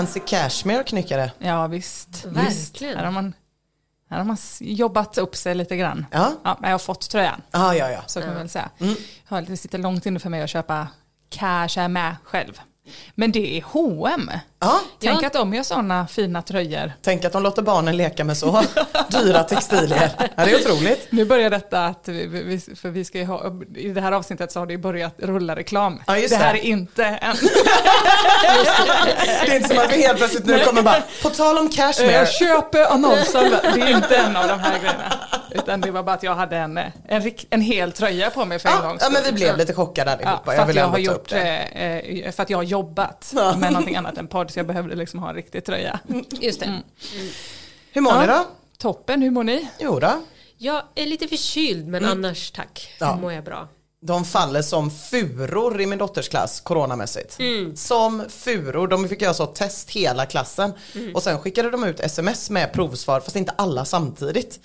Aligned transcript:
Fancy 0.00 0.20
cashmere 0.20 0.82
knyckare. 0.84 1.32
Ja 1.38 1.66
visst. 1.66 2.24
Verkligen. 2.24 2.96
Här 2.96 3.04
har 3.04 3.12
man, 3.12 3.34
här 4.10 4.18
har 4.18 4.24
man 4.24 4.36
jobbat 4.60 5.18
upp 5.18 5.36
sig 5.36 5.54
lite 5.54 5.76
grann. 5.76 6.06
Ja. 6.10 6.32
Ja, 6.44 6.58
jag 6.62 6.70
har 6.70 6.78
fått 6.78 7.10
tröjan. 7.10 7.42
Ah, 7.50 7.72
ja, 7.74 7.90
ja. 7.90 8.02
Så 8.06 8.20
kan 8.20 8.28
man 8.28 8.38
väl 8.38 8.48
säga. 8.48 8.70
Mm. 8.78 8.94
Jag 9.28 9.36
har- 9.36 9.42
Det 9.42 9.56
sitter 9.56 9.78
långt 9.78 10.06
inne 10.06 10.18
för 10.20 10.30
mig 10.30 10.42
att 10.42 10.50
köpa 10.50 10.88
cash 11.28 11.88
med 11.88 12.16
själv. 12.24 12.60
Men 13.14 13.32
det 13.32 13.58
är 13.58 13.62
H&M. 13.62 14.30
Ja, 14.60 14.80
Tänk 15.00 15.22
Ja. 15.22 15.26
att 15.26 15.32
de 15.32 15.54
gör 15.54 15.62
sådana 15.62 16.06
fina 16.06 16.42
tröjor. 16.42 16.92
tänk 17.02 17.24
att 17.24 17.32
de 17.32 17.42
låter 17.42 17.62
barnen 17.62 17.96
leka 17.96 18.24
med 18.24 18.36
så 18.36 18.62
dyra 19.10 19.42
textilier. 19.44 20.10
Ja, 20.36 20.44
det 20.44 20.52
är 20.52 20.60
otroligt. 20.60 21.06
Nu 21.10 21.24
börjar 21.24 21.50
detta 21.50 21.84
att, 21.86 22.08
vi, 22.08 22.26
vi, 22.26 22.76
för 22.76 22.88
vi 22.88 23.04
ska 23.04 23.18
ju 23.18 23.24
ha, 23.24 23.52
i 23.76 23.88
det 23.88 24.00
här 24.00 24.12
avsnittet 24.12 24.52
så 24.52 24.58
har 24.58 24.66
det 24.66 24.78
börjat 24.78 25.14
rulla 25.18 25.56
reklam. 25.56 26.02
Ja, 26.06 26.18
just 26.18 26.30
det 26.30 26.36
här 26.36 26.52
det. 26.52 26.58
är 26.58 26.64
inte 26.64 27.04
en, 27.04 27.36
Det 29.46 29.52
är 29.52 29.56
inte 29.56 29.68
som 29.68 29.78
att 29.78 29.92
vi 29.92 30.02
helt 30.02 30.18
plötsligt 30.18 30.46
nu 30.46 30.58
kommer 30.64 30.82
bara, 30.82 31.02
på 31.22 31.28
tal 31.30 31.58
om 31.58 31.68
cashmere. 31.68 32.12
jag 32.12 32.28
köper 32.32 32.92
annonsen, 32.92 33.50
det 33.74 33.80
är 33.80 33.96
inte 33.96 34.16
en 34.16 34.36
av 34.36 34.48
de 34.48 34.60
här 34.60 34.78
grejerna. 34.78 35.14
Utan 35.54 35.80
det 35.80 35.90
var 35.90 36.02
bara 36.02 36.14
att 36.16 36.22
jag 36.22 36.34
hade 36.34 36.56
en, 36.56 36.78
en, 36.78 37.32
en 37.50 37.60
hel 37.60 37.92
tröja 37.92 38.30
på 38.30 38.44
mig 38.44 38.58
för 38.58 38.68
en 38.68 38.74
Ja, 38.82 38.88
gångs 38.88 39.02
ja, 39.02 39.10
men 39.10 39.22
vi 39.24 39.32
blev 39.32 39.56
lite 39.56 39.74
chockade 39.74 40.10
Ja, 40.10 40.28
allihopa. 40.28 40.44
för, 40.44 40.52
jag 40.58 40.68
att 40.70 40.74
jag 40.76 40.88
har 40.88 40.98
gjort, 40.98 41.28
det. 41.28 41.38
eh, 41.40 42.26
eh, 42.26 42.32
för 42.32 42.42
att 42.42 42.50
jag 42.50 42.58
har 42.58 42.62
jobbat 42.62 43.32
Ja. 43.36 43.56
med 43.56 43.72
någonting 43.72 43.96
annat 43.96 44.18
än 44.18 44.26
podd 44.26 44.50
så 44.50 44.58
jag 44.58 44.66
behövde 44.66 44.94
liksom 44.94 45.20
ha 45.20 45.28
en 45.28 45.34
riktig 45.34 45.64
tröja. 45.64 46.00
Just 46.30 46.60
det. 46.60 46.66
Mm. 46.66 46.80
Hur 47.92 48.00
mår 48.00 48.12
ni 48.20 48.26
Ja. 48.26 48.38
då? 48.38 48.44
Toppen, 48.78 49.22
hur 49.22 49.30
mår 49.30 49.44
ni? 49.44 49.68
Jo 49.78 49.98
då. 50.00 50.22
Jag 50.58 50.82
är 50.94 51.06
lite 51.06 51.28
förkyld 51.28 51.88
men 51.88 52.04
annars 52.04 52.50
tack. 52.50 52.94
Ja. 52.98 53.16
mår 53.16 53.32
jag 53.32 53.44
bra. 53.44 53.68
De 54.02 54.24
faller 54.24 54.62
som 54.62 54.90
furor 54.90 55.80
i 55.80 55.86
min 55.86 55.98
dotters 55.98 56.28
klass 56.28 56.60
coronamässigt. 56.60 57.36
Mm. 57.40 57.76
Som 57.76 58.24
furor. 58.28 58.88
De 58.88 59.08
fick 59.08 59.22
göra 59.22 59.34
så 59.34 59.46
test 59.46 59.90
hela 59.90 60.26
klassen. 60.26 60.72
Mm. 60.94 61.14
Och 61.14 61.22
sen 61.22 61.38
skickade 61.38 61.70
de 61.70 61.84
ut 61.84 62.00
sms 62.00 62.50
med 62.50 62.72
provsvar 62.72 63.20
fast 63.20 63.36
inte 63.36 63.52
alla 63.58 63.84
samtidigt. 63.84 64.60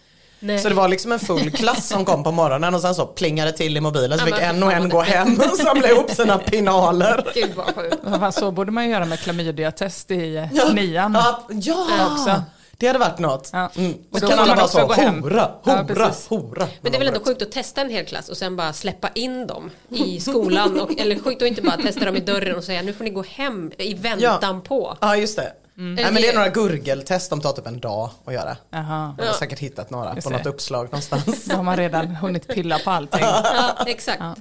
Nej. 0.46 0.60
Så 0.60 0.70
det 0.70 0.76
var 0.76 0.88
liksom 0.88 1.12
en 1.12 1.20
full 1.20 1.52
klass 1.52 1.88
som 1.88 2.06
kom 2.06 2.24
på 2.24 2.32
morgonen 2.32 2.76
och 2.76 2.82
sen 2.82 2.96
så 2.96 3.06
plingade 3.06 3.52
det 3.52 3.58
till 3.58 3.78
i 3.78 3.82
mobilen 3.82 4.20
så 4.20 4.28
Ja, 4.30 4.36
fick 4.36 4.44
en 4.44 4.64
och 4.64 4.72
en 4.72 4.90
gå 4.90 5.02
hem 5.02 5.40
och 5.52 5.58
samla 5.58 5.90
ihop 5.90 6.12
sina 6.12 6.38
pinaler. 6.38 7.32
Gud 7.34 7.52
vad 7.56 7.66
sjukt. 7.76 8.36
Så 8.40 8.52
borde 8.52 8.72
man 8.72 8.86
ju 8.86 8.92
göra 8.92 9.06
med 9.06 9.20
klamydia-test 9.20 10.12
i 10.12 10.36
eh, 10.36 10.54
Ja, 10.54 10.74
nian. 10.74 11.14
Ja, 11.14 11.40
ja. 11.50 12.12
också. 12.12 12.42
det 12.78 12.88
hade 12.88 13.00
varit 13.00 13.20
något. 13.20 13.50
Ja. 13.54 13.70
Mm. 13.76 13.94
Och 14.12 14.20
så 14.20 14.28
kan 14.28 14.40
alla 14.40 14.48
man 14.48 14.58
bara 14.58 14.68
så, 14.68 14.86
gå 14.86 14.94
hem. 14.94 15.24
hora, 15.24 15.52
Ja, 15.64 15.72
hora, 15.72 15.84
precis. 15.84 16.28
hora. 16.28 16.68
Men 16.82 16.92
det 16.92 16.98
är 16.98 17.00
väl 17.00 17.08
ändå 17.08 17.20
sjukt 17.26 17.42
att 17.42 17.52
testa 17.52 17.82
en 17.82 17.90
hel 17.90 18.06
klass 18.06 18.30
och 18.30 18.38
sen 18.38 18.56
bara 18.56 18.74
släppa 18.74 19.10
in 19.16 19.48
dem 19.48 19.72
i 19.90 20.20
skolan. 20.20 20.80
Och, 20.80 21.00
eller 21.00 21.20
sjukt 21.20 21.42
att 21.42 21.48
inte 21.48 21.62
bara 21.62 21.78
testa 21.78 22.06
dem 22.06 22.16
i 22.16 22.20
dörren 22.20 22.56
och 22.58 22.64
säga 22.64 22.82
nu 22.82 22.94
får 22.94 23.04
ni 23.04 23.10
gå 23.10 23.24
hem 23.30 23.72
i 23.78 23.94
väntan 23.94 24.62
på. 24.62 24.98
Ja 25.02 25.16
just 25.16 25.36
det. 25.38 25.52
Mm. 25.78 25.96
Nej, 25.96 26.04
men 26.06 26.16
det 26.22 26.28
är 26.30 26.34
några 26.34 26.50
gurgeltest 26.50 27.30
de 27.30 27.42
tar 27.42 27.52
typ 27.54 27.68
en 27.68 27.80
dag 27.80 28.10
att 28.26 28.34
göra. 28.34 28.58
Jaha. 28.70 29.16
Jag 29.18 29.26
har 29.26 29.34
säkert 29.34 29.60
hittat 29.60 29.90
några 29.90 30.16
på 30.16 30.30
det. 30.30 30.38
något 30.38 30.46
uppslag 30.46 30.86
någonstans. 30.86 31.46
Då 31.46 31.56
har 31.56 31.64
man 31.64 31.78
redan 31.78 32.08
hunnit 32.08 32.48
pilla 32.48 32.80
på 32.80 32.92
allting. 32.92 33.22
Ja, 33.26 33.84
exakt. 33.88 34.20
Ja. 34.20 34.36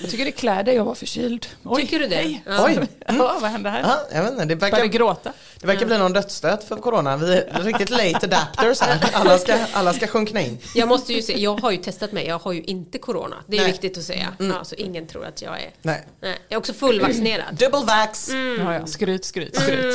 Jag 0.00 0.10
tycker 0.10 0.24
det 0.24 0.30
klär 0.30 0.62
dig 0.62 0.78
att 0.78 0.86
vara 0.86 0.94
förkyld. 0.94 1.46
Oj, 1.64 1.82
Tycker 1.82 1.98
du 1.98 2.06
det? 2.06 2.16
hej. 2.16 2.42
Ja. 2.46 2.64
Oj, 2.66 2.80
Ja, 3.06 3.38
vad 3.40 3.50
hände 3.50 3.70
här? 3.70 3.80
ja, 3.82 3.98
jag 4.12 4.22
vet 4.22 4.32
inte, 4.32 4.44
det 4.44 4.56
Började 4.56 4.76
verkar, 4.76 4.98
gråta. 4.98 5.32
det 5.60 5.66
verkar 5.66 5.86
bli 5.86 5.98
någon 5.98 6.12
dödsstöt 6.12 6.64
för 6.64 6.76
corona. 6.76 7.16
Vi 7.16 7.32
är 7.34 7.62
riktigt 7.62 7.90
late 7.90 8.18
adapters 8.22 8.80
här. 8.80 9.10
Alla 9.12 9.38
ska, 9.38 9.54
alla 9.72 9.92
ska 9.92 10.06
sjunkna 10.06 10.40
in. 10.40 10.58
Jag 10.74 10.88
måste 10.88 11.12
ju 11.12 11.22
säga, 11.22 11.38
jag 11.38 11.60
har 11.60 11.70
ju 11.70 11.76
testat 11.76 12.12
mig, 12.12 12.26
jag 12.26 12.38
har 12.38 12.52
ju 12.52 12.62
inte 12.62 12.98
corona. 12.98 13.36
Det 13.46 13.56
är 13.56 13.60
Nej. 13.60 13.70
viktigt 13.72 13.98
att 13.98 14.04
säga. 14.04 14.26
Ja, 14.38 14.64
så 14.64 14.74
ingen 14.74 15.06
tror 15.06 15.26
att 15.26 15.42
jag 15.42 15.60
är... 15.62 15.70
Nej. 15.82 16.06
Nej, 16.20 16.36
jag 16.48 16.54
är 16.56 16.58
också 16.58 16.72
fullvaccinerad. 16.72 17.54
Double 17.54 17.84
vax. 17.86 18.28
Ja, 18.58 18.74
ja. 18.74 18.86
Skryt, 18.86 19.24
skryt, 19.24 19.56
skryt. 19.56 19.94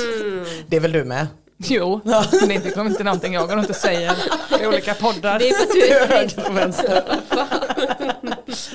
Det 0.67 0.75
är 0.75 0.79
väl 0.83 0.91
du 0.91 1.03
med? 1.03 1.27
Jo, 1.57 2.01
men 2.03 2.23
det 2.31 2.37
är 2.37 2.51
inte, 2.51 2.71
kommer 2.71 2.91
inte 2.91 3.03
någonting 3.03 3.33
jag 3.33 3.47
går 3.49 3.57
och 3.57 3.75
säger 3.75 4.15
i 4.61 4.67
olika 4.67 4.93
poddar. 4.93 5.39
Det 5.39 5.49
är 5.49 5.53
för 5.53 5.63
att 5.63 5.71
du 5.71 5.79
Höger 6.15 6.49
och 6.49 6.57
vänster. 6.57 7.19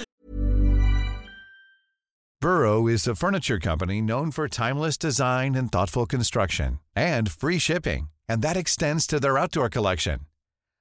Burrow 2.40 2.88
is 2.88 3.08
a 3.08 3.16
furniture 3.16 3.58
company 3.58 4.00
known 4.00 4.30
for 4.30 4.48
timeless 4.48 4.96
design 4.96 5.56
and 5.56 5.72
thoughtful 5.72 6.06
construction 6.06 6.78
and 6.94 7.32
free 7.32 7.58
shipping, 7.58 8.10
and 8.28 8.42
that 8.42 8.56
extends 8.56 9.06
to 9.08 9.18
their 9.18 9.36
outdoor 9.36 9.68
collection. 9.68 10.20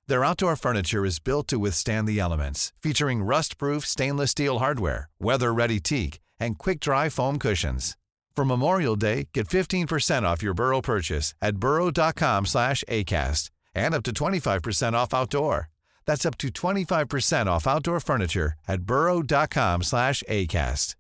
Their 0.08 0.24
outdoor 0.24 0.56
furniture 0.56 1.04
is 1.04 1.20
built 1.20 1.48
to 1.48 1.58
withstand 1.58 2.08
the 2.08 2.20
elements, 2.20 2.74
featuring 2.84 3.24
rust-proof 3.24 3.86
stainless 3.86 4.32
steel 4.32 4.60
hardware, 4.60 5.10
weather-ready 5.20 5.80
teak, 5.80 6.20
and 6.40 6.60
quick-dry 6.60 7.10
foam 7.10 7.40
cushions. 7.40 7.98
For 8.38 8.46
Memorial 8.46 8.96
Day, 8.96 9.30
get 9.34 9.48
15% 9.48 10.22
off 10.22 10.44
your 10.44 10.54
Burrow 10.54 10.80
purchase 10.80 11.34
at 11.42 11.58
burrow.com 11.58 12.46
slash 12.46 12.84
ACAST 12.88 13.50
and 13.74 13.96
up 13.96 14.04
to 14.04 14.12
25% 14.12 14.94
off 14.94 15.12
outdoor. 15.12 15.70
That's 16.06 16.24
up 16.24 16.38
to 16.38 16.50
25% 16.50 17.48
off 17.48 17.66
outdoor 17.66 18.00
furniture 18.00 18.54
at 18.68 18.84
burrow.com 18.84 19.82
slash 19.82 20.22
ACAST. 20.30 20.94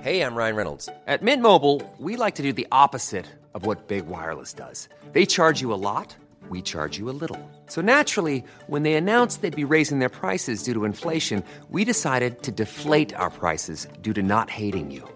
Hey, 0.00 0.20
I'm 0.20 0.36
Ryan 0.36 0.56
Reynolds. 0.56 0.88
At 1.08 1.22
Mint 1.22 1.42
Mobile, 1.42 1.82
we 1.98 2.14
like 2.14 2.36
to 2.36 2.42
do 2.44 2.52
the 2.52 2.68
opposite 2.70 3.26
of 3.52 3.66
what 3.66 3.88
Big 3.88 4.06
Wireless 4.06 4.52
does. 4.52 4.88
They 5.10 5.26
charge 5.26 5.60
you 5.60 5.72
a 5.72 5.82
lot, 5.90 6.14
we 6.48 6.62
charge 6.62 6.96
you 6.98 7.10
a 7.10 7.16
little. 7.20 7.50
So 7.66 7.82
naturally, 7.82 8.44
when 8.68 8.84
they 8.84 8.94
announced 8.94 9.42
they'd 9.42 9.56
be 9.56 9.64
raising 9.64 9.98
their 9.98 10.08
prices 10.20 10.62
due 10.62 10.74
to 10.74 10.84
inflation, 10.84 11.42
we 11.68 11.84
decided 11.84 12.44
to 12.44 12.52
deflate 12.52 13.12
our 13.16 13.30
prices 13.30 13.88
due 14.02 14.12
to 14.12 14.22
not 14.22 14.50
hating 14.50 14.92
you. 14.92 15.15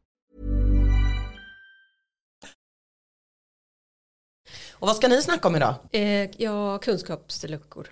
Och 4.81 4.87
vad 4.87 4.95
ska 4.95 5.07
ni 5.07 5.21
snacka 5.21 5.47
om 5.47 5.55
idag? 5.55 5.73
Eh, 5.91 6.29
ja, 6.37 6.77
kunskapsluckor. 6.77 7.87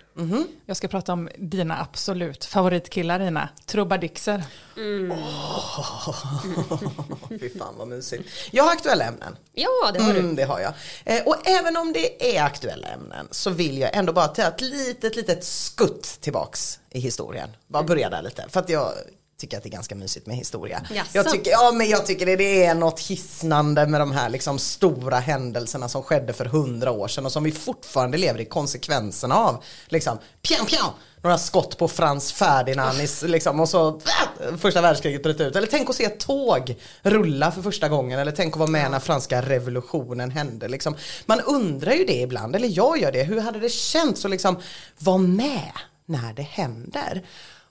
Jag 0.66 0.76
ska 0.76 0.88
prata 0.88 1.12
om 1.12 1.28
dina 1.38 1.80
absolut 1.80 2.44
favoritkillar 2.44 3.20
Ina, 3.20 3.48
trubbadixer. 3.66 4.42
Fy 7.40 7.50
fan 7.58 7.74
vad 7.78 7.88
mysigt. 7.88 8.28
Jag 8.50 8.64
har 8.64 8.72
aktuella 8.72 9.04
ämnen. 9.04 9.36
Ja, 9.52 9.68
det 9.94 10.02
har 10.02 10.10
Mm, 10.10 10.28
du. 10.28 10.34
det 10.34 10.44
har 10.44 10.60
jag. 10.60 10.72
Eh, 11.04 11.22
och 11.26 11.36
även 11.48 11.76
om 11.76 11.92
det 11.92 12.36
är 12.36 12.42
aktuella 12.42 12.88
ämnen 12.88 13.28
så 13.30 13.50
vill 13.50 13.78
jag 13.78 13.96
ändå 13.96 14.12
bara 14.12 14.28
ta 14.28 14.42
ett 14.42 14.60
litet, 14.60 15.16
litet 15.16 15.44
skutt 15.44 16.18
tillbaks 16.20 16.78
i 16.90 17.00
historien. 17.00 17.50
Bara 17.66 17.82
börja 17.82 18.10
där 18.10 18.22
lite. 18.22 18.44
För 18.48 18.60
att 18.60 18.68
jag 18.68 18.92
tycker 19.40 19.56
att 19.56 19.62
det 19.62 19.68
är 19.68 19.70
ganska 19.70 19.94
mysigt 19.94 20.26
med 20.26 20.36
historia. 20.36 20.82
Jaså? 20.90 21.10
Jag 21.12 21.30
tycker, 21.30 21.50
ja 21.50 21.72
men 21.72 21.88
jag 21.88 22.06
tycker 22.06 22.26
det, 22.26 22.36
det 22.36 22.64
är 22.64 22.74
något 22.74 23.00
hisnande 23.00 23.86
med 23.86 24.00
de 24.00 24.12
här 24.12 24.28
liksom 24.28 24.58
stora 24.58 25.18
händelserna 25.18 25.88
som 25.88 26.02
skedde 26.02 26.32
för 26.32 26.44
hundra 26.44 26.90
år 26.90 27.08
sedan 27.08 27.26
och 27.26 27.32
som 27.32 27.44
vi 27.44 27.52
fortfarande 27.52 28.18
lever 28.18 28.40
i 28.40 28.44
konsekvenserna 28.44 29.34
av. 29.34 29.64
Liksom, 29.88 30.18
pjam, 30.42 30.66
pjam, 30.66 30.86
några 31.22 31.38
skott 31.38 31.78
på 31.78 31.88
Frans 31.88 32.32
Ferdinand 32.32 33.00
i- 33.00 33.28
liksom, 33.28 33.60
och 33.60 33.68
så 33.68 33.88
äh, 33.88 34.56
första 34.56 34.80
världskriget 34.80 35.22
bröt 35.22 35.40
ut. 35.40 35.56
Eller 35.56 35.66
tänk 35.66 35.90
att 35.90 35.96
se 35.96 36.04
ett 36.04 36.20
tåg 36.20 36.76
rulla 37.02 37.52
för 37.52 37.62
första 37.62 37.88
gången 37.88 38.18
eller 38.20 38.32
tänk 38.32 38.52
att 38.54 38.58
vara 38.58 38.70
med 38.70 38.90
när 38.90 38.98
franska 39.00 39.42
revolutionen 39.42 40.30
hände. 40.30 40.68
Liksom. 40.68 40.94
Man 41.26 41.40
undrar 41.40 41.92
ju 41.92 42.04
det 42.04 42.20
ibland, 42.20 42.56
eller 42.56 42.68
jag 42.76 42.98
gör 43.00 43.12
det, 43.12 43.22
hur 43.22 43.40
hade 43.40 43.58
det 43.60 43.68
känts 43.72 44.24
att 44.24 44.30
liksom 44.30 44.56
vara 44.98 45.18
med 45.18 45.72
när 46.06 46.32
det 46.32 46.42
händer? 46.42 47.22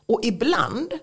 Och 0.07 0.19
ibland 0.24 0.94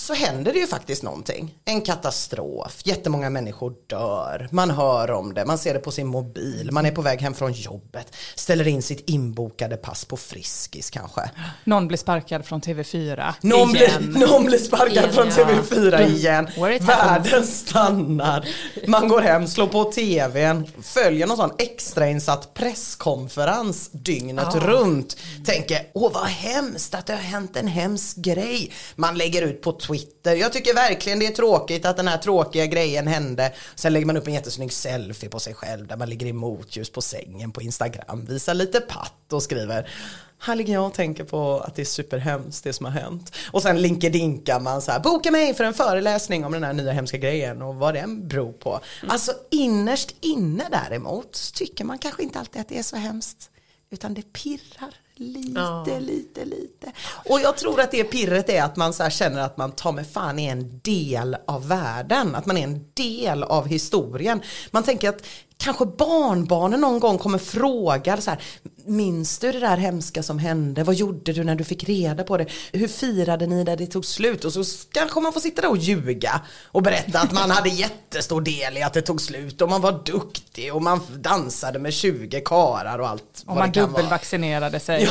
så 0.00 0.14
händer 0.14 0.52
det 0.52 0.58
ju 0.58 0.66
faktiskt 0.66 1.02
någonting. 1.02 1.54
En 1.64 1.80
katastrof, 1.80 2.80
jättemånga 2.84 3.30
människor 3.30 3.74
dör, 3.86 4.48
man 4.50 4.70
hör 4.70 5.10
om 5.10 5.34
det, 5.34 5.44
man 5.44 5.58
ser 5.58 5.74
det 5.74 5.80
på 5.80 5.90
sin 5.90 6.06
mobil, 6.06 6.68
man 6.72 6.86
är 6.86 6.90
på 6.90 7.02
väg 7.02 7.20
hem 7.20 7.34
från 7.34 7.52
jobbet, 7.52 8.16
ställer 8.34 8.68
in 8.68 8.82
sitt 8.82 9.10
inbokade 9.10 9.76
pass 9.76 10.04
på 10.04 10.16
Friskis 10.16 10.90
kanske. 10.90 11.30
Någon 11.64 11.88
blir 11.88 11.98
sparkad 11.98 12.44
från 12.44 12.60
TV4 12.60 13.32
Någon 13.40 13.76
igen. 13.76 14.12
blir, 14.12 14.26
någon 14.26 14.44
blir 14.44 14.58
sparkad 14.58 14.92
Igen, 14.92 15.12
från 15.12 15.28
ja. 15.28 15.32
TV4 15.34 16.08
igen. 16.08 16.48
Where 16.56 16.76
it 16.76 16.82
Världen 16.82 17.46
stannar. 17.46 18.48
Man 18.86 19.08
går 19.08 19.20
hem, 19.20 19.46
slår 19.46 19.66
på 19.66 19.84
TVn, 19.84 20.66
följer 20.82 21.26
någon 21.26 21.36
sån 21.36 21.52
extrainsatt 21.58 22.54
presskonferens 22.54 23.90
dygnet 23.92 24.54
runt. 24.54 25.16
Tänker, 25.46 25.78
åh 25.94 26.12
vad 26.12 26.26
hemskt 26.26 26.94
att 26.94 27.06
det 27.06 27.12
har 27.12 27.20
hänt 27.20 27.56
en 27.56 27.66
hemsk 27.68 28.16
grej. 28.16 28.72
Man 28.96 29.18
lägger 29.18 29.42
ut 29.42 29.62
på 29.62 29.72
Twitter. 29.72 29.89
Jag 30.22 30.52
tycker 30.52 30.74
verkligen 30.74 31.18
det 31.18 31.26
är 31.26 31.30
tråkigt 31.30 31.84
att 31.84 31.96
den 31.96 32.08
här 32.08 32.18
tråkiga 32.18 32.66
grejen 32.66 33.06
hände. 33.06 33.52
Sen 33.74 33.92
lägger 33.92 34.06
man 34.06 34.16
upp 34.16 34.26
en 34.26 34.34
jättesnygg 34.34 34.72
selfie 34.72 35.28
på 35.28 35.40
sig 35.40 35.54
själv 35.54 35.86
där 35.86 35.96
man 35.96 36.10
ligger 36.10 36.26
i 36.26 36.32
motljus 36.32 36.90
på 36.90 37.02
sängen 37.02 37.52
på 37.52 37.62
Instagram. 37.62 38.24
Visar 38.24 38.54
lite 38.54 38.80
patt 38.80 39.32
och 39.32 39.42
skriver 39.42 39.88
här 40.42 40.56
ligger 40.56 40.72
jag 40.72 40.86
och 40.86 40.94
tänker 40.94 41.24
på 41.24 41.60
att 41.60 41.74
det 41.74 41.82
är 41.82 41.86
superhemskt 41.86 42.64
det 42.64 42.72
som 42.72 42.86
har 42.86 42.92
hänt. 42.92 43.36
Och 43.50 43.62
sen 43.62 43.82
linkedinkar 43.82 44.60
man 44.60 44.82
så 44.82 44.92
här, 44.92 45.00
boka 45.00 45.30
mig 45.30 45.54
för 45.54 45.64
en 45.64 45.74
föreläsning 45.74 46.44
om 46.44 46.52
den 46.52 46.64
här 46.64 46.72
nya 46.72 46.92
hemska 46.92 47.18
grejen 47.18 47.62
och 47.62 47.74
vad 47.74 47.94
den 47.94 48.28
beror 48.28 48.52
på. 48.52 48.80
Alltså 49.08 49.32
innerst 49.50 50.14
inne 50.20 50.64
däremot 50.70 51.36
så 51.36 51.54
tycker 51.54 51.84
man 51.84 51.98
kanske 51.98 52.22
inte 52.22 52.38
alltid 52.38 52.60
att 52.60 52.68
det 52.68 52.78
är 52.78 52.82
så 52.82 52.96
hemskt. 52.96 53.50
Utan 53.90 54.14
det 54.14 54.32
pirrar 54.32 54.94
lite, 55.20 55.60
Ja. 55.60 55.84
lite, 56.00 56.44
lite. 56.44 56.92
Och 57.28 57.40
jag 57.40 57.56
tror 57.56 57.80
att 57.80 57.90
det 57.90 58.04
pirret 58.04 58.48
är 58.48 58.62
att 58.62 58.76
man 58.76 58.92
så 58.92 59.10
känner 59.10 59.40
att 59.40 59.56
man 59.56 59.72
tar 59.72 59.92
med 59.92 60.06
fan 60.06 60.38
är 60.38 60.52
en 60.52 60.80
del 60.82 61.36
av 61.46 61.68
världen. 61.68 62.34
Att 62.34 62.46
man 62.46 62.56
är 62.56 62.64
en 62.64 62.84
del 62.94 63.42
av 63.42 63.66
historien. 63.68 64.40
Man 64.70 64.82
tänker 64.82 65.08
att 65.08 65.22
kanske 65.60 65.86
barnbarnen 65.86 66.80
någon 66.80 67.00
gång 67.00 67.18
kommer 67.18 67.38
fråga 67.38 68.20
så 68.20 68.30
här, 68.30 68.40
minns 68.84 69.38
du 69.38 69.52
det 69.52 69.60
där 69.60 69.76
hemska 69.76 70.22
som 70.22 70.38
hände? 70.38 70.84
Vad 70.84 70.94
gjorde 70.94 71.32
du 71.32 71.44
när 71.44 71.54
du 71.54 71.64
fick 71.64 71.84
reda 71.84 72.24
på 72.24 72.36
det? 72.36 72.46
Hur 72.72 72.88
firade 72.88 73.46
ni 73.46 73.64
när 73.64 73.76
det 73.76 73.86
tog 73.86 74.04
slut? 74.04 74.44
Och 74.44 74.52
så 74.52 74.64
kanske 74.92 75.20
man 75.20 75.32
får 75.32 75.40
sitta 75.40 75.62
där 75.62 75.70
och 75.70 75.76
ljuga 75.76 76.40
och 76.64 76.82
berätta 76.82 77.20
att 77.20 77.32
man 77.32 77.50
hade 77.50 77.68
jättestor 77.68 78.40
del 78.40 78.76
i 78.76 78.82
att 78.82 78.92
det 78.92 79.02
tog 79.02 79.20
slut 79.20 79.62
och 79.62 79.68
man 79.70 79.80
var 79.80 80.02
duktig 80.04 80.74
och 80.74 80.82
man 80.82 81.00
dansade 81.16 81.78
med 81.78 81.92
20 81.92 82.40
karar 82.40 82.98
och 82.98 83.08
allt 83.08 83.42
Om 83.46 83.56
vad 83.56 83.56
man 83.56 83.72
dubbelvaccinerade 83.72 84.80
sig. 84.80 85.08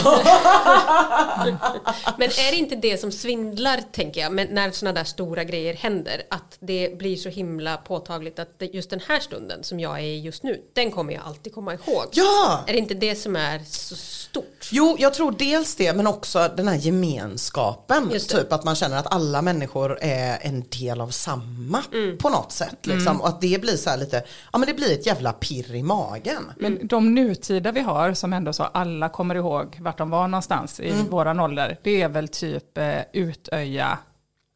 Men 2.17 2.29
är 2.29 2.51
det 2.51 2.57
inte 2.57 2.75
det 2.75 2.97
som 2.97 3.11
svindlar, 3.11 3.81
tänker 3.91 4.21
jag, 4.21 4.31
men 4.31 4.47
när 4.51 4.71
sådana 4.71 4.99
där 4.99 5.03
stora 5.03 5.43
grejer 5.43 5.73
händer, 5.73 6.21
att 6.29 6.57
det 6.59 6.97
blir 6.97 7.15
så 7.15 7.29
himla 7.29 7.77
påtagligt 7.77 8.39
att 8.39 8.61
just 8.73 8.89
den 8.89 9.01
här 9.07 9.19
stunden 9.19 9.63
som 9.63 9.79
jag 9.79 9.99
är 9.99 10.03
i 10.03 10.19
just 10.19 10.38
nu, 10.43 10.61
den 10.73 10.91
kommer 10.91 11.13
jag 11.13 11.23
alltid 11.25 11.53
komma 11.53 11.73
ihåg. 11.73 12.05
Ja! 12.11 12.63
Är 12.67 12.73
det 12.73 12.79
inte 12.79 12.93
det 12.93 13.15
som 13.15 13.35
är 13.35 13.59
så 13.65 13.95
stort? 13.95 14.69
Jo, 14.71 14.95
jag 14.99 15.13
tror 15.13 15.31
dels 15.31 15.75
det 15.75 15.93
men 15.93 16.07
också 16.07 16.49
den 16.57 16.67
här 16.67 16.75
gemenskapen. 16.75 18.09
Just. 18.13 18.29
Typ 18.29 18.53
att 18.53 18.63
man 18.63 18.75
känner 18.75 18.97
att 18.97 19.13
alla 19.13 19.41
människor 19.41 19.97
är 20.01 20.37
en 20.41 20.63
del 20.79 21.01
av 21.01 21.09
samma 21.09 21.83
Mm. 21.93 22.17
på 22.17 22.29
något 22.29 22.51
sätt. 22.51 22.85
Liksom. 22.85 23.21
Och 23.21 23.27
att 23.27 23.41
det 23.41 23.61
blir 23.61 23.77
så 23.77 23.89
här 23.89 23.97
lite, 23.97 24.23
ja 24.53 24.57
men 24.59 24.67
det 24.67 24.73
blir 24.73 24.93
ett 24.93 25.05
jävla 25.05 25.33
pirr 25.33 25.75
i 25.75 25.83
magen. 25.83 26.51
Men 26.57 26.87
de 26.87 27.15
nutida 27.15 27.71
vi 27.71 27.79
har 27.81 28.13
som 28.13 28.33
ändå 28.33 28.53
så 28.53 28.63
alla 28.63 29.09
kommer 29.09 29.35
ihåg 29.35 29.77
vart 29.81 29.97
de 29.97 30.09
var 30.09 30.27
någonstans 30.27 30.79
i 30.79 30.89
Mm. 30.89 31.09
våran 31.09 31.39
ålder. 31.39 31.79
Det 31.83 32.01
är 32.01 32.09
väl 32.09 32.27
typ 32.27 32.77
eh, 32.77 32.99
Utöja 33.13 33.97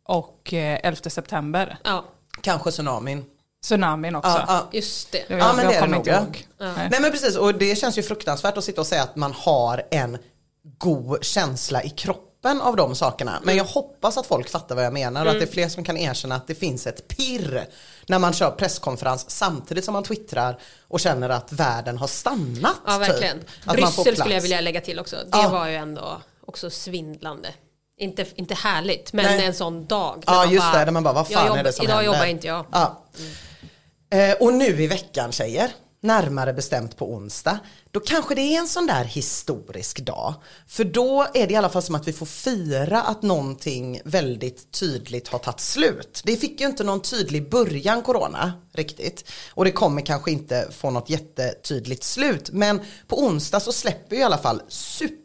och 0.06 0.54
eh, 0.54 0.80
11 0.84 1.10
september. 1.10 1.78
Ja, 1.84 2.06
Kanske 2.42 2.72
tsunamin. 2.72 3.26
Tsunamin 3.64 4.16
också. 4.16 4.30
Ja, 4.30 4.44
ja. 4.48 4.70
just 4.72 5.12
det. 5.12 5.24
Jag, 5.28 5.40
Ja, 5.40 5.54
men 5.54 5.64
jag 5.66 5.74
det 5.74 5.78
är 5.78 5.82
det 5.82 5.88
kommer 5.88 5.98
nog, 5.98 6.08
ja. 6.08 6.66
Nej. 6.76 6.88
Nej 6.92 7.02
men 7.02 7.12
precis 7.12 7.36
och 7.38 7.56
det 7.56 7.76
känns 7.76 7.98
ju 7.98 8.04
fruktansvärt 8.04 8.58
att 8.58 8.64
sitta 8.64 8.82
och 8.82 8.88
säga 8.88 9.04
att 9.04 9.16
man 9.16 9.32
har 9.34 9.84
en 9.92 10.18
god 10.78 11.24
känsla 11.26 11.84
i 11.84 11.90
kroppen 11.90 12.62
av 12.62 12.76
de 12.76 12.96
sakerna. 12.96 13.40
Men 13.44 13.58
jag 13.58 13.64
hoppas 13.66 14.18
att 14.18 14.26
folk 14.26 14.50
fattar 14.50 14.76
vad 14.76 14.86
jag 14.86 14.94
menar 14.94 15.26
och 15.26 15.32
att 15.32 15.40
det 15.40 15.46
är 15.46 15.52
fler 15.52 15.70
som 15.70 15.84
kan 15.84 15.98
erkänna 15.98 16.36
att 16.36 16.48
det 16.48 16.56
finns 16.56 16.88
ett 16.88 17.08
pirr 17.08 17.66
när 18.08 18.20
man 18.20 18.34
kör 18.34 18.52
presskonferens 18.52 19.30
samtidigt 19.30 19.86
som 19.86 19.94
man 19.94 20.04
twittrar 20.04 20.60
och 20.88 21.00
känner 21.00 21.30
att 21.30 21.52
världen 21.52 21.98
har 21.98 22.08
stannat. 22.08 22.76
Ja, 22.88 22.98
verkligen. 22.98 23.40
Typ. 23.40 23.50
Att 23.66 23.80
man 23.80 23.92
får 23.92 24.04
Bryssel 24.04 24.22
skulle 24.22 24.36
jag 24.36 24.42
vilja 24.42 24.62
lägga 24.62 24.82
till 24.82 25.00
också. 25.00 25.16
Det 25.16 25.38
Ja. 25.38 25.50
var 25.50 25.68
ju 25.68 25.76
ändå 25.76 26.22
också 26.48 26.70
svindlande. 26.70 27.50
Inte, 28.00 28.26
inte 28.36 28.54
härligt, 28.54 29.14
men 29.14 29.26
Nej. 29.26 29.46
en 29.46 29.54
sån 29.54 29.86
dag. 29.86 30.24
Ja 30.28 30.46
just 30.46 30.74
det, 30.74 30.86
där 30.86 30.92
man 30.92 31.04
bara 31.04 31.14
vad 31.14 31.28
fan 31.28 31.48
jobbar, 31.48 31.60
är 31.60 31.64
det 31.64 31.74
som 31.74 31.86
Idag 31.86 31.96
händer? 31.96 32.14
jobbar 32.14 32.26
inte 32.26 32.48
jag. 32.48 32.66
Ja. 32.72 33.04
Eh, 34.14 34.34
och 34.40 34.54
nu 34.54 34.84
i 34.84 34.88
veckan 34.88 35.32
tjejer, 35.32 35.72
närmare 36.02 36.54
bestämt 36.54 36.98
på 36.98 37.14
onsdag, 37.14 37.60
då 37.92 38.00
kanske 38.00 38.36
det 38.36 38.42
är 38.42 38.60
en 38.60 38.68
sån 38.68 38.88
där 38.88 39.04
historisk 39.04 40.00
dag. 40.00 40.34
För 40.68 40.84
då 40.84 41.28
är 41.34 41.48
det 41.48 41.54
i 41.54 41.56
alla 41.56 41.70
fall 41.70 41.82
som 41.82 41.96
att 41.96 42.08
vi 42.08 42.14
får 42.14 42.26
fira 42.26 43.02
att 43.02 43.22
någonting 43.22 44.02
väldigt 44.06 44.72
tydligt 44.72 45.28
har 45.28 45.40
tagit 45.40 45.60
slut. 45.60 46.22
Det 46.26 46.36
fick 46.36 46.62
ju 46.62 46.68
inte 46.68 46.84
någon 46.84 47.02
tydlig 47.02 47.50
början 47.50 48.02
corona 48.02 48.54
riktigt. 48.74 49.30
Och 49.54 49.66
det 49.66 49.72
kommer 49.72 50.02
kanske 50.02 50.32
inte 50.32 50.68
få 50.72 50.90
något 50.90 51.10
jättetydligt 51.10 52.04
slut. 52.04 52.50
Men 52.52 52.82
på 53.08 53.20
onsdag 53.20 53.60
så 53.60 53.72
släpper 53.72 54.16
ju 54.16 54.22
i 54.22 54.26
alla 54.26 54.38
fall 54.38 54.62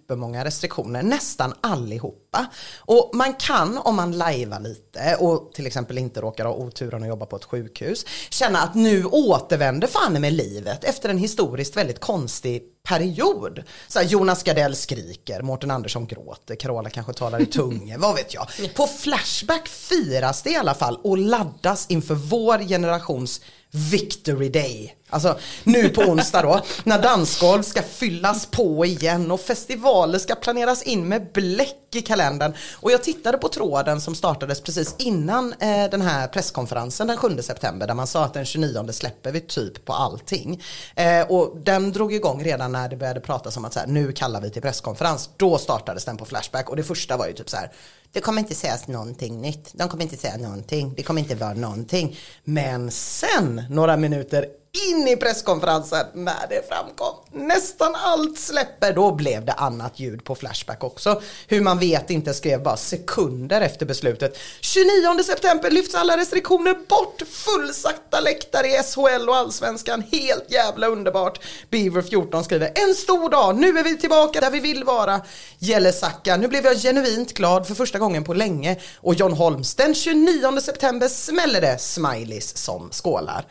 supermånga 0.09 0.45
restriktioner, 0.45 1.03
nästan 1.03 1.55
allihopa. 1.61 2.47
Och 2.79 3.11
man 3.15 3.35
kan 3.35 3.79
om 3.79 3.97
man 3.97 4.19
lajvar 4.19 4.61
lite 4.61 5.17
och 5.21 5.53
till 5.55 5.67
exempel 5.67 5.99
inte 5.99 6.21
råkar 6.21 6.45
ha 6.45 6.53
oturen 6.53 7.03
att 7.03 7.09
jobba 7.09 7.27
på 7.27 7.37
ett 7.37 7.45
sjukhus, 7.45 8.05
känna 8.31 8.59
att 8.59 8.75
nu 8.75 9.05
återvänder 9.05 9.89
fan 9.89 10.21
med 10.21 10.33
livet 10.33 10.85
efter 10.85 11.09
en 11.09 11.19
historiskt 11.19 11.77
väldigt 11.77 12.01
konstig 12.01 12.63
period. 12.89 13.63
Så 13.89 13.99
här, 13.99 14.07
Jonas 14.07 14.43
Gardell 14.43 14.77
skriker, 14.77 15.43
Mårten 15.43 15.71
Andersson 15.71 16.07
gråter, 16.07 16.55
Carola 16.55 16.91
kanske 16.91 17.13
talar 17.13 17.41
i 17.41 17.47
tunga, 17.47 17.99
vad 17.99 18.15
vet 18.15 18.35
jag. 18.35 18.47
På 18.75 18.87
Flashback 18.87 19.69
firas 19.69 20.43
det 20.43 20.51
i 20.51 20.57
alla 20.57 20.75
fall 20.75 20.99
och 21.03 21.19
laddas 21.19 21.87
inför 21.89 22.15
vår 22.15 22.59
generations 22.69 23.41
Victory 23.71 24.49
Day. 24.49 24.95
Alltså 25.11 25.39
nu 25.65 25.89
på 25.89 26.01
onsdag 26.03 26.43
då, 26.43 26.61
när 26.85 27.03
dansgolv 27.03 27.63
ska 27.63 27.83
fyllas 27.83 28.47
på 28.47 28.85
igen 28.87 29.31
och 29.31 29.41
festivaler 29.41 30.19
ska 30.19 30.35
planeras 30.35 30.83
in 30.83 31.09
med 31.09 31.33
bläck 31.33 31.95
i 31.95 32.03
kalendern. 32.03 32.53
Och 32.75 32.93
jag 32.93 33.03
tittade 33.03 33.39
på 33.39 33.49
tråden 33.49 34.01
som 34.01 34.15
startades 34.15 34.61
precis 34.61 34.95
innan 34.99 35.53
eh, 35.53 35.91
den 35.91 36.03
här 36.03 36.29
presskonferensen 36.29 37.07
den 37.07 37.17
7 37.17 37.43
september 37.43 37.87
där 37.87 37.95
man 37.95 38.07
sa 38.07 38.25
att 38.25 38.35
den 38.35 38.45
29 38.45 38.93
släpper 38.93 39.33
vi 39.33 39.41
typ 39.41 39.85
på 39.85 39.93
allting. 39.93 40.63
Eh, 40.97 41.23
och 41.23 41.57
den 41.57 41.93
drog 41.93 42.15
igång 42.15 42.45
redan 42.45 42.73
när 42.73 42.89
det 42.89 42.97
började 42.97 43.21
pratas 43.21 43.57
om 43.57 43.65
att 43.65 43.73
så 43.73 43.81
här, 43.81 43.87
nu 43.87 44.13
kallar 44.13 44.41
vi 44.41 44.51
till 44.51 44.63
presskonferens. 44.63 45.31
Då 45.37 45.59
startades 45.59 46.05
den 46.05 46.17
på 46.17 46.25
Flashback 46.25 46.69
och 46.71 46.77
det 46.77 46.85
första 46.85 47.17
var 47.17 47.27
ju 47.27 47.33
typ 47.33 47.51
så 47.51 47.57
här 47.57 47.73
det 48.13 48.21
kommer 48.21 48.39
inte 48.41 48.55
sägas 48.55 48.89
någonting 48.89 49.41
nytt. 49.41 49.71
De 49.73 49.89
kommer 49.89 50.03
inte 50.03 50.17
säga 50.17 50.37
någonting. 50.37 50.95
Det 50.97 51.03
kommer 51.03 51.21
inte 51.21 51.35
vara 51.35 51.55
någonting. 51.55 52.17
Men 52.45 52.91
sen, 52.91 53.63
några 53.71 53.97
minuter 53.97 54.47
in 54.73 55.09
i 55.09 55.17
presskonferensen, 55.17 56.07
när 56.15 56.47
det 56.49 56.69
framkom, 56.69 57.15
nästan 57.33 57.95
allt 57.95 58.39
släpper, 58.39 58.93
då 58.93 59.13
blev 59.13 59.45
det 59.45 59.53
annat 59.53 60.01
ljud 60.01 60.25
på 60.25 60.35
Flashback 60.35 60.85
också. 60.85 61.23
Hur 61.47 61.61
man 61.61 61.79
vet 61.79 62.11
inte 62.11 62.35
skrev 62.35 62.63
bara 62.63 62.77
sekunder 62.77 63.61
efter 63.61 63.87
beslutet. 63.87 64.39
29 64.61 65.23
september 65.25 65.71
lyfts 65.71 65.95
alla 65.95 66.17
restriktioner 66.17 66.75
bort. 66.75 67.23
Fullsatta 67.31 68.21
läktare 68.21 68.67
i 68.67 68.83
SHL 68.83 69.29
och 69.29 69.37
Allsvenskan. 69.37 70.03
Helt 70.13 70.51
jävla 70.51 70.87
underbart. 70.87 71.41
Beaver 71.71 72.03
14 72.03 72.45
skriver, 72.45 72.73
en 72.75 72.95
stor 72.95 73.31
dag, 73.31 73.57
nu 73.57 73.79
är 73.79 73.85
vi 73.85 73.99
tillbaka 73.99 74.41
där 74.41 74.51
vi 74.51 74.61
vill 74.61 74.85
vara. 74.85 75.21
Gäller 75.59 75.93
Sacka, 75.93 76.37
nu 76.37 76.49
blev 76.49 76.65
jag 76.65 76.77
genuint 76.77 77.35
glad 77.35 77.67
för 77.67 77.75
första 77.75 77.99
gången 77.99 78.25
på 78.25 78.35
länge. 78.35 78.77
Och 78.97 79.15
John 79.15 79.33
Holms, 79.33 79.75
den 79.75 79.95
29 79.95 80.61
september 80.61 81.09
smäller 81.09 81.61
det 81.61 81.79
smileys 81.79 82.57
som 82.57 82.91
skålar. 82.91 83.45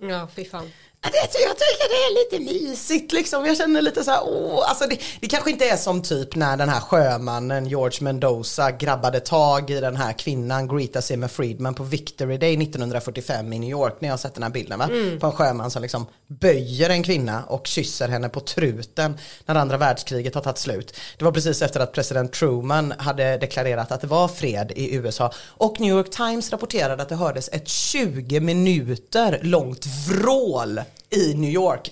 Ja, 0.00 0.26
fy 0.26 0.44
fan. 0.44 0.70
Jag, 1.12 1.30
tycker 1.30 1.88
det 1.88 1.94
är 1.94 2.40
lite 2.40 2.52
mysigt 2.52 3.12
liksom. 3.12 3.46
Jag 3.46 3.56
känner 3.56 3.82
lite 3.82 4.04
så 4.04 4.10
här, 4.10 4.20
åh, 4.24 4.68
alltså 4.68 4.86
det, 4.86 4.98
det 5.20 5.28
kanske 5.28 5.50
inte 5.50 5.68
är 5.68 5.76
som 5.76 6.02
typ 6.02 6.34
när 6.34 6.56
den 6.56 6.68
här 6.68 6.80
sjömannen 6.80 7.66
George 7.66 7.98
Mendoza 8.00 8.70
grabbade 8.70 9.20
tag 9.20 9.70
i 9.70 9.80
den 9.80 9.96
här 9.96 10.12
kvinnan 10.12 10.68
Greta 10.68 11.02
Zimmer 11.02 11.28
Friedman 11.28 11.74
på 11.74 11.82
Victory 11.82 12.38
Day 12.38 12.62
1945 12.62 13.52
i 13.52 13.58
New 13.58 13.70
York. 13.70 13.96
När 14.00 14.08
jag 14.08 14.12
har 14.12 14.18
sett 14.18 14.34
den 14.34 14.42
här 14.42 14.50
bilden 14.50 14.78
va? 14.78 14.88
På 15.20 15.26
en 15.26 15.32
sjöman 15.32 15.70
som 15.70 15.82
liksom 15.82 16.06
böjer 16.26 16.90
en 16.90 17.02
kvinna 17.02 17.44
och 17.44 17.66
kysser 17.66 18.08
henne 18.08 18.28
på 18.28 18.40
truten 18.40 19.18
när 19.46 19.54
andra 19.54 19.76
världskriget 19.76 20.34
har 20.34 20.42
tagit 20.42 20.58
slut. 20.58 20.96
Det 21.18 21.24
var 21.24 21.32
precis 21.32 21.62
efter 21.62 21.80
att 21.80 21.92
president 21.92 22.32
Truman 22.32 22.94
hade 22.98 23.36
deklarerat 23.36 23.92
att 23.92 24.00
det 24.00 24.06
var 24.06 24.28
fred 24.28 24.72
i 24.76 24.94
USA. 24.94 25.32
Och 25.46 25.80
New 25.80 25.90
York 25.90 26.10
Times 26.10 26.50
rapporterade 26.50 27.02
att 27.02 27.08
det 27.08 27.14
hördes 27.14 27.48
ett 27.52 27.68
20 27.68 28.40
minuter 28.40 29.38
långt 29.42 29.86
vrål 30.08 30.80
i 31.12 31.34
New 31.34 31.50
York 31.50 31.90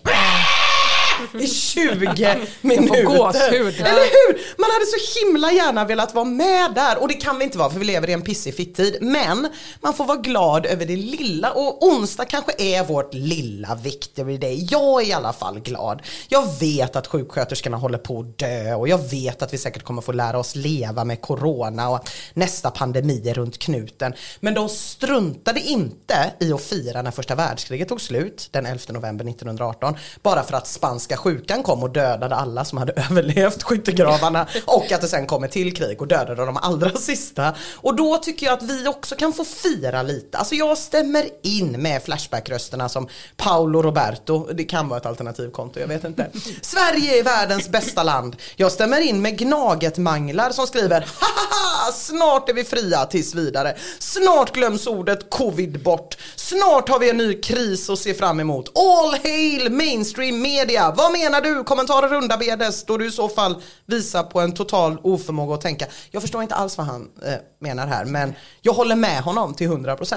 i 1.40 1.46
20 1.46 1.90
minuter. 2.60 3.02
gåshud. 3.04 3.74
Eller 3.80 4.28
hur? 4.28 4.58
Man 4.58 4.70
hade 4.70 4.86
så 4.86 5.20
himla 5.20 5.52
gärna 5.52 5.84
velat 5.84 6.14
vara 6.14 6.24
med 6.24 6.74
där 6.74 7.02
och 7.02 7.08
det 7.08 7.14
kan 7.14 7.38
vi 7.38 7.44
inte 7.44 7.58
vara 7.58 7.70
för 7.70 7.78
vi 7.78 7.84
lever 7.84 8.10
i 8.10 8.12
en 8.12 8.22
pissig 8.22 8.56
fittid. 8.56 8.96
Men 9.00 9.48
man 9.80 9.94
får 9.94 10.04
vara 10.04 10.18
glad 10.18 10.66
över 10.66 10.86
det 10.86 10.96
lilla 10.96 11.52
och 11.52 11.86
onsdag 11.86 12.24
kanske 12.24 12.52
är 12.58 12.84
vårt 12.84 13.14
lilla 13.14 13.74
victory 13.74 14.38
day. 14.38 14.66
Jag 14.70 15.02
är 15.02 15.06
i 15.06 15.12
alla 15.12 15.32
fall 15.32 15.60
glad. 15.60 16.02
Jag 16.28 16.60
vet 16.60 16.96
att 16.96 17.06
sjuksköterskorna 17.06 17.76
håller 17.76 17.98
på 17.98 18.20
att 18.20 18.38
dö 18.38 18.74
och 18.74 18.88
jag 18.88 19.10
vet 19.10 19.42
att 19.42 19.52
vi 19.52 19.58
säkert 19.58 19.82
kommer 19.82 20.02
få 20.02 20.12
lära 20.12 20.38
oss 20.38 20.54
leva 20.56 21.04
med 21.04 21.20
corona 21.20 21.88
och 21.90 22.08
nästa 22.34 22.70
pandemi 22.70 23.28
är 23.28 23.34
runt 23.34 23.58
knuten. 23.58 24.12
Men 24.40 24.54
de 24.54 24.68
struntade 24.68 25.60
inte 25.60 26.32
i 26.40 26.52
att 26.52 26.62
fira 26.62 27.02
när 27.02 27.10
första 27.10 27.34
världskriget 27.34 27.88
tog 27.88 28.00
slut 28.00 28.48
den 28.50 28.66
11 28.66 28.80
november 28.88 29.24
1918 29.28 29.94
bara 30.22 30.42
för 30.42 30.56
att 30.56 30.66
spanska 30.66 31.11
sjukan 31.16 31.62
kom 31.62 31.82
och 31.82 31.90
dödade 31.90 32.34
alla 32.34 32.64
som 32.64 32.78
hade 32.78 32.92
överlevt 33.10 33.62
skyttegravarna 33.62 34.46
och 34.64 34.92
att 34.92 35.00
det 35.00 35.08
sen 35.08 35.26
kom 35.26 35.44
ett 35.44 35.52
till 35.52 35.76
krig 35.76 36.00
och 36.00 36.08
dödade 36.08 36.46
de 36.46 36.56
allra 36.56 36.90
sista. 36.98 37.54
Och 37.74 37.96
då 37.96 38.18
tycker 38.18 38.46
jag 38.46 38.52
att 38.52 38.62
vi 38.62 38.88
också 38.88 39.16
kan 39.16 39.32
få 39.32 39.44
fira 39.44 40.02
lite. 40.02 40.38
Alltså 40.38 40.54
jag 40.54 40.78
stämmer 40.78 41.24
in 41.42 41.82
med 41.82 42.02
Flashback-rösterna 42.02 42.88
som 42.88 43.08
Paolo 43.36 43.82
Roberto, 43.82 44.46
det 44.52 44.64
kan 44.64 44.88
vara 44.88 45.00
ett 45.00 45.06
alternativkonto, 45.06 45.80
jag 45.80 45.86
vet 45.86 46.04
inte. 46.04 46.30
Sverige 46.62 47.18
är 47.18 47.22
världens 47.22 47.68
bästa 47.68 48.02
land. 48.02 48.36
Jag 48.56 48.72
stämmer 48.72 49.00
in 49.00 49.22
med 49.22 49.38
Gnaget-manglar 49.38 50.50
som 50.50 50.66
skriver 50.66 51.06
Haha, 51.18 51.92
snart 51.92 52.48
är 52.48 52.54
vi 52.54 52.64
fria 52.64 53.06
tills 53.06 53.34
vidare. 53.34 53.76
Snart 53.98 54.52
glöms 54.52 54.86
ordet 54.86 55.30
covid 55.30 55.82
bort. 55.82 56.16
Snart 56.36 56.88
har 56.88 56.98
vi 56.98 57.10
en 57.10 57.16
ny 57.16 57.40
kris 57.40 57.90
att 57.90 57.98
se 57.98 58.14
fram 58.14 58.40
emot. 58.40 58.78
All 58.78 59.18
hail 59.24 59.72
mainstream 59.72 60.42
media. 60.42 60.92
Vad 61.02 61.12
menar 61.12 61.40
du? 61.40 61.64
Kommentarer 61.64 62.08
runda 62.08 62.36
bedes 62.36 62.84
då 62.84 62.96
du 62.98 63.06
i 63.06 63.10
så 63.10 63.28
fall 63.28 63.62
visar 63.86 64.22
på 64.22 64.40
en 64.40 64.52
total 64.52 64.98
oförmåga 65.02 65.54
att 65.54 65.60
tänka. 65.60 65.86
Jag 66.10 66.22
förstår 66.22 66.42
inte 66.42 66.54
alls 66.54 66.78
vad 66.78 66.86
han 66.86 67.10
eh, 67.26 67.34
menar 67.60 67.86
här 67.86 68.04
men 68.04 68.34
jag 68.60 68.72
håller 68.72 68.96
med 68.96 69.22
honom 69.22 69.54
till 69.54 69.68
100%. 69.70 70.14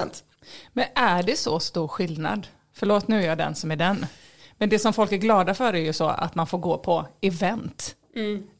Men 0.72 0.84
är 0.94 1.22
det 1.22 1.36
så 1.36 1.60
stor 1.60 1.88
skillnad? 1.88 2.46
Förlåt, 2.76 3.08
nu 3.08 3.22
är 3.22 3.26
jag 3.26 3.38
den 3.38 3.54
som 3.54 3.70
är 3.70 3.76
den. 3.76 4.06
Men 4.58 4.68
det 4.68 4.78
som 4.78 4.92
folk 4.92 5.12
är 5.12 5.16
glada 5.16 5.54
för 5.54 5.72
är 5.74 5.78
ju 5.78 5.92
så 5.92 6.08
att 6.08 6.34
man 6.34 6.46
får 6.46 6.58
gå 6.58 6.78
på 6.78 7.06
event. 7.22 7.94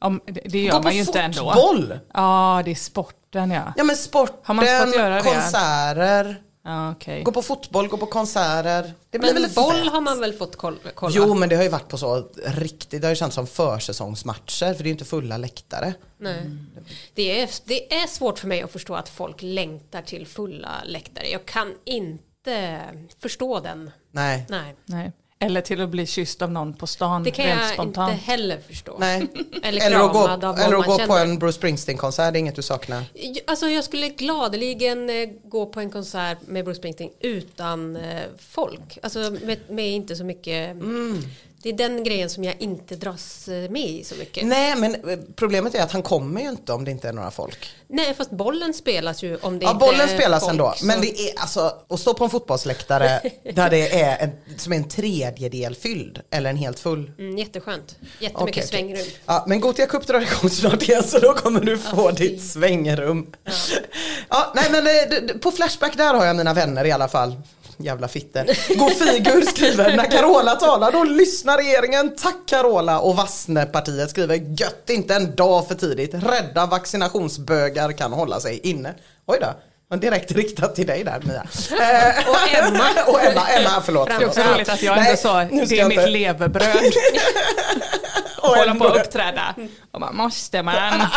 Om, 0.01 0.21
det, 0.27 0.59
gör 0.59 0.73
Gå 0.73 0.79
på 0.79 0.83
man 0.85 0.95
ju 0.95 1.01
inte 1.01 1.21
ändå. 1.21 1.53
fotboll! 1.53 1.99
Ja, 2.15 2.63
det 2.65 2.71
är 2.71 2.75
sporten 2.75 3.51
ja. 3.51 3.73
Ja 3.77 3.85
men 3.85 3.97
Har 4.43 4.55
man 4.55 4.65
inte 4.65 4.77
sporten, 4.77 4.87
fått 4.87 4.97
göra 4.97 5.15
det? 5.15 5.23
konserter, 5.23 6.41
okej. 6.67 7.23
gå 7.23 7.33
på 7.33 7.43
fotboll, 7.43 7.89
gå 7.89 7.97
på 7.97 8.07
konserter. 8.07 8.93
Det 9.11 9.19
blir 9.19 9.33
Men 9.33 9.43
väl 9.43 9.51
boll 9.55 9.73
fett. 9.75 9.93
har 9.93 10.01
man 10.01 10.21
väl 10.21 10.33
fått 10.33 10.57
koll- 10.57 10.79
kolla? 10.95 11.13
Jo 11.17 11.35
men 11.35 11.49
det 11.49 11.57
har 11.57 11.63
ju 11.63 11.69
varit 11.69 11.89
på 11.89 11.99
så 11.99 12.29
riktigt, 12.45 13.01
det 13.01 13.07
har 13.07 13.13
ju 13.13 13.17
känts 13.17 13.35
som 13.35 13.47
försäsongsmatcher 13.47 14.75
för 14.75 14.79
det 14.79 14.81
är 14.83 14.85
ju 14.87 14.91
inte 14.91 15.05
fulla 15.05 15.37
läktare. 15.37 15.95
Nej. 16.19 16.51
Det, 17.15 17.41
är, 17.43 17.51
det 17.65 17.95
är 17.95 18.07
svårt 18.07 18.39
för 18.39 18.49
mig 18.49 18.63
att 18.63 18.71
förstå 18.73 18.95
att 18.95 19.09
folk 19.09 19.37
längtar 19.41 20.03
till 20.03 20.27
fulla 20.27 20.71
läktare. 20.85 21.29
Jag 21.29 21.47
kan 21.47 21.75
inte 21.85 22.81
förstå 23.19 23.61
den. 23.61 23.91
Nej. 24.11 24.47
Nej. 24.49 24.75
Nej. 24.85 25.13
Eller 25.39 25.61
till 25.61 25.81
att 25.81 25.89
bli 25.89 26.07
kysst 26.07 26.43
av 26.43 26.51
någon 26.51 26.75
på 26.75 26.87
stan 26.87 27.23
Det 27.23 27.31
kan 27.31 27.47
rent 27.47 27.61
jag 27.61 27.73
spontant. 27.73 28.13
inte 28.13 28.25
heller 28.25 28.59
förstå. 28.69 28.97
Nej. 29.01 29.27
Eller 29.63 29.87
Eller 29.87 30.01
att 30.07 30.13
gå, 30.13 30.29
eller 30.53 30.79
att 30.79 30.87
gå 30.87 30.99
på 30.99 31.17
en 31.17 31.39
Bruce 31.39 31.53
Springsteen-konsert, 31.57 32.33
det 32.33 32.39
är 32.39 32.41
inget 32.41 32.57
du 32.57 32.63
saknar. 32.63 33.05
Alltså 33.47 33.69
jag 33.69 33.85
skulle 33.85 34.09
gladeligen 34.09 35.11
eh, 35.11 35.29
gå 35.45 35.67
på 35.67 35.81
en 35.81 35.91
konsert 35.91 36.39
med 36.47 36.65
Bruce 36.65 36.79
Springsteen 36.79 37.11
utan 37.21 37.97
eh, 37.97 38.23
folk. 38.39 38.99
Alltså 39.03 39.19
med, 39.19 39.59
med 39.69 39.89
inte 39.91 40.17
så 40.17 40.25
mycket. 40.25 40.71
Mm. 40.71 41.23
Det 41.67 41.71
är 41.71 41.77
den 41.89 42.05
grejen 42.05 42.31
som 42.31 42.45
jag 42.45 42.55
inte 42.59 42.97
dras 42.97 43.49
eh, 43.49 43.71
med 43.71 43.89
i 43.91 44.05
så 44.05 44.15
mycket. 44.15 44.47
Nej 44.47 44.77
men 44.77 44.95
eh, 44.95 45.19
problemet 45.37 45.75
är 45.75 45.83
att 45.83 45.93
han 45.93 46.03
kommer 46.03 46.41
ju 46.41 46.49
inte 46.49 46.73
om 46.73 46.85
det 46.85 46.91
inte 46.91 47.09
är 47.09 47.13
några 47.13 47.31
folk. 47.31 47.71
Nej 47.89 48.15
fast 48.15 48.31
bollen 48.31 48.75
spelas 48.75 49.23
ju 49.23 49.37
om 49.37 49.59
det 49.59 49.65
Ja 49.65 49.71
inte 49.71 49.81
bollen 49.87 50.01
är 50.01 50.07
spelas 50.15 50.43
folk, 50.43 50.51
ändå, 50.51 50.75
så- 50.77 50.87
men 50.87 51.01
det 51.01 51.21
är 51.21 51.41
alltså 51.41 51.73
att 51.89 52.01
stå 52.01 52.15
på 52.15 52.25
en 52.25 52.31
fotbollsläktare 52.31 53.21
där 53.55 53.71
det 53.71 54.01
är 54.03 54.19
en, 54.25 54.31
som 54.59 54.73
är 54.73 54.77
en 54.77 54.89
tredjedel 54.89 55.75
fylld 55.75 56.21
eller 56.31 56.51
en 56.51 56.57
helt 56.57 56.79
full. 56.79 57.13
Mm, 57.19 57.39
jätteskönt. 57.39 57.97
Jättemycket 58.21 58.43
okej. 58.65 58.67
svängrum. 58.67 59.07
Ja, 59.27 59.45
men 59.49 59.61
Gothia 59.61 59.87
Cup 59.87 60.07
drar 60.07 60.21
igång 60.21 60.51
snart 60.51 60.83
igen 60.83 61.03
så 61.03 61.19
då 61.19 61.33
kommer 61.33 61.61
du 61.61 61.79
få 61.79 62.13
fy. 62.17 62.29
ditt 62.29 62.45
svängrum. 62.45 63.33
Ja. 64.29 64.53
nej 64.55 64.65
men 64.71 64.87
eh, 64.87 65.37
på 65.39 65.51
Flashback 65.51 65.97
där 65.97 66.15
har 66.15 66.25
jag 66.27 66.37
mina 66.37 66.55
vänner 66.55 66.85
i 66.85 66.93
alla 66.93 67.09
fall. 67.09 67.35
Jävla 67.77 68.09
fitter. 68.09 68.77
Gå 68.79 68.91
figur 68.91 69.43
skriver, 69.43 69.97
när 69.97 70.11
Carola 70.11 70.55
talar 70.55 70.93
då 70.93 71.05
lyssnar 71.05 71.57
regeringen. 71.57 72.17
Tack 72.17 72.37
Carola. 72.47 73.01
Och 73.01 73.17
Vassnepartiet 73.17 74.11
skriver, 74.11 74.35
gött 74.35 74.91
inte 74.91 75.15
en 75.15 75.35
dag 75.35 75.69
för 75.69 75.75
tidigt. 75.75 76.15
Rädda 76.15 76.67
vaccinationsbögar 76.67 77.93
kan 77.93 78.13
hålla 78.13 78.41
sig 78.41 78.61
inne. 78.63 78.95
Oj 79.27 79.39
då. 79.41 79.47
var 79.89 79.97
direkt 79.97 80.33
riktat 80.33 80.75
till 80.75 80.87
dig 80.87 81.05
där 81.05 81.21
Mia. 81.23 81.43
Och 82.29 82.55
Emma. 82.55 82.89
och 83.07 83.25
Emma, 83.25 83.49
Emma 83.49 83.83
förlåt. 83.85 84.09
Det 84.09 84.15
är 84.15 84.27
också 84.27 84.41
roligt 84.41 84.69
att 84.69 84.83
jag 84.83 84.97
Nej, 84.97 85.07
ändå 85.07 85.21
sa, 85.21 85.45
det 85.45 85.81
är 85.81 85.89
mitt 85.89 86.11
levebröd. 86.11 86.77
Hålla 88.57 88.75
på 88.75 88.87
att 88.87 89.07
uppträda. 89.07 89.55
Och 89.91 90.01
man 90.01 90.17
måste 90.17 90.63
man. 90.63 90.75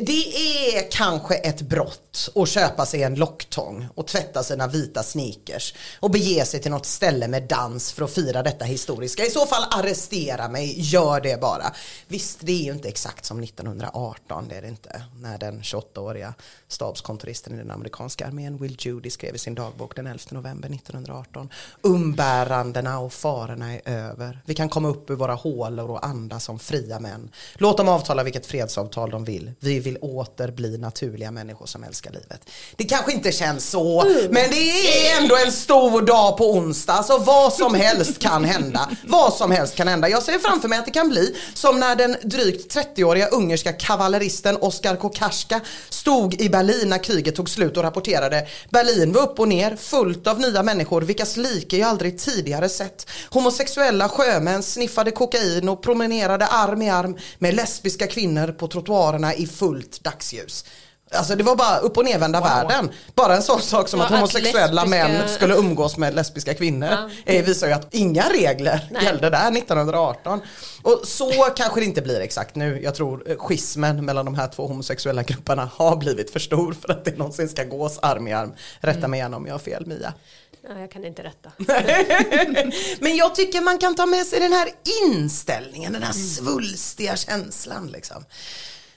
Det 0.00 0.36
är 0.36 0.90
kanske 0.90 1.34
ett 1.34 1.60
brott 1.62 2.28
att 2.34 2.48
köpa 2.48 2.86
sig 2.86 3.02
en 3.02 3.14
locktång 3.14 3.88
och 3.94 4.06
tvätta 4.06 4.42
sina 4.42 4.66
vita 4.66 5.02
sneakers 5.02 5.74
och 6.00 6.10
bege 6.10 6.44
sig 6.44 6.60
till 6.60 6.70
något 6.70 6.86
ställe 6.86 7.28
med 7.28 7.42
dans 7.42 7.92
för 7.92 8.04
att 8.04 8.10
fira 8.10 8.42
detta 8.42 8.64
historiska. 8.64 9.24
I 9.24 9.30
så 9.30 9.46
fall 9.46 9.64
arrestera 9.70 10.48
mig, 10.48 10.74
gör 10.80 11.20
det 11.20 11.40
bara. 11.40 11.72
Visst, 12.08 12.38
det 12.40 12.52
är 12.52 12.64
ju 12.64 12.72
inte 12.72 12.88
exakt 12.88 13.24
som 13.24 13.42
1918, 13.42 14.46
det 14.48 14.56
är 14.56 14.62
det 14.62 14.68
inte. 14.68 15.02
När 15.16 15.38
den 15.38 15.62
28-åriga 15.62 16.34
stabskontoristen 16.68 17.54
i 17.54 17.56
den 17.56 17.70
amerikanska 17.70 18.26
armén 18.26 18.58
Will 18.58 18.76
Judy 18.78 19.10
skrev 19.10 19.34
i 19.34 19.38
sin 19.38 19.54
dagbok 19.54 19.96
den 19.96 20.06
11 20.06 20.24
november 20.30 20.68
1918. 20.68 21.48
Umbärandena 21.82 22.98
och 22.98 23.12
farorna 23.12 23.72
är 23.72 23.80
över. 23.84 24.40
Vi 24.44 24.54
kan 24.54 24.68
komma 24.68 24.88
upp 24.88 25.10
ur 25.10 25.14
våra 25.14 25.34
hålor 25.52 25.90
och 25.90 26.06
andas 26.06 26.44
som 26.44 26.58
fria 26.58 27.00
män. 27.00 27.30
Låt 27.54 27.76
dem 27.76 27.88
avtala 27.88 28.22
vilket 28.22 28.46
fredsavtal 28.46 29.10
de 29.10 29.24
vill. 29.24 29.52
Vi 29.60 29.80
vill 29.80 29.96
åter 29.96 30.50
bli 30.50 30.78
naturliga 30.78 31.30
människor 31.30 31.66
som 31.66 31.84
älskar 31.84 32.10
livet. 32.10 32.50
Det 32.76 32.84
kanske 32.84 33.12
inte 33.12 33.32
känns 33.32 33.70
så, 33.70 34.04
men 34.30 34.50
det 34.50 34.56
är 34.56 35.22
ändå 35.22 35.36
en 35.46 35.52
stor 35.52 36.02
dag 36.02 36.36
på 36.36 36.52
onsdag. 36.52 37.02
Så 37.02 37.18
vad 37.18 37.52
som 37.52 37.74
helst 37.74 38.18
kan 38.18 38.44
hända. 38.44 38.90
Vad 39.04 39.32
som 39.32 39.50
helst 39.50 39.74
kan 39.74 39.88
hända. 39.88 40.08
Jag 40.08 40.22
ser 40.22 40.38
framför 40.38 40.68
mig 40.68 40.78
att 40.78 40.84
det 40.84 40.90
kan 40.90 41.08
bli 41.08 41.36
som 41.54 41.80
när 41.80 41.96
den 41.96 42.16
drygt 42.22 42.76
30-åriga 42.76 43.26
ungerska 43.26 43.72
kavalleristen 43.72 44.56
Oskar 44.56 44.96
Kokarska 44.96 45.60
stod 45.88 46.40
i 46.40 46.48
Berlin 46.48 46.88
när 46.88 46.98
kriget 46.98 47.34
tog 47.34 47.50
slut 47.50 47.76
och 47.76 47.82
rapporterade 47.82 48.46
Berlin 48.70 49.12
var 49.12 49.22
upp 49.22 49.40
och 49.40 49.48
ner, 49.48 49.76
fullt 49.76 50.26
av 50.26 50.40
nya 50.40 50.62
människor 50.62 51.02
vilkas 51.02 51.36
like 51.36 51.76
jag 51.76 51.88
aldrig 51.88 52.18
tidigare 52.18 52.68
sett. 52.68 53.06
Homosexuella 53.30 54.08
sjömän 54.08 54.62
sniffade 54.62 55.10
kokain 55.10 55.31
och 55.68 55.82
promenerade 55.82 56.46
arm 56.46 56.82
i 56.82 56.90
arm 56.90 57.16
med 57.38 57.54
lesbiska 57.54 58.06
kvinnor 58.06 58.46
på 58.52 58.68
trottoarerna 58.68 59.34
i 59.34 59.46
fullt 59.46 60.04
dagsljus. 60.04 60.64
Alltså 61.14 61.36
det 61.36 61.44
var 61.44 61.56
bara 61.56 61.78
upp 61.78 61.96
och 61.96 62.04
nervända 62.04 62.40
världen. 62.40 62.90
Bara 63.14 63.36
en 63.36 63.42
sån 63.42 63.60
sak 63.60 63.88
som 63.88 64.00
Ja, 64.00 64.06
att 64.06 64.12
att 64.12 64.18
homosexuella 64.18 64.84
lesbiska- 64.84 65.08
män 65.08 65.28
skulle 65.28 65.54
umgås 65.54 65.96
med 65.96 66.14
lesbiska 66.14 66.54
kvinnor 66.54 66.88
Ja. 66.90 67.32
eh, 67.32 67.44
visar 67.44 67.66
ju 67.66 67.72
att 67.72 67.94
inga 67.94 68.22
regler 68.22 68.88
Nej. 68.90 69.04
gällde 69.04 69.30
där 69.30 69.50
1918. 69.50 70.40
Och 70.82 71.00
så 71.04 71.30
kanske 71.56 71.80
det 71.80 71.84
inte 71.84 72.02
blir 72.02 72.20
exakt 72.20 72.54
nu. 72.54 72.80
Jag 72.82 72.94
tror 72.94 73.30
eh, 73.30 73.36
schismen 73.36 74.04
mellan 74.04 74.24
de 74.24 74.34
här 74.34 74.48
två 74.48 74.66
homosexuella 74.66 75.22
grupperna 75.22 75.70
har 75.76 75.96
blivit 75.96 76.30
för 76.32 76.40
stor 76.40 76.72
för 76.72 76.92
att 76.92 77.04
det 77.04 77.18
någonsin 77.18 77.48
ska 77.48 77.64
gås 77.64 77.98
arm 78.02 78.28
i 78.28 78.32
arm. 78.32 78.52
Rätta 78.80 79.08
mig 79.08 79.20
igen 79.20 79.34
om 79.34 79.46
jag 79.46 79.54
har 79.54 79.58
fel 79.58 79.86
Mia. 79.86 80.12
Ja, 80.68 80.80
jag 80.80 80.90
kan 80.90 81.04
inte 81.04 81.22
rätta. 81.22 81.52
Men 83.00 83.16
jag 83.16 83.34
tycker 83.34 83.60
man 83.60 83.78
kan 83.78 83.94
ta 83.94 84.06
med 84.06 84.26
sig 84.26 84.40
den 84.40 84.52
här 84.52 84.68
inställningen, 85.04 85.92
den 85.92 86.02
här 86.02 86.12
svulstiga 86.12 87.16
känslan 87.16 87.86
liksom. 87.86 88.24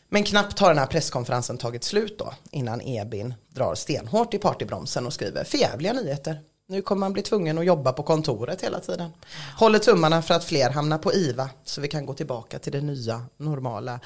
Men 0.09 0.23
knappt 0.23 0.59
har 0.59 0.69
den 0.69 0.77
här 0.77 0.85
presskonferensen 0.85 1.57
tagit 1.57 1.83
slut 1.83 2.19
då 2.19 2.33
innan 2.51 2.81
Ebin 2.81 3.33
drar 3.49 3.75
stenhårt 3.75 4.33
i 4.33 4.37
partybromsen 4.37 5.05
och 5.05 5.13
skriver 5.13 5.43
förjävliga 5.43 5.93
nyheter. 5.93 6.39
Nu 6.67 6.81
kommer 6.81 6.99
man 6.99 7.13
bli 7.13 7.21
tvungen 7.21 7.57
att 7.57 7.65
jobba 7.65 7.93
på 7.93 8.03
kontoret 8.03 8.61
hela 8.61 8.79
tiden. 8.79 9.11
Håller 9.57 9.79
tummarna 9.79 10.21
för 10.21 10.33
att 10.33 10.43
fler 10.43 10.69
hamnar 10.69 10.97
på 10.97 11.13
IVA 11.13 11.49
så 11.63 11.81
vi 11.81 11.87
kan 11.87 12.05
gå 12.05 12.13
tillbaka 12.13 12.59
till 12.59 12.71
det 12.71 12.81
nya 12.81 13.25
normala. 13.37 13.99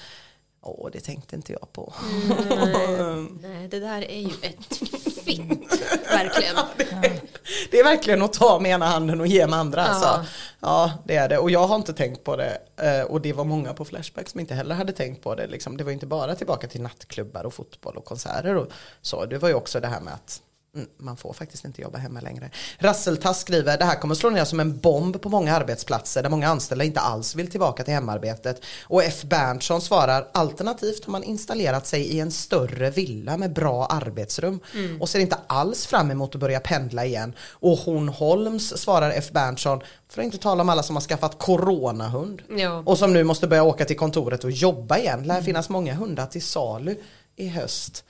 Åh, 0.61 0.89
det 0.91 0.99
tänkte 0.99 1.35
inte 1.35 1.53
jag 1.53 1.73
på. 1.73 1.93
Nej, 3.41 3.67
det 3.67 3.79
där 3.79 4.11
är 4.11 4.19
ju 4.19 4.31
ett 4.41 4.75
fitt. 5.23 5.81
Verkligen. 6.11 6.55
Det 7.71 7.79
är 7.79 7.83
verkligen 7.83 8.21
att 8.21 8.33
ta 8.33 8.59
med 8.59 8.71
ena 8.71 8.85
handen 8.85 9.21
och 9.21 9.27
ge 9.27 9.47
med 9.47 9.59
andra. 9.59 9.81
Ja. 9.81 9.87
Alltså. 9.87 10.25
Ja, 10.59 10.91
det 11.05 11.15
är 11.15 11.29
det. 11.29 11.37
Och 11.37 11.51
jag 11.51 11.67
har 11.67 11.75
inte 11.75 11.93
tänkt 11.93 12.23
på 12.23 12.35
det. 12.35 12.57
Eh, 12.77 13.01
Och 13.01 13.21
det 13.21 13.33
var 13.33 13.43
många 13.43 13.73
på 13.73 13.85
Flashback 13.85 14.29
som 14.29 14.39
inte 14.39 14.53
heller 14.53 14.75
hade 14.75 14.91
tänkt 14.91 15.23
på 15.23 15.35
det. 15.35 15.47
Liksom, 15.47 15.77
det 15.77 15.83
var 15.83 15.91
inte 15.91 16.05
bara 16.07 16.35
tillbaka 16.35 16.67
till 16.67 16.81
nattklubbar 16.81 17.43
och 17.45 17.53
fotboll 17.53 17.95
och 17.97 18.05
konserter 18.05 18.55
och 18.55 18.67
så. 19.01 19.25
Det 19.25 19.37
var 19.37 19.49
ju 19.49 19.55
också 19.55 19.79
det 19.79 19.87
här 19.87 20.01
med 20.01 20.13
att 20.13 20.41
man 20.97 21.17
får 21.17 21.33
faktiskt 21.33 21.65
inte 21.65 21.81
jobba 21.81 21.97
hemma 21.97 22.21
längre. 22.21 22.49
Rasseltass 22.77 23.39
skriver, 23.39 23.77
det 23.77 23.85
här 23.85 23.95
kommer 23.95 24.15
slå 24.15 24.29
ner 24.29 24.45
som 24.45 24.59
en 24.59 24.77
bomb 24.77 25.21
på 25.21 25.29
många 25.29 25.55
arbetsplatser 25.55 26.23
där 26.23 26.29
många 26.29 26.47
anställda 26.47 26.85
inte 26.85 26.99
alls 26.99 27.35
vill 27.35 27.51
tillbaka 27.51 27.83
till 27.83 27.93
hemarbetet. 27.93 28.61
Och 28.83 29.03
F. 29.03 29.23
Berntsson 29.23 29.81
svarar, 29.81 30.27
alternativt 30.31 31.05
har 31.05 31.11
man 31.11 31.23
installerat 31.23 31.87
sig 31.87 32.01
i 32.01 32.19
en 32.19 32.31
större 32.31 32.89
villa 32.89 33.37
med 33.37 33.53
bra 33.53 33.85
arbetsrum 33.85 34.59
och 34.99 35.09
ser 35.09 35.19
inte 35.19 35.37
alls 35.47 35.85
fram 35.85 36.11
emot 36.11 36.35
att 36.35 36.41
börja 36.41 36.59
pendla 36.59 37.05
igen. 37.05 37.33
Och 37.51 37.77
hon 37.77 38.09
Holms 38.09 38.77
svarar 38.77 39.11
F. 39.11 39.31
Berntsson, 39.31 39.81
för 40.09 40.21
att 40.21 40.25
inte 40.25 40.37
tala 40.37 40.61
om 40.61 40.69
alla 40.69 40.83
som 40.83 40.95
har 40.95 41.01
skaffat 41.01 41.37
coronahund. 41.37 42.41
Ja. 42.57 42.83
Och 42.85 42.97
som 42.97 43.13
nu 43.13 43.23
måste 43.23 43.47
börja 43.47 43.63
åka 43.63 43.85
till 43.85 43.97
kontoret 43.97 44.43
och 44.43 44.51
jobba 44.51 44.97
igen. 44.97 45.23
Lär 45.23 45.41
finnas 45.41 45.69
många 45.69 45.93
hundar 45.93 46.25
till 46.25 46.41
salu 46.41 46.95
i 47.39 47.47
höst. 47.47 48.03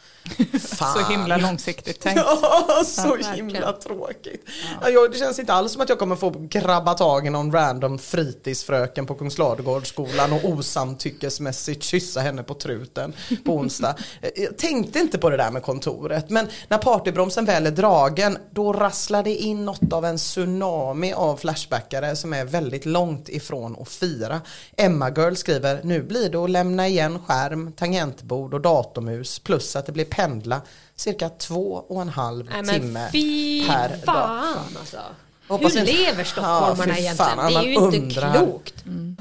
Fan. 0.59 0.93
Så 1.05 1.12
himla 1.12 1.38
långsiktigt 1.38 2.00
tänkt. 2.00 2.21
Ja, 2.41 2.83
så 2.86 3.15
himla 3.36 3.74
tråkigt. 3.74 4.45
Ja. 4.81 4.89
jag, 4.89 5.12
det 5.12 5.17
känns 5.17 5.39
inte 5.39 5.53
alls 5.53 5.71
som 5.71 5.81
att 5.81 5.89
jag 5.89 6.00
kommer 6.00 6.15
få 6.15 6.29
grabba 6.50 6.93
tag 6.93 7.27
i 7.27 7.29
någon 7.29 7.51
random 7.51 8.00
fritidsfröken 8.00 9.05
på 9.05 9.15
Kungsladugårdsskolan 9.15 10.33
och 10.33 10.45
osamtyckesmässigt 10.45 11.83
kyssa 11.83 12.19
henne 12.21 12.43
på 12.43 12.53
truten 12.53 13.13
på 13.45 13.53
onsdag. 13.55 13.95
Eh, 14.21 14.29
Jag 14.36 14.57
tänkte 14.57 15.00
inte 15.00 15.17
på 15.17 15.29
det 15.29 15.38
där 15.38 15.51
med 15.51 15.63
kontoret 15.63 16.29
men 16.29 16.48
när 16.67 16.77
partybromsen 16.77 17.45
väl 17.45 17.67
är 17.67 17.71
dragen 17.71 18.38
då 18.51 18.74
rasslar 18.74 19.24
det 19.24 19.36
in 19.36 19.65
något 19.65 19.93
av 19.93 20.05
en 20.05 20.17
tsunami 20.17 21.13
av 21.13 21.38
flashbackare 21.38 22.15
som 22.15 22.33
är 22.33 22.45
väldigt 22.45 22.86
långt 22.86 23.29
ifrån 23.29 23.75
att 23.81 23.89
fira. 23.89 24.41
Emma 24.77 25.09
Girl 25.09 25.33
skriver 25.33 25.79
nu 25.83 26.03
blir 26.03 26.29
det 26.29 26.38
att 26.38 26.50
lämna 26.50 26.88
igen 26.88 27.19
skärm, 27.27 27.71
tangentbord 27.71 28.53
och 28.53 28.62
datormus 29.19 29.39
plus 29.39 29.75
att 29.75 29.85
det 29.85 29.91
blir 29.91 30.05
pendla 30.05 30.61
cirka 30.95 31.29
två 31.29 31.85
och 31.88 32.01
en 32.01 32.09
halv 32.09 32.45
Nej 32.45 32.79
timme 32.79 33.09
fy 33.11 33.67
per 33.67 33.89
dag. 33.89 34.05
fan 34.05 34.77
alltså. 34.79 35.01
Hoppas 35.50 35.75
Hur 35.75 35.79
inte- 35.79 35.91
lever 35.94 36.24
stockholmarna 36.24 36.75
Ja, 36.94 36.98
egentligen? 36.98 37.15
fan, 37.15 37.53
det 37.53 37.60
är 37.60 37.63
ju 37.63 37.74
inte 37.74 37.98
undrar. 37.98 38.34
klokt. 38.38 38.74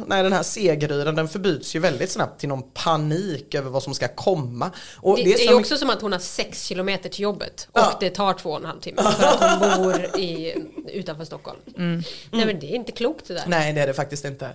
Nej 0.07 0.23
den 0.23 0.33
här 0.33 0.43
segeryran 0.43 1.15
den 1.15 1.29
förbyts 1.29 1.77
ju 1.77 1.79
väldigt 1.81 2.11
snabbt 2.11 2.41
till 2.41 2.49
någon 2.49 2.63
panik 2.63 3.55
över 3.55 3.71
vad 3.71 3.83
som 3.83 3.95
ska 3.95 4.09
komma. 4.09 4.71
Och 4.97 5.17
Det, 5.17 5.23
det, 5.25 5.45
är 5.45 5.49
ju 5.49 5.55
också 5.55 5.77
som 5.79 5.91
att 5.91 6.03
hon 6.03 6.13
har 6.13 6.19
sex 6.19 6.63
kilometer 6.65 7.09
till 7.09 7.21
jobbet 7.21 7.69
och 7.73 7.81
Ja. 7.81 7.97
det 8.01 8.11
tar 8.11 8.33
två 8.35 8.51
och 8.51 8.59
en 8.61 8.65
halv 8.65 8.81
timme 8.81 9.03
för 9.03 9.25
att 9.27 9.61
hon 9.61 9.83
bor 9.85 10.19
i, 10.21 10.55
utanför 10.93 11.25
Stockholm. 11.25 11.59
Nej 11.77 12.47
men 12.47 12.61
det 12.61 12.67
är 12.67 12.75
inte 12.77 12.93
klokt 12.93 13.29
det 13.29 13.35
där. 13.35 13.45
Nej 13.47 13.73
det 13.73 13.81
är 13.81 13.87
det 13.87 13.95
faktiskt 13.95 14.25
inte. 14.25 14.49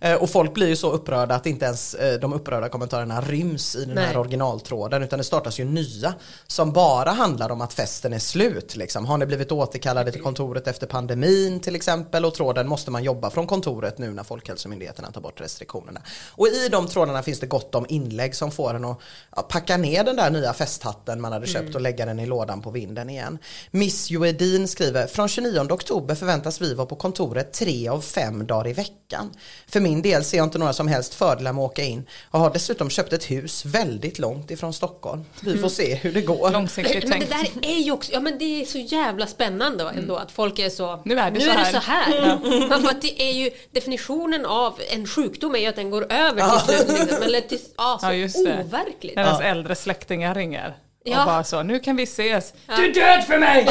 Eh, 0.00 0.14
och 0.14 0.30
folk 0.30 0.54
blir 0.54 0.68
ju 0.68 0.76
så 0.76 0.90
upprörda 0.90 1.34
att 1.34 1.46
inte 1.46 1.64
ens 1.64 1.94
eh, 1.94 2.20
de 2.20 2.32
upprörda 2.32 2.68
kommentarerna 2.68 3.20
ryms 3.20 3.76
i 3.76 3.84
den 3.84 3.94
Nej. 3.94 4.04
här 4.06 4.16
originaltråden 4.16 5.02
utan 5.02 5.18
det 5.18 5.24
startas 5.24 5.60
ju 5.60 5.64
nya 5.64 6.14
som 6.46 6.72
bara 6.72 7.10
handlar 7.10 7.50
om 7.50 7.60
att 7.60 7.72
festen 7.72 8.12
är 8.12 8.18
slut. 8.18 8.76
Liksom. 8.76 9.06
Har 9.06 9.18
ni 9.18 9.26
blivit 9.26 9.52
återkallade 9.52 10.12
till 10.12 10.22
kontoret 10.22 10.68
efter 10.68 10.86
pandemin 10.86 11.17
till 11.62 11.76
exempel 11.76 12.24
och 12.24 12.34
tråden 12.34 12.68
måste 12.68 12.90
man 12.90 13.04
jobba 13.04 13.30
från 13.30 13.46
kontoret 13.46 13.98
nu 13.98 14.10
när 14.10 14.24
Folkhälsomyndigheterna 14.24 15.12
tar 15.12 15.20
bort 15.20 15.40
restriktionerna. 15.40 16.00
Och 16.30 16.48
i 16.48 16.68
de 16.68 16.86
trådarna 16.86 17.22
finns 17.22 17.40
det 17.40 17.46
gott 17.46 17.74
om 17.74 17.86
inlägg 17.88 18.34
som 18.34 18.50
får 18.50 18.74
en 18.74 18.84
att 19.30 19.48
packa 19.48 19.76
ner 19.76 20.04
den 20.04 20.16
där 20.16 20.30
nya 20.30 20.52
festhatten 20.52 21.20
man 21.20 21.32
hade 21.32 21.46
köpt 21.46 21.74
och 21.74 21.80
lägga 21.80 22.06
den 22.06 22.20
i 22.20 22.26
lådan 22.26 22.62
på 22.62 22.70
vinden 22.70 23.10
igen. 23.10 23.38
Miss 23.70 24.10
Joedin 24.10 24.68
skriver, 24.68 25.06
från 25.06 25.28
29 25.28 25.60
oktober 25.70 26.14
förväntas 26.14 26.60
vi 26.60 26.74
vara 26.74 26.86
på 26.86 26.96
kontoret 26.96 27.52
tre 27.52 27.88
av 27.88 28.00
fem 28.00 28.46
dagar 28.46 28.70
i 28.70 28.72
veckan. 28.72 29.30
För 29.66 29.80
min 29.80 30.02
del 30.02 30.24
ser 30.24 30.38
jag 30.38 30.46
inte 30.46 30.58
några 30.58 30.72
som 30.72 30.88
helst 30.88 31.14
fördelar 31.14 31.52
med 31.52 31.64
att 31.64 31.70
åka 31.70 31.84
in 31.84 32.06
och 32.30 32.40
har 32.40 32.50
dessutom 32.50 32.90
köpt 32.90 33.12
ett 33.12 33.30
hus 33.30 33.64
väldigt 33.64 34.18
långt 34.18 34.50
ifrån 34.50 34.72
Stockholm. 34.72 35.24
Vi 35.40 35.58
får 35.58 35.68
se 35.68 35.94
hur 35.94 36.12
det 36.12 36.22
går. 36.22 36.50
Långsiktigt 36.50 37.08
Men 37.08 37.20
det 37.20 37.26
tänkt. 37.26 37.54
där 37.62 37.70
är 37.70 37.78
ju 37.78 37.92
också, 37.92 38.12
ja 38.12 38.20
men 38.20 38.38
det 38.38 38.62
är 38.62 38.64
så 38.64 38.78
jävla 38.78 39.26
spännande 39.26 39.92
ändå 39.96 40.16
att 40.16 40.32
folk 40.32 40.58
är 40.58 40.70
så, 40.70 41.02
Nu 41.08 41.18
är 41.18 41.30
det 41.30 41.38
nu 41.38 41.40
så 41.40 41.50
är 41.50 41.54
det 41.54 41.60
här." 41.60 41.72
så 41.72 41.78
här. 41.78 42.68
Man 42.68 42.82
bara, 42.82 42.92
det 43.00 43.22
är 43.22 43.32
ju, 43.32 43.50
definitionen 43.72 44.46
av 44.46 44.80
en 44.90 45.06
sjukdom 45.06 45.54
är 45.54 45.58
ju 45.58 45.66
att 45.66 45.76
den 45.76 45.90
går 45.90 46.12
över 46.12 46.48
till 46.50 46.60
slut. 46.86 46.98
Liksom. 47.00 47.22
Eller 47.22 47.40
till, 47.40 47.58
ja, 47.76 47.98
så 48.00 48.06
Ja, 48.06 48.12
just 48.12 48.44
det. 48.44 48.64
overkligt. 48.64 49.16
När 49.16 49.24
ens 49.24 49.40
äldre 49.40 49.74
släktingar 49.74 50.34
ringer. 50.34 50.76
Ja. 51.10 51.20
Och 51.20 51.26
bara 51.26 51.44
så, 51.44 51.62
nu 51.62 51.78
kan 51.78 51.96
vi 51.96 52.02
ses. 52.02 52.52
Du 52.66 52.84
är 52.84 52.94
död 52.94 53.24
för 53.24 53.38
mig! 53.38 53.68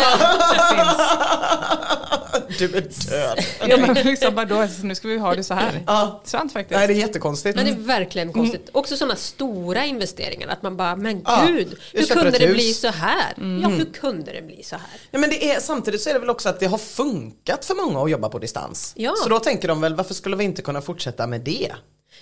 Du 2.59 2.65
är 2.65 3.09
död. 3.09 3.45
Ja, 3.67 3.77
men 3.77 3.93
liksom 3.93 4.35
bara 4.35 4.45
då, 4.45 4.67
nu 4.83 4.95
ska 4.95 5.07
vi 5.07 5.17
ha 5.17 5.35
det 5.35 5.43
så 5.43 5.53
här. 5.53 5.83
Ja. 5.87 6.21
Sant 6.23 6.53
faktiskt. 6.53 6.77
Nej 6.77 6.87
det 6.87 6.93
är 6.93 6.95
jättekonstigt. 6.95 7.55
Men 7.55 7.65
det 7.65 7.71
är 7.71 7.75
verkligen 7.75 8.33
konstigt. 8.33 8.69
Också 8.71 8.97
sådana 8.97 9.15
stora 9.15 9.85
investeringar 9.85 10.47
att 10.47 10.61
man 10.61 10.77
bara, 10.77 10.95
men 10.95 11.21
Ja, 11.25 11.43
gud, 11.47 11.77
hur 11.93 12.05
kunde 12.05 12.31
det 12.31 12.45
hus. 12.45 12.55
bli 12.55 12.73
så 12.73 12.87
här? 12.87 13.33
Ja, 13.37 13.67
hur 13.69 13.93
kunde 13.93 14.31
det 14.31 14.41
bli 14.41 14.63
så 14.63 14.75
här? 14.75 14.99
Ja, 15.11 15.19
men 15.19 15.29
det 15.29 15.51
är, 15.51 15.59
samtidigt 15.59 16.01
så 16.01 16.09
är 16.09 16.13
det 16.13 16.19
väl 16.19 16.29
också 16.29 16.49
att 16.49 16.59
det 16.59 16.65
har 16.65 16.77
funkat 16.77 17.65
för 17.65 17.75
många 17.75 18.03
att 18.03 18.11
jobba 18.11 18.29
på 18.29 18.39
distans. 18.39 18.93
Ja. 18.95 19.13
Så 19.23 19.29
då 19.29 19.39
tänker 19.39 19.67
de 19.67 19.81
väl 19.81 19.95
varför 19.95 20.13
skulle 20.13 20.35
vi 20.35 20.43
inte 20.43 20.61
kunna 20.61 20.81
fortsätta 20.81 21.27
med 21.27 21.41
det? 21.41 21.71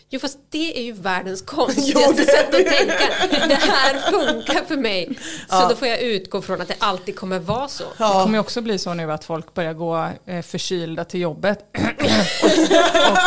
Jo 0.10 0.20
fast 0.20 0.40
det 0.50 0.80
är 0.80 0.84
ju 0.84 0.92
världens 0.92 1.42
konstigaste 1.46 2.26
sätt 2.26 2.48
att 2.48 2.66
tänka. 2.66 3.48
Det 3.48 3.56
här 3.56 4.12
funkar 4.12 4.66
för 4.68 4.78
mig. 4.78 5.10
Så 5.50 5.70
då 5.70 5.76
får 5.76 5.88
jag 5.88 6.02
utgå 6.02 6.42
från 6.42 6.62
att 6.62 6.68
det 6.68 6.76
alltid 6.80 7.16
kommer 7.16 7.40
vara 7.40 7.68
så. 7.68 7.84
Det 7.98 8.24
kommer 8.24 8.40
också 8.40 8.62
bli 8.62 8.78
så 8.78 8.94
nu 8.94 9.12
att 9.12 9.24
folk 9.26 9.54
börjar 9.54 9.74
gå 9.74 10.10
eh, 10.26 10.42
förkylda 10.42 11.06
till 11.06 11.22
jobbet 11.22 11.60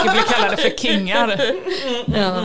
och 0.05 0.13
blir 0.13 0.23
kallade 0.29 0.57
för 0.57 0.71
kingar. 0.77 1.41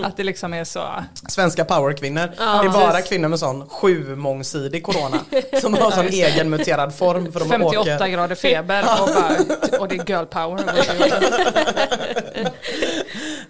Att 0.04 0.18
det 0.18 0.24
liksom 0.24 0.54
är 0.54 0.64
så. 0.64 0.90
Svenska 1.28 1.66
powerkvinnor. 1.66 2.32
det 2.38 2.44
är 2.44 2.70
bara 2.70 3.02
kvinnor 3.02 3.28
med 3.28 3.40
sån 3.40 3.70
sju 3.70 4.16
mångsidig 4.16 4.84
corona. 4.84 5.20
Som 5.62 5.74
har 5.74 5.92
sån 5.92 6.08
egen 6.08 6.50
muterad 6.50 6.96
form. 6.96 7.32
För 7.32 7.40
de 7.40 7.50
58 7.50 7.80
åker. 7.80 8.08
grader 8.08 8.36
feber 8.36 8.86
och, 9.02 9.08
bara, 9.08 9.36
och 9.80 9.88
det 9.88 9.96
är 9.96 10.10
girl 10.10 10.26
power. 10.26 10.64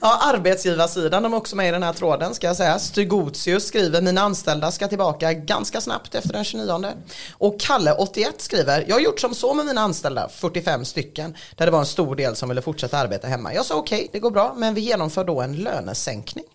Ja, 0.05 0.19
arbetsgivarsidan 0.21 1.23
de 1.23 1.33
är 1.33 1.37
också 1.37 1.55
med 1.55 1.67
i 1.67 1.71
den 1.71 1.83
här 1.83 1.93
tråden 1.93 2.33
ska 2.33 2.47
jag 2.47 2.55
säga. 2.55 2.79
Stygotius 2.79 3.67
skriver 3.67 4.01
mina 4.01 4.21
anställda 4.21 4.71
ska 4.71 4.87
tillbaka 4.87 5.33
ganska 5.33 5.81
snabbt 5.81 6.15
efter 6.15 6.33
den 6.33 6.43
29. 6.43 6.93
Och 7.31 7.59
Kalle 7.59 7.93
81 7.93 8.41
skriver 8.41 8.85
jag 8.87 8.95
har 8.95 9.01
gjort 9.01 9.19
som 9.19 9.35
så 9.35 9.53
med 9.53 9.65
mina 9.65 9.81
anställda, 9.81 10.29
45 10.29 10.85
stycken, 10.85 11.35
där 11.55 11.65
det 11.65 11.71
var 11.71 11.79
en 11.79 11.85
stor 11.85 12.15
del 12.15 12.35
som 12.35 12.49
ville 12.49 12.61
fortsätta 12.61 12.97
arbeta 12.97 13.27
hemma. 13.27 13.53
Jag 13.53 13.65
sa 13.65 13.75
okej, 13.75 14.09
det 14.11 14.19
går 14.19 14.31
bra, 14.31 14.53
men 14.57 14.73
vi 14.73 14.81
genomför 14.81 15.23
då 15.23 15.41
en 15.41 15.55
lönesänkning. 15.55 16.45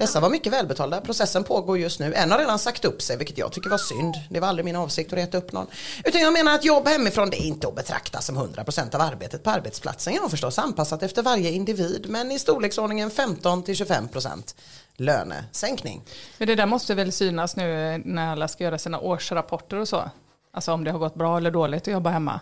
Dessa 0.00 0.20
var 0.20 0.30
mycket 0.30 0.52
välbetalda, 0.52 1.00
processen 1.00 1.44
pågår 1.44 1.78
just 1.78 2.00
nu. 2.00 2.14
En 2.14 2.30
har 2.30 2.38
redan 2.38 2.58
sagt 2.58 2.84
upp 2.84 3.02
sig, 3.02 3.16
vilket 3.16 3.38
jag 3.38 3.52
tycker 3.52 3.70
var 3.70 3.78
synd. 3.78 4.14
Det 4.30 4.40
var 4.40 4.48
aldrig 4.48 4.64
min 4.64 4.76
avsikt 4.76 5.12
att 5.12 5.18
reta 5.18 5.38
upp 5.38 5.52
någon. 5.52 5.66
Utan 6.04 6.20
jag 6.20 6.32
menar 6.32 6.54
att 6.54 6.64
jobb 6.64 6.88
hemifrån, 6.88 7.30
det 7.30 7.42
är 7.42 7.46
inte 7.46 7.68
att 7.68 7.74
betrakta 7.74 8.20
som 8.20 8.38
100% 8.38 8.94
av 8.94 9.00
arbetet 9.00 9.44
på 9.44 9.50
arbetsplatsen. 9.50 10.14
Jag 10.14 10.22
har 10.22 10.28
förstås 10.28 10.58
anpassat 10.58 11.02
efter 11.02 11.22
varje 11.22 11.50
individ, 11.50 12.06
men 12.08 12.30
i 12.30 12.38
storleksordningen 12.38 13.10
15-25% 13.10 14.54
lönesänkning. 14.96 16.02
Men 16.38 16.48
det 16.48 16.54
där 16.54 16.66
måste 16.66 16.94
väl 16.94 17.12
synas 17.12 17.56
nu 17.56 18.02
när 18.04 18.32
alla 18.32 18.48
ska 18.48 18.64
göra 18.64 18.78
sina 18.78 19.00
årsrapporter 19.00 19.76
och 19.76 19.88
så. 19.88 20.10
Alltså 20.52 20.72
om 20.72 20.84
det 20.84 20.90
har 20.90 20.98
gått 20.98 21.14
bra 21.14 21.36
eller 21.36 21.50
dåligt 21.50 21.82
att 21.82 21.92
jobba 21.92 22.10
hemma. 22.10 22.40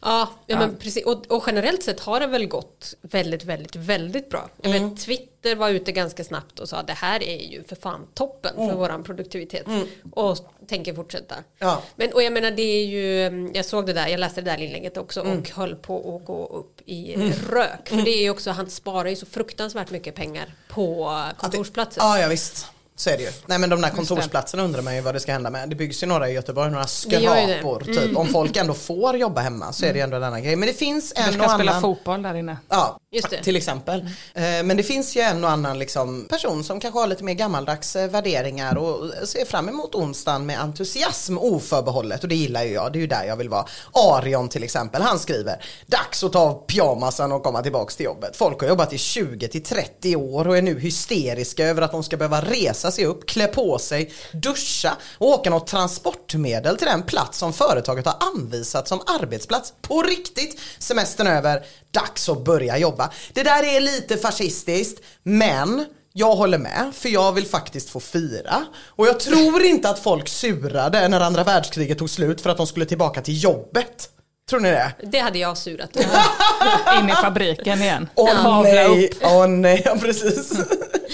Ja, 0.00 0.28
ja, 0.46 0.58
men 0.58 0.76
precis. 0.76 1.04
Och, 1.06 1.26
och 1.26 1.44
generellt 1.46 1.82
sett 1.82 2.00
har 2.00 2.20
det 2.20 2.26
väl 2.26 2.46
gått 2.46 2.94
väldigt, 3.00 3.44
väldigt, 3.44 3.76
väldigt 3.76 4.30
bra. 4.30 4.50
Jag 4.62 4.70
vet, 4.70 5.00
Twitter 5.00 5.56
var 5.56 5.70
ute 5.70 5.92
ganska 5.92 6.24
snabbt 6.24 6.58
och 6.58 6.68
sa 6.68 6.76
att 6.76 6.86
det 6.86 6.92
här 6.92 7.22
är 7.22 7.50
ju 7.50 7.64
för 7.64 7.76
fan 7.76 8.06
toppen 8.14 8.56
för 8.56 8.76
våran 8.76 9.02
produktivitet. 9.02 9.66
Och 10.12 10.38
tänker 10.66 10.94
fortsätta. 10.94 11.34
Ja. 11.58 11.82
Men, 11.96 12.12
och 12.12 12.22
jag 12.22 12.32
menar 12.32 12.50
det 12.50 12.62
är 12.62 12.84
ju, 12.86 13.50
jag 13.54 13.64
såg 13.64 13.86
det 13.86 13.92
där, 13.92 14.08
jag 14.08 14.20
läste 14.20 14.40
det 14.40 14.50
där 14.50 14.60
inlägget 14.60 14.96
också 14.96 15.20
och 15.20 15.50
höll 15.50 15.76
på 15.76 16.16
att 16.16 16.26
gå 16.26 16.46
upp 16.46 16.80
i 16.84 17.16
rök. 17.50 17.88
För 17.88 17.96
det 17.96 18.10
är 18.10 18.22
ju 18.22 18.30
också, 18.30 18.50
han 18.50 18.70
sparar 18.70 19.08
ju 19.08 19.16
så 19.16 19.26
fruktansvärt 19.26 19.90
mycket 19.90 20.14
pengar 20.14 20.54
på 20.68 21.22
kontorsplatser. 21.36 22.02
Ja, 22.02 22.18
ja 22.18 22.28
visst. 22.28 22.66
Så 22.98 23.10
är 23.10 23.16
det 23.16 23.22
ju. 23.22 23.30
Nej 23.46 23.58
men 23.58 23.70
de 23.70 23.80
där 23.80 23.90
kontorsplatserna 23.90 24.62
undrar 24.62 24.82
man 24.82 24.94
ju 24.94 25.00
vad 25.00 25.14
det 25.14 25.20
ska 25.20 25.32
hända 25.32 25.50
med. 25.50 25.68
Det 25.68 25.76
byggs 25.76 26.02
ju 26.02 26.06
några 26.06 26.28
i 26.30 26.32
Göteborg, 26.32 26.70
några 26.70 26.86
skrapor 26.86 27.80
typ. 27.84 28.16
Om 28.16 28.28
folk 28.28 28.56
ändå 28.56 28.74
får 28.74 29.16
jobba 29.16 29.40
hemma 29.40 29.72
så 29.72 29.86
är 29.86 29.92
det 29.92 29.98
ju 29.98 30.02
ändå 30.02 30.16
en 30.16 30.22
annan 30.24 30.42
grej. 30.42 30.56
Men 30.56 30.66
det 30.66 30.72
finns 30.74 31.12
Du 31.16 31.22
en 31.22 31.32
ska 31.32 31.44
och 31.44 31.50
spela 31.50 31.70
annan. 31.70 31.82
fotboll 31.82 32.22
där 32.22 32.34
inne. 32.34 32.56
Ja, 32.68 32.98
Just 33.12 33.30
det. 33.30 33.42
till 33.42 33.56
exempel. 33.56 34.00
Eh, 34.34 34.42
Men 34.42 34.76
det 34.76 34.82
finns 34.82 35.16
ju 35.16 35.20
en 35.20 35.44
och 35.44 35.50
annan 35.50 35.78
liksom 35.78 36.26
person 36.30 36.64
som 36.64 36.80
kanske 36.80 37.00
har 37.00 37.06
lite 37.06 37.24
mer 37.24 37.34
gammaldags 37.34 37.96
eh, 37.96 38.10
värderingar 38.10 38.76
och 38.76 39.10
ser 39.28 39.44
fram 39.44 39.68
emot 39.68 39.94
onsdagen 39.94 40.46
med 40.46 40.60
entusiasm 40.60 41.38
oförbehållet 41.38 42.22
och 42.22 42.28
det 42.28 42.34
gillar 42.34 42.64
ju 42.64 42.72
jag, 42.72 42.92
det 42.92 42.98
är 42.98 43.00
ju 43.00 43.06
där 43.06 43.24
jag 43.24 43.36
vill 43.36 43.48
vara. 43.48 43.64
Arion 43.92 44.48
till 44.48 44.62
exempel, 44.62 45.02
han 45.02 45.18
skriver 45.18 45.64
Dags 45.86 46.24
att 46.24 46.32
ta 46.32 46.38
av 46.40 46.66
pyjamasen 46.66 47.32
och 47.32 47.42
komma 47.42 47.62
tillbaks 47.62 47.96
till 47.96 48.04
jobbet. 48.06 48.36
Folk 48.36 48.60
har 48.60 48.68
jobbat 48.68 48.92
i 48.92 48.98
20 48.98 49.48
till 49.48 49.62
30 49.62 50.16
år 50.16 50.48
och 50.48 50.58
är 50.58 50.62
nu 50.62 50.80
hysteriska 50.80 51.66
över 51.66 51.82
att 51.82 51.92
de 51.92 52.02
ska 52.02 52.16
behöva 52.16 52.40
resa 52.40 52.85
sig 52.90 53.06
upp, 53.06 53.26
klä 53.26 53.46
på 53.46 53.78
sig, 53.78 54.12
duscha 54.32 54.96
och 55.18 55.28
åka 55.28 55.50
något 55.50 55.66
transportmedel 55.66 56.76
till 56.76 56.86
den 56.86 57.02
plats 57.02 57.38
som 57.38 57.52
företaget 57.52 58.06
har 58.06 58.16
anvisat 58.34 58.88
som 58.88 59.00
arbetsplats. 59.06 59.72
På 59.82 60.02
riktigt! 60.02 60.60
Semestern 60.78 61.26
över, 61.26 61.64
dags 61.90 62.28
att 62.28 62.44
börja 62.44 62.78
jobba. 62.78 63.10
Det 63.32 63.42
där 63.42 63.62
är 63.76 63.80
lite 63.80 64.16
fascistiskt, 64.16 65.02
men 65.22 65.84
Jag 66.18 66.36
håller 66.36 66.58
med, 66.58 66.90
för 66.94 67.08
jag 67.08 67.32
vill 67.32 67.46
faktiskt 67.46 67.90
få 67.90 68.00
fira. 68.00 68.64
Och 68.88 69.06
jag 69.06 69.20
tror 69.20 69.62
inte 69.72 69.88
att 69.88 69.98
folk 69.98 70.28
surade 70.28 71.08
när 71.08 71.20
andra 71.20 71.44
världskriget 71.44 71.98
tog 71.98 72.10
slut 72.10 72.40
för 72.40 72.50
att 72.50 72.56
de 72.56 72.66
skulle 72.66 72.86
tillbaka 72.86 73.20
till 73.20 73.42
jobbet. 73.44 74.10
Tror 74.50 74.60
ni 74.60 74.70
det? 74.70 74.92
Det 75.02 75.18
hade 75.18 75.38
jag 75.38 75.58
surat. 75.58 75.96
In 77.00 77.08
i 77.08 77.12
fabriken 77.12 77.82
igen. 77.82 78.08
Åh 78.14 78.42
Kavla 78.42 78.72
nej, 78.72 79.10
åh 79.22 79.46
nej, 79.46 79.82
ja, 79.84 79.96
precis. 80.00 80.52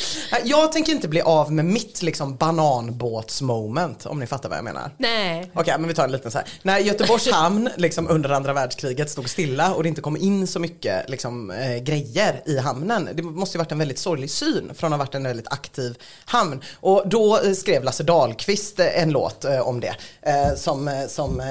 Jag 0.44 0.72
tänker 0.72 0.92
inte 0.92 1.08
bli 1.08 1.20
av 1.20 1.52
med 1.52 1.64
mitt 1.64 2.02
liksom 2.02 2.36
bananbåtsmoment, 2.36 4.06
om 4.06 4.20
ni 4.20 4.26
fattar 4.26 4.48
vad 4.48 4.58
jag 4.58 4.64
menar. 4.64 4.90
Nej. 4.98 5.50
Okej, 5.54 5.74
men 5.78 5.88
vi 5.88 5.94
tar 5.94 6.04
en 6.04 6.12
liten 6.12 6.30
så 6.30 6.38
här. 6.38 6.46
När 6.62 6.78
Göteborgs 6.78 7.30
hamn 7.32 7.70
liksom 7.76 8.08
under 8.10 8.30
andra 8.30 8.52
världskriget 8.52 9.10
stod 9.10 9.30
stilla 9.30 9.74
och 9.74 9.82
det 9.82 9.88
inte 9.88 10.00
kom 10.00 10.16
in 10.16 10.46
så 10.46 10.58
mycket 10.58 11.10
liksom, 11.10 11.50
eh, 11.50 11.76
grejer 11.76 12.42
i 12.46 12.58
hamnen. 12.58 13.08
Det 13.14 13.22
måste 13.22 13.56
ju 13.56 13.58
varit 13.58 13.72
en 13.72 13.78
väldigt 13.78 13.98
sorglig 13.98 14.30
syn 14.30 14.70
från 14.74 14.92
att 14.92 14.98
ha 14.98 15.04
varit 15.04 15.14
en 15.14 15.24
väldigt 15.24 15.52
aktiv 15.52 15.98
hamn. 16.24 16.60
Och 16.80 17.02
då 17.08 17.38
eh, 17.38 17.52
skrev 17.52 17.84
Lasse 17.84 18.02
Dahlqvist 18.02 18.80
eh, 18.80 19.02
en 19.02 19.10
låt 19.10 19.44
eh, 19.44 19.68
om 19.68 19.80
det. 19.80 19.94
Eh, 20.22 20.54
som 20.56 20.88
eh, 20.88 21.06
som 21.08 21.42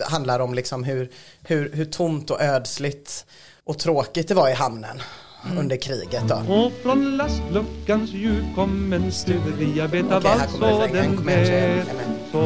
handlar 0.00 0.40
om 0.40 0.54
liksom 0.54 0.84
hur, 0.84 1.10
hur, 1.42 1.72
hur 1.72 1.84
tomt 1.84 2.30
och 2.30 2.40
ödsligt 2.40 3.26
och 3.64 3.78
tråkigt 3.78 4.28
det 4.28 4.34
var 4.34 4.48
i 4.48 4.52
hamnen 4.52 5.02
under 5.58 5.76
kriget 5.76 6.28
då. 6.28 6.54
Och 6.54 6.72
från 6.82 7.16
lastluckans 7.16 8.10
djup 8.10 8.44
kom 8.54 8.92
en 8.92 9.12
Okej, 10.16 10.30
här 10.38 10.46
kommer 10.46 10.72
och 10.82 10.88
den 10.92 11.16
Kom 11.16 11.28
igen, 11.28 11.46
tjejer. 11.46 11.76
lät 11.76 12.32
så 12.32 12.40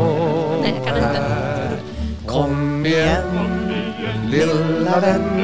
Nej, 0.63 0.75
jag 0.77 0.87
kan 0.87 0.97
inte. 0.97 1.09
här. 1.09 1.79
Kom 2.27 2.87
igen, 2.87 3.23
lilla 4.31 5.01
vän. 5.01 5.43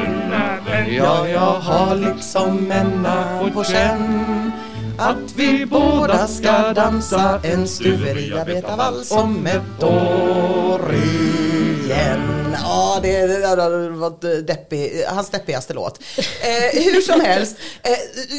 Ja, 0.89 1.27
jag 1.27 1.39
har 1.39 1.95
liksom 1.95 2.55
männa 2.55 3.39
på 3.53 3.63
känn. 3.63 4.51
Att 4.97 5.33
vi 5.35 5.65
båda 5.65 6.27
ska 6.27 6.73
dansa 6.73 7.39
en 7.43 7.67
stuveriarbetarvals 7.67 9.11
om 9.11 9.45
ett 9.45 9.83
år 9.83 10.81
igen. 10.93 12.46
Ja, 12.63 12.99
det 13.03 13.15
är- 13.15 13.27
det 13.55 13.61
har 13.61 13.89
varit 13.89 14.47
deppig, 14.47 15.03
hans 15.07 15.29
deppigaste 15.29 15.73
låt. 15.73 15.99
Eh, 16.17 16.81
hur 16.83 17.01
som 17.01 17.21
helst, 17.25 17.57
eh, 17.83 17.91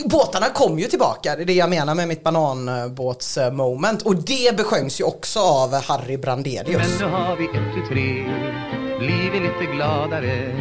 båtarna 0.09 0.46
kom 0.48 0.78
ju 0.78 0.87
tillbaka. 0.87 1.37
Det 1.37 1.42
är 1.42 1.46
det 1.46 1.52
jag 1.52 1.70
menar 1.70 1.94
med 1.94 2.09
mitt 2.09 2.24
bananbåtsmoment. 2.24 4.02
Och 4.02 4.16
det 4.16 4.57
besjöngs 4.57 5.00
ju 5.00 5.04
också 5.04 5.40
av 5.40 5.74
Harry 5.83 6.16
Brandelius. 6.16 6.98
Men 6.98 7.09
nu 7.09 7.14
har 7.16 7.37
vi 7.37 7.44
ett 7.44 7.74
till 7.74 7.87
tre 7.96 8.24
blivit 8.98 9.42
lite 9.42 9.72
gladare 9.76 10.52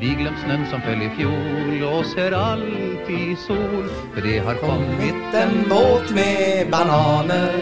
Vi 0.00 0.06
glömt 0.08 0.36
snön 0.44 0.66
som 0.70 0.80
föll 0.80 1.02
i 1.02 1.10
fjol 1.18 1.82
och 1.98 2.06
ser 2.06 2.32
alltid 2.32 3.38
sol 3.46 3.90
För 4.14 4.20
det 4.22 4.38
har 4.38 4.54
kommit 4.54 5.34
En 5.34 5.68
båt 5.68 6.10
med 6.10 6.70
bananer. 6.70 7.52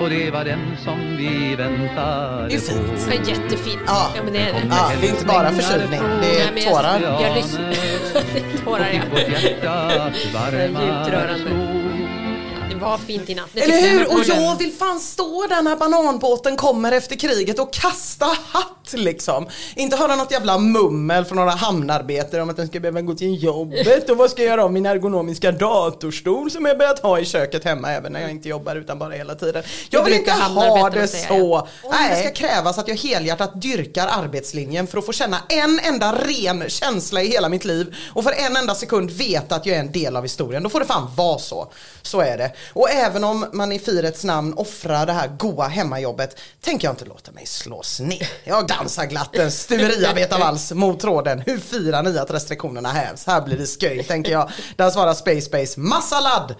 Och 0.00 0.10
det 0.10 0.30
var 0.30 0.44
den 0.44 0.76
som 0.84 1.16
vi 1.16 1.54
väntade 1.56 2.48
Det 2.48 2.54
är 2.54 2.58
fint. 2.60 3.04
på 3.04 3.10
Det 3.10 3.16
är 3.16 3.28
jättefint. 3.28 3.80
Ja. 3.86 4.10
Ja, 4.16 4.22
men 4.24 4.32
det 4.32 4.38
är 4.38 4.52
det. 4.52 4.62
Ja, 4.70 4.90
det 5.00 5.06
är 5.06 5.10
inte 5.10 5.24
bara 5.26 5.50
förkylning, 5.52 6.00
det 6.00 6.18
Nej, 6.20 6.40
är 6.40 6.52
men 6.54 6.62
jag- 6.62 6.72
tårar. 6.72 7.22
Jag 7.22 7.36
lyssnar. 7.36 7.74
Tårar 8.64 8.88
ja. 8.92 9.00
Vårt 9.10 9.42
hjärta 9.42 10.10
Det 10.50 10.58
är 10.58 10.68
djupt 10.68 11.12
rörande. 11.12 11.97
Var 12.78 12.98
fint 12.98 13.30
i 13.30 13.34
natt. 13.34 13.50
Eller 13.54 13.80
hur? 13.80 14.12
Och 14.12 14.24
jag 14.26 14.58
vill 14.58 14.72
fan 14.72 15.00
stå 15.00 15.46
där 15.48 15.62
när 15.62 15.76
bananbåten 15.76 16.56
kommer 16.56 16.92
efter 16.92 17.16
kriget 17.16 17.58
och 17.58 17.72
kasta 17.72 18.26
hatt 18.26 18.92
liksom. 18.92 19.46
Inte 19.76 19.96
höra 19.96 20.16
något 20.16 20.30
jävla 20.30 20.58
mummel 20.58 21.24
från 21.24 21.36
några 21.36 21.50
hamnarbetare 21.50 22.42
om 22.42 22.50
att 22.50 22.56
den 22.56 22.66
ska 22.66 22.80
behöva 22.80 23.00
gå 23.00 23.14
till 23.14 23.44
jobbet 23.44 24.10
och 24.10 24.16
vad 24.16 24.30
ska 24.30 24.42
jag 24.42 24.50
göra 24.50 24.64
av 24.64 24.72
min 24.72 24.86
ergonomiska 24.86 25.52
datorstol 25.52 26.50
som 26.50 26.64
jag 26.64 26.78
börjat 26.78 26.98
ha 26.98 27.18
i 27.18 27.24
köket 27.24 27.64
hemma 27.64 27.90
även 27.92 28.12
när 28.12 28.20
jag 28.20 28.30
inte 28.30 28.48
jobbar 28.48 28.76
utan 28.76 28.98
bara 28.98 29.12
hela 29.14 29.34
tiden. 29.34 29.62
Jag 29.90 30.04
vill 30.04 30.14
inte 30.14 30.32
ha 30.32 30.90
det 30.90 31.08
så. 31.08 31.68
Nej, 31.90 32.10
det 32.10 32.16
ska 32.16 32.46
krävas 32.46 32.78
att 32.78 32.88
jag 32.88 32.96
helhjärtat 32.96 33.62
dyrkar 33.62 34.06
arbetslinjen 34.06 34.86
för 34.86 34.98
att 34.98 35.06
få 35.06 35.12
känna 35.12 35.38
en 35.48 35.80
enda 35.84 36.12
ren 36.12 36.64
känsla 36.68 37.22
i 37.22 37.28
hela 37.28 37.48
mitt 37.48 37.64
liv 37.64 37.94
och 38.14 38.24
för 38.24 38.32
en 38.32 38.56
enda 38.56 38.74
sekund 38.74 39.10
veta 39.10 39.54
att 39.54 39.66
jag 39.66 39.76
är 39.76 39.80
en 39.80 39.92
del 39.92 40.16
av 40.16 40.22
historien. 40.22 40.62
Då 40.62 40.68
får 40.68 40.80
det 40.80 40.86
fan 40.86 41.10
vara 41.16 41.38
så. 41.38 41.72
Så 42.02 42.20
är 42.20 42.38
det. 42.38 42.52
Och 42.72 42.90
även 42.90 43.24
om 43.24 43.46
man 43.52 43.72
i 43.72 43.78
firets 43.78 44.24
namn 44.24 44.54
offrar 44.54 45.06
det 45.06 45.12
här 45.12 45.28
goa 45.28 45.68
hemmajobbet 45.68 46.40
tänker 46.60 46.88
jag 46.88 46.92
inte 46.92 47.04
låta 47.04 47.32
mig 47.32 47.46
slås 47.46 48.00
ner. 48.00 48.28
Jag 48.44 48.66
dansar 48.66 49.06
glatt 49.06 49.36
en 49.36 49.52
stuveriarbetarvals 49.52 50.72
mot 50.72 51.00
tråden. 51.00 51.42
Hur 51.46 51.58
firar 51.58 52.02
ni 52.02 52.18
att 52.18 52.30
restriktionerna 52.30 52.88
hävs? 52.88 53.26
Här 53.26 53.42
blir 53.42 53.58
det 53.58 53.66
sköj 53.66 54.04
tänker 54.04 54.32
jag. 54.32 54.50
Där 54.76 54.90
svarar 54.90 55.14
Space 55.14 55.40
Space 55.40 55.80
massa 55.80 56.20
ladd. 56.20 56.54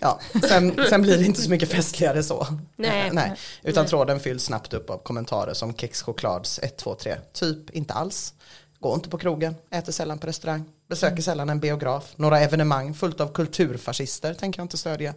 Ja, 0.00 0.20
sen, 0.48 0.80
sen 0.88 1.02
blir 1.02 1.18
det 1.18 1.24
inte 1.24 1.42
så 1.42 1.50
mycket 1.50 1.72
festligare 1.72 2.22
så. 2.22 2.46
Nej. 2.76 3.10
Nej. 3.12 3.32
Utan 3.62 3.86
tråden 3.86 4.20
fylls 4.20 4.44
snabbt 4.44 4.74
upp 4.74 4.90
av 4.90 4.98
kommentarer 4.98 5.54
som 5.54 5.74
kexchoklads 5.74 6.58
1, 6.62 6.76
2, 6.76 6.94
3. 6.94 7.16
Typ 7.32 7.70
inte 7.70 7.94
alls. 7.94 8.34
Går 8.80 8.94
inte 8.94 9.08
på 9.08 9.18
krogen, 9.18 9.54
äter 9.70 9.92
sällan 9.92 10.18
på 10.18 10.26
restaurang, 10.26 10.64
besöker 10.88 11.22
sällan 11.22 11.50
en 11.50 11.60
biograf. 11.60 12.12
Några 12.16 12.40
evenemang 12.40 12.94
fullt 12.94 13.20
av 13.20 13.32
kulturfascister 13.32 14.34
tänker 14.34 14.60
jag 14.60 14.64
inte 14.64 14.76
stödja. 14.78 15.14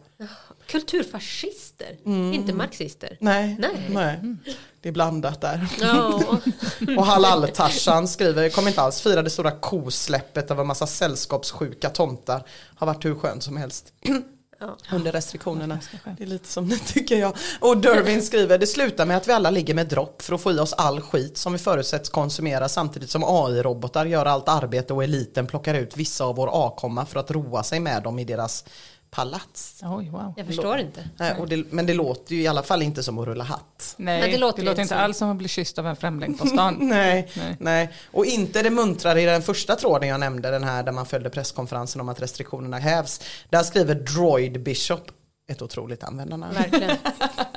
Kulturfascister, 0.68 1.98
inte 2.34 2.54
marxister. 2.54 3.18
Nej, 3.20 3.58
Nej. 3.60 3.88
nej. 3.90 4.20
Det 4.82 4.90
är 4.90 4.94
blandat 4.94 5.42
där. 5.42 5.68
Ja. 5.82 6.22
Och 6.98 7.06
Halal-Tarzan 7.06 8.08
skriver, 8.08 8.50
kommer 8.50 8.68
inte 8.70 8.82
alls 8.82 9.02
fira 9.02 9.22
det 9.22 9.30
stora 9.30 9.52
kosläppet 9.52 10.52
av 10.52 10.60
en 10.60 10.68
massa 10.68 10.88
sällskapssjuka 10.88 11.90
tomtar. 11.90 12.44
Har 12.76 12.88
varit 12.88 13.06
hur 13.06 13.16
skönt 13.16 13.44
som 13.44 13.58
helst. 13.58 13.94
Under 14.92 15.12
restriktionerna. 15.12 15.80
Det 16.18 16.24
är 16.24 16.28
lite 16.28 16.48
som 16.48 16.70
det 16.70 16.78
tycker 16.78 17.16
jag. 17.16 17.36
Och 17.60 17.78
Dervin 17.78 18.22
skriver, 18.22 18.58
det 18.58 18.68
slutar 18.68 19.06
med 19.06 19.18
att 19.18 19.28
vi 19.28 19.32
alla 19.32 19.50
ligger 19.50 19.74
med 19.74 19.88
dropp 19.88 20.22
för 20.22 20.36
att 20.36 20.42
få 20.42 20.52
i 20.52 20.60
oss 20.60 20.74
all 20.74 21.02
skit 21.02 21.38
som 21.38 21.54
vi 21.54 21.60
förutsätts 21.60 22.10
konsumera 22.10 22.70
samtidigt 22.70 23.10
som 23.10 23.24
AI-robotar 23.24 24.06
gör 24.06 24.26
allt 24.26 24.50
arbete 24.50 24.94
och 24.94 25.04
eliten 25.04 25.48
plockar 25.48 25.74
ut 25.74 25.98
vissa 25.98 26.26
av 26.26 26.36
vår 26.36 26.48
avkomma 26.48 27.06
för 27.06 27.20
att 27.20 27.32
roa 27.32 27.64
sig 27.64 27.80
med 27.80 28.04
dem 28.04 28.20
i 28.20 28.24
deras 28.24 28.66
palats. 29.12 29.82
Oj, 29.84 30.10
wow. 30.10 30.34
Jag 30.38 30.48
förstår 30.48 30.80
inte. 30.80 31.10
Nej, 31.18 31.36
och 31.40 31.48
det, 31.48 31.72
men 31.72 31.86
det 31.86 31.94
låter 31.94 32.36
ju 32.36 32.42
i 32.42 32.48
alla 32.48 32.64
fall 32.64 32.82
inte 32.82 33.04
som 33.04 33.20
att 33.20 33.28
rulla 33.28 33.44
hatt. 33.44 33.96
Nej, 33.98 34.20
Men 34.20 34.30
det 34.30 34.36
det 34.36 34.40
låter, 34.40 34.64
låter 34.64 34.70
inte 34.70 34.82
inte 34.82 34.96
alls 34.96 35.18
som 35.18 35.30
att 35.32 35.38
bli 35.38 35.48
kysst 35.48 35.80
av 35.80 35.88
en 35.88 35.96
främling 35.96 36.38
på 36.38 36.48
stan. 36.48 36.78
Nej, 36.82 37.32
Nej. 37.38 37.56
nej, 37.60 37.90
Och 38.12 38.26
inte 38.26 38.62
det 38.62 38.70
muntrare 38.70 39.22
i 39.22 39.26
den 39.26 39.42
första 39.42 39.76
tråden 39.76 40.10
jag 40.10 40.20
nämnde, 40.20 40.52
den 40.52 40.64
här 40.64 40.84
där 40.84 40.92
man 40.92 41.06
följde 41.06 41.30
presskonferensen 41.30 42.02
om 42.02 42.10
att 42.10 42.22
restriktionerna 42.22 42.78
hävs. 42.78 43.22
Där 43.50 43.64
skriver 43.64 43.96
Droid 43.96 44.64
Bishop, 44.64 45.12
ett 45.48 45.62
otroligt 45.62 46.04
användarnamn. 46.04 46.54
Verkligen. 46.54 46.98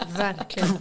Verkligen. 0.16 0.78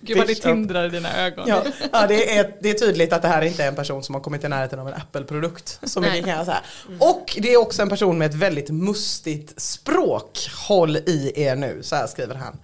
Gud 0.00 0.18
vad 0.18 0.26
det 0.26 0.34
tindrar 0.34 0.86
i 0.86 0.88
dina 0.88 1.16
ögon. 1.16 1.44
Ja, 1.48 1.64
ja 1.92 2.06
det, 2.06 2.38
är, 2.38 2.56
det 2.60 2.70
är 2.70 2.74
tydligt 2.74 3.12
att 3.12 3.22
det 3.22 3.28
här 3.28 3.42
inte 3.42 3.64
är 3.64 3.68
en 3.68 3.74
person 3.74 4.02
som 4.02 4.14
har 4.14 4.22
kommit 4.22 4.44
i 4.44 4.48
närheten 4.48 4.78
av 4.78 4.88
en 4.88 4.94
Apple-produkt. 4.94 5.78
Kan 5.80 6.46
säga. 6.46 6.62
Och 7.00 7.38
det 7.42 7.52
är 7.52 7.56
också 7.56 7.82
en 7.82 7.88
person 7.88 8.18
med 8.18 8.30
ett 8.30 8.34
väldigt 8.34 8.70
mustigt 8.70 9.60
språk. 9.60 10.50
Håll 10.68 10.96
i 10.96 11.32
er 11.34 11.56
nu, 11.56 11.82
så 11.82 11.96
här 11.96 12.06
skriver 12.06 12.34
han. 12.34 12.58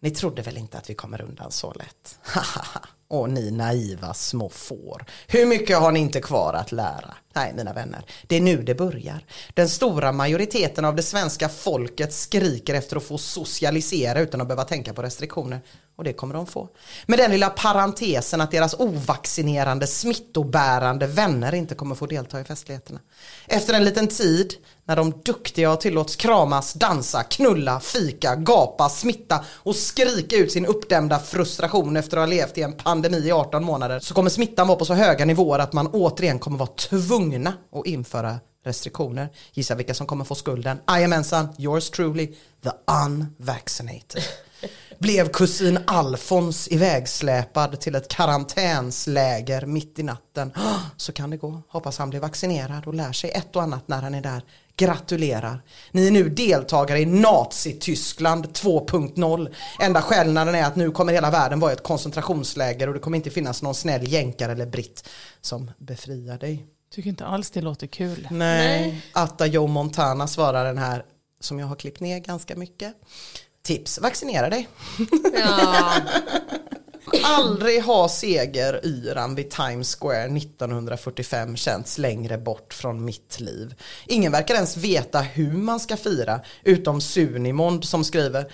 Ni 0.00 0.10
trodde 0.10 0.42
väl 0.42 0.58
inte 0.58 0.78
att 0.78 0.90
vi 0.90 0.94
kommer 0.94 1.22
undan 1.22 1.52
så 1.52 1.72
lätt? 1.72 2.18
Och 3.08 3.30
ni 3.30 3.50
naiva 3.50 4.14
små 4.14 4.48
får. 4.48 5.04
Hur 5.26 5.46
mycket 5.46 5.78
har 5.78 5.92
ni 5.92 6.00
inte 6.00 6.20
kvar 6.20 6.54
att 6.54 6.72
lära? 6.72 7.14
Nej, 7.38 7.52
mina 7.56 7.72
vänner, 7.72 8.04
det 8.26 8.36
är 8.36 8.40
nu 8.40 8.62
det 8.62 8.74
börjar. 8.74 9.24
Den 9.54 9.68
stora 9.68 10.12
majoriteten 10.12 10.84
av 10.84 10.96
det 10.96 11.02
svenska 11.02 11.48
folket 11.48 12.12
skriker 12.12 12.74
efter 12.74 12.96
att 12.96 13.04
få 13.04 13.18
socialisera 13.18 14.20
utan 14.20 14.40
att 14.40 14.46
behöva 14.46 14.64
tänka 14.64 14.94
på 14.94 15.02
restriktioner. 15.02 15.60
Och 15.96 16.04
det 16.04 16.12
kommer 16.12 16.34
de 16.34 16.46
få. 16.46 16.68
Med 17.06 17.18
den 17.18 17.30
lilla 17.30 17.50
parentesen 17.50 18.40
att 18.40 18.50
deras 18.50 18.74
ovaccinerande, 18.78 19.86
smittobärande 19.86 21.06
vänner 21.06 21.54
inte 21.54 21.74
kommer 21.74 21.94
få 21.94 22.06
delta 22.06 22.40
i 22.40 22.44
festligheterna. 22.44 23.00
Efter 23.46 23.74
en 23.74 23.84
liten 23.84 24.08
tid, 24.08 24.54
när 24.84 24.96
de 24.96 25.12
duktiga 25.24 25.76
tillåts 25.76 26.16
kramas, 26.16 26.72
dansa, 26.72 27.22
knulla, 27.22 27.80
fika, 27.80 28.36
gapa, 28.36 28.88
smitta 28.88 29.44
och 29.50 29.76
skrika 29.76 30.36
ut 30.36 30.52
sin 30.52 30.66
uppdämda 30.66 31.18
frustration 31.18 31.96
efter 31.96 32.16
att 32.16 32.22
ha 32.22 32.26
levt 32.26 32.58
i 32.58 32.62
en 32.62 32.72
pandemi 32.72 33.18
i 33.18 33.32
18 33.32 33.64
månader, 33.64 34.00
så 34.00 34.14
kommer 34.14 34.30
smittan 34.30 34.68
vara 34.68 34.78
på 34.78 34.84
så 34.84 34.94
höga 34.94 35.24
nivåer 35.24 35.58
att 35.58 35.72
man 35.72 35.86
återigen 35.86 36.38
kommer 36.38 36.58
vara 36.58 36.70
tvungen 36.76 37.27
tvungna 37.30 37.52
att 37.72 37.86
införa 37.86 38.40
restriktioner. 38.64 39.28
Gissa 39.52 39.74
vilka 39.74 39.94
som 39.94 40.06
kommer 40.06 40.24
få 40.24 40.34
skulden? 40.34 40.78
Jajamensan, 40.88 41.48
yours 41.58 41.90
truly, 41.90 42.34
the 42.62 42.70
unvaccinated. 43.06 44.22
Blev 44.98 45.28
kusin 45.28 45.78
Alfons 45.86 46.68
ivägsläpad 46.68 47.80
till 47.80 47.94
ett 47.94 48.08
karantänsläger 48.08 49.66
mitt 49.66 49.98
i 49.98 50.02
natten. 50.02 50.52
Så 50.96 51.12
kan 51.12 51.30
det 51.30 51.36
gå. 51.36 51.62
Hoppas 51.68 51.98
han 51.98 52.10
blir 52.10 52.20
vaccinerad 52.20 52.86
och 52.86 52.94
lär 52.94 53.12
sig 53.12 53.30
ett 53.30 53.56
och 53.56 53.62
annat 53.62 53.88
när 53.88 54.02
han 54.02 54.14
är 54.14 54.20
där. 54.20 54.42
Gratulerar. 54.76 55.62
Ni 55.92 56.06
är 56.06 56.10
nu 56.10 56.28
deltagare 56.28 57.00
i 57.00 57.06
Nazityskland 57.06 58.46
2.0. 58.46 59.54
Enda 59.80 60.02
skillnaden 60.02 60.54
är 60.54 60.64
att 60.64 60.76
nu 60.76 60.90
kommer 60.90 61.12
hela 61.12 61.30
världen 61.30 61.60
vara 61.60 61.72
ett 61.72 61.82
koncentrationsläger 61.82 62.88
och 62.88 62.94
det 62.94 63.00
kommer 63.00 63.16
inte 63.16 63.30
finnas 63.30 63.62
någon 63.62 63.74
snäll 63.74 64.08
jänkare 64.08 64.52
eller 64.52 64.66
britt 64.66 65.08
som 65.40 65.70
befriar 65.78 66.38
dig. 66.38 66.77
Tycker 66.90 67.10
inte 67.10 67.26
alls 67.26 67.50
det 67.50 67.60
låter 67.60 67.86
kul. 67.86 68.28
Nej. 68.30 69.02
Atta 69.12 69.46
Joe 69.46 69.66
Montana 69.66 70.26
svarar 70.26 70.64
den 70.64 70.78
här 70.78 71.04
som 71.40 71.58
jag 71.58 71.66
har 71.66 71.76
klippt 71.76 72.00
ner 72.00 72.18
ganska 72.18 72.56
mycket. 72.56 72.94
Tips, 73.62 73.98
vaccinera 73.98 74.50
dig. 74.50 74.68
Ja, 75.34 75.92
Aldrig 77.22 77.82
har 77.82 78.08
segeryran 78.08 79.34
vid 79.34 79.50
Times 79.50 79.96
Square 79.96 80.36
1945 80.36 81.56
känts 81.56 81.98
längre 81.98 82.38
bort 82.38 82.74
från 82.74 83.04
mitt 83.04 83.40
liv. 83.40 83.74
Ingen 84.06 84.32
verkar 84.32 84.54
ens 84.54 84.76
veta 84.76 85.20
hur 85.20 85.52
man 85.52 85.80
ska 85.80 85.96
fira, 85.96 86.40
utom 86.62 87.00
Sunimond 87.00 87.84
som 87.84 88.04
skriver 88.04 88.52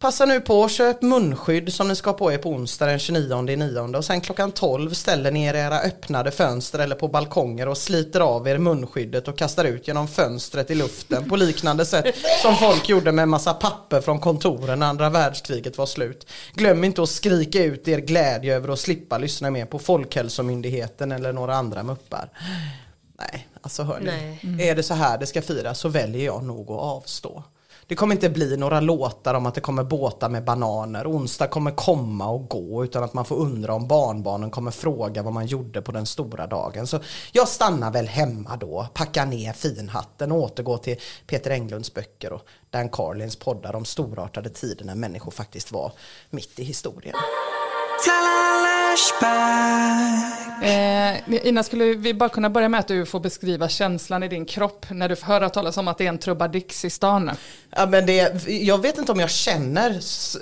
Passa 0.00 0.24
nu 0.24 0.40
på 0.40 0.64
att 0.64 0.70
köp 0.70 1.02
munskydd 1.02 1.72
som 1.72 1.88
ni 1.88 1.96
ska 1.96 2.12
på 2.12 2.32
er 2.32 2.38
på 2.38 2.50
onsdag 2.50 2.86
den 2.86 2.98
29 2.98 3.50
i 3.50 3.56
nionde 3.56 3.98
och 3.98 4.04
sen 4.04 4.20
klockan 4.20 4.52
12 4.52 4.90
ställer 4.90 5.30
ni 5.30 5.44
er 5.44 5.54
i 5.54 5.58
era 5.58 5.80
öppnade 5.80 6.30
fönster 6.30 6.78
eller 6.78 6.96
på 6.96 7.08
balkonger 7.08 7.68
och 7.68 7.78
sliter 7.78 8.20
av 8.20 8.48
er 8.48 8.58
munskyddet 8.58 9.28
och 9.28 9.38
kastar 9.38 9.64
ut 9.64 9.88
genom 9.88 10.08
fönstret 10.08 10.70
i 10.70 10.74
luften 10.74 11.28
på 11.28 11.36
liknande 11.36 11.86
sätt 11.86 12.14
som 12.42 12.56
folk 12.56 12.88
gjorde 12.88 13.12
med 13.12 13.28
massa 13.28 13.54
papper 13.54 14.00
från 14.00 14.20
kontoren 14.20 14.78
när 14.78 14.86
andra 14.86 15.10
världskriget 15.10 15.78
var 15.78 15.86
slut. 15.86 16.26
Glöm 16.54 16.84
inte 16.84 17.02
att 17.02 17.08
skrika 17.08 17.64
ut 17.64 17.88
er 17.88 17.98
glädje 17.98 18.56
över 18.56 18.68
att 18.68 18.80
slippa 18.80 19.18
lyssna 19.18 19.50
mer 19.50 19.66
på 19.66 19.78
Folkhälsomyndigheten 19.78 21.12
eller 21.12 21.32
några 21.32 21.54
andra 21.54 21.82
muppar. 21.82 22.30
Nej, 23.18 23.48
alltså 23.60 23.82
hörni, 23.82 24.38
Nej. 24.42 24.68
är 24.68 24.74
det 24.74 24.82
så 24.82 24.94
här 24.94 25.18
det 25.18 25.26
ska 25.26 25.42
firas 25.42 25.78
så 25.78 25.88
väljer 25.88 26.24
jag 26.24 26.44
nog 26.44 26.70
att 26.70 26.80
avstå. 26.80 27.42
Det 27.86 27.94
kommer 27.94 28.14
inte 28.14 28.28
bli 28.28 28.56
några 28.56 28.80
låtar 28.80 29.34
om 29.34 29.46
att 29.46 29.54
det 29.54 29.60
kommer 29.60 29.84
båtar 29.84 30.28
med 30.28 30.44
bananer. 30.44 31.06
Onsdag 31.06 31.46
kommer 31.46 31.70
komma 31.70 32.28
och 32.28 32.48
gå 32.48 32.84
utan 32.84 33.04
att 33.04 33.14
man 33.14 33.24
får 33.24 33.36
undra 33.36 33.74
om 33.74 33.88
barnbarnen 33.88 34.50
kommer 34.50 34.70
fråga 34.70 35.22
vad 35.22 35.32
man 35.32 35.46
gjorde 35.46 35.82
på 35.82 35.92
den 35.92 36.06
stora 36.06 36.46
dagen. 36.46 36.86
Så 36.86 37.00
jag 37.32 37.48
stannar 37.48 37.90
väl 37.90 38.06
hemma 38.06 38.56
då, 38.56 38.86
packar 38.94 39.26
ner 39.26 39.52
finhatten 39.52 40.32
och 40.32 40.38
återgår 40.38 40.78
till 40.78 40.96
Peter 41.26 41.50
Englunds 41.50 41.94
böcker 41.94 42.32
och 42.32 42.42
Dan 42.70 42.88
Carlins 42.88 43.36
poddar 43.36 43.76
om 43.76 43.84
storartade 43.84 44.50
tider 44.50 44.84
när 44.84 44.94
människor 44.94 45.30
faktiskt 45.30 45.72
var 45.72 45.92
mitt 46.30 46.58
i 46.58 46.64
historien. 46.64 47.14
Eh, 50.62 51.46
Ina, 51.46 51.62
skulle 51.62 51.84
vi 51.84 52.14
bara 52.14 52.28
kunna 52.28 52.50
börja 52.50 52.68
med 52.68 52.80
att 52.80 52.88
du 52.88 53.06
får 53.06 53.20
beskriva 53.20 53.68
känslan 53.68 54.22
i 54.22 54.28
din 54.28 54.44
kropp 54.44 54.86
när 54.90 55.08
du 55.08 55.16
får 55.16 55.26
höra 55.26 55.48
talas 55.48 55.76
om 55.76 55.88
att 55.88 55.98
det 55.98 56.04
är 56.04 56.08
en 56.08 56.18
trubadyx 56.18 56.84
i 56.84 56.90
stan? 56.90 57.30
Ja, 57.70 57.86
men 57.86 58.06
det, 58.06 58.48
jag 58.48 58.82
vet 58.82 58.98
inte 58.98 59.12
om 59.12 59.20
jag 59.20 59.30
känner, 59.30 59.90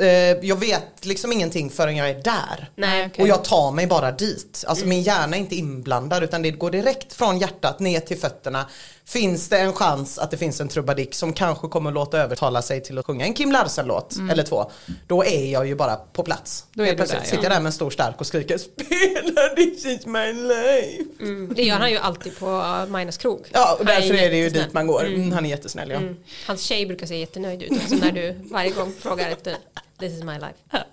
eh, 0.00 0.08
jag 0.48 0.60
vet 0.60 1.04
liksom 1.04 1.32
ingenting 1.32 1.70
förrän 1.70 1.96
jag 1.96 2.10
är 2.10 2.22
där. 2.22 2.70
Nej, 2.74 3.06
okej. 3.06 3.22
Och 3.22 3.28
jag 3.28 3.44
tar 3.44 3.72
mig 3.72 3.86
bara 3.86 4.12
dit. 4.12 4.64
Alltså 4.66 4.86
min 4.86 5.02
hjärna 5.02 5.36
är 5.36 5.40
inte 5.40 5.56
inblandad 5.56 6.22
utan 6.24 6.42
det 6.42 6.50
går 6.50 6.70
direkt 6.70 7.12
från 7.12 7.38
hjärtat 7.38 7.80
ner 7.80 8.00
till 8.00 8.18
fötterna. 8.18 8.66
Finns 9.08 9.48
det 9.48 9.58
en 9.58 9.72
chans 9.72 10.18
att 10.18 10.30
det 10.30 10.36
finns 10.36 10.60
en 10.60 10.68
trubadik 10.68 11.14
som 11.14 11.32
kanske 11.32 11.68
kommer 11.68 11.90
låta 11.92 12.18
övertala 12.18 12.62
sig 12.62 12.82
till 12.82 12.98
att 12.98 13.06
sjunga 13.06 13.26
en 13.26 13.34
Kim 13.34 13.52
Larsen-låt 13.52 14.16
eller 14.30 14.42
två. 14.42 14.70
Då 15.06 15.24
är 15.24 15.52
jag 15.52 15.66
ju 15.66 15.74
bara 15.74 15.96
på 15.96 16.22
plats. 16.22 16.66
Då 16.72 16.82
är 16.82 16.86
Helt 16.86 16.98
plötsligt 16.98 17.20
där, 17.20 17.26
ja. 17.26 17.30
sitter 17.30 17.42
jag 17.42 17.52
där 17.52 17.60
med 17.60 17.66
en 17.66 17.72
stor 17.72 17.90
stark 17.90 18.20
och 18.20 18.26
skriker 18.26 18.58
Spela 18.58 19.48
this 19.56 19.86
is 19.86 20.06
my 20.06 20.32
life. 20.32 21.04
mm, 21.20 21.52
det 21.54 21.62
gör 21.62 21.76
han 21.76 21.90
ju 21.90 21.96
alltid 21.96 22.38
på 22.38 22.46
uh, 22.46 22.86
Minus 22.86 23.16
krog. 23.16 23.46
Ja 23.52 23.76
och 23.78 23.86
därför 23.86 24.14
är 24.14 24.30
det 24.30 24.36
ju 24.36 24.50
dit 24.50 24.72
man 24.72 24.86
går. 24.86 25.06
Mm, 25.06 25.32
han 25.32 25.46
är 25.46 25.50
jättesnäll 25.50 25.90
ja. 25.90 25.96
Mm. 25.96 26.16
Hans 26.46 26.62
tjej 26.62 26.86
brukar 26.86 27.06
se 27.06 27.18
jättenöjd 27.18 27.62
ut 27.62 27.72
också 27.72 27.94
när 27.94 28.12
du 28.12 28.36
varje 28.50 28.70
gång 28.70 28.92
frågar 29.00 29.30
efter 29.30 29.56
This 29.98 30.12
is 30.12 30.22
my 30.22 30.38
life. 30.38 30.84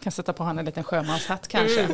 Kan 0.00 0.12
sätta 0.12 0.32
på 0.32 0.44
han 0.44 0.58
en 0.58 0.64
liten 0.64 0.84
sjömanshatt 0.84 1.48
kanske. 1.48 1.88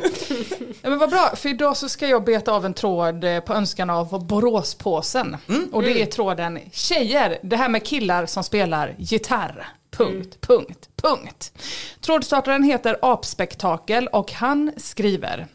Ja, 0.81 0.89
men 0.89 0.99
vad 0.99 1.09
bra, 1.09 1.35
för 1.35 1.49
idag 1.49 1.77
så 1.77 1.89
ska 1.89 2.07
jag 2.07 2.23
beta 2.23 2.51
av 2.51 2.65
en 2.65 2.73
tråd 2.73 3.23
eh, 3.23 3.39
på 3.39 3.53
önskan 3.53 3.89
av 3.89 4.27
Boråspåsen. 4.27 5.37
Och 5.71 5.83
det 5.83 6.01
är 6.01 6.05
tråden 6.05 6.59
Tjejer, 6.71 7.37
det 7.43 7.55
här 7.55 7.69
med 7.69 7.85
killar 7.85 8.25
som 8.25 8.43
spelar 8.43 8.95
gitarr. 8.97 9.67
Punkt, 9.91 10.41
punkt, 10.41 10.89
punkt. 10.95 11.53
Trådstartaren 12.01 12.63
heter 12.63 12.97
Apspektakel 13.01 14.07
och 14.07 14.31
han 14.31 14.71
skriver 14.77 15.47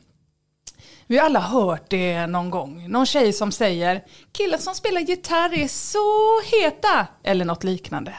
vi 1.11 1.19
har 1.19 1.27
alla 1.27 1.41
hört 1.41 1.91
det 1.91 2.27
någon 2.27 2.51
gång. 2.51 2.89
Någon 2.89 3.07
tjej 3.07 3.33
som 3.33 3.53
säger 3.53 4.05
killar 4.33 4.59
som 4.59 4.75
spelar 4.75 5.01
gitarr 5.01 5.59
är 5.59 5.69
så 5.69 6.41
heta. 6.57 7.07
Eller 7.23 7.45
något 7.45 7.65
liknande. 7.65 8.15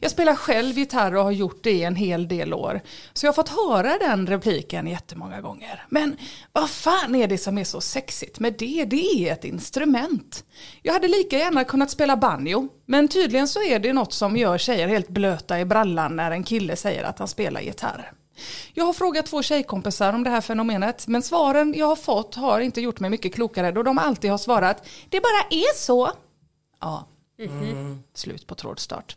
Jag 0.00 0.10
spelar 0.10 0.34
själv 0.34 0.78
gitarr 0.78 1.14
och 1.14 1.24
har 1.24 1.30
gjort 1.30 1.64
det 1.64 1.70
i 1.70 1.82
en 1.82 1.96
hel 1.96 2.28
del 2.28 2.54
år. 2.54 2.80
Så 3.12 3.26
jag 3.26 3.32
har 3.32 3.34
fått 3.34 3.48
höra 3.48 3.98
den 3.98 4.26
repliken 4.26 4.86
jättemånga 4.86 5.40
gånger. 5.40 5.86
Men 5.88 6.16
vad 6.52 6.70
fan 6.70 7.14
är 7.14 7.28
det 7.28 7.38
som 7.38 7.58
är 7.58 7.64
så 7.64 7.80
sexigt 7.80 8.40
med 8.40 8.54
det? 8.58 8.84
Det 8.84 9.28
är 9.28 9.32
ett 9.32 9.44
instrument. 9.44 10.44
Jag 10.82 10.92
hade 10.92 11.08
lika 11.08 11.38
gärna 11.38 11.64
kunnat 11.64 11.90
spela 11.90 12.16
banjo. 12.16 12.68
Men 12.86 13.08
tydligen 13.08 13.48
så 13.48 13.62
är 13.62 13.78
det 13.78 13.92
något 13.92 14.12
som 14.12 14.36
gör 14.36 14.58
tjejer 14.58 14.88
helt 14.88 15.08
blöta 15.08 15.60
i 15.60 15.64
brallan 15.64 16.16
när 16.16 16.30
en 16.30 16.44
kille 16.44 16.76
säger 16.76 17.04
att 17.04 17.18
han 17.18 17.28
spelar 17.28 17.60
gitarr. 17.60 18.12
Jag 18.74 18.84
har 18.84 18.92
frågat 18.92 19.26
två 19.26 19.42
tjejkompisar 19.42 20.12
om 20.12 20.24
det 20.24 20.30
här 20.30 20.40
fenomenet 20.40 21.06
men 21.06 21.22
svaren 21.22 21.74
jag 21.76 21.86
har 21.86 21.96
fått 21.96 22.34
har 22.34 22.60
inte 22.60 22.80
gjort 22.80 23.00
mig 23.00 23.10
mycket 23.10 23.34
klokare 23.34 23.72
då 23.72 23.82
de 23.82 23.98
alltid 23.98 24.30
har 24.30 24.38
svarat 24.38 24.88
det 25.08 25.20
bara 25.20 25.46
är 25.50 25.76
så. 25.76 26.10
Ja, 26.80 27.08
slut 28.14 28.46
på 28.46 28.54
trådstart. 28.54 29.16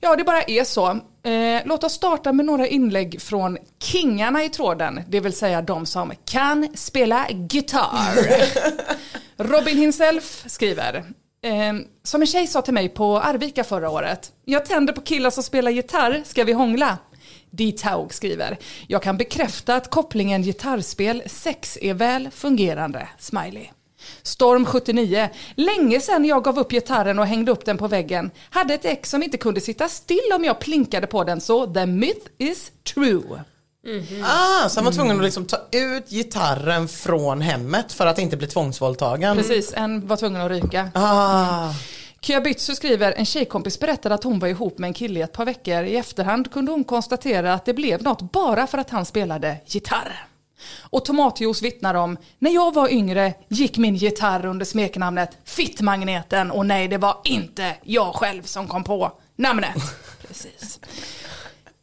Ja, 0.00 0.16
det 0.16 0.24
bara 0.24 0.42
är 0.42 0.64
så. 0.64 0.88
Eh, 1.22 1.62
låt 1.64 1.84
oss 1.84 1.92
starta 1.92 2.32
med 2.32 2.46
några 2.46 2.66
inlägg 2.66 3.22
från 3.22 3.58
kingarna 3.82 4.44
i 4.44 4.48
tråden, 4.48 5.00
det 5.08 5.20
vill 5.20 5.32
säga 5.32 5.62
de 5.62 5.86
som 5.86 6.12
kan 6.24 6.68
spela 6.74 7.26
gitarr. 7.30 8.18
Robin 9.42 9.78
himself 9.78 10.44
skriver, 10.46 10.96
eh, 11.42 11.74
som 12.02 12.20
en 12.20 12.26
tjej 12.26 12.46
sa 12.46 12.62
till 12.62 12.74
mig 12.74 12.88
på 12.88 13.18
Arvika 13.20 13.64
förra 13.64 13.90
året, 13.90 14.32
jag 14.44 14.66
tänder 14.66 14.92
på 14.92 15.00
killar 15.00 15.30
som 15.30 15.42
spelar 15.42 15.70
gitarr, 15.70 16.22
ska 16.24 16.44
vi 16.44 16.52
hångla? 16.52 16.98
Ditaug 17.50 18.14
skriver, 18.14 18.58
jag 18.86 19.02
kan 19.02 19.16
bekräfta 19.16 19.74
att 19.74 19.90
kopplingen 19.90 20.42
gitarrspel-sex 20.42 21.78
är 21.82 21.94
väl 21.94 22.30
fungerande, 22.30 23.08
smiley. 23.18 23.66
Storm 24.22 24.66
79. 24.66 25.28
Länge 25.54 26.00
sedan 26.00 26.24
jag 26.24 26.44
gav 26.44 26.58
upp 26.58 26.70
gitarren 26.70 27.18
och 27.18 27.26
hängde 27.26 27.52
upp 27.52 27.64
den 27.64 27.78
på 27.78 27.88
väggen. 27.88 28.30
Hade 28.50 28.74
ett 28.74 28.84
ex 28.84 29.10
som 29.10 29.22
inte 29.22 29.36
kunde 29.36 29.60
sitta 29.60 29.88
still 29.88 30.32
om 30.34 30.44
jag 30.44 30.58
plinkade 30.58 31.06
på 31.06 31.24
den 31.24 31.40
så 31.40 31.66
the 31.66 31.86
myth 31.86 32.26
is 32.38 32.72
true. 32.94 33.40
Ah, 34.24 34.68
så 34.68 34.78
han 34.78 34.84
var 34.84 34.92
tvungen 34.92 35.16
att 35.16 35.24
liksom 35.24 35.44
ta 35.46 35.56
ut 35.72 36.10
gitarren 36.10 36.88
från 36.88 37.40
hemmet 37.40 37.92
för 37.92 38.06
att 38.06 38.18
inte 38.18 38.36
bli 38.36 38.46
tvångsvåldtagen. 38.46 39.36
Precis, 39.36 39.72
en 39.76 40.06
var 40.06 40.16
tvungen 40.16 40.40
att 40.42 40.50
ryka. 40.50 40.90
Ah. 40.94 41.74
Kyabitsu 42.20 42.74
skriver, 42.74 43.12
en 43.12 43.26
tjejkompis 43.26 43.80
berättade 43.80 44.14
att 44.14 44.24
hon 44.24 44.38
var 44.38 44.48
ihop 44.48 44.78
med 44.78 44.88
en 44.88 44.94
kille 44.94 45.20
i 45.20 45.22
ett 45.22 45.32
par 45.32 45.44
veckor. 45.44 45.84
I 45.84 45.96
efterhand 45.96 46.52
kunde 46.52 46.72
hon 46.72 46.84
konstatera 46.84 47.54
att 47.54 47.64
det 47.64 47.74
blev 47.74 48.02
något 48.02 48.32
bara 48.32 48.66
för 48.66 48.78
att 48.78 48.90
han 48.90 49.06
spelade 49.06 49.56
gitarr. 49.66 50.26
Och 50.80 51.04
Tomatjuice 51.04 51.62
vittnar 51.62 51.94
om, 51.94 52.16
när 52.38 52.50
jag 52.50 52.74
var 52.74 52.88
yngre 52.88 53.34
gick 53.48 53.78
min 53.78 53.94
gitarr 53.94 54.46
under 54.46 54.64
smeknamnet 54.64 55.38
Fittmagneten 55.44 56.50
och 56.50 56.66
nej 56.66 56.88
det 56.88 56.98
var 56.98 57.20
inte 57.24 57.74
jag 57.82 58.14
själv 58.14 58.42
som 58.42 58.68
kom 58.68 58.84
på 58.84 59.12
namnet. 59.36 59.76
Precis. 60.28 60.80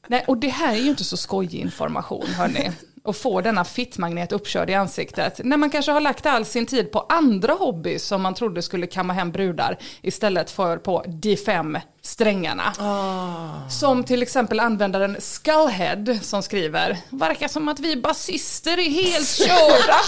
Nej, 0.07 0.25
och 0.27 0.37
det 0.37 0.49
här 0.49 0.73
är 0.73 0.79
ju 0.79 0.89
inte 0.89 1.03
så 1.03 1.17
skojig 1.17 1.59
information 1.59 2.27
hörni. 2.27 2.71
Och 3.05 3.15
få 3.15 3.41
denna 3.41 3.63
fittmagnet 3.65 4.31
uppkörd 4.31 4.69
i 4.69 4.73
ansiktet. 4.73 5.39
När 5.43 5.57
man 5.57 5.69
kanske 5.69 5.91
har 5.91 6.01
lagt 6.01 6.25
all 6.25 6.45
sin 6.45 6.65
tid 6.65 6.91
på 6.91 7.05
andra 7.09 7.53
hobbys 7.53 8.03
som 8.03 8.21
man 8.21 8.33
trodde 8.33 8.61
skulle 8.61 8.87
kamma 8.87 9.13
hem 9.13 9.31
brudar 9.31 9.77
istället 10.01 10.51
för 10.51 10.77
på 10.77 11.03
de 11.07 11.37
fem 11.37 11.77
strängarna. 12.01 12.73
Som 13.69 14.03
till 14.03 14.21
exempel 14.21 14.59
användaren 14.59 15.17
Skullhead 15.19 16.05
som 16.21 16.43
skriver 16.43 16.97
Verkar 17.09 17.47
som 17.47 17.67
att 17.67 17.79
vi 17.79 17.95
basister 17.95 18.77
är 18.79 18.89
helt 18.89 19.27
körda. 19.37 19.99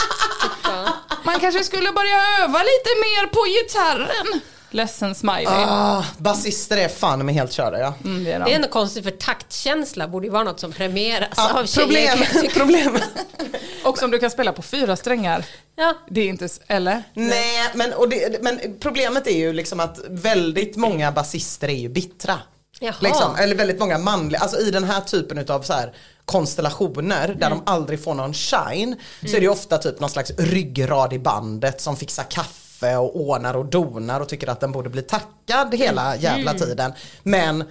Man 1.23 1.39
kanske 1.39 1.63
skulle 1.63 1.91
börja 1.91 2.43
öva 2.43 2.59
lite 2.59 2.91
mer 3.03 3.27
på 3.27 3.45
gitarren. 3.45 4.41
Ledsen 4.71 5.15
smiley. 5.15 5.45
Ah, 5.47 6.03
basister 6.17 6.77
är 6.77 6.87
fan 6.87 7.25
med 7.25 7.35
helt 7.35 7.51
körda 7.53 7.79
ja. 7.79 7.93
Mm, 8.03 8.23
det 8.23 8.31
är 8.31 8.39
de. 8.39 8.45
Det 8.45 8.51
är 8.51 8.55
ändå 8.55 8.67
konstigt 8.67 9.03
för 9.03 9.11
taktkänsla 9.11 10.07
borde 10.07 10.27
ju 10.27 10.31
vara 10.31 10.43
något 10.43 10.59
som 10.59 10.71
premieras 10.71 11.29
Ah, 11.35 11.59
av 11.59 11.65
tjejer. 11.65 11.85
problem, 12.15 12.41
tycka. 12.41 12.59
problem. 12.59 12.97
Och 13.83 13.97
som 13.97 14.11
du 14.11 14.19
kan 14.19 14.31
spela 14.31 14.53
på 14.53 14.61
fyra 14.61 14.95
strängar. 14.95 15.45
Ja. 15.75 15.93
Det 16.09 16.21
är 16.21 16.27
inte, 16.27 16.49
eller? 16.67 17.03
Nej, 17.13 17.71
men, 17.75 17.93
och 17.93 18.09
det, 18.09 18.43
men 18.43 18.59
problemet 18.79 19.27
är 19.27 19.37
ju 19.37 19.53
liksom 19.53 19.79
att 19.79 19.99
väldigt 20.09 20.75
många 20.75 21.11
basister 21.11 21.67
är 21.69 21.73
ju 21.73 21.89
bittra. 21.89 22.39
Jaha. 22.79 22.95
Liksom, 23.01 23.35
eller 23.35 23.55
väldigt 23.55 23.79
många 23.79 23.97
manliga, 23.97 24.39
alltså 24.41 24.59
i 24.59 24.71
den 24.71 24.83
här 24.83 25.01
typen 25.01 25.45
av 25.49 25.61
så 25.61 25.73
här 25.73 25.93
konstellationer 26.25 27.27
där 27.27 27.47
Mm. 27.47 27.59
de 27.65 27.71
aldrig 27.71 28.03
får 28.03 28.13
någon 28.13 28.33
shine 28.33 28.95
så 29.21 29.27
är 29.27 29.39
det 29.39 29.45
ju 29.45 29.49
ofta 29.49 29.77
typ 29.77 29.99
någon 29.99 30.09
slags 30.09 30.31
ryggrad 30.37 31.13
i 31.13 31.19
bandet 31.19 31.81
som 31.81 31.97
fixar 31.97 32.23
kaffe 32.23 32.66
kaffe 32.79 32.95
och 32.95 33.15
ordnar 33.15 33.53
och 33.53 33.65
donar 33.65 34.19
och 34.19 34.29
tycker 34.29 34.49
att 34.49 34.59
den 34.59 34.71
borde 34.71 34.89
bli 34.89 35.01
tackad 35.01 35.75
hela 35.75 36.15
jävla 36.15 36.53
tiden. 36.53 36.93
Men, 37.23 37.63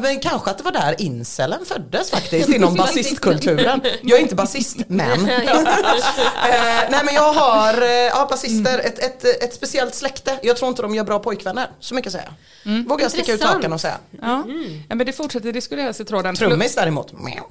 men 0.00 0.20
kanske 0.20 0.50
att 0.50 0.58
det 0.58 0.64
var 0.64 0.72
där 0.72 0.94
incelen 0.98 1.64
föddes 1.64 2.10
faktiskt 2.10 2.48
inom 2.54 2.74
basistkulturen. 2.74 3.80
Jag 4.02 4.18
är 4.18 4.22
inte 4.22 4.34
basist 4.34 4.76
men. 4.88 5.20
eh, 5.28 5.48
nej 6.90 7.04
men 7.04 7.14
jag 7.14 7.32
har 7.32 7.82
eh, 7.82 7.88
ja, 7.88 8.26
basister, 8.30 8.78
ett, 8.78 8.98
ett, 8.98 9.42
ett 9.42 9.54
speciellt 9.54 9.94
släkte. 9.94 10.38
Jag 10.42 10.56
tror 10.56 10.68
inte 10.68 10.82
de 10.82 10.94
gör 10.94 11.04
bra 11.04 11.18
pojkvänner. 11.18 11.70
Så 11.80 11.94
mycket 11.94 12.12
säger 12.12 12.28
jag. 12.64 12.88
Vågar 12.88 13.04
jag 13.04 13.12
sticka 13.12 13.32
ut 13.32 13.42
hakan 13.42 13.72
och 13.72 13.80
säga. 13.80 13.98
Ja. 14.10 14.44
ja, 14.88 14.94
men 14.94 15.06
det 15.06 15.12
fortsätter 15.12 15.52
diskuteras 15.52 16.00
i 16.00 16.04
tråden. 16.04 16.34
Trummis 16.34 16.74
däremot. 16.74 17.12
Meow. 17.12 17.46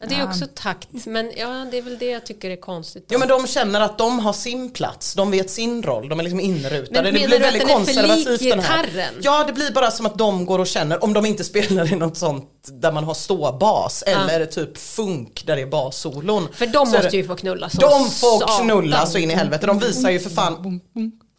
Ja, 0.00 0.06
det 0.06 0.14
är 0.14 0.24
också 0.24 0.44
takt, 0.54 0.88
men 1.06 1.32
ja, 1.36 1.66
det 1.70 1.78
är 1.78 1.82
väl 1.82 1.98
det 1.98 2.10
jag 2.10 2.26
tycker 2.26 2.50
är 2.50 2.56
konstigt. 2.56 3.08
då. 3.08 3.12
Jo 3.14 3.18
men 3.18 3.28
de 3.28 3.46
känner 3.46 3.80
att 3.80 3.98
de 3.98 4.18
har 4.18 4.32
sin 4.32 4.70
plats, 4.70 5.14
de 5.14 5.30
vet 5.30 5.50
sin 5.50 5.82
roll, 5.82 6.08
de 6.08 6.18
är 6.18 6.22
liksom 6.22 6.40
inrutade. 6.40 7.02
Men 7.02 7.14
det 7.14 7.26
blir 7.26 7.40
väldigt 7.40 7.68
konservativt 7.68 8.40
den 8.50 8.60
här. 8.60 9.10
Ja 9.22 9.44
det 9.46 9.52
blir 9.52 9.72
bara 9.72 9.90
som 9.90 10.06
att 10.06 10.18
de 10.18 10.46
går 10.46 10.58
och 10.58 10.66
känner, 10.66 11.04
om 11.04 11.12
de 11.12 11.26
inte 11.26 11.44
spelar 11.44 11.92
i 11.92 11.96
något 11.96 12.16
sånt 12.16 12.50
där 12.72 12.92
man 12.92 13.04
har 13.04 13.14
ståbas 13.14 14.02
eller 14.06 14.46
typ 14.46 14.78
funk 14.78 15.42
där 15.46 15.56
det 15.56 15.62
är 15.62 15.66
bassolon. 15.66 16.48
För 16.52 16.66
de 16.66 16.72
så 16.72 16.92
måste 16.92 17.08
det- 17.08 17.16
ju 17.16 17.24
få 17.26 17.36
knulla 17.36 17.68
som 17.70 17.80
De 17.80 18.10
får 18.10 18.62
knulla 18.64 19.06
så 19.06 19.18
in 19.18 19.30
i 19.30 19.34
helvete, 19.34 19.66
de 19.66 19.78
visar 19.78 20.10
ju 20.10 20.18
för 20.20 20.30
fan 20.30 20.80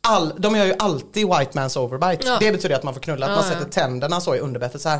All, 0.02 0.34
de 0.38 0.56
gör 0.56 0.66
ju 0.66 0.74
alltid 0.80 1.28
white 1.28 1.52
man's 1.52 1.78
overbite. 1.78 2.28
Ja. 2.28 2.38
Det 2.40 2.52
betyder 2.52 2.76
att 2.76 2.84
man 2.84 2.94
får 2.94 3.02
knulla, 3.02 3.26
att 3.26 3.32
man 3.32 3.46
Ja, 3.46 3.54
ja. 3.54 3.60
sätter 3.60 3.72
tänderna 3.72 4.22
så 4.22 4.36
i 4.36 4.40
underbettet 4.40 4.82
så 4.82 4.90
här. 4.90 5.00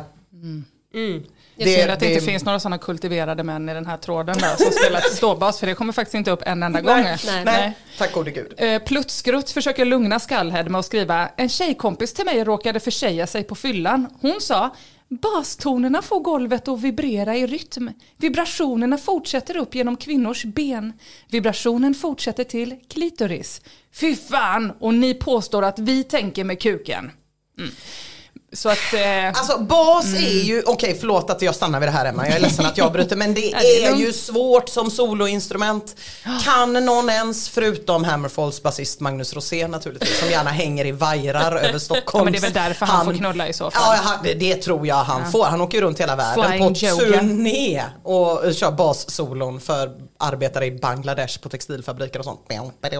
Jag 1.60 1.74
ser 1.74 1.88
att 1.88 2.00
det, 2.00 2.12
inte 2.12 2.24
finns 2.24 2.44
några 2.44 2.60
sådana 2.60 2.78
kultiverade 2.78 3.42
män 3.42 3.68
i 3.68 3.74
den 3.74 3.86
här 3.86 3.96
tråden 3.96 4.38
där 4.38 4.56
som 4.56 4.72
spelar 4.72 5.00
ståbas 5.00 5.60
för 5.60 5.66
det 5.66 5.74
kommer 5.74 5.92
faktiskt 5.92 6.14
inte 6.14 6.30
upp 6.30 6.42
en 6.46 6.62
enda 6.62 6.80
gång. 6.80 7.02
nej. 7.02 7.44
Nej, 7.44 7.72
tack 7.98 8.12
gode 8.12 8.30
gud. 8.30 8.54
Eh, 8.56 8.82
Pluttskrutt 8.82 9.50
försöker 9.50 9.84
lugna 9.84 10.20
Skallhead 10.20 10.64
med 10.64 10.78
att 10.78 10.86
skriva 10.86 11.28
En 11.36 11.48
tjejkompis 11.48 12.12
till 12.12 12.24
mig 12.24 12.44
råkade 12.44 12.80
försäga 12.80 13.26
sig 13.26 13.44
på 13.44 13.54
fyllan. 13.54 14.06
Hon 14.20 14.40
sa 14.40 14.74
Bastonerna 15.08 16.02
får 16.02 16.20
golvet 16.20 16.68
att 16.68 16.80
vibrera 16.80 17.36
i 17.36 17.46
rytm. 17.46 17.90
Vibrationerna 18.16 18.98
fortsätter 18.98 19.56
upp 19.56 19.74
genom 19.74 19.96
kvinnors 19.96 20.44
ben. 20.44 20.92
Vibrationen 21.30 21.94
fortsätter 21.94 22.44
till 22.44 22.76
klitoris. 22.88 23.60
Fy 23.92 24.16
fan! 24.16 24.72
Och 24.80 24.94
ni 24.94 25.14
påstår 25.14 25.64
att 25.64 25.78
vi 25.78 26.04
tänker 26.04 26.44
med 26.44 26.60
kuken. 26.60 27.10
Mm. 27.58 27.70
Så 28.52 28.68
att... 28.68 28.94
Eh, 28.94 29.28
Alltså 29.28 29.58
bas 29.58 30.04
Mm. 30.06 30.24
är 30.24 30.28
ju, 30.42 30.62
okej 30.66 30.96
förlåt 31.00 31.30
att 31.30 31.42
jag 31.42 31.54
stannar 31.54 31.80
vid 31.80 31.88
det 31.88 31.92
här 31.92 32.04
Emma, 32.06 32.26
jag 32.26 32.36
är 32.36 32.40
ledsen 32.40 32.66
att 32.66 32.78
jag 32.78 32.92
bryter 32.92 33.16
men 33.16 33.34
det 33.34 33.40
Ja, 33.40 33.58
är 33.60 33.96
ju 33.96 34.12
svårt 34.12 34.68
som 34.68 34.90
soloinstrument. 34.90 35.96
Kan 36.44 36.72
någon 36.84 37.10
ens, 37.10 37.48
förutom 37.48 38.04
Hammerfalls 38.04 38.62
basist 38.62 39.00
Magnus 39.00 39.34
Rosén 39.34 39.70
naturligtvis, 39.70 40.18
som 40.20 40.30
gärna 40.30 40.50
hänger 40.50 40.86
i 40.86 40.92
vajrar 40.92 41.56
över 41.64 41.78
Stockholms 41.78 42.12
Ja, 42.14 42.24
men 42.24 42.32
det 42.32 42.38
är 42.38 42.42
väl 42.42 42.52
därför 42.52 42.86
han 42.86 43.04
får 43.04 43.12
knulla 43.14 43.48
i 43.48 43.52
så 43.52 43.70
fall. 43.70 43.96
Ja, 43.96 44.00
han, 44.02 44.18
det, 44.24 44.34
det 44.34 44.54
tror 44.56 44.86
jag 44.86 44.94
han 45.04 45.32
får. 45.32 45.44
Han 45.44 45.60
åker 45.60 45.78
ju 45.78 45.84
runt 45.84 46.00
hela 46.00 46.16
världen 46.16 46.44
Flying 46.48 46.74
på 46.74 46.80
yoga. 46.86 47.18
turné 47.20 47.82
och 48.04 48.44
eh, 48.46 48.52
kör 48.52 48.70
bassolon 48.72 49.60
för 49.60 49.90
arbetare 50.18 50.66
i 50.66 50.70
Bangladesh 50.70 51.40
på 51.40 51.48
textilfabriker 51.48 52.18
och 52.18 52.24
sånt. 52.24 52.40
Han 52.48 52.70
Det 52.80 52.96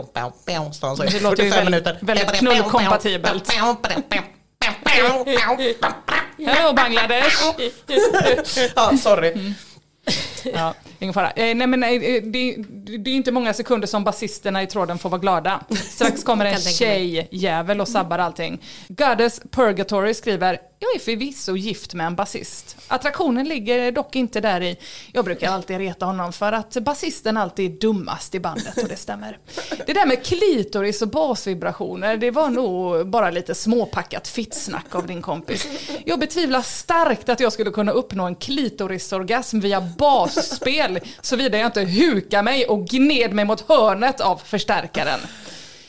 låter 1.21 1.43
ju 1.45 1.51
45 1.51 1.51
väldigt- 1.51 1.65
minuter. 1.65 1.99
väldigt 2.01 2.33
knullkompatibelt. 2.33 3.53
Hello 6.39 6.73
Bangladesh! 6.75 7.35
Ja, 8.77 8.97
sorry. 8.97 9.55
Ja, 10.53 10.75
ingen 11.01 11.15
fara. 11.15 11.31
Eh, 11.31 11.55
nej, 11.55 11.67
men, 11.67 11.83
eh, 11.83 12.23
det, 12.23 12.57
det 12.99 13.11
är 13.11 13.15
inte 13.15 13.33
många 13.33 13.55
sekunder 13.55 13.87
som 13.87 14.05
basisterna 14.05 14.63
i 14.63 14.67
tråden 14.67 14.99
får 14.99 15.09
vara 15.09 15.21
glada. 15.21 15.61
Strax 15.91 16.25
kommer 16.25 16.45
en 16.45 16.61
tjejjävel 16.61 17.81
och 17.81 17.89
sabbar 17.89 18.19
allting. 18.19 18.63
Goddess 18.89 19.41
Purgatory 19.51 20.15
skriver 20.15 20.59
jag 20.83 20.95
är 20.95 20.99
förvisso 20.99 21.57
gift 21.57 21.95
med 21.95 22.07
en 22.07 22.17
basist. 22.17 22.77
Attraktionen 22.89 23.49
ligger 23.49 23.93
dock 23.93 24.17
inte 24.17 24.41
där 24.41 24.61
i. 24.61 24.77
Jag 25.13 25.25
brukar 25.25 25.51
alltid 25.51 25.79
reta 25.79 26.07
honom 26.07 26.33
för 26.33 26.53
att 26.53 26.77
basisten 26.81 27.37
alltid 27.37 27.73
är 27.73 27.79
dummast 27.79 28.35
i 28.35 28.41
bandet 28.41 28.83
och 28.83 28.89
det 28.89 28.97
stämmer. 28.97 29.39
Det 29.87 29.93
där 29.93 30.07
med 30.07 30.25
klitoris 30.25 31.03
och 31.03 31.09
basvibrationer, 31.09 32.17
det 32.17 32.31
var 32.31 32.51
nog 32.51 33.07
bara 33.09 33.31
lite 33.31 33.55
småpackat 33.55 34.29
fittsnack 34.29 34.95
av 34.95 35.07
din 35.07 35.23
kompis. 35.23 35.69
Jag 36.05 36.21
betvivlar 36.21 36.63
starkt 36.63 37.29
att 37.29 37.41
jag 37.41 37.53
skulle 37.53 37.71
kunna 37.71 37.93
uppnå 37.93 38.27
en 38.27 38.37
klitorisorgasm 38.37 39.61
via 39.61 39.81
basspel 39.81 40.90
såvida 41.21 41.59
jag 41.59 41.67
inte 41.67 41.85
hukar 41.85 42.43
mig 42.43 42.67
och 42.67 42.87
gned 42.87 43.33
mig 43.33 43.45
mot 43.45 43.61
hörnet 43.69 44.21
av 44.21 44.37
förstärkaren. 44.37 45.21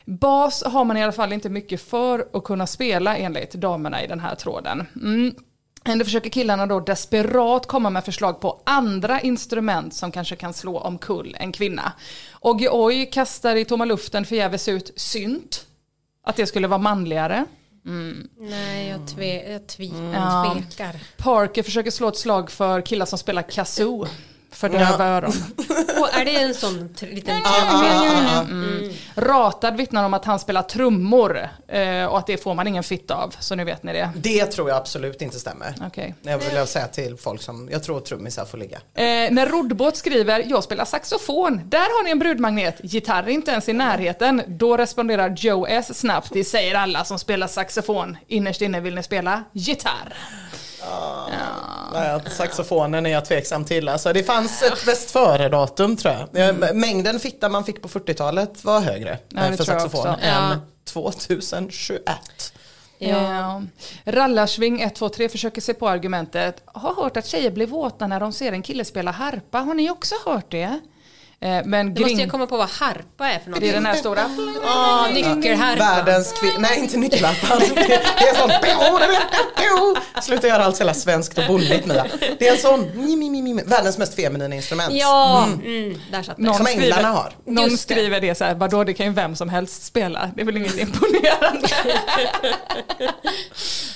Bas 0.05 0.63
har 0.63 0.85
man 0.85 0.97
i 0.97 1.03
alla 1.03 1.11
fall 1.11 1.33
inte 1.33 1.49
mycket 1.49 1.81
för 1.81 2.27
att 2.33 2.43
kunna 2.43 2.67
spela 2.67 3.17
enligt 3.17 3.53
damerna 3.53 4.03
i 4.03 4.07
den 4.07 4.19
här 4.19 4.35
tråden. 4.35 4.87
Mm. 4.95 5.35
Ändå 5.85 6.05
försöker 6.05 6.29
killarna 6.29 6.65
då 6.65 6.79
desperat 6.79 7.67
komma 7.67 7.89
med 7.89 8.05
förslag 8.05 8.39
på 8.41 8.61
andra 8.65 9.21
instrument 9.21 9.93
som 9.93 10.11
kanske 10.11 10.35
kan 10.35 10.53
slå 10.53 10.79
omkull 10.79 11.35
en 11.39 11.51
kvinna. 11.51 11.93
Oggy 12.39 12.67
Oy 12.67 13.05
kastar 13.05 13.55
i 13.55 13.65
tomma 13.65 13.85
luften 13.85 14.25
förgäves 14.25 14.67
ut 14.67 14.91
synt. 14.95 15.65
Att 16.23 16.35
det 16.35 16.45
skulle 16.47 16.67
vara 16.67 16.79
manligare. 16.79 17.45
Nej, 18.37 18.89
jag, 18.89 19.07
tve, 19.07 19.51
jag 19.51 19.67
tvi, 19.67 19.93
Ja. 20.13 20.55
tvekar. 20.55 20.95
Parker 21.17 21.63
försöker 21.63 21.91
slå 21.91 22.07
ett 22.07 22.17
slag 22.17 22.51
för 22.51 22.81
killar 22.81 23.05
som 23.05 23.19
spelar 23.19 23.41
kazoo. 23.41 24.05
För 24.51 24.69
döva 24.69 25.05
öron. 25.07 25.33
Och 25.99 26.13
är 26.19 26.25
det 26.25 26.35
en 26.35 26.53
sån 26.53 26.89
tr- 26.89 27.13
liten 27.15 27.41
Mm. 28.49 28.91
Ratad 29.15 29.77
vittnar 29.77 30.05
om 30.05 30.13
att 30.13 30.25
han 30.25 30.39
spelar 30.39 30.61
trummor 30.61 31.49
eh, 31.67 32.05
och 32.05 32.17
att 32.17 32.27
det 32.27 32.37
får 32.37 32.53
man 32.53 32.67
ingen 32.67 32.83
fitt 32.83 33.11
av. 33.11 33.35
Så 33.39 33.55
nu 33.55 33.63
vet 33.63 33.83
ni 33.83 33.93
det. 33.93 34.09
Det 34.15 34.45
tror 34.45 34.69
jag 34.69 34.77
absolut 34.77 35.21
inte 35.21 35.39
stämmer. 35.39 35.75
Okej. 35.87 36.15
Jag 36.21 36.37
vill 36.37 36.67
säga 36.67 36.87
till 36.87 37.17
folk 37.17 37.41
som, 37.41 37.69
jag 37.71 37.83
tror 37.83 37.99
trummisar 37.99 38.45
får 38.45 38.57
ligga. 38.57 38.77
Eh, 38.77 39.03
när 39.31 39.49
Roddbåt 39.49 39.97
skriver 39.97 40.43
“Jag 40.47 40.63
spelar 40.63 40.85
saxofon, 40.85 41.61
där 41.65 41.79
har 41.79 42.03
ni 42.03 42.11
en 42.11 42.19
brudmagnet, 42.19 42.75
gitarr 42.83 43.23
är 43.23 43.29
inte 43.29 43.51
ens 43.51 43.69
i 43.69 43.73
närheten”. 43.73 44.41
Då 44.47 44.77
responderar 44.77 45.29
Joe 45.37 45.65
S 45.65 45.99
snabbt 45.99 46.29
“Det 46.33 46.43
säger 46.43 46.75
alla 46.75 47.03
som 47.05 47.19
spelar 47.19 47.47
saxofon, 47.47 48.17
innerst 48.27 48.61
inne 48.61 48.79
vill 48.79 48.95
ni 48.95 49.03
spela 49.03 49.43
gitarr”. 49.53 50.13
Nej, 51.93 52.19
saxofonen 52.31 53.05
är 53.05 53.09
jag 53.09 53.25
tveksam 53.25 53.65
till. 53.65 53.89
Alltså, 53.89 54.13
det 54.13 54.23
fanns 54.23 54.63
ett 54.63 54.85
bäst 54.85 55.11
före-datum 55.11 55.97
tror 55.97 56.13
jag. 56.31 56.49
Eh, 56.49 56.73
Mängden 56.73 57.19
fitta 57.19 57.49
man 57.49 57.63
fick 57.63 57.81
på 57.81 57.87
40-talet 57.87 58.63
var 58.63 58.79
högre 58.79 59.17
Ja, 59.29 59.45
eh, 59.45 59.53
för 59.53 59.63
saxofon 59.63 60.07
än 60.07 60.17
Ja. 60.21 60.55
2021. 60.85 62.53
Ja. 62.97 63.61
Rallarsving 64.05 64.81
123 64.81 65.29
försöker 65.29 65.61
se 65.61 65.73
på 65.73 65.89
argumentet. 65.89 66.61
Har 66.65 66.93
hört 67.03 67.17
att 67.17 67.25
tjejer 67.25 67.51
blir 67.51 67.67
våta 67.67 68.07
när 68.07 68.19
de 68.19 68.33
ser 68.33 68.51
en 68.51 68.61
kille 68.61 68.85
spela 68.85 69.11
harpa. 69.11 69.59
Har 69.59 69.73
ni 69.73 69.89
också 69.91 70.15
hört 70.25 70.51
det? 70.51 70.79
Eh, 71.43 71.61
Men 71.65 71.93
Då 71.93 72.01
måste 72.01 72.21
jag 72.21 72.31
komma 72.31 72.47
på 72.47 72.57
vad 72.57 72.69
harpa 72.69 73.27
är 73.27 73.39
för 73.39 73.49
något. 73.49 73.59
Det 73.59 73.69
är 73.69 73.73
den 73.73 73.85
här 73.85 73.95
stora... 73.95 74.29
Ah, 74.65 75.07
nyckelharpa. 75.07 75.83
Världens 75.83 76.33
kvinna, 76.33 76.59
nej 76.59 76.79
inte 76.79 76.97
nyckelharpan. 76.97 77.61
Det 77.75 78.23
är 78.23 78.29
en 78.29 78.35
sån, 78.35 78.51
sluta 80.21 80.47
göra 80.47 80.65
allt 80.65 80.75
så 80.75 80.81
jävla 80.81 80.93
svenskt 80.93 81.37
och 81.37 81.43
bonnigt 81.47 81.85
Mia. 81.85 82.05
Det 82.39 82.47
är 82.47 82.51
en 82.51 82.57
sån, 82.57 83.65
världens 83.65 83.97
mest 83.97 84.15
feminina 84.15 84.55
instrument. 84.55 84.93
Ja, 84.93 85.43
mm, 85.45 85.99
där 86.11 86.23
satt 86.23 86.37
det. 86.37 86.43
Någon 86.43 86.55
Som 86.55 86.65
skriver, 86.65 86.83
änglarna 86.83 87.09
har. 87.09 87.33
Någon 87.45 87.69
Just 87.69 87.87
det. 87.87 87.93
skriver 87.93 88.21
det 88.21 88.35
så 88.35 88.43
här, 88.43 88.55
vadå 88.55 88.83
det 88.83 88.93
kan 88.93 89.05
ju 89.05 89.11
vem 89.11 89.35
som 89.35 89.49
helst 89.49 89.83
spela. 89.83 90.31
Det 90.35 90.41
är 90.41 90.45
väl 90.45 90.57
inget 90.57 90.77
imponerande. 90.77 91.67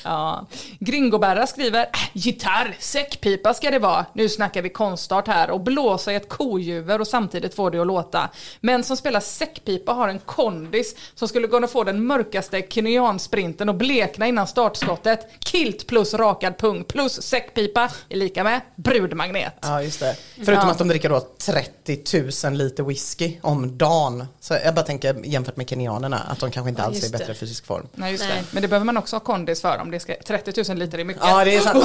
ja. 0.04 0.48
Gringoberra 0.80 1.48
skriver, 1.48 1.82
äh, 1.82 1.88
gitarr, 2.14 2.76
säckpipa 2.80 3.54
ska 3.54 3.72
det 3.72 3.80
vara. 3.80 4.06
Nu 4.14 4.30
snackar 4.30 4.62
vi 4.62 4.70
konstart 4.70 5.28
här 5.28 5.50
och 5.50 5.62
blåsa 5.62 6.14
i 6.14 6.16
ett 6.16 6.30
kojuver 6.30 7.02
och 7.02 7.08
samtidigt 7.08 7.35
få 7.56 7.70
det 7.70 7.80
att 7.80 7.88
låta. 7.88 8.30
Men 8.62 8.84
som 8.84 8.98
spelar 8.98 9.20
säckpipa 9.20 9.92
har 9.94 10.08
en 10.08 10.20
kondis 10.20 10.96
som 11.16 11.28
skulle 11.28 11.48
kunna 11.48 11.68
få 11.68 11.84
den 11.84 12.06
mörkaste 12.06 12.62
kenyansprinten 12.70 13.70
och 13.70 13.76
blekna 13.76 14.28
innan 14.28 14.48
startskottet. 14.48 15.28
Kilt 15.46 15.88
plus 15.88 16.14
rakad 16.14 16.58
pung 16.58 16.84
plus 16.84 17.22
säckpipa 17.22 17.90
är 18.10 18.16
lika 18.18 18.44
med 18.44 18.62
brudmagnet. 18.76 19.54
Ja 19.62 19.82
just 19.82 20.00
det. 20.00 20.16
Förutom 20.36 20.54
Ja. 20.54 20.72
att 20.72 20.78
de 20.78 20.88
dricker 20.88 21.10
då 21.10 21.20
30 21.38 22.48
000 22.48 22.54
liter 22.58 22.84
whisky 22.84 23.38
om 23.42 23.78
dagen. 23.78 24.26
Så 24.40 24.54
jag 24.66 24.76
bara 24.76 24.86
tänker 24.86 25.26
jämfört 25.26 25.58
med 25.58 25.70
kenyanerna 25.70 26.18
att 26.18 26.40
de 26.40 26.52
kanske 26.52 26.70
inte 26.70 26.84
alls 26.84 27.04
är 27.04 27.08
i 27.08 27.10
bättre 27.12 27.34
fysisk 27.34 27.66
form. 27.66 27.88
Nej 27.94 28.12
just 28.12 28.24
Nej. 28.24 28.38
det. 28.42 28.46
Men 28.52 28.62
det 28.62 28.68
behöver 28.68 28.86
man 28.86 28.98
också 28.98 29.16
ha 29.16 29.20
kondis 29.20 29.62
för 29.62 29.78
om 29.82 29.92
det 29.92 30.00
ska, 30.00 30.16
30 30.28 30.64
000 30.70 30.78
liter 30.78 30.98
är 31.00 31.04
mycket. 31.04 31.24
Ja 31.26 31.46
det 31.46 31.56
är 31.56 31.62
sant. 31.62 31.84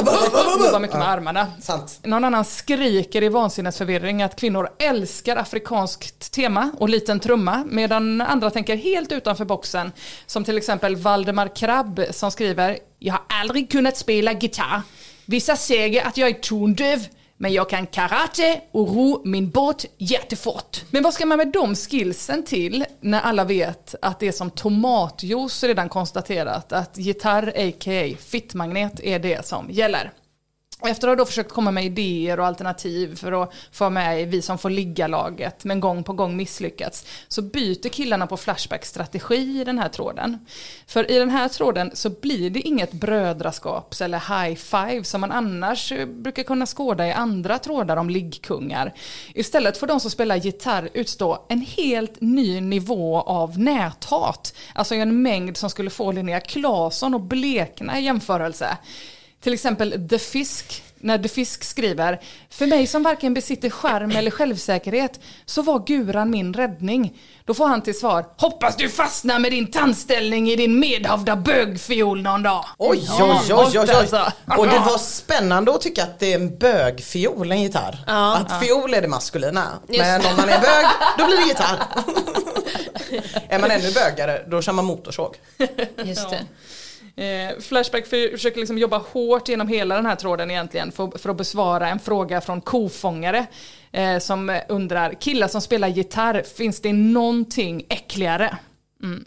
Det 0.65 0.73
var 0.73 0.81
mycket 0.81 0.99
med 0.99 1.09
armarna. 1.09 1.47
Sant. 1.63 1.99
Någon 2.03 2.25
annan 2.25 2.45
skriker 2.45 3.23
i 3.23 3.29
vansinnesförvirring 3.29 4.23
att 4.23 4.37
kvinnor 4.37 4.69
älskar 4.79 5.37
afrikanskt 5.41 6.33
tema 6.33 6.71
och 6.79 6.89
liten 6.89 7.21
trumma 7.21 7.65
medan 7.69 8.21
andra 8.21 8.51
tänker 8.51 8.77
helt 8.77 9.13
utanför 9.13 9.45
boxen. 9.45 9.93
Som 10.27 10.45
till 10.45 10.57
exempel 10.57 10.97
Valdemar 10.97 11.57
Krabb 11.57 12.01
som 12.11 12.31
skriver 12.31 12.79
Jag 12.99 13.15
har 13.15 13.23
aldrig 13.29 13.71
kunnat 13.71 13.97
spela 13.97 14.33
gitarr. 14.33 14.83
Vissa 15.27 15.57
säger 15.57 16.07
att 16.07 16.17
jag 16.17 16.29
är 16.29 16.35
tondöv 16.35 17.07
Men 17.43 17.53
jag 17.53 17.71
kan 17.71 17.87
karate 17.87 18.61
och 18.73 18.89
ro 18.89 19.23
min 19.25 19.51
båt 19.51 19.85
jättefort. 19.99 20.83
Men 20.91 21.03
vad 21.03 21.15
ska 21.15 21.27
man 21.27 21.39
med 21.39 21.49
de 21.49 21.75
skillsen 21.75 22.45
till 22.45 22.85
när 23.01 23.21
alla 23.21 23.45
vet 23.45 23.95
att 24.03 24.21
det 24.21 24.29
är 24.29 24.33
som 24.33 24.51
tomatjuice 24.51 25.65
redan 25.65 25.89
konstaterat 25.89 26.73
att 26.73 26.99
gitarr 26.99 27.53
a.k.a. 27.57 28.17
fittmagnet 28.19 29.01
är 29.01 29.19
det 29.19 29.47
som 29.47 29.71
gäller. 29.71 30.13
Och 30.81 30.89
efter 30.89 31.09
att 31.09 31.13
ha 31.13 31.17
då 31.17 31.27
försökt 31.27 31.53
komma 31.53 31.71
med 31.71 31.85
idéer 31.85 32.41
och 32.41 32.47
alternativ 32.47 33.17
för 33.17 33.43
att 33.43 33.53
få 33.73 33.91
med 33.91 34.29
vi 34.29 34.43
som 34.43 34.59
får 34.59 34.71
ligga-laget, 34.71 35.65
men 35.65 35.81
gång 35.81 36.05
på 36.05 36.13
gång 36.13 36.37
misslyckats, 36.37 37.07
så 37.29 37.43
byter 37.43 37.89
killarna 37.89 38.27
på 38.27 38.37
Flashback 38.37 38.85
strategi 38.85 39.61
i 39.61 39.65
den 39.65 39.79
här 39.79 39.89
tråden. 39.89 40.39
För 40.87 41.11
i 41.11 41.19
den 41.19 41.31
här 41.31 41.49
tråden 41.49 41.91
så 41.95 42.11
blir 42.11 42.51
det 42.51 42.61
inget 42.61 42.93
brödraskaps 42.93 44.01
eller 44.01 44.19
high 44.19 44.57
five 44.57 45.05
som 45.05 45.21
man 45.21 45.33
annars 45.33 45.93
eh, 45.93 46.07
brukar 46.07 46.43
kunna 46.43 46.67
skåda 46.67 47.07
i 47.07 47.13
andra 47.13 47.59
trådar 47.59 47.97
om 47.97 48.11
liggkungar. 48.11 48.95
Istället 49.35 49.79
får 49.79 49.87
de 49.87 50.01
som 50.01 50.11
spelar 50.11 50.37
gitarr 50.37 50.89
utstå 50.93 51.47
en 51.49 51.61
helt 51.61 52.21
ny 52.21 52.61
nivå 52.61 53.21
av 53.21 53.59
näthat. 53.59 54.55
Alltså 54.75 54.95
en 54.95 55.23
mängd 55.23 55.57
som 55.57 55.71
skulle 55.71 55.91
få 55.91 56.13
Linnea 56.13 56.41
Claesson 56.41 57.15
att 57.15 57.23
blekna 57.23 57.99
i 57.99 58.03
jämförelse. 58.03 58.79
Till 59.41 59.53
exempel 59.53 60.09
The 60.09 60.19
Fisk, 60.19 60.83
när 60.99 61.19
The 61.19 61.29
Fisk 61.29 61.65
skriver 61.65 62.21
För 62.51 62.67
mig 62.67 62.87
som 62.87 63.03
varken 63.03 63.35
besitter 63.35 63.71
skärm 63.71 64.11
eller 64.11 64.31
självsäkerhet 64.31 65.21
så 65.47 65.63
var 65.63 65.87
guran 65.87 66.31
min 66.31 66.55
räddning. 66.55 67.21
Då 67.45 67.55
får 67.55 67.67
han 67.67 67.83
till 67.83 67.99
svar 67.99 68.27
Hoppas 68.37 68.77
du 68.77 68.89
fastnar 68.89 69.39
med 69.39 69.53
din 69.53 69.71
tandställning 69.71 70.51
i 70.51 70.57
din 70.57 70.81
medhavda 70.81 71.37
bögfiol 71.37 72.23
någon 72.23 72.43
dag. 72.43 72.65
Oj, 72.79 73.09
oj, 73.21 73.55
oj, 73.55 73.79
oj, 73.79 73.91
oj. 74.13 74.59
Och 74.59 74.67
det 74.67 74.79
var 74.79 74.99
spännande 74.99 75.75
att 75.75 75.81
tycka 75.81 76.03
att 76.03 76.19
det 76.19 76.33
är 76.33 76.35
en 76.35 76.59
bögfiol, 76.59 77.53
en 77.53 77.63
gitarr. 77.63 78.05
Att 78.07 78.61
fiol 78.63 78.95
är 78.95 79.03
det 79.03 79.09
maskulina. 79.09 79.69
Men 79.89 80.27
om 80.27 80.37
man 80.37 80.49
är 80.49 80.61
bög, 80.61 80.87
då 81.19 81.27
blir 81.27 81.37
det 81.37 81.49
gitarr. 81.49 81.83
är 83.49 83.59
man 83.59 83.71
ännu 83.71 83.93
bögare, 83.93 84.43
då 84.47 84.63
kör 84.63 84.73
man 84.73 84.85
motorsåg. 84.85 85.37
Just 86.05 86.31
det. 86.31 86.47
Eh, 87.17 87.59
Flashback 87.61 88.07
för, 88.07 88.31
försöker 88.31 88.59
liksom 88.59 88.79
jobba 88.79 88.99
hårt 88.99 89.49
genom 89.49 89.69
hela 89.69 89.95
den 89.95 90.07
här 90.07 90.17
tråden 90.17 90.51
egentligen 90.51 90.93
för, 90.93 91.19
för 91.19 91.31
att 91.31 91.37
besvara 91.37 91.89
en 91.89 91.99
fråga 91.99 92.41
från 92.41 92.61
kofångare 92.61 93.47
eh, 93.93 94.19
som 94.19 94.61
undrar, 94.69 95.15
killar 95.15 95.49
som 95.49 95.61
spelar 95.61 95.89
gitarr, 95.89 96.43
finns 96.57 96.81
det 96.81 96.93
någonting 96.93 97.87
äckligare? 97.89 98.57
Mm. 99.03 99.25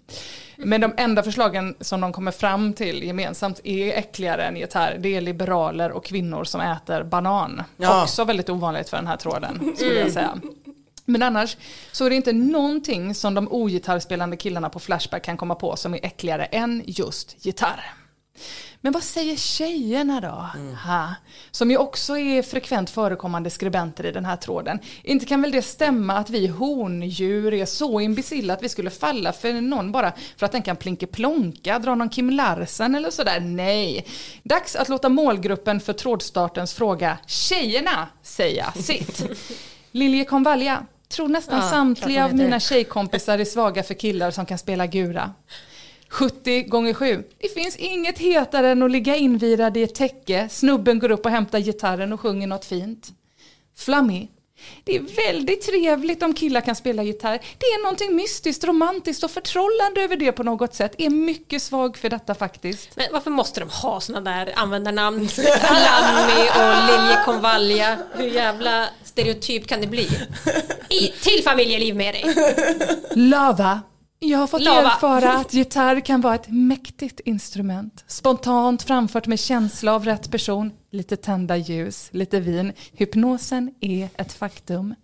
Men 0.58 0.82
de 0.82 0.94
enda 0.98 1.24
förslagen 1.24 1.76
som 1.80 2.02
de 2.02 2.14
kommer 2.14 2.32
fram 2.32 2.74
till 2.74 3.04
gemensamt 3.04 3.60
är 3.64 3.98
äckligare 3.98 4.44
än 4.44 4.58
gitarr. 4.58 4.98
Det 5.00 5.16
är 5.16 5.22
liberaler 5.22 5.92
och 5.92 6.06
kvinnor 6.06 6.44
som 6.44 6.62
äter 6.62 7.04
banan. 7.04 7.64
Ja. 7.78 8.04
Också 8.04 8.24
väldigt 8.24 8.50
ovanligt 8.50 8.90
för 8.90 8.98
den 8.98 9.08
här 9.08 9.18
tråden, 9.18 9.74
skulle 9.76 10.00
jag 10.00 10.12
säga. 10.12 10.40
Men 11.06 11.24
annars 11.24 11.58
så 11.92 12.06
är 12.06 12.10
det 12.10 12.16
inte 12.16 12.34
någonting 12.34 13.16
som 13.16 13.34
de 13.34 13.48
ogitarrspelande 13.52 14.38
killarna 14.38 14.70
på 14.70 14.80
Flashback 14.80 15.24
kan 15.24 15.38
komma 15.38 15.56
på 15.56 15.76
som 15.76 15.94
är 15.94 16.06
äckligare 16.06 16.46
än 16.46 16.84
just 16.86 17.46
gitarr. 17.46 17.94
Men 18.82 18.94
vad 18.94 19.04
säger 19.04 19.36
tjejerna 19.36 20.22
då? 20.22 20.50
Ha? 20.86 21.16
Som 21.52 21.72
ju 21.72 21.78
också 21.78 22.18
är 22.18 22.42
frekvent 22.42 22.90
förekommande 22.90 23.50
skribenter 23.50 24.06
i 24.06 24.12
den 24.12 24.26
här 24.26 24.36
tråden. 24.36 24.80
Inte 25.04 25.26
kan 25.26 25.42
väl 25.42 25.52
det 25.52 25.62
stämma 25.62 26.14
att 26.14 26.30
vi 26.30 26.48
hondjur 26.48 27.54
är 27.54 27.66
så 27.66 28.00
imbecilla 28.00 28.54
att 28.54 28.64
vi 28.64 28.70
skulle 28.70 28.90
falla 28.90 29.34
för 29.34 29.54
någon 29.54 29.92
bara 29.92 30.14
för 30.38 30.46
att 30.46 30.52
den 30.52 30.62
kan 30.62 30.76
plinka 30.76 31.08
plonka, 31.08 31.80
dra 31.80 31.96
någon 31.96 32.10
Kim 32.10 32.30
Larsen 32.30 32.96
eller 32.96 33.10
sådär? 33.10 33.40
Nej. 33.40 34.06
Dags 34.44 34.76
att 34.76 34.90
låta 34.90 35.10
målgruppen 35.10 35.80
för 35.80 35.94
trådstartens 35.94 36.74
fråga 36.74 37.18
Tjejerna 37.28 38.08
säga 38.22 38.72
sitt. 38.76 39.26
Lilje 39.92 40.26
Konvalja, 40.26 40.86
tror 41.14 41.28
nästan 41.28 41.60
Ja, 41.60 41.70
samtliga 41.70 42.26
av 42.26 42.36
mina 42.36 42.60
tjejkompisar 42.60 43.40
är 43.40 43.46
svaga 43.46 43.84
för 43.84 43.94
killar 43.94 44.32
som 44.32 44.46
kan 44.46 44.58
spela 44.58 44.88
gura. 44.88 45.34
70 46.10 46.64
gånger 46.64 46.94
7. 46.94 47.24
Det 47.38 47.50
finns 47.54 47.76
inget 47.76 48.20
hetare 48.20 48.70
än 48.70 48.84
att 48.84 48.92
ligga 48.92 49.16
invirad 49.16 49.78
i 49.78 49.84
ett 49.84 49.96
täcke. 49.96 50.50
Snubben 50.50 51.00
går 51.00 51.12
upp 51.12 51.26
och 51.26 51.32
hämtar 51.32 51.60
gitarren 51.60 52.14
och 52.14 52.20
sjunger 52.20 52.48
något 52.48 52.66
fint. 52.66 53.10
Flammy. 53.78 54.28
Det 54.84 54.96
är 54.96 55.32
väldigt 55.32 55.62
trevligt 55.66 56.24
om 56.24 56.34
killar 56.34 56.62
kan 56.62 56.76
spela 56.76 57.04
gitarr. 57.04 57.40
Det 57.58 57.66
är 57.66 57.84
någonting 57.84 58.16
mystiskt, 58.16 58.64
romantiskt 58.64 59.24
och 59.24 59.32
förtrollande 59.32 60.02
över 60.02 60.16
det 60.16 60.32
på 60.32 60.44
något 60.44 60.74
sätt. 60.74 60.96
Är 60.98 61.10
mycket 61.10 61.62
svag 61.62 61.98
för 61.98 62.10
detta 62.10 62.36
faktiskt. 62.36 62.96
Men 62.96 63.06
varför 63.12 63.32
måste 63.32 63.60
de 63.60 63.70
ha 63.70 64.00
såna 64.00 64.22
där 64.22 64.54
användarnamn? 64.56 65.28
Flammy 65.30 66.50
och 66.56 67.02
Liljekonvalja. 67.02 67.98
Hur 68.14 68.28
jävla 68.28 68.88
stereotyp 69.04 69.68
kan 69.68 69.82
det 69.82 69.88
bli? 69.88 70.10
I, 70.94 71.14
till 71.22 71.44
familjeliv 71.44 71.96
med 71.96 72.14
dig. 72.14 72.36
Lava. 73.16 73.82
Jag 74.20 74.40
har 74.40 74.48
fått 74.48 74.62
Lava. 74.62 74.92
erfara 74.92 75.34
att 75.34 75.54
gitarr 75.54 76.00
kan 76.00 76.22
vara 76.22 76.36
ett 76.36 76.50
mäktigt 76.50 77.20
instrument. 77.20 78.04
Spontant 78.08 78.84
framfört 78.84 79.28
med 79.28 79.40
känsla 79.40 79.94
av 79.96 80.06
rätt 80.06 80.32
person. 80.32 80.72
Lite 80.92 81.16
tända 81.18 81.58
ljus, 81.58 82.10
lite 82.12 82.40
vin. 82.40 82.74
Hypnosen 82.94 83.74
är 83.82 84.10
ett 84.18 84.34
faktum. 84.34 84.96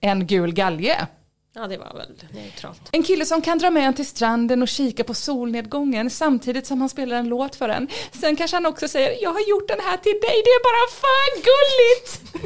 En 0.00 0.26
gul 0.26 0.52
galge. 0.52 1.06
Ja, 1.54 1.66
det 1.66 1.78
var 1.78 1.94
väl 1.94 2.12
neutralt. 2.34 2.88
En 2.92 3.02
kille 3.02 3.26
som 3.26 3.42
kan 3.42 3.58
dra 3.58 3.70
med 3.70 3.86
en 3.86 3.94
till 3.94 4.06
stranden 4.06 4.62
och 4.62 4.68
kika 4.68 5.04
på 5.04 5.14
solnedgången 5.14 6.10
samtidigt 6.10 6.66
som 6.66 6.80
han 6.80 6.88
spelar 6.88 7.16
en 7.16 7.28
låt 7.28 7.56
för 7.56 7.68
en. 7.68 7.88
Sen 8.12 8.36
kanske 8.36 8.56
han 8.56 8.66
också 8.66 8.88
säger 8.88 9.22
jag 9.22 9.32
har 9.32 9.48
gjort 9.48 9.68
den 9.68 9.80
här 9.80 9.96
till 9.96 10.12
dig, 10.12 10.42
det 10.44 10.50
är 10.50 10.62
bara 10.62 10.90
fan 11.00 11.42
gulligt! 11.50 12.44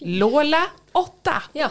Lola 0.00 0.66
åtta. 0.98 1.42
Ja. 1.52 1.70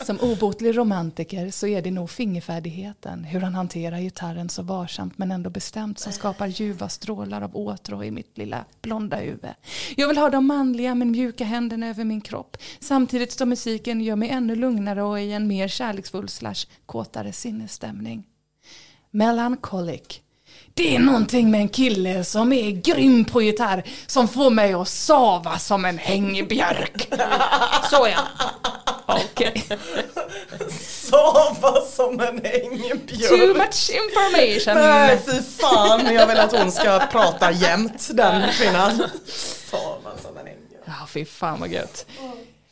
Som 0.00 0.20
obotlig 0.20 0.76
romantiker 0.76 1.50
så 1.50 1.66
är 1.66 1.82
det 1.82 1.90
nog 1.90 2.10
fingerfärdigheten, 2.10 3.24
hur 3.24 3.40
han 3.40 3.54
hanterar 3.54 3.98
gitarren 3.98 4.48
så 4.48 4.62
varsamt 4.62 5.18
men 5.18 5.32
ändå 5.32 5.50
bestämt 5.50 5.98
som 5.98 6.12
skapar 6.12 6.46
ljuva 6.46 6.88
strålar 6.88 7.42
av 7.42 7.56
åtrå 7.56 8.04
i 8.04 8.10
mitt 8.10 8.38
lilla 8.38 8.64
blonda 8.82 9.16
huvud. 9.16 9.50
Jag 9.96 10.08
vill 10.08 10.18
ha 10.18 10.30
de 10.30 10.46
manliga 10.46 10.94
men 10.94 11.10
mjuka 11.10 11.44
händerna 11.44 11.88
över 11.88 12.04
min 12.04 12.20
kropp 12.20 12.56
samtidigt 12.80 13.32
som 13.32 13.48
musiken 13.48 14.00
gör 14.00 14.16
mig 14.16 14.28
ännu 14.28 14.56
lugnare 14.56 15.02
och 15.02 15.20
i 15.20 15.32
en 15.32 15.46
mer 15.46 15.68
kärleksfull 15.68 16.28
slash 16.28 16.66
kåtare 16.86 17.32
sinnesstämning. 17.32 18.26
Melancholic. 19.10 20.23
Det 20.76 20.96
är 20.96 20.98
någonting 20.98 21.50
med 21.50 21.60
en 21.60 21.68
kille 21.68 22.24
som 22.24 22.52
är 22.52 22.70
grym 22.70 23.24
på 23.24 23.42
gitarr 23.42 23.82
som 24.06 24.28
får 24.28 24.50
mig 24.50 24.72
att 24.74 24.88
sava 24.88 25.58
som 25.58 25.84
en 25.84 25.98
hängbjörk. 25.98 27.08
Så 27.90 28.08
ja. 28.08 28.48
Okej. 29.06 29.64
Sova 30.80 31.80
som 31.80 32.20
en 32.20 32.40
Too 32.40 32.48
hängbjörk. 32.48 33.56
much 33.56 33.90
information. 33.90 34.74
Nej 34.74 35.20
fy 35.26 35.42
fan, 35.42 36.14
jag 36.14 36.26
vill 36.26 36.38
att 36.38 36.52
hon 36.52 36.72
ska 36.72 37.00
prata 37.10 37.50
jämt 37.50 38.08
den 38.12 38.42
kvinnan. 38.52 38.90
Sova 39.70 40.10
som 40.22 40.38
en 40.38 40.46
hängbjörk. 40.46 40.82
Ja, 40.84 41.06
fy 41.08 41.24
fan 41.24 41.60
vad 41.60 41.68
gött. 41.68 42.06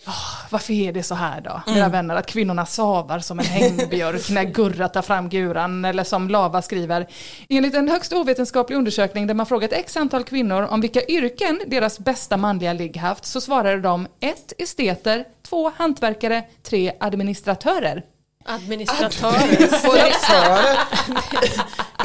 Åh, 0.07 0.47
varför 0.51 0.73
är 0.73 0.93
det 0.93 1.03
så 1.03 1.15
här 1.15 1.41
då, 1.41 1.63
mina 1.67 1.89
vänner, 1.89 2.17
att 2.17 2.27
kvinnorna 2.27 2.67
savar 2.67 3.19
som 3.19 3.39
en 3.39 3.45
hängbjörk 3.45 4.31
när 4.31 4.45
Gurra 4.45 4.89
tar 4.89 5.03
fram 5.03 5.29
guran, 5.29 5.85
eller 5.85 6.05
som 6.05 6.29
Lava 6.29 6.63
skriver. 6.63 7.07
Enligt 7.49 7.75
en 7.75 7.89
högst 7.89 8.13
ovetenskaplig 8.13 8.77
undersökning 8.77 9.27
där 9.27 9.35
man 9.35 9.47
frågat 9.47 9.73
x 9.73 9.97
antal 9.97 10.25
kvinnor 10.25 10.63
om 10.71 10.81
vilka 10.81 11.07
yrken 11.07 11.61
deras 11.67 11.99
bästa 11.99 12.37
manliga 12.37 12.73
ligg 12.73 12.97
haft, 12.97 13.25
så 13.25 13.41
svarade 13.41 13.81
de 13.81 14.07
1. 14.21 14.53
Esteter, 14.59 15.25
2. 15.43 15.73
Hantverkare, 15.77 16.43
3. 16.63 16.93
Administratörer. 17.01 18.03
Administratörer. 18.45 20.79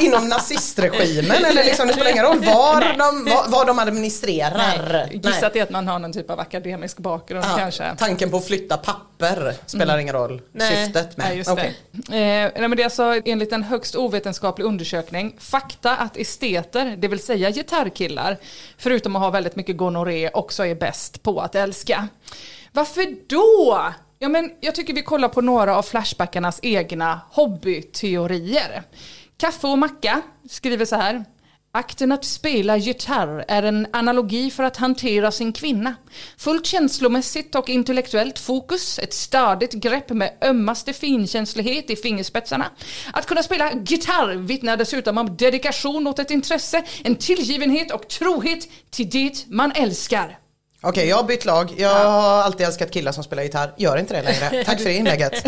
Inom 0.00 0.28
nazistregimen 0.28 1.44
eller 1.44 1.64
liksom 1.64 1.86
det 1.86 1.92
spelar 1.92 2.10
ingen 2.10 2.24
roll 2.24 2.38
var 2.38 2.80
de, 2.80 3.24
var, 3.30 3.48
var 3.48 3.64
de 3.64 3.78
administrerar. 3.78 5.08
Gissa 5.12 5.46
att 5.46 5.52
det 5.52 5.58
är 5.58 5.62
att 5.62 5.70
man 5.70 5.88
har 5.88 5.98
någon 5.98 6.12
typ 6.12 6.30
av 6.30 6.40
akademisk 6.40 6.98
bakgrund 6.98 7.44
Ja, 7.44 7.56
kanske. 7.58 7.94
Tanken 7.98 8.30
på 8.30 8.36
att 8.36 8.46
flytta 8.46 8.76
papper 8.76 9.54
spelar 9.66 9.98
ingen 9.98 10.14
roll. 10.14 10.42
Syftet 10.58 11.16
med. 11.16 11.26
Nej, 11.26 11.36
just 11.36 11.50
Okej. 11.50 11.76
det. 11.92 12.16
Eh, 12.16 12.50
nej, 12.58 12.68
men 12.68 12.70
det 12.70 12.82
är 12.82 12.84
alltså 12.84 13.20
enligt 13.24 13.52
en 13.52 13.62
högst 13.62 13.96
ovetenskaplig 13.96 14.64
undersökning 14.64 15.36
fakta 15.38 15.96
att 15.96 16.16
esteter, 16.16 16.94
det 16.98 17.08
vill 17.08 17.18
säga 17.18 17.50
gitarrkillar, 17.50 18.36
förutom 18.78 19.16
att 19.16 19.22
ha 19.22 19.30
väldigt 19.30 19.56
mycket 19.56 19.76
gonorré, 19.76 20.30
också 20.34 20.66
är 20.66 20.74
bäst 20.74 21.22
på 21.22 21.40
att 21.40 21.54
älska. 21.54 22.08
Varför 22.72 23.14
då? 23.28 23.92
Ja, 24.20 24.28
men 24.28 24.50
jag 24.60 24.74
tycker 24.74 24.94
vi 24.94 25.02
kollar 25.02 25.28
på 25.28 25.40
några 25.40 25.76
av 25.76 25.82
Flashbackarnas 25.82 26.60
egna 26.62 27.20
hobbyteorier. 27.30 28.82
Kaffe 29.36 29.66
och 29.66 29.78
macka 29.78 30.22
skriver 30.48 30.84
så 30.84 30.96
här. 30.96 31.24
Akten 31.72 32.12
att 32.12 32.24
spela 32.24 32.76
gitarr 32.76 33.44
är 33.48 33.62
en 33.62 33.86
analogi 33.92 34.50
för 34.50 34.62
att 34.62 34.76
hantera 34.76 35.32
sin 35.32 35.52
kvinna. 35.52 35.94
Fullt 36.36 36.66
känslomässigt 36.66 37.54
och 37.54 37.68
intellektuellt 37.68 38.38
fokus, 38.38 38.98
ett 38.98 39.14
stadigt 39.14 39.72
grepp 39.72 40.10
med 40.10 40.38
ömmaste 40.44 40.92
finkänslighet 40.92 41.90
i 41.90 41.96
fingerspetsarna. 41.96 42.70
Att 43.12 43.26
kunna 43.26 43.42
spela 43.42 43.72
gitarr 43.72 44.34
vittnar 44.34 44.76
dessutom 44.76 45.18
om 45.18 45.36
dedikation 45.36 46.06
åt 46.06 46.18
ett 46.18 46.30
intresse, 46.30 46.84
en 47.04 47.16
tillgivenhet 47.16 47.92
och 47.92 48.08
trohet 48.08 48.68
till 48.90 49.10
det 49.10 49.46
man 49.48 49.72
älskar. 49.72 50.38
Okej, 50.80 51.08
jag 51.08 51.16
har 51.16 51.24
bytt 51.24 51.44
lag. 51.44 51.74
Jag 51.76 52.10
har 52.10 52.42
alltid 52.42 52.66
älskat 52.66 52.90
killar 52.90 53.12
som 53.12 53.24
spelar 53.24 53.42
gitarr. 53.42 53.74
Gör 53.76 53.96
inte 53.96 54.14
det 54.14 54.22
längre. 54.22 54.64
Tack 54.66 54.78
för 54.78 54.84
det 54.88 54.94
inlägget. 54.96 55.44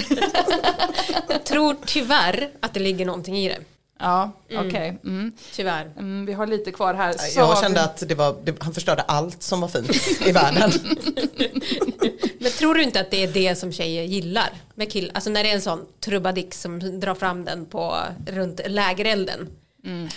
Jag 1.28 1.44
tror 1.44 1.76
tyvärr 1.86 2.48
att 2.60 2.74
det 2.74 2.80
ligger 2.80 3.06
någonting 3.06 3.38
i 3.38 3.48
det. 3.48 3.58
Ja, 4.00 4.30
okej. 4.58 4.98
Mm. 5.04 5.32
Tyvärr. 5.54 5.92
Mm, 5.98 6.26
vi 6.26 6.32
har 6.32 6.46
lite 6.46 6.72
kvar 6.72 6.94
här. 6.94 7.08
Jag 7.08 7.18
Sav- 7.20 7.60
kände 7.62 7.82
att 7.82 8.02
det 8.08 8.14
var, 8.14 8.36
det, 8.44 8.62
han 8.62 8.74
förstörde 8.74 9.02
allt 9.02 9.42
som 9.42 9.60
var 9.60 9.68
fint 9.68 10.20
i 10.26 10.32
världen. 10.32 10.70
Men 12.38 12.50
tror 12.52 12.74
du 12.74 12.82
inte 12.82 13.00
att 13.00 13.10
det 13.10 13.22
är 13.22 13.28
det 13.28 13.54
som 13.54 13.72
tjejer 13.72 14.02
gillar 14.02 14.50
med 14.74 14.92
kill? 14.92 15.10
Alltså 15.14 15.30
när 15.30 15.44
det 15.44 15.50
är 15.50 15.54
en 15.54 15.60
sån 15.60 15.86
trubadik 16.04 16.54
som 16.54 17.00
drar 17.00 17.14
fram 17.14 17.44
den 17.44 17.66
på 17.66 17.96
runt 18.26 18.60
lägerelden. 18.66 19.48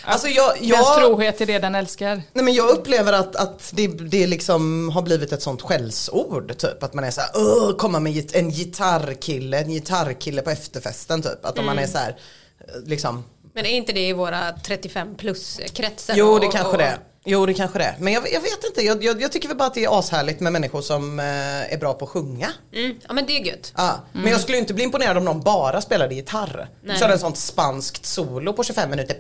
Alltså 0.06 0.28
jag, 0.28 0.54
Dens 0.58 0.70
jag, 0.70 0.98
trohet 0.98 1.42
är 1.42 1.46
det 1.46 1.60
den 1.60 1.76
älskar. 1.76 2.16
nej 2.34 2.46
men 2.46 2.54
jag 2.54 2.70
upplever 2.70 3.14
att, 3.14 3.36
att 3.36 3.72
det, 3.76 3.88
det 3.88 4.28
liksom 4.28 4.90
har 4.90 5.02
blivit 5.02 5.32
ett 5.32 5.42
sånt 5.42 5.62
skällsord 5.62 6.58
typ. 6.58 6.84
Att 6.84 6.94
man 6.94 7.04
är 7.04 7.12
såhär, 7.12 7.30
åh, 7.34 7.76
komma 7.78 8.00
med 8.00 8.36
en 8.36 8.50
gitarrkille, 8.52 9.60
en 9.60 9.70
gitarrkille 9.72 10.42
på 10.42 10.50
efterfesten 10.50 11.22
typ. 11.22 11.46
Att 11.46 11.60
om 11.60 11.66
man 11.66 11.80
är 11.80 11.88
så 11.88 11.98
här, 11.98 12.18
liksom, 12.86 13.24
Men 13.54 13.66
är 13.66 13.70
inte 13.70 13.94
det 13.94 14.08
i 14.08 14.14
våra 14.14 14.52
35 14.66 15.16
plus 15.16 15.60
kretsar? 15.74 16.14
jo 16.18 16.28
och- 16.28 16.40
det 16.40 16.48
kanske 16.48 16.72
och- 16.72 16.78
det 16.78 16.84
är. 16.84 16.98
Jo 17.26 17.46
det 17.46 17.54
kanske 17.54 17.78
det 17.80 17.86
är. 17.86 17.96
Men 18.00 18.14
jag, 18.14 18.24
jag 18.34 18.42
vet 18.42 18.64
inte, 18.64 18.82
jag, 18.82 19.04
jag, 19.04 19.22
jag 19.22 19.32
tycker 19.32 19.48
väl 19.48 19.58
bara 19.58 19.68
att 19.68 19.74
det 19.74 19.84
är 19.84 20.00
ashärligt 20.00 20.40
med 20.40 20.54
människor 20.54 20.82
som 20.82 21.20
eh, 21.20 21.74
är 21.74 21.78
bra 21.78 21.94
på 21.94 22.06
att 22.06 22.12
sjunga. 22.12 22.50
Mm, 22.74 22.96
ja 23.08 23.14
men 23.14 23.26
det 23.26 23.38
är 23.40 23.46
gött. 23.46 23.74
Ja, 23.78 24.00
Men 24.12 24.32
jag 24.32 24.42
skulle 24.42 24.58
inte 24.58 24.74
bli 24.74 24.84
imponerad 24.84 25.18
om 25.18 25.26
någon 25.26 25.42
bara 25.42 25.82
spelade 25.82 26.16
gitarr. 26.16 26.68
Nej. 26.84 27.00
Körde 27.00 27.14
en 27.14 27.20
sånt 27.20 27.38
spanskt 27.38 28.06
solo 28.06 28.54
på 28.54 28.64
25 28.64 28.90
minuter. 28.90 29.16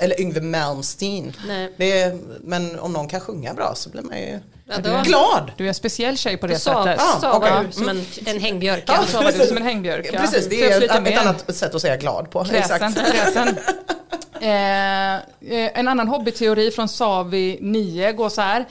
Eller 0.00 0.20
Yngwie 0.20 0.42
Malmsteen. 0.42 1.32
Nej. 1.48 1.72
Det 1.76 2.00
är, 2.00 2.18
men 2.40 2.78
om 2.78 2.92
någon 2.92 3.08
kan 3.08 3.20
sjunga 3.20 3.54
bra 3.54 3.72
så 3.74 3.90
blir 3.90 4.02
man 4.02 4.18
ju 4.18 4.38
Ja, 4.66 4.74
då- 4.78 5.02
glad. 5.04 5.52
Du 5.56 5.64
är 5.64 5.68
en 5.68 5.74
speciell 5.74 6.16
tjej 6.18 6.36
på 6.36 6.46
det 6.46 6.58
Sa, 6.58 6.84
sättet. 6.84 7.00
Ja, 7.14 7.20
savar 7.20 7.50
okej. 7.58 7.66
du 7.66 7.72
som 7.72 7.88
en, 7.88 8.06
en 8.26 8.40
hängbjörk. 8.40 8.84
Ja. 8.86 8.94
Ja. 9.12 9.32
Så 9.32 9.38
du 9.38 9.46
som 9.46 9.56
en 9.56 9.62
hängbjörk. 9.62 10.10
Ja. 10.12 10.20
Precis, 10.20 10.48
det 10.48 10.70
är 10.72 10.82
ett, 10.82 11.06
ett 11.08 11.18
annat 11.18 11.56
sätt 11.56 11.74
att 11.74 11.80
säga 11.82 11.96
glad 11.96 12.30
på. 12.30 12.44
Kräsen, 12.44 12.82
Exakt. 12.92 13.12
kräsen. 13.12 13.56
Eh, 14.44 15.14
eh, 15.14 15.78
en 15.78 15.88
annan 15.88 16.08
hobbyteori 16.08 16.70
från 16.70 16.88
Savi 16.88 17.58
9 17.60 18.12
går 18.12 18.28
så 18.28 18.40
här. 18.40 18.64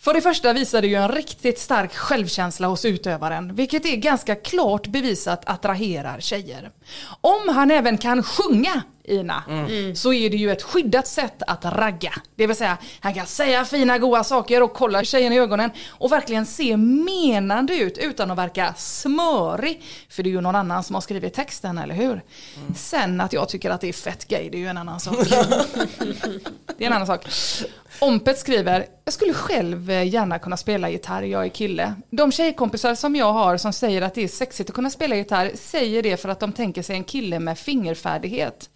För 0.00 0.14
det 0.14 0.20
första 0.20 0.52
visar 0.52 0.82
det 0.82 0.88
ju 0.88 0.94
en 0.94 1.08
riktigt 1.08 1.58
stark 1.58 1.94
självkänsla 1.94 2.66
hos 2.66 2.84
utövaren, 2.84 3.54
vilket 3.54 3.86
är 3.86 3.96
ganska 3.96 4.34
klart 4.34 4.86
bevisat 4.86 5.42
attraherar 5.46 6.20
tjejer. 6.20 6.70
Om 7.20 7.48
han 7.54 7.70
även 7.70 7.98
kan 7.98 8.22
sjunga, 8.22 8.82
Ina, 9.04 9.42
så 9.94 10.12
är 10.12 10.30
det 10.30 10.36
ju 10.36 10.52
ett 10.52 10.62
skyddat 10.62 11.06
sätt 11.06 11.42
att 11.46 11.64
ragga. 11.64 12.12
Det 12.36 12.46
vill 12.46 12.56
säga, 12.56 12.78
han 13.00 13.14
kan 13.14 13.26
säga 13.26 13.64
fina 13.64 13.98
goa 13.98 14.24
saker 14.24 14.62
och 14.62 14.72
kolla 14.72 15.04
tjejen 15.04 15.32
i 15.32 15.38
ögonen 15.38 15.70
och 15.88 16.12
verkligen 16.12 16.46
se 16.46 16.76
menande 16.76 17.76
ut 17.76 17.98
utan 17.98 18.30
att 18.30 18.38
verka 18.38 18.74
smörig. 18.76 19.82
För 20.08 20.22
det 20.22 20.28
är 20.28 20.32
ju 20.32 20.40
någon 20.40 20.54
annan 20.54 20.84
som 20.84 20.94
har 20.94 21.00
skrivit 21.00 21.34
texten, 21.34 21.78
eller 21.78 21.94
hur? 21.94 22.22
Sen 22.76 23.20
att 23.20 23.32
jag 23.32 23.48
tycker 23.48 23.70
att 23.70 23.80
det 23.80 23.88
är 23.88 23.92
fett 23.92 24.28
gay, 24.28 24.50
det 24.50 24.56
är 24.56 24.60
ju 24.60 24.66
en 24.66 24.78
annan 24.78 25.00
sak. 25.00 25.16
det 26.76 26.84
är 26.84 26.86
en 26.86 26.92
annan 26.92 27.06
sak. 27.06 27.26
Ompet 28.00 28.38
skriver, 28.38 28.86
jag 29.04 29.14
skulle 29.14 29.34
själv 29.34 29.90
eh, 29.90 30.08
gärna 30.08 30.38
kunna 30.38 30.56
spela 30.56 30.90
gitarr, 30.90 31.22
jag 31.22 31.44
är 31.44 31.48
kille. 31.48 31.94
De 32.10 32.32
tjejkompisar 32.32 32.94
som 32.94 33.16
jag 33.16 33.32
har 33.32 33.56
som 33.56 33.72
säger 33.72 34.02
att 34.02 34.14
det 34.14 34.24
är 34.24 34.28
sexigt 34.28 34.70
att 34.70 34.76
kunna 34.76 34.90
spela 34.90 35.16
gitarr 35.16 35.50
säger 35.54 36.02
det 36.02 36.16
för 36.16 36.28
att 36.28 36.40
de 36.40 36.52
tänker 36.52 36.82
sig 36.82 36.96
en 36.96 37.04
kille 37.04 37.38
med 37.38 37.58
fingerfärdighet. 37.58 38.70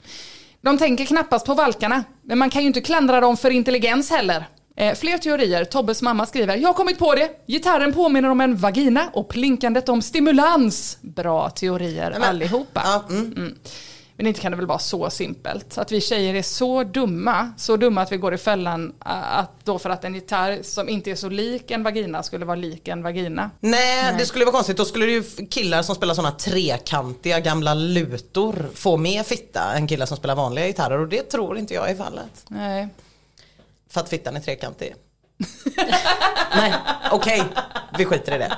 De 0.61 0.79
tänker 0.79 1.05
knappast 1.05 1.47
på 1.47 1.55
valkarna, 1.55 2.05
men 2.23 2.39
man 2.39 2.51
kan 2.51 2.62
ju 2.62 2.66
inte 2.66 2.81
klandra 2.81 3.20
dem 3.20 3.37
för 3.37 3.51
intelligens 3.51 4.11
heller. 4.11 4.45
Eh, 4.77 4.95
fler 4.95 5.18
teorier. 5.18 5.64
Tobbes 5.64 6.03
mamma 6.03 6.27
skriver, 6.27 6.57
jag 6.57 6.68
har 6.68 6.75
kommit 6.75 6.99
på 6.99 7.14
det. 7.14 7.29
Gitarren 7.47 7.93
påminner 7.93 8.29
om 8.29 8.41
en 8.41 8.57
vagina 8.57 9.09
och 9.12 9.29
plinkandet 9.29 9.89
om 9.89 10.03
stimulans. 10.03 10.99
Bra 11.01 11.51
teorier 11.51 12.11
allihopa. 12.11 12.83
Ja, 12.85 13.05
mm. 13.11 13.55
Men 14.23 14.27
inte 14.29 14.41
kan 14.41 14.53
det 14.53 14.57
väl 14.57 14.66
vara 14.66 14.79
så 14.79 15.11
simpelt. 15.11 15.79
Att 15.79 15.93
vi 15.93 16.01
tjejer 16.01 16.35
är 16.35 16.43
så 16.43 16.85
dumma, 16.85 17.53
så 17.57 17.77
dumma 17.77 18.03
att 18.03 18.12
vi 18.12 18.16
går 18.16 18.35
i 18.35 18.39
fällan 18.39 18.95
äh, 19.07 19.39
att 19.39 19.64
då 19.64 19.79
för 19.79 19.91
att 19.91 20.05
en 20.05 20.14
gitarr 20.14 20.62
som 20.62 20.89
inte 20.89 21.11
är 21.11 21.14
så 21.14 21.29
lik 21.29 21.70
en 21.70 21.83
vagina 21.83 22.23
skulle 22.23 22.45
vara 22.45 22.57
lik 22.57 22.89
en 22.89 23.03
vagina. 23.03 23.51
Nej, 23.61 24.14
det 24.18 24.27
skulle 24.27 24.45
vara 24.45 24.53
konstigt. 24.53 24.77
Då 24.77 24.85
skulle 24.85 25.07
ju 25.07 25.23
killar 25.51 25.83
som 25.83 25.95
spelar 25.95 26.14
sådana 26.14 26.35
trekantiga 26.35 27.41
gamla 27.41 27.75
lutor 27.75 28.70
få 28.75 28.97
mer 28.97 29.23
fitta 29.23 29.75
än 29.75 29.87
killar 29.87 30.07
som 30.07 30.16
spelar 30.16 30.35
vanliga 30.35 30.66
gitarrer 30.66 30.99
och 30.99 31.09
det 31.09 31.23
tror 31.23 31.59
inte 31.59 31.75
jag 31.75 31.91
är 31.91 31.95
fallet. 31.95 32.45
Nej. 32.49 32.89
För 33.91 34.01
att 34.01 34.09
fittan 34.09 34.37
är 34.37 34.41
trekantig. 34.41 34.95
Nej, 36.57 36.72
okej. 37.11 37.45
Vi 37.99 38.05
skiter 38.05 38.34
i 38.34 38.38
det. 38.38 38.53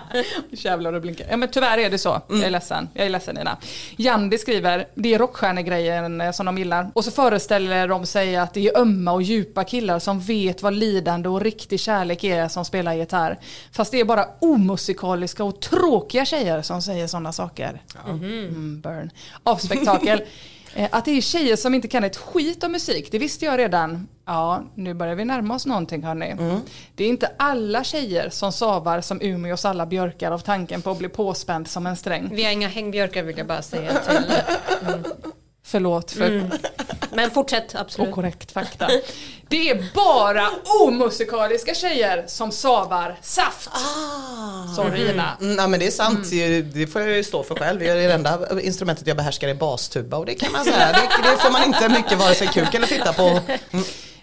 Jävlar 0.51 0.93
och 0.93 1.01
blinkar. 1.01 1.27
Ja 1.31 1.37
men 1.37 1.49
tyvärr 1.49 1.79
är 1.79 1.91
det 1.91 1.99
så. 1.99 2.23
Jag 2.29 2.41
är 2.41 2.51
ledsen. 2.51 2.89
Jag 2.95 3.07
är 3.07 3.11
ledsen 3.11 3.39
Ina. 3.39 3.57
Jandi 3.97 4.39
skriver, 4.39 4.89
det 4.95 5.15
är 5.15 5.19
rockstjärnegrejen 5.19 6.21
eh, 6.21 6.33
som 6.33 6.47
de 6.47 6.59
gillar. 6.59 6.91
Och 6.95 7.05
så 7.05 7.11
föreställer 7.11 7.89
de 7.89 8.07
sig 8.07 8.37
att 8.37 8.55
det 8.55 8.69
är 8.69 8.79
ömma 8.79 9.13
och 9.13 9.23
djupa 9.23 9.65
killar 9.65 9.99
som 9.99 10.21
vet 10.21 10.63
vad 10.63 10.73
lidande 10.73 11.29
och 11.29 11.41
riktig 11.41 11.81
kärlek 11.81 12.25
är 12.25 12.49
som 12.49 12.65
spelar 12.65 12.95
gitarr. 12.95 13.39
Fast 13.73 13.93
det 13.93 14.01
är 14.01 14.05
bara 14.05 14.27
omusikaliska 14.39 15.45
och 15.45 15.61
tråkiga 15.61 16.25
tjejer 16.25 16.63
som 16.63 16.83
säger 16.83 17.07
sådana 17.07 17.33
saker. 17.33 17.83
Mm, 18.09 18.81
burn. 18.81 19.11
Av 19.43 19.57
spektakel. 19.57 20.21
Eh, 20.21 20.27
Att 20.91 21.05
det 21.05 21.11
är 21.11 21.21
tjejer 21.21 21.57
som 21.57 21.75
inte 21.75 21.89
kan 21.89 22.05
ett 22.05 22.17
skit 22.17 22.65
om 22.65 22.73
musik, 22.73 23.09
det 23.11 23.19
visste 23.19 23.45
jag 23.45 23.59
redan. 23.59 24.09
Ja, 24.27 24.65
nu 24.75 24.95
börjar 24.95 25.15
vi 25.15 25.25
närma 25.25 25.55
oss 25.55 25.67
någonting 25.67 26.03
hörni. 26.03 26.37
Det 26.95 27.05
är 27.05 27.09
inte 27.09 27.31
alla 27.37 27.85
tjejer 27.85 28.31
som 28.31 28.53
savar 28.53 29.01
som 29.01 29.21
Umeås 29.23 29.65
alla 29.65 29.87
björkar 29.87 30.31
av 30.31 30.39
tanken 30.39 30.83
på 30.83 30.91
att 30.91 30.99
bli 30.99 31.09
påspänd 31.09 31.69
som 31.69 31.87
en 31.87 31.97
sträng. 31.97 32.31
Vi 32.33 32.45
har 32.45 32.51
inga 32.51 32.69
hängbjörkar 32.69 33.23
vill 33.23 33.39
jag 33.39 33.47
bara 33.47 33.63
säga 33.63 33.93
till. 33.93 34.35
Förlåt 35.67 36.11
för 36.11 36.51
Men 37.15 37.31
fortsätt 37.31 37.75
absolut. 37.75 38.09
okorrekt 38.09 38.53
fakta. 38.53 38.89
Det 39.49 39.71
är 39.71 39.85
bara 39.95 40.51
omusikaliska 40.83 41.75
tjejer 41.75 42.25
som 42.27 42.53
savar 42.53 43.17
saft. 43.23 43.71
Sorry 44.77 45.11
Ina. 45.11 45.37
Mm, 45.41 45.57
nej 45.57 45.69
men 45.69 45.81
det 45.81 45.87
är 45.87 45.91
sant, 45.91 46.31
det 46.75 46.87
får 46.87 47.03
jag 47.03 47.11
ju 47.11 47.25
stå 47.25 47.43
för 47.43 47.55
själv. 47.55 47.81
Det 47.81 47.89
är 47.89 47.97
det 47.97 48.13
enda 48.13 48.61
instrumentet 48.61 49.07
jag 49.07 49.17
behärskar 49.17 49.49
är 49.49 49.55
bastuba 49.55 50.17
och 50.17 50.27
det 50.27 50.35
kan 50.35 50.53
man 50.53 50.65
säga, 50.65 50.93
det, 50.93 51.31
det 51.31 51.37
får 51.37 51.51
man 51.51 51.65
inte 51.65 51.89
mycket 51.89 52.19
vare 52.19 52.35
sig 52.35 52.47
kuk 52.47 52.75
eller 52.75 52.87
fitta 52.87 53.13
på. 53.13 53.41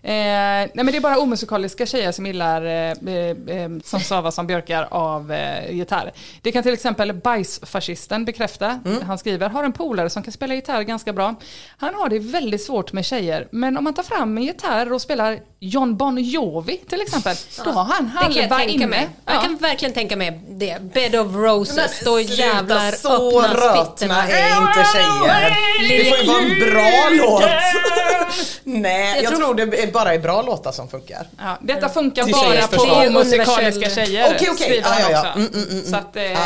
Eh, 0.04 0.12
nej 0.14 0.70
men 0.74 0.86
det 0.86 0.98
är 0.98 1.02
bara 1.02 1.18
omusikaliska 1.20 1.86
tjejer 1.86 2.12
som 2.12 2.26
gillar 2.26 2.66
eh, 2.66 2.72
eh, 2.72 3.58
eh, 3.58 3.70
som 3.84 4.00
savar 4.00 4.32
som 4.32 4.48
björkar 4.48 4.88
av 4.92 5.32
eh, 5.32 5.72
gitarr. 5.72 6.12
Det 6.42 6.52
kan 6.52 6.64
till 6.64 6.74
exempel 6.74 7.14
bajsfascisten 7.14 8.26
bekräfta. 8.26 8.80
Han 9.08 9.18
skriver, 9.18 9.50
har 9.50 9.64
en 9.64 9.74
polare 9.74 10.10
som 10.10 10.24
kan 10.24 10.34
spela 10.34 10.54
gitarr 10.56 10.82
ganska 10.82 11.14
bra. 11.14 11.36
Han 11.78 11.96
har 11.96 12.10
det 12.10 12.20
väldigt 12.20 12.64
svårt 12.64 12.94
med 12.94 13.06
tjejer, 13.06 13.48
men 13.52 13.78
om 13.78 13.84
man 13.84 13.94
tar 13.94 14.04
fram 14.04 14.38
en 14.38 14.44
gitarr 14.44 14.94
och 14.94 15.02
spelar 15.02 15.40
John 15.60 15.98
Bon 15.98 16.18
Jovi 16.18 16.78
till 16.78 17.02
exempel, 17.02 17.36
då 17.66 17.72
har 17.72 17.84
han 17.84 18.06
Det 18.06 18.12
kan 18.12 18.32
jag 18.34 18.42
halva 18.42 18.58
tänka 18.58 18.74
inne. 18.74 18.88
mig. 18.88 19.10
Ja. 19.26 19.34
Jag 19.34 19.42
kan 19.42 19.56
verkligen 19.58 19.94
tänka 19.94 20.16
mig 20.16 20.42
det. 20.50 20.82
Bed 20.94 21.16
of 21.16 21.36
roses, 21.36 22.02
då 22.06 22.20
jävlar 22.20 22.92
så 22.92 23.42
öppnas 23.42 23.90
fittorna. 23.90 24.28
är 24.28 24.62
inte 24.62 24.86
tjejer. 24.94 25.58
Det 25.90 26.10
får 26.10 26.18
ju 26.18 26.26
vara 26.26 26.42
en 26.42 26.72
bra 26.72 27.10
låt. 27.26 27.44
Nej, 28.64 29.16
jag, 29.16 29.24
Jag 29.34 29.36
tror 29.40 29.54
det 29.56 29.91
är 29.92 29.94
bara 29.94 30.14
är 30.14 30.20
bra 30.20 30.42
låtar 30.42 30.72
som 30.72 30.88
funkar. 30.90 31.28
Ja, 31.40 31.58
detta 31.62 31.90
funkar 31.90 32.24
Till 32.24 32.34
bara 32.34 32.68
på 32.68 32.84
Universell- 32.84 33.90
tjejer. 33.90 34.26
Okej, 34.36 34.48
okej. 34.52 34.56
skriver 34.68 34.90
han 34.90 35.02
Ja, 35.02 35.08
ja, 35.12 35.22
ja. 35.24 35.30
också. 35.30 35.40
Mm, 35.40 35.52
mm, 35.54 35.70
mm, 35.70 35.86
Så 35.86 35.96
att 35.96 36.16
eh, 36.16 36.24
Ja. 36.24 36.38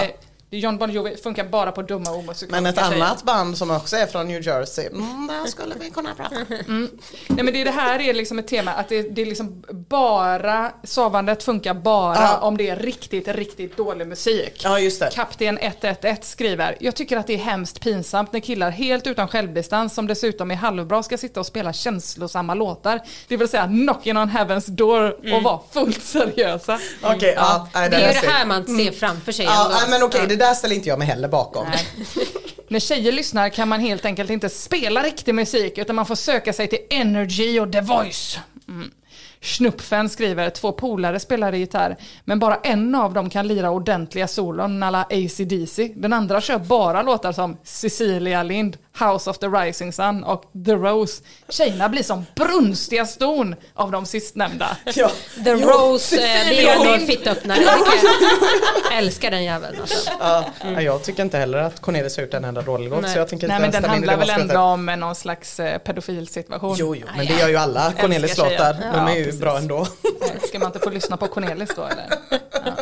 John 0.49 0.77
Bon 0.77 0.91
Jovi 0.91 1.17
funkar 1.17 1.43
bara 1.43 1.71
på 1.71 1.81
dumma 1.81 2.11
omusikaliska 2.11 2.61
Men 2.61 2.65
ett 2.65 2.75
tjejer. 2.75 3.05
annat 3.05 3.23
band 3.23 3.57
som 3.57 3.71
också 3.71 3.95
är 3.95 4.05
från 4.05 4.27
New 4.27 4.47
Jersey, 4.47 4.87
mm, 4.87 5.27
där 5.27 5.45
skulle 5.49 5.75
vi 5.79 5.89
kunna 5.89 6.13
prata. 6.15 6.35
Nej 7.27 7.43
men 7.43 7.45
det, 7.45 7.63
det 7.63 7.71
här 7.71 8.01
är 8.01 8.13
liksom 8.13 8.39
ett 8.39 8.47
tema, 8.47 8.71
att 8.73 8.89
det, 8.89 9.01
det 9.01 9.21
är 9.21 9.25
liksom 9.25 9.63
bara, 9.89 10.71
savandet 10.83 11.43
funkar 11.43 11.73
bara 11.73 12.15
Ja. 12.15 12.37
om 12.37 12.57
det 12.57 12.69
är 12.69 12.75
riktigt, 12.75 13.27
riktigt 13.27 13.77
dålig 13.77 14.07
musik. 14.07 14.61
Ja 14.63 14.79
just 14.79 14.99
det. 14.99 15.09
Kapten 15.13 15.57
111 15.61 16.17
skriver, 16.21 16.77
jag 16.79 16.95
tycker 16.95 17.17
att 17.17 17.27
det 17.27 17.33
är 17.33 17.37
hemskt 17.37 17.81
pinsamt 17.81 18.33
när 18.33 18.39
killar 18.39 18.69
helt 18.71 19.07
utan 19.07 19.27
självdistans 19.27 19.93
som 19.93 20.07
dessutom 20.07 20.51
är 20.51 20.55
halvbra 20.55 21.03
ska 21.03 21.17
sitta 21.17 21.39
och 21.39 21.45
spela 21.45 21.73
känslosamma 21.73 22.53
låtar. 22.53 23.01
Det 23.27 23.37
vill 23.37 23.47
säga 23.47 23.65
knocking 23.67 24.17
on 24.17 24.29
heaven's 24.29 24.69
door 24.69 25.33
och 25.35 25.43
vara 25.43 25.59
fullt 25.71 26.03
seriösa. 26.03 26.79
Okej, 27.03 27.33
ja, 27.37 27.67
nej, 27.73 27.89
Det 27.89 27.95
är 27.95 28.13
ju 28.13 28.19
det 28.21 28.27
här 28.27 28.45
man 28.45 28.65
ser 28.65 28.91
framför 28.91 29.31
sig 29.31 29.45
Ja, 29.45 29.71
men 29.89 30.03
okej, 30.03 30.27
det 30.27 30.35
där 30.47 30.53
ställer 30.53 30.75
inte 30.75 30.89
jag 30.89 30.99
mig 30.99 31.07
heller 31.07 31.27
bakom. 31.27 31.67
Nej. 31.71 31.85
När 32.67 32.79
tjejer 32.79 33.11
lyssnar 33.11 33.49
kan 33.49 33.67
man 33.67 33.79
helt 33.79 34.05
enkelt 34.05 34.29
inte 34.29 34.49
spela 34.49 35.03
riktig 35.03 35.35
musik 35.35 35.77
utan 35.77 35.95
man 35.95 36.05
får 36.05 36.15
söka 36.15 36.53
sig 36.53 36.67
till 36.67 36.79
Energy 36.89 37.59
och 37.59 37.71
The 37.71 37.81
Voice. 37.81 38.39
Mm. 38.67 38.91
Schnupfen 39.41 40.09
skriver, 40.09 40.49
två 40.49 40.71
polare 40.71 41.19
spelar 41.19 41.53
gitarr, 41.53 41.97
men 42.23 42.39
bara 42.39 42.55
en 42.55 42.95
av 42.95 43.13
dem 43.13 43.29
kan 43.29 43.47
lira 43.47 43.71
ordentliga 43.71 44.27
solon 44.27 44.83
alla 44.83 45.01
AC/DC. 45.03 45.93
Den 45.95 46.13
andra 46.13 46.41
kör 46.41 46.59
bara 46.59 47.01
låtar 47.01 47.31
som 47.31 47.57
Cecilia 47.63 48.43
Lind, 48.43 48.77
House 48.99 49.29
of 49.29 49.37
the 49.39 49.47
Rising 49.47 49.93
Sun 49.93 50.23
och 50.23 50.43
The 50.65 50.71
Rose. 50.73 51.23
Tjejerna 51.49 51.89
blir 51.89 52.03
som 52.03 52.25
brunstiga 52.35 53.05
ston 53.05 53.55
av 53.73 53.91
de 53.91 54.05
sistnämnda. 54.05 54.77
Ja. 54.95 55.09
The 55.43 55.49
Jo, 55.51 55.69
Rose, 55.69 56.15
eh, 56.17 56.97
Min- 56.97 57.07
fittöppnare. 57.07 57.59
Älskar 58.93 59.31
den 59.31 59.43
jäveln 59.43 59.77
alltså. 59.81 60.09
Ja, 60.19 60.45
ja, 60.63 60.81
jag 60.81 61.03
tycker 61.03 61.23
inte 61.23 61.37
heller 61.37 61.57
att 61.57 61.81
Cornelis 61.81 62.17
har 62.17 62.23
gjort 62.23 62.33
en 62.33 62.45
enda 62.45 62.61
dålig 62.61 62.89
låt 62.89 63.01
Nej. 63.01 63.13
så 63.13 63.19
jag 63.19 63.27
tänker 63.27 63.47
Nej 63.47 63.55
inte 63.57 63.71
men 63.71 63.81
den 63.81 63.91
handlar 63.91 64.17
väl 64.17 64.29
ändå 64.29 64.59
om 64.59 64.85
någon 64.85 65.15
slags 65.15 65.59
eh, 65.59 65.77
pedofilsituation. 65.77 66.75
Jo, 66.79 66.95
jo, 66.95 67.07
men 67.17 67.25
det 67.25 67.33
gör 67.33 67.47
ju 67.49 67.55
alla 67.55 67.91
Cornelis 68.01 68.37
låtar. 68.37 68.73
De 68.93 69.07
är 69.07 69.15
ju 69.15 69.23
precis. 69.25 69.41
bra 69.41 69.57
ändå. 69.57 69.87
Ska 70.47 70.59
man 70.59 70.67
inte 70.67 70.79
få 70.79 70.89
lyssna 70.89 71.17
på 71.17 71.27
Cornelis 71.27 71.69
då 71.75 71.83
eller? 71.83 72.05
Ja. 72.65 72.73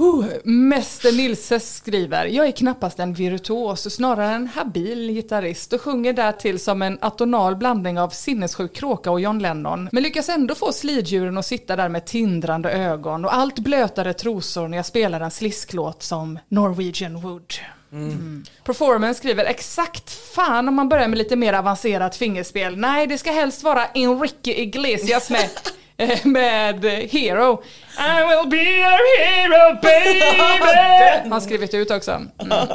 Uh, 0.00 0.26
Mäster 0.44 1.12
Nilses 1.12 1.76
skriver, 1.76 2.26
jag 2.26 2.46
är 2.46 2.52
knappast 2.52 2.98
en 2.98 3.14
virtuos, 3.14 3.94
snarare 3.94 4.34
en 4.34 4.46
habil 4.46 5.10
gitarrist 5.10 5.72
och 5.72 5.80
sjunger 5.80 6.12
därtill 6.12 6.58
som 6.58 6.82
en 6.82 6.98
atonal 7.00 7.56
blandning 7.56 8.00
av 8.00 8.08
sinnessjuk 8.08 8.76
kråka 8.76 9.10
och 9.10 9.20
John 9.20 9.38
Lennon. 9.38 9.88
Men 9.92 10.02
lyckas 10.02 10.28
ändå 10.28 10.54
få 10.54 10.72
sliddjuren 10.72 11.38
att 11.38 11.46
sitta 11.46 11.76
där 11.76 11.88
med 11.88 12.04
tindrande 12.04 12.70
ögon 12.70 13.24
och 13.24 13.34
allt 13.34 13.58
blötare 13.58 14.12
trosor 14.12 14.68
när 14.68 14.78
jag 14.78 14.86
spelar 14.86 15.20
en 15.20 15.30
slisklåt 15.30 16.02
som 16.02 16.38
Norwegian 16.48 17.20
Wood. 17.20 17.52
Mm. 17.92 18.44
Performance 18.64 19.18
skriver 19.18 19.44
exakt 19.44 20.10
fan 20.10 20.68
om 20.68 20.74
man 20.74 20.88
börjar 20.88 21.08
med 21.08 21.18
lite 21.18 21.36
mer 21.36 21.52
avancerat 21.52 22.16
fingerspel. 22.16 22.76
Nej, 22.76 23.06
det 23.06 23.18
ska 23.18 23.30
helst 23.30 23.62
vara 23.62 23.86
Enrique 23.94 24.60
Iglesias 24.60 25.30
med 25.30 25.48
med 26.24 26.84
Hero. 26.84 27.62
I 27.98 28.24
will 28.28 28.50
be 28.50 28.62
your 28.62 29.00
hero 29.18 29.80
baby! 29.82 31.28
Han 31.30 31.40
skrivit 31.40 31.74
ut 31.74 31.90
också. 31.90 32.10
Mm. 32.10 32.68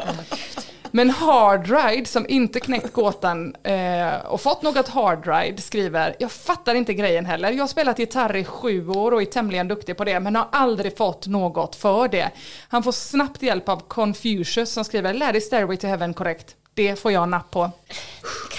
Men 0.92 1.10
Hard 1.10 1.68
Ride 1.68 2.06
som 2.06 2.26
inte 2.30 2.60
knäckt 2.60 2.94
gåtan 2.94 3.56
eh, 3.64 4.16
och 4.26 4.42
fått 4.42 4.62
något 4.62 4.88
Hard 4.88 5.28
Ride 5.28 5.62
skriver 5.62 6.16
Jag 6.20 6.32
fattar 6.32 6.76
inte 6.76 6.94
grejen 6.94 7.26
heller. 7.26 7.52
Jag 7.52 7.64
har 7.64 7.68
spelat 7.68 8.00
gitarr 8.00 8.36
i 8.36 8.46
sju 8.46 8.90
år 8.90 9.12
och 9.12 9.22
är 9.22 9.26
tämligen 9.26 9.68
duktig 9.68 9.98
på 9.98 10.04
det 10.04 10.20
men 10.20 10.36
har 10.36 10.48
aldrig 10.52 10.98
fått 10.98 11.28
något 11.28 11.76
för 11.76 12.08
det. 12.08 12.30
Han 12.68 12.84
får 12.84 12.92
snabbt 12.92 13.44
hjälp 13.44 13.70
av 13.70 13.80
Confucius 13.88 14.72
som 14.72 14.86
skriver 14.86 15.14
Lär 15.14 15.32
dig 15.32 15.42
Stairway 15.42 15.78
to 15.78 15.88
Heaven 15.88 16.14
korrekt. 16.14 16.56
Det 16.74 17.00
får 17.00 17.12
jag 17.12 17.30
napp 17.30 17.52
på. 17.52 17.72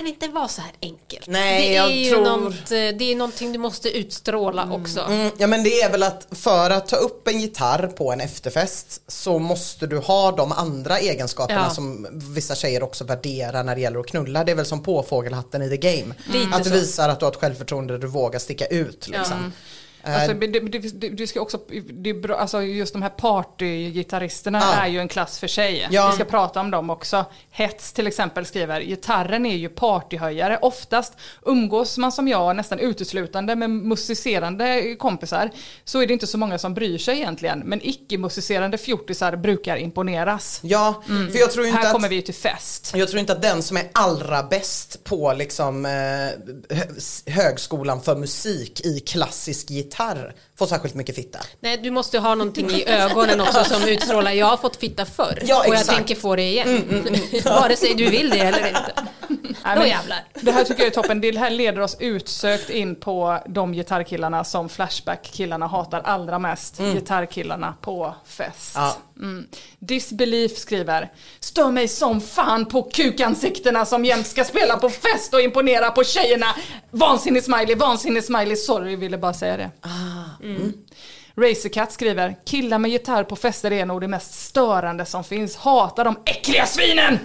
Det 0.05 0.07
kan 0.11 0.15
inte 0.15 0.29
vara 0.29 0.49
så 0.49 0.61
här 0.61 0.71
enkelt. 0.83 1.27
Nej, 1.27 1.63
det 1.69 1.77
är 1.77 1.83
jag 1.83 1.93
ju 1.97 2.11
tror- 2.11 2.25
något, 2.25 2.55
eh, 2.55 2.99
det 2.99 3.13
är 3.13 3.17
någonting 3.17 3.53
du 3.53 3.59
måste 3.59 3.91
utstråla 3.99 4.69
också. 4.73 5.01
Mm, 5.01 5.31
ja 5.39 5.47
men 5.47 5.63
det 5.65 5.83
är 5.83 5.91
väl 5.91 6.03
att 6.03 6.27
för 6.31 6.71
att 6.71 6.89
ta 6.89 6.97
upp 6.97 7.29
en 7.29 7.41
gitarr 7.41 7.87
på 7.87 8.13
en 8.13 8.21
efterfest 8.21 9.03
så 9.09 9.39
måste 9.39 9.87
du 9.87 9.99
ha 9.99 10.33
de 10.33 10.53
andra 10.53 10.99
egenskaperna 10.99 11.65
Ja. 11.69 11.75
som 11.75 12.07
vissa 12.35 12.55
tjejer 12.55 12.83
också 12.83 13.05
värderar 13.05 13.65
när 13.65 13.75
det 13.75 13.81
gäller 13.81 14.01
att 14.01 14.07
knulla. 14.07 14.45
Det 14.45 14.53
är 14.53 14.57
väl 14.57 14.67
som 14.67 14.83
påfågelhatten 14.83 15.63
i 15.63 15.69
the 15.69 15.77
game. 15.77 16.15
Lite 16.33 16.57
att 16.57 16.65
du 16.65 16.71
visar 16.71 17.09
att 17.09 17.19
du 17.21 17.25
har 17.27 17.33
ett 17.33 17.39
självförtroende 17.41 17.99
du 17.99 18.07
vågar 18.07 18.39
sticka 18.39 18.67
ut. 18.67 19.09
Liksom. 19.09 19.33
Eh, 19.33 19.51
Alltså, 20.05 20.35
det, 20.35 20.47
det, 20.47 21.09
du 21.09 21.27
ska 21.27 21.41
också, 21.41 21.59
det 21.93 22.11
är 22.11 22.15
bra, 22.21 22.37
alltså 22.37 22.63
just 22.63 22.93
de 22.93 23.03
här 23.03 23.11
partygitarristerna 23.11 24.59
Ja. 24.61 24.83
är 24.83 24.89
ju 24.89 24.99
en 24.99 25.09
klass 25.09 25.39
för 25.39 25.47
sig. 25.47 25.89
Ja. 25.91 26.09
Vi 26.11 26.15
ska 26.15 26.25
prata 26.25 26.61
om 26.61 26.71
dem 26.71 26.91
också. 26.91 27.25
Hets 27.51 27.93
till 27.93 28.07
exempel 28.07 28.47
skriver, 28.47 28.81
gitarren 28.81 29.47
är 29.47 29.57
ju 29.57 29.69
partyhöjare. 29.69 30.59
Oftast 30.63 31.13
umgås 31.43 31.99
man 31.99 32.13
som 32.13 32.29
jag 32.29 32.57
nästan 32.57 32.79
uteslutande 32.79 33.57
med 33.57 33.71
musicerande 33.71 34.97
kompisar 34.99 35.51
så 35.85 36.03
är 36.03 36.07
det 36.07 36.13
inte 36.13 36.27
så 36.27 36.39
många 36.39 36.59
som 36.59 36.75
bryr 36.75 36.99
sig 36.99 37.17
egentligen. 37.17 37.59
Men 37.65 37.81
icke-musicerande 37.83 38.79
fjortisar 38.79 39.37
brukar 39.37 39.77
imponeras. 39.77 40.61
Ja, 40.63 41.03
för 41.07 41.39
jag 41.39 41.51
tror 41.51 41.67
inte 41.67 41.79
Här 41.79 41.87
att 41.87 41.93
kommer 41.93 42.09
vi 42.09 42.15
ju 42.17 42.23
till 42.23 42.35
fest. 42.35 42.93
Jag 42.95 43.09
tror 43.09 43.21
inte 43.21 43.33
att 43.33 43.43
den 43.43 43.63
som 43.63 43.77
är 43.77 43.85
allra 43.93 44.43
bäst 44.43 45.05
på 45.05 45.33
liksom, 45.33 45.87
eh, 45.87 45.91
hö- 46.77 46.87
högskolan 47.27 48.03
för 48.03 48.17
musik 48.17 48.81
i 48.87 49.01
klassisk 49.01 49.71
gitarr 49.71 49.92
får 50.59 50.67
särskilt 50.67 50.95
mycket 50.95 51.15
fitta. 51.17 51.39
Nej, 51.61 51.77
du 51.77 51.91
måste 51.91 52.19
ha 52.19 52.35
någonting 52.35 52.71
i 52.71 52.85
ögonen 52.89 53.41
också 53.41 53.65
som 53.65 53.83
utstrålar 53.89 54.33
jag 54.33 54.47
har 54.47 54.57
fått 54.57 54.77
fitta 54.77 55.05
förr 55.07 55.39
Ja, 55.45 55.65
och 55.69 55.75
jag 55.75 55.87
tänker 55.87 56.15
få 56.15 56.37
det 56.37 56.43
igen. 56.43 57.05
Vare 57.45 57.77
sig 57.77 57.95
du 57.95 58.11
vill 58.11 58.31
det 58.31 58.39
eller 58.39 58.67
inte. 58.69 58.93
Nej, 59.65 59.77
Då 59.77 59.87
jävlar. 59.87 60.19
Det 60.35 60.53
här 60.53 60.65
tycker 60.65 60.83
jag 60.83 60.87
är 60.87 60.95
toppen. 60.95 61.21
Det 61.21 61.39
här 61.39 61.51
leder 61.51 61.81
oss 61.81 61.97
utsökt 62.01 62.71
in 62.71 62.95
på 62.95 63.39
de 63.47 63.73
gitarrkillarna 63.73 64.45
som 64.45 64.69
Flashback-killarna 64.69 65.67
hatar 65.67 66.01
allra 66.01 66.39
mest. 66.39 66.79
Gitarrkillarna 66.79 67.75
på 67.81 68.15
fest. 68.27 68.73
Ja. 68.75 68.97
Mm. 69.17 69.47
Disbelief 69.79 70.59
skriver 70.59 71.13
Stör 71.41 71.71
mig 71.71 71.89
som 71.89 72.21
fan 72.21 72.67
på 72.67 72.83
kukansiktena 72.83 73.87
som 73.87 74.05
jämt 74.05 74.27
ska 74.27 74.45
spela 74.45 74.77
på 74.77 74.91
fest 74.91 75.35
och 75.35 75.41
imponera 75.41 75.91
på 75.91 76.05
tjejerna. 76.05 76.47
Vansinnig 76.91 77.45
smiley, 77.45 77.75
vansinnig 77.75 78.25
smiley. 78.25 78.57
Sorry, 78.57 78.97
ville 78.97 79.19
bara 79.19 79.35
säga 79.35 79.57
det. 79.57 79.71
Mm. 80.43 80.73
Racercat 81.37 81.93
skriver 81.93 82.37
Killar 82.45 82.79
med 82.79 82.91
gitarr 82.91 83.25
på 83.25 83.37
fester 83.37 83.73
är 83.73 83.87
nog 83.87 84.01
det 84.01 84.09
mest 84.09 84.35
störande 84.35 85.05
som 85.05 85.25
finns. 85.25 85.57
Hatar 85.57 86.05
de 86.05 86.17
äckliga 86.25 86.67
svinen! 86.67 87.19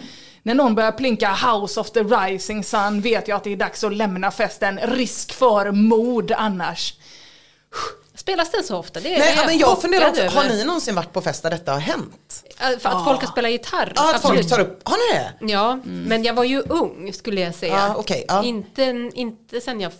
När 0.48 0.56
någon 0.56 0.76
börjar 0.76 0.91
plinka 0.91 1.34
House 1.34 1.80
of 1.80 1.91
the 1.91 2.04
Rising 2.04 2.64
Sun 2.64 3.02
vet 3.02 3.28
jag 3.28 3.36
att 3.36 3.43
det 3.43 3.52
är 3.52 3.56
dags 3.56 3.84
att 3.84 3.93
lämna 3.93 4.32
festen. 4.32 4.80
Risk 4.80 5.34
för 5.34 5.72
mord 5.72 6.32
annars. 6.32 6.93
Spelas 8.16 8.52
den 8.52 8.64
så 8.64 8.78
ofta? 8.78 9.00
Det 9.00 9.16
är 9.16 9.20
Nej, 9.20 9.36
det 9.36 9.45
men 9.45 9.58
jag 9.58 9.82
funderar 9.82 10.10
också, 10.10 10.28
har 10.28 10.43
ni 10.43 10.64
någonsin 10.64 10.95
varit 10.95 11.14
på 11.14 11.22
fest 11.22 11.43
där 11.43 11.50
detta 11.50 11.72
har 11.72 11.80
hänt? 11.80 12.43
För 12.58 12.89
att 12.89 13.06
folk 13.06 13.22
har 13.22 13.28
spelat 13.28 13.52
gitarr? 13.52 13.93
Ja, 13.95 14.16
att 14.16 14.22
folk 14.22 14.50
tar 14.50 14.60
upp, 14.60 14.82
har 14.84 14.98
ni 14.98 15.20
det? 15.20 15.54
Ja, 15.54 15.80
men 15.84 16.24
jag 16.24 16.34
var 16.34 16.43
ju 16.43 16.62
ung 16.62 17.14
skulle 17.14 17.41
jag 17.41 17.56
säga. 17.56 17.74
Ja, 17.74 17.95
okej, 17.95 18.26
ja. 18.28 18.43
inte, 18.43 19.12
inte 19.14 19.62
sen 19.62 19.82
jag 19.82 19.91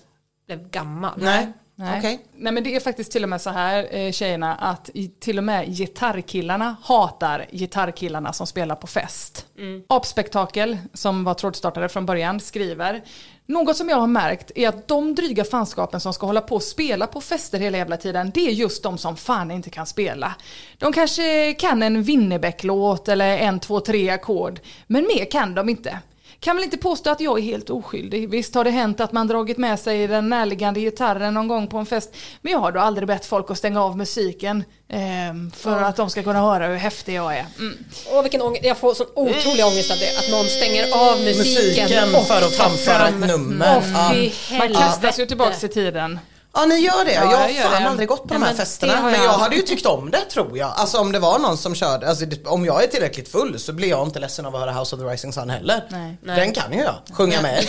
blev 0.46 0.70
gammal. 0.70 1.14
Nej, 1.18 1.54
Nej. 1.80 2.00
okej. 2.00 2.20
Nej 2.36 2.54
men 2.54 2.64
det 2.64 2.76
är 2.76 2.80
faktiskt 2.80 3.12
till 3.12 3.24
och 3.24 3.30
med 3.30 3.42
så 3.42 3.50
här 3.50 3.96
eh, 3.96 4.12
tjejerna 4.12 4.56
att 4.56 4.90
till 5.20 5.38
och 5.38 5.44
med 5.44 5.68
gitarrkillarna 5.68 6.76
hatar 6.84 7.46
gitarrkillarna 7.52 8.34
som 8.34 8.48
spelar 8.48 8.76
på 8.76 8.88
fest. 8.88 9.46
Apspektakel 9.88 10.78
som 10.94 11.24
var 11.24 11.34
trådstartare 11.34 11.90
från 11.90 12.06
början 12.06 12.40
skriver 12.40 13.04
något 13.46 13.78
som 13.78 13.90
jag 13.90 13.98
har 13.98 14.08
märkt 14.08 14.52
är 14.56 14.70
att 14.70 14.88
de 14.88 15.16
dryga 15.16 15.44
fanskapen 15.44 16.00
som 16.00 16.14
ska 16.14 16.26
hålla 16.26 16.42
på 16.42 16.56
och 16.56 16.64
spela 16.64 17.08
på 17.08 17.22
fester 17.22 17.60
hela 17.60 17.78
jävla 17.78 17.98
tiden 17.98 18.32
det 18.34 18.48
är 18.48 18.52
just 18.52 18.84
de 18.84 18.98
som 18.98 19.18
fan 19.18 19.52
inte 19.52 19.70
kan 19.70 19.86
spela. 19.86 20.36
De 20.78 20.94
kanske 20.94 21.54
kan 21.54 21.84
en 21.84 22.04
Winnerbäck-låt 22.04 23.08
eller 23.08 23.38
en, 23.38 23.60
två, 23.60 23.80
tre 23.80 24.10
ackord 24.10 24.60
men 24.88 25.04
mer 25.04 25.32
kan 25.32 25.56
de 25.56 25.70
inte. 25.70 26.00
Kan 26.40 26.56
väl 26.56 26.66
inte 26.66 26.78
påstå 26.78 27.10
att 27.10 27.20
jag 27.22 27.38
är 27.40 27.44
helt 27.44 27.70
oskyldig. 27.70 28.30
Visst 28.30 28.56
har 28.56 28.64
det 28.64 28.70
hänt 28.72 29.00
att 29.00 29.12
man 29.12 29.28
dragit 29.28 29.58
med 29.58 29.80
sig 29.80 30.08
den 30.08 30.30
närliggande 30.30 30.80
gitarren 30.80 31.34
någon 31.34 31.48
gång 31.48 31.68
på 31.68 31.78
en 31.78 31.86
fest. 31.86 32.16
Men 32.42 32.52
jag 32.52 32.60
har 32.60 32.72
då 32.72 32.80
aldrig 32.80 33.08
bett 33.08 33.26
folk 33.26 33.52
att 33.52 33.58
stänga 33.58 33.84
av 33.84 33.98
musiken. 33.98 34.64
ehm, 34.90 35.52
för 35.52 35.82
att 35.84 35.96
de 35.96 36.10
ska 36.10 36.24
kunna 36.24 36.42
höra 36.42 36.68
hur 36.68 36.76
häftig 36.76 37.14
jag 37.16 37.38
är. 37.38 37.46
Mm. 37.60 37.78
Åh, 38.12 38.22
vilken 38.22 38.42
ångest. 38.42 38.64
Jag 38.66 38.78
får 38.78 38.94
sån 38.94 39.08
otrolig 39.16 39.66
ångest 39.66 39.92
av 39.92 39.98
det. 39.98 40.18
Att 40.20 40.32
någon 40.32 40.46
stänger 40.46 41.12
av 41.12 41.20
musiken. 41.22 41.84
Musiken 41.84 42.16
och 42.16 42.28
för 42.28 42.38
att 42.42 42.56
framföra 42.56 43.08
fram- 43.08 43.24
ett 43.24 43.30
nummer. 43.30 43.84
Ja. 43.94 44.12
fy 44.14 44.32
Man 44.58 44.74
kastas 44.74 45.20
ju 45.20 45.26
tillbaks 45.26 45.64
i 45.64 45.68
tiden. 45.68 46.20
Ja 46.54 46.66
ni 46.66 46.76
gör 46.80 47.06
det, 47.06 47.12
Ja, 47.14 47.32
jag 47.32 47.38
har 47.38 47.50
jag 47.50 47.64
fan 47.72 47.82
det. 47.84 47.90
aldrig 47.90 48.08
gått 48.10 48.28
på 48.28 48.34
Ja, 48.34 48.34
de 48.34 48.44
här 48.44 48.50
men 48.50 48.58
festerna. 48.58 48.96
har 48.96 49.12
Men 49.12 49.14
jag 49.24 49.24
jag 49.34 49.38
hade 49.38 49.56
ju 49.56 49.62
tyckt 49.62 49.86
om 49.86 50.12
det 50.12 50.22
tror 50.22 50.58
jag. 50.58 50.74
Alltså 50.76 50.98
om 50.98 51.12
det 51.12 51.20
var 51.20 51.40
någon 51.40 51.58
som 51.58 51.76
körde, 51.76 52.10
alltså, 52.10 52.26
om 52.46 52.66
jag 52.66 52.84
är 52.84 52.88
tillräckligt 52.88 53.32
full 53.32 53.60
så 53.60 53.74
blir 53.74 53.90
jag 53.90 54.08
inte 54.08 54.20
ledsen 54.20 54.46
av 54.46 54.56
att 54.56 54.62
höra 54.62 54.72
House 54.72 54.96
of 54.96 55.02
the 55.02 55.08
Rising 55.08 55.34
Sun 55.34 55.50
heller. 55.50 55.84
Nej. 55.90 56.18
Den 56.38 56.54
kan 56.54 56.74
ju 56.74 56.80
jag, 56.80 56.96
sjunga 57.14 57.42
med. 57.42 57.66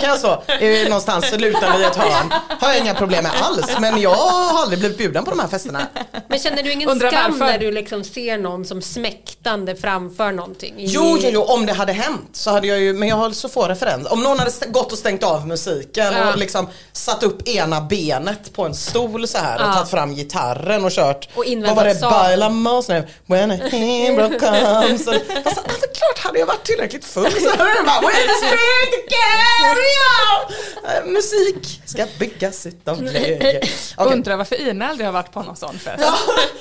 Kan 0.00 0.08
jag 0.08 0.18
så, 0.18 0.42
någonstans 0.88 1.32
luta 1.38 1.76
vid 1.76 1.86
ett 1.86 1.96
hörn. 1.96 2.32
Har 2.60 2.68
jag 2.68 2.78
inga 2.78 2.94
problem 2.94 3.22
med 3.22 3.32
alls. 3.42 3.78
Men 3.80 4.00
jag 4.00 4.10
har 4.14 4.62
aldrig 4.62 4.78
blivit 4.78 4.98
bjuden 4.98 5.24
på 5.24 5.30
de 5.30 5.40
här 5.40 5.48
festerna. 5.48 5.86
Men 6.28 6.38
känner 6.38 6.62
du 6.62 6.72
ingen 6.72 6.88
Undrar 6.88 7.10
skam 7.10 7.38
varför? 7.38 7.52
när 7.52 7.58
du 7.58 7.70
liksom 7.72 8.04
ser 8.04 8.38
någon 8.38 8.64
som 8.64 8.82
smäktande 8.82 9.76
framför 9.76 10.32
någonting? 10.32 10.74
i- 10.80 10.86
Jo, 10.86 11.18
jo, 11.20 11.28
jo, 11.32 11.42
om 11.42 11.66
det 11.66 11.72
hade 11.72 11.92
hänt 11.92 12.28
så 12.32 12.50
hade 12.50 12.66
jag 12.66 12.78
ju, 12.80 12.92
men 12.92 13.08
jag 13.08 13.16
har 13.16 13.30
så 13.30 13.48
få 13.48 13.68
referenser. 13.68 14.12
Om 14.12 14.22
någon 14.22 14.38
hade 14.38 14.50
gått 14.68 14.92
och 14.94 14.98
stängt 14.98 15.22
av 15.24 15.46
musiken 15.46 16.12
Ja. 16.14 16.30
och 16.32 16.38
liksom 16.38 16.68
satt 16.92 17.22
upp 17.22 17.48
ena 17.48 17.80
benet 17.80 18.52
på 18.52 18.64
en 18.64 18.74
stol 18.74 19.28
så 19.28 19.38
här 19.38 19.54
och 19.62 19.68
Ja. 19.68 19.72
tagit 19.74 19.90
fram 19.90 20.14
gitarren 20.14 20.84
och 20.84 20.90
kört. 20.90 21.28
Och 21.34 21.44
Vad 21.66 21.76
var 21.76 21.84
det? 21.84 22.00
Baila 22.00 22.48
mas 22.50 22.88
nu. 22.88 23.08
When 23.26 23.50
a 23.50 23.54
hero 23.54 24.28
comes. 24.38 25.06
Och, 25.06 25.14
alltså, 25.14 25.60
alltså, 25.60 25.86
klart, 25.94 26.18
hade 26.18 26.38
jag 26.38 26.46
varit 26.46 26.64
tillräckligt 26.64 27.04
full 27.04 27.32
så 27.32 27.50
hade 27.56 27.74
jag 27.76 27.86
bara 27.86 28.00
When 28.00 28.10
the 28.12 28.34
spirit 28.46 29.08
carry 29.10 29.94
on! 30.30 30.54
Eh, 30.90 31.12
Musik 31.12 31.80
ska 31.86 32.06
byggas 32.18 32.66
utav 32.66 33.00
glädje. 33.00 33.36
Okej. 33.96 34.12
Undrar 34.12 34.36
varför 34.36 34.68
Ina 34.68 34.88
aldrig 34.88 35.06
har 35.08 35.12
varit 35.12 35.32
på 35.32 35.42
någon 35.42 35.56
sån 35.56 35.78
fest. 35.78 36.04
Ja, 36.04 36.14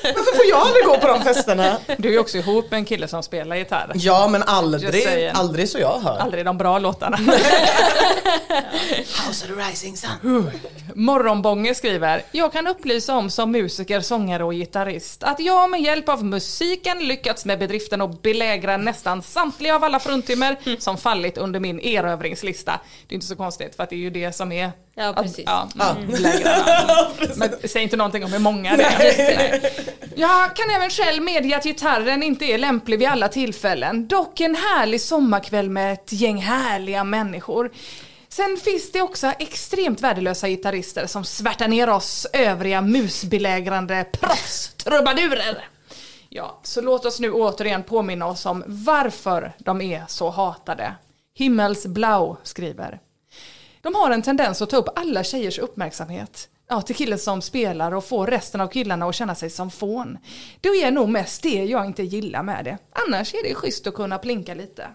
varför 0.04 0.36
får 0.36 0.46
jag 0.46 0.60
aldrig 0.60 0.86
gå 0.86 0.98
på 0.98 1.08
de 1.08 1.22
festerna? 1.24 1.78
Du 1.98 2.16
är 2.16 2.20
också 2.20 2.38
ihop 2.38 2.72
med 2.72 2.78
en 2.78 2.86
kille 2.86 3.08
som 3.08 3.24
spelar 3.24 3.56
gitarr. 3.56 3.92
Ja 3.96 4.28
men 4.28 4.44
aldrig, 4.44 5.32
aldrig 5.34 5.70
så 5.70 5.80
jag 5.80 6.00
hör. 6.04 6.18
Aldrig 6.18 6.46
de 6.46 6.58
bra 6.58 6.80
låtarna. 6.80 7.20
House 9.28 9.46
of 9.46 9.48
the 9.48 9.54
rising 9.70 9.98
sun. 9.98 10.52
Morgonbånge 10.96 11.76
skriver, 11.76 12.22
jag 12.32 12.54
kan 12.54 12.68
upplysa 12.68 13.16
om 13.16 13.30
som 13.30 13.52
musiker, 13.52 14.02
sångare 14.02 14.44
och 14.44 14.54
gitarrist 14.54 15.24
att 15.24 15.40
jag 15.40 15.70
med 15.70 15.82
hjälp 15.82 16.10
av 16.10 16.26
musiken 16.26 17.00
lyckats 17.08 17.46
med 17.46 17.60
bedriften 17.60 18.02
att 18.02 18.22
belägra 18.22 18.78
nästan 18.78 19.22
samtliga 19.22 19.76
av 19.76 19.84
alla 19.84 20.00
fruntimmer 20.00 20.58
som 20.80 20.98
fallit 20.98 21.38
under 21.38 21.60
min 21.60 21.80
erövringslista. 21.80 22.80
Det 23.08 23.14
är 23.14 23.16
inte 23.16 23.28
så 23.28 23.36
konstigt 23.36 23.76
för 23.76 23.84
att 23.84 23.90
det 23.90 23.96
är 23.96 24.00
ju 24.00 24.10
det 24.10 24.32
som 24.36 24.52
är 24.52 24.72
Ja, 24.96 25.08
att- 25.10 25.16
precis. 25.16 25.44
Ja, 25.46 25.68
mm. 25.98 26.12
Men 27.36 27.50
säg 27.64 27.84
inte 27.84 27.98
någonting 27.98 28.24
om 28.26 28.32
hur 28.34 28.40
många 28.40 28.78
det 28.78 28.84
är. 28.84 29.60
Jag 30.16 30.56
kan 30.56 30.70
även 30.76 30.90
själv 30.90 31.24
medge 31.24 31.58
att 31.58 31.64
gitarren 31.64 32.24
inte 32.24 32.46
är 32.46 32.58
lämplig 32.58 33.00
vid 33.00 33.08
alla 33.08 33.28
tillfällen. 33.28 34.08
Dock 34.08 34.40
en 34.40 34.56
härlig 34.56 35.02
sommarkväll 35.02 35.70
med 35.70 35.94
ett 35.94 36.12
gäng 36.12 36.38
härliga 36.38 37.04
människor. 37.04 37.72
Sen 38.36 38.58
finns 38.58 38.92
det 38.92 39.02
också 39.02 39.28
extremt 39.28 40.02
värdelösa 40.02 40.48
gitarrister 40.48 41.08
som 41.08 41.24
svärtar 41.24 41.68
ner 41.68 41.90
oss 41.90 42.28
övriga 42.34 42.82
musbelägrande 42.82 44.06
proffstrubadurer. 44.12 45.68
Ja, 46.30 46.60
så 46.64 46.82
låt 46.82 47.06
oss 47.06 47.20
nu 47.20 47.32
återigen 47.32 47.84
påminna 47.84 48.28
oss 48.28 48.46
om 48.46 48.64
varför 48.68 49.54
de 49.58 49.82
är 49.82 50.04
så 50.08 50.30
hatade. 50.30 50.96
Himmelsblau 51.36 52.38
skriver. 52.44 53.00
De 53.82 53.96
har 53.96 54.12
en 54.12 54.22
tendens 54.22 54.62
att 54.62 54.70
ta 54.70 54.78
upp 54.78 54.90
alla 54.96 55.24
tjejers 55.24 55.60
uppmärksamhet. 55.60 56.50
Ja, 56.70 56.82
till 56.82 56.96
killen 56.96 57.20
som 57.20 57.42
spelar 57.42 57.92
och 57.92 58.06
får 58.06 58.28
resten 58.28 58.62
av 58.62 58.68
killarna 58.68 59.06
att 59.06 59.16
känna 59.16 59.36
sig 59.36 59.50
som 59.50 59.72
fån. 59.72 60.18
Det 60.62 60.70
är 60.70 60.92
nog 60.92 61.10
mest 61.10 61.44
det 61.44 61.64
jag 61.64 61.86
inte 61.86 62.04
gillar 62.04 62.44
med 62.44 62.66
det. 62.66 62.78
Annars 63.08 63.34
är 63.34 63.44
det 63.44 63.56
schysst 63.56 63.88
att 63.88 63.94
kunna 63.94 64.18
plinka 64.18 64.54
lite. 64.54 64.88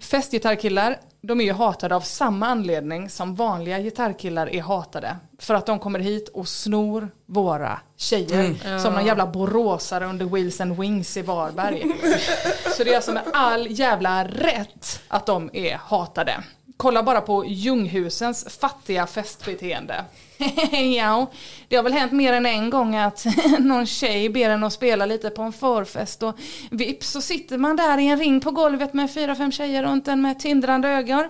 Festgitarrkillar, 0.00 0.98
de 1.20 1.40
är 1.40 1.44
ju 1.44 1.52
hatade 1.52 1.96
av 1.96 2.00
samma 2.00 2.46
anledning 2.46 3.10
som 3.10 3.34
vanliga 3.34 3.78
gitarrkillar 3.78 4.46
är 4.46 4.62
hatade. 4.62 5.16
För 5.38 5.54
att 5.54 5.66
de 5.66 5.78
kommer 5.78 5.98
hit 5.98 6.28
och 6.28 6.48
snor 6.48 7.08
våra 7.26 7.80
tjejer. 7.96 8.78
Som 8.78 8.94
någon 8.94 9.06
jävla 9.06 9.26
boråsare 9.26 10.06
under 10.06 10.24
Wheels 10.26 10.60
and 10.60 10.78
Wings 10.80 11.16
i 11.16 11.22
Varberg. 11.22 11.84
Så 12.76 12.84
det 12.84 12.92
är 12.92 12.96
alltså 12.96 13.12
med 13.12 13.22
all 13.32 13.66
jävla 13.70 14.24
rätt 14.24 15.02
att 15.08 15.26
de 15.26 15.50
är 15.52 15.74
hatade. 15.76 16.44
Kolla 16.76 17.02
bara 17.02 17.20
på 17.20 17.44
Ljunghusens 17.46 18.58
fattiga 18.60 19.06
festbeteende. 19.06 20.04
ja, 20.96 21.30
det 21.68 21.76
har 21.76 21.82
väl 21.82 21.92
hänt 21.92 22.12
mer 22.12 22.32
än 22.32 22.46
en 22.46 22.70
gång 22.70 22.96
att 22.96 23.26
någon 23.58 23.86
tjej 23.86 24.28
ber 24.28 24.50
en 24.50 24.64
att 24.64 24.72
spela 24.72 25.06
lite 25.06 25.30
på 25.30 25.42
en 25.42 25.52
förfest 25.52 26.22
och 26.22 26.38
vips 26.70 27.10
så 27.10 27.20
sitter 27.20 27.58
man 27.58 27.76
där 27.76 27.98
i 27.98 28.06
en 28.06 28.18
ring 28.18 28.40
på 28.40 28.50
golvet 28.50 28.94
med 28.94 29.14
fyra, 29.14 29.34
fem 29.34 29.52
tjejer 29.52 29.82
runt 29.82 30.08
en 30.08 30.22
med 30.22 30.38
tindrande 30.38 30.88
ögon. 30.88 31.28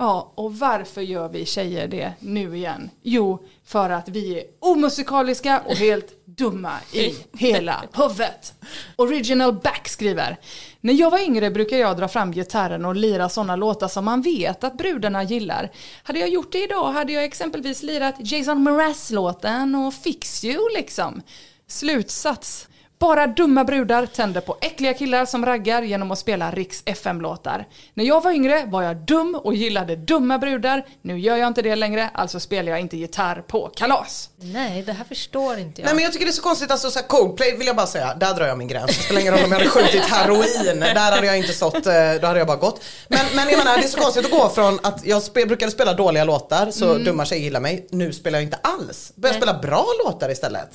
Ja, 0.00 0.32
och 0.34 0.58
varför 0.58 1.00
gör 1.00 1.28
vi 1.28 1.46
tjejer 1.46 1.88
det 1.88 2.12
nu 2.20 2.56
igen? 2.56 2.90
Jo, 3.02 3.44
för 3.64 3.90
att 3.90 4.08
vi 4.08 4.38
är 4.38 4.44
omusikaliska 4.60 5.62
och 5.66 5.74
helt 5.74 6.24
dumma 6.24 6.72
i 6.92 7.14
hela 7.38 7.84
huvudet. 7.92 8.54
Original 8.96 9.52
Back 9.52 9.88
skriver. 9.88 10.36
När 10.80 10.94
jag 10.94 11.10
var 11.10 11.18
yngre 11.18 11.50
brukade 11.50 11.80
jag 11.80 11.96
dra 11.96 12.08
fram 12.08 12.32
gitarren 12.32 12.84
och 12.84 12.96
lira 12.96 13.28
sådana 13.28 13.56
låtar 13.56 13.88
som 13.88 14.04
man 14.04 14.22
vet 14.22 14.64
att 14.64 14.76
brudarna 14.76 15.22
gillar. 15.22 15.70
Hade 16.02 16.18
jag 16.18 16.28
gjort 16.28 16.52
det 16.52 16.64
idag 16.64 16.92
hade 16.92 17.12
jag 17.12 17.24
exempelvis 17.24 17.82
lirat 17.82 18.14
Jason 18.18 18.62
Mraz-låten 18.62 19.74
och 19.74 19.94
Fix 19.94 20.44
You 20.44 20.68
liksom. 20.76 21.22
Slutsats. 21.66 22.68
Bara 22.98 23.26
dumma 23.26 23.64
brudar 23.64 24.06
tänder 24.06 24.40
på 24.40 24.56
äckliga 24.60 24.94
killar 24.94 25.26
som 25.26 25.46
raggar 25.46 25.82
genom 25.82 26.10
att 26.10 26.18
spela 26.18 26.50
Riks 26.50 26.82
FM-låtar. 26.84 27.66
När 27.94 28.04
jag 28.04 28.22
var 28.22 28.30
yngre 28.32 28.64
var 28.66 28.82
jag 28.82 28.96
dum 28.96 29.34
och 29.44 29.54
gillade 29.54 29.96
dumma 29.96 30.38
brudar. 30.38 30.86
Nu 31.02 31.18
gör 31.18 31.36
jag 31.36 31.46
inte 31.46 31.62
det 31.62 31.76
längre, 31.76 32.10
alltså 32.14 32.40
spelar 32.40 32.70
jag 32.70 32.80
inte 32.80 32.96
gitarr 32.96 33.42
på 33.48 33.70
kalas. 33.76 34.30
Nej, 34.36 34.82
det 34.82 34.92
här 34.92 35.04
förstår 35.04 35.58
inte 35.58 35.80
jag. 35.80 35.86
Nej 35.86 35.94
men 35.94 36.04
jag 36.04 36.12
tycker 36.12 36.26
det 36.26 36.30
är 36.30 36.32
så 36.32 36.42
konstigt, 36.42 36.70
alltså 36.70 36.90
så 36.90 36.98
här, 36.98 37.06
Coldplay 37.06 37.56
vill 37.56 37.66
jag 37.66 37.76
bara 37.76 37.86
säga, 37.86 38.14
där 38.14 38.34
drar 38.34 38.46
jag 38.46 38.58
min 38.58 38.68
gräns. 38.68 38.86
Det 38.86 39.02
spelar 39.02 39.20
ingen 39.20 39.34
roll 39.34 39.44
om 39.44 39.52
jag 39.52 39.58
hade 39.58 39.70
skjutit 39.70 40.04
heroin, 40.04 40.80
där 40.80 41.12
hade 41.12 41.26
jag 41.26 41.38
inte 41.38 41.52
stått, 41.52 41.86
eh, 41.86 41.92
då 42.20 42.26
hade 42.26 42.38
jag 42.38 42.46
bara 42.46 42.56
gått. 42.56 42.84
Men, 43.08 43.26
men 43.34 43.48
jag 43.48 43.58
menar 43.58 43.76
det 43.76 43.84
är 43.84 43.88
så 43.88 44.00
konstigt 44.00 44.24
att 44.24 44.30
gå 44.30 44.48
från 44.48 44.78
att 44.82 45.06
jag 45.06 45.22
spe, 45.22 45.46
brukade 45.46 45.72
spela 45.72 45.92
dåliga 45.94 46.24
låtar 46.24 46.70
så 46.70 46.94
dumma 46.94 47.24
tjejer 47.24 47.42
gillar 47.42 47.60
mig, 47.60 47.86
nu 47.90 48.12
spelar 48.12 48.38
jag 48.38 48.44
inte 48.44 48.58
alls. 48.62 49.12
Börjar 49.14 49.36
spela 49.36 49.54
bra 49.54 49.86
låtar 50.04 50.30
istället. 50.30 50.68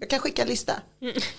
Jag 0.00 0.10
kan 0.10 0.18
skicka 0.18 0.42
en 0.42 0.48
lista. 0.48 0.72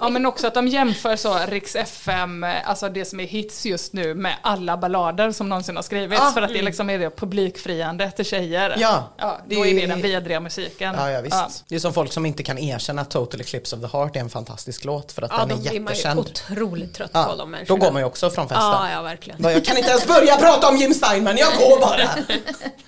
Ja 0.00 0.08
men 0.08 0.26
också 0.26 0.46
att 0.46 0.54
de 0.54 0.68
jämför 0.68 1.16
så 1.16 1.38
Riks 1.48 1.76
FM, 1.76 2.46
alltså 2.64 2.88
det 2.88 3.04
som 3.04 3.20
är 3.20 3.24
hits 3.26 3.66
just 3.66 3.92
nu 3.92 4.14
med 4.14 4.34
alla 4.42 4.76
ballader 4.76 5.32
som 5.32 5.48
någonsin 5.48 5.76
har 5.76 5.82
skrivits 5.82 6.22
Ah, 6.22 6.32
för 6.32 6.42
att 6.42 6.52
det 6.52 6.62
liksom 6.62 6.90
är 6.90 6.98
det 6.98 7.10
publikfriande 7.10 8.10
till 8.10 8.24
tjejer. 8.24 8.74
Ja, 8.78 9.12
ja 9.16 9.38
det 9.48 9.54
då 9.54 9.66
är 9.66 9.74
det 9.80 9.86
den 9.86 10.02
vidriga 10.02 10.40
musiken. 10.40 10.94
Ja, 10.98 11.10
ja 11.10 11.20
visst. 11.20 11.64
Det 11.68 11.74
är 11.74 11.78
som 11.78 11.92
folk 11.92 12.12
som 12.12 12.26
inte 12.26 12.42
kan 12.42 12.58
erkänna 12.58 13.02
att 13.02 13.10
Total 13.10 13.40
Eclipse 13.40 13.76
of 13.76 13.82
the 13.82 13.98
Heart 13.98 14.16
är 14.16 14.20
en 14.20 14.30
fantastisk 14.30 14.84
låt 14.84 15.12
för 15.12 15.22
att 15.22 15.30
ja, 15.34 15.38
den 15.38 15.48
de 15.48 15.54
är 15.54 15.70
blir 15.70 15.80
man 15.80 15.92
ju 15.92 15.98
jättekänd. 15.98 16.20
otroligt 16.20 16.94
trött 16.94 17.12
på 17.12 17.18
Ja, 17.18 17.26
de 17.28 17.38
då 17.38 17.46
människorna. 17.46 17.80
går 17.84 17.92
man 17.92 18.02
ju 18.02 18.06
också 18.06 18.30
från 18.30 18.48
festen. 18.48 18.64
Ja, 18.66 18.90
ja, 18.92 19.02
verkligen. 19.02 19.42
Jag 19.42 19.64
kan 19.64 19.76
inte 19.76 19.90
ens 19.90 20.06
börja 20.06 20.36
prata 20.36 20.68
om 20.68 20.76
Jim 20.76 20.94
Steinman, 20.94 21.36
jag 21.36 21.52
går 21.58 21.80
bara. 21.80 22.08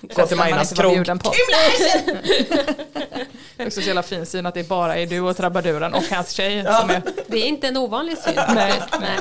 Gå 0.14 0.26
till 0.26 0.36
Majnas 0.36 0.72
vara 0.76 0.94
krog. 0.94 1.04
Det 3.56 3.62
är 3.62 3.66
också 3.66 3.80
så 3.80 3.86
jävla 3.86 4.02
fin 4.02 4.26
syn 4.26 4.46
att 4.46 4.54
det 4.54 4.68
bara 4.68 4.96
är 4.96 5.06
du 5.06 5.20
och 5.20 5.36
trabaduren 5.36 5.94
och 5.94 6.02
hans 6.10 6.30
tjej 6.30 6.64
som 6.80 6.90
är 6.90 6.97
Det 7.26 7.36
är 7.38 7.46
inte 7.46 7.68
en 7.68 7.76
ovanlig 7.76 8.18
syn. 8.18 8.34
Nej. 8.54 8.82
Nej. 9.00 9.18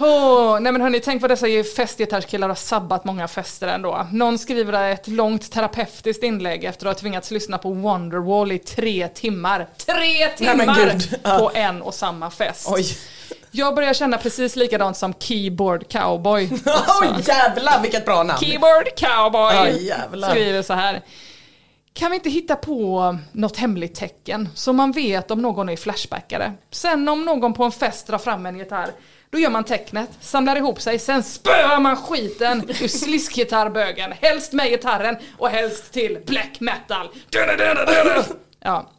Åh, 0.00 0.60
nej 0.60 0.72
men 0.72 0.80
hörni, 0.80 1.00
tänk 1.00 1.22
vad 1.22 1.30
dessa 1.30 1.46
festgitarrskillar 1.76 2.48
har 2.48 2.54
sabbat 2.54 3.04
många 3.04 3.28
fester 3.28 3.68
ändå. 3.68 4.06
Någon 4.12 4.38
skriver 4.38 4.92
ett 4.92 5.08
långt 5.08 5.50
terapeutiskt 5.52 6.22
inlägg 6.22 6.64
efter 6.64 6.86
att 6.86 6.96
ha 6.96 7.00
tvingats 7.00 7.30
lyssna 7.30 7.58
på 7.58 7.70
Wonderwall 7.70 8.52
i 8.52 8.58
tre 8.58 9.08
timmar. 9.08 9.68
Tre 9.76 9.94
Nej, 9.96 10.34
timmar. 10.36 10.96
Ja. 11.22 11.38
på 11.38 11.50
en 11.54 11.82
och 11.82 11.94
samma 11.94 12.30
fest. 12.30 12.66
Oj. 12.70 12.96
Jag 13.50 13.74
börjar 13.74 13.94
känna 13.94 14.18
precis 14.18 14.56
likadant 14.56 14.96
som 14.96 15.14
Keyboard 15.18 15.88
Cowboy. 15.88 16.50
Oj 17.02 17.08
jävlar 17.26 17.82
vilket 17.82 18.04
bra 18.04 18.22
namn. 18.22 18.40
Keyboard 18.40 18.88
Cowboy 18.96 19.86
jävlar. 19.86 20.30
skriver 20.30 20.62
så 20.62 20.72
här. 20.74 21.02
Kan 21.96 22.10
vi 22.10 22.16
inte 22.16 22.30
hitta 22.30 22.56
på 22.56 23.16
något 23.32 23.56
hemligt 23.56 23.94
tecken 23.94 24.48
så 24.54 24.72
man 24.72 24.92
vet 24.92 25.30
om 25.30 25.42
någon 25.42 25.68
är 25.68 25.76
flashbackare? 25.76 26.52
Sen 26.70 27.08
om 27.08 27.24
någon 27.24 27.52
på 27.54 27.64
en 27.64 27.72
fest 27.72 28.06
drar 28.06 28.18
fram 28.18 28.46
en 28.46 28.58
gitarr, 28.58 28.90
då 29.30 29.38
gör 29.38 29.50
man 29.50 29.64
tecknet, 29.64 30.10
samlar 30.20 30.56
ihop 30.56 30.80
sig, 30.80 30.98
sen 30.98 31.22
spöar 31.22 31.80
man 31.80 31.96
skiten 31.96 32.62
ur 32.68 32.88
sliskgitarrbögen, 32.88 34.12
helst 34.20 34.52
med 34.52 34.70
gitarren 34.70 35.16
och 35.38 35.48
helst 35.48 35.92
till 35.92 36.18
black 36.26 36.60
metal. 36.60 37.08
Ja. 38.60 38.90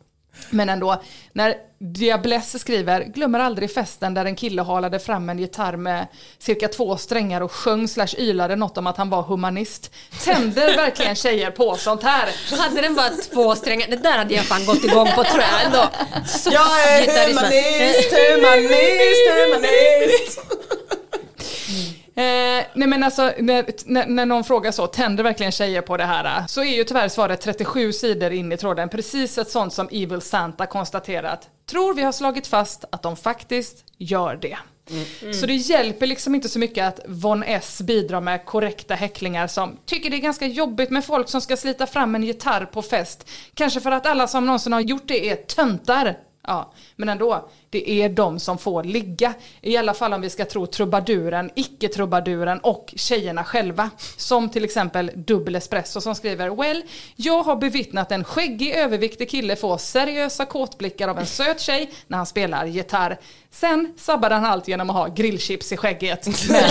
Men 0.50 0.70
ändå, 0.70 1.02
när 1.34 1.56
Diablesse 1.80 2.60
skriver, 2.60 3.04
glömmer 3.04 3.40
aldrig 3.40 3.74
festen 3.74 4.14
där 4.14 4.26
en 4.26 4.36
kille 4.36 4.62
halade 4.62 5.00
fram 5.00 5.30
en 5.30 5.40
gitarr 5.40 5.78
med 5.78 6.08
cirka 6.38 6.68
två 6.68 6.98
strängar 6.98 7.42
och 7.42 7.52
sjöng 7.52 7.88
slash 7.88 8.08
ylade 8.18 8.56
något 8.56 8.78
om 8.78 8.88
att 8.88 8.98
han 8.98 9.10
var 9.10 9.22
humanist. 9.22 9.92
Tänder 10.24 10.76
verkligen 10.76 11.16
tjejer 11.16 11.52
på 11.52 11.76
sånt 11.76 12.04
här? 12.04 12.30
Hade 12.58 12.82
den 12.82 12.96
bara 12.96 13.10
två 13.10 13.56
strängar, 13.56 13.88
det 13.88 13.96
där 13.96 14.18
hade 14.18 14.34
jag 14.34 14.46
fan 14.46 14.66
gått 14.66 14.84
igång 14.84 15.08
på 15.16 15.24
tror 15.24 15.44
jag 15.52 15.66
ändå. 15.66 15.90
Så 16.28 16.50
Jag 16.54 16.90
är 16.90 17.28
humanist, 17.28 18.14
humanist, 18.14 19.30
humanist. 19.32 20.40
Eh, 22.18 22.66
nej 22.74 22.88
men 22.88 23.04
alltså, 23.04 23.32
när, 23.40 23.66
när, 23.86 24.08
när 24.08 24.26
någon 24.26 24.44
frågar 24.44 24.72
så, 24.72 24.88
tänder 24.88 25.24
verkligen 25.24 25.52
tjejer 25.52 25.82
på 25.82 25.98
det 25.98 26.06
här? 26.06 26.48
Så 26.48 26.62
är 26.62 26.76
ju 26.78 26.84
tyvärr 26.84 27.08
svaret 27.08 27.42
37 27.42 27.94
sidor 27.94 28.32
in 28.32 28.52
i 28.52 28.58
tråden, 28.58 28.90
precis 28.90 29.38
ett 29.38 29.50
sånt 29.50 29.74
som 29.74 29.90
Evil 29.92 30.22
Santa 30.22 30.66
konstaterat. 30.66 31.50
Tror 31.70 31.94
vi 31.94 32.02
har 32.02 32.12
slagit 32.12 32.48
fast 32.48 32.86
att 32.90 33.02
de 33.02 33.16
faktiskt 33.16 33.84
gör 33.98 34.36
det. 34.36 34.58
Så 35.34 35.46
det 35.46 35.56
hjälper 35.56 36.08
liksom 36.08 36.36
inte 36.36 36.50
så 36.50 36.60
mycket 36.60 36.88
att 36.88 37.00
Von 37.08 37.44
S 37.44 37.82
bidrar 37.82 38.22
med 38.22 38.46
korrekta 38.46 38.96
häcklingar 38.96 39.48
som 39.48 39.78
tycker 39.86 40.10
det 40.10 40.18
är 40.18 40.22
ganska 40.22 40.48
jobbigt 40.48 40.90
med 40.90 41.06
folk 41.06 41.30
som 41.30 41.42
ska 41.42 41.58
slita 41.58 41.88
fram 41.88 42.16
en 42.16 42.24
gitarr 42.24 42.66
på 42.66 42.82
fest. 42.82 43.30
Kanske 43.54 43.80
för 43.80 43.92
att 43.92 44.06
alla 44.06 44.28
som 44.28 44.46
någonsin 44.46 44.74
har 44.74 44.80
gjort 44.80 45.08
det 45.08 45.30
är 45.30 45.36
töntar. 45.36 46.18
Ja, 46.48 46.74
men 46.96 47.10
ändå, 47.10 47.50
det 47.76 47.90
är 47.90 48.10
de 48.10 48.40
som 48.40 48.58
får 48.58 48.84
ligga. 48.84 49.34
I 49.62 49.78
alla 49.78 49.94
fall 49.94 50.14
om 50.14 50.22
vi 50.22 50.30
ska 50.30 50.46
tro 50.46 50.68
trubaduren, 50.68 51.52
icke-trubaduren 51.56 52.60
och 52.60 52.94
tjejerna 52.96 53.44
själva. 53.44 53.90
Som 54.18 54.50
till 54.50 54.64
exempel 54.64 55.12
Dubbel 55.16 55.56
Espresso 55.56 56.02
som 56.02 56.16
skriver 56.16 56.50
Well, 56.50 56.84
jag 57.16 57.44
har 57.44 57.56
bevittnat 57.56 58.12
en 58.12 58.24
skäggig 58.24 58.76
överviktig 58.76 59.30
kille 59.30 59.56
få 59.56 59.78
seriösa 59.78 60.46
kåtblickar 60.46 61.08
av 61.08 61.20
en 61.20 61.26
söt 61.26 61.62
tjej 61.62 61.92
när 62.08 62.18
han 62.18 62.26
spelar 62.26 62.66
gitarr. 62.66 63.18
Sen 63.52 63.94
sabbade 63.98 64.36
han 64.36 64.46
allt 64.46 64.68
genom 64.68 64.90
att 64.90 64.96
ha 64.96 65.08
grillchips 65.08 65.72
i 65.72 65.78
skägget. 65.78 66.28
Men, 66.50 66.62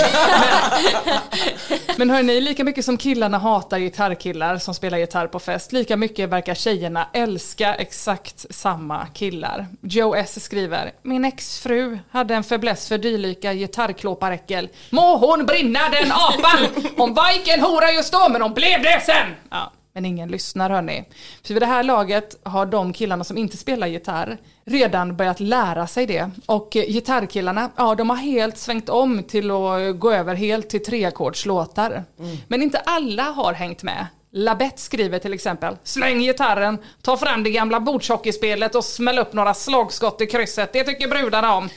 men, 1.86 2.08
men 2.08 2.10
hörni, 2.10 2.40
lika 2.40 2.64
mycket 2.64 2.84
som 2.84 2.96
killarna 2.96 3.38
hatar 3.38 3.78
gitarrkillar 3.78 4.58
som 4.58 4.74
spelar 4.74 4.98
gitarr 4.98 5.26
på 5.26 5.38
fest, 5.38 5.72
lika 5.72 5.96
mycket 5.96 6.28
verkar 6.28 6.54
tjejerna 6.54 7.08
älska 7.12 7.74
exakt 7.74 8.46
samma 8.50 9.06
killar. 9.06 9.66
Joe 9.80 10.14
S 10.14 10.44
skriver, 10.44 10.92
min 11.02 11.24
exfru 11.24 11.98
hade 12.10 12.34
en 12.34 12.44
fäbless 12.44 12.88
för 12.88 12.98
dylika 12.98 13.54
gitarrklåparäckel. 13.54 14.68
Må 14.90 15.16
hon 15.16 15.46
brinna 15.46 15.80
den 15.88 16.12
apan! 16.12 16.84
Hon 16.96 17.14
var 17.14 17.36
icke 17.36 17.54
en 17.54 17.60
hora 17.60 17.90
just 17.90 18.12
då, 18.12 18.28
men 18.28 18.42
hon 18.42 18.54
blev 18.54 18.82
det 18.82 19.02
sen! 19.06 19.34
Ja. 19.50 19.72
Men 19.94 20.04
ingen 20.04 20.28
lyssnar 20.28 20.70
hörni. 20.70 21.04
För 21.46 21.54
vid 21.54 21.62
det 21.62 21.66
här 21.66 21.82
laget 21.82 22.40
har 22.42 22.66
de 22.66 22.92
killarna 22.92 23.24
som 23.24 23.38
inte 23.38 23.56
spelar 23.56 23.86
gitarr 23.86 24.38
redan 24.64 25.16
börjat 25.16 25.40
lära 25.40 25.86
sig 25.86 26.06
det. 26.06 26.30
Och 26.46 26.70
gitarrkillarna, 26.72 27.70
ja 27.76 27.94
de 27.94 28.10
har 28.10 28.16
helt 28.16 28.58
svängt 28.58 28.88
om 28.88 29.22
till 29.22 29.50
att 29.50 29.98
gå 29.98 30.12
över 30.12 30.34
helt 30.34 30.68
till 30.68 30.84
treackordslåtar. 30.84 32.04
Mm. 32.18 32.36
Men 32.48 32.62
inte 32.62 32.78
alla 32.78 33.22
har 33.22 33.52
hängt 33.52 33.82
med. 33.82 34.06
Labette 34.36 34.80
skriver 34.80 35.18
till 35.18 35.32
exempel, 35.32 35.76
släng 35.84 36.20
gitarren, 36.20 36.78
ta 37.02 37.16
fram 37.16 37.42
det 37.42 37.50
gamla 37.50 37.80
bordshockeyspelet 37.80 38.74
och 38.74 38.84
smäll 38.84 39.18
upp 39.18 39.32
några 39.32 39.54
slagskott 39.54 40.20
i 40.20 40.26
krysset, 40.26 40.72
det 40.72 40.84
tycker 40.84 41.08
brudarna 41.08 41.54
om. 41.54 41.68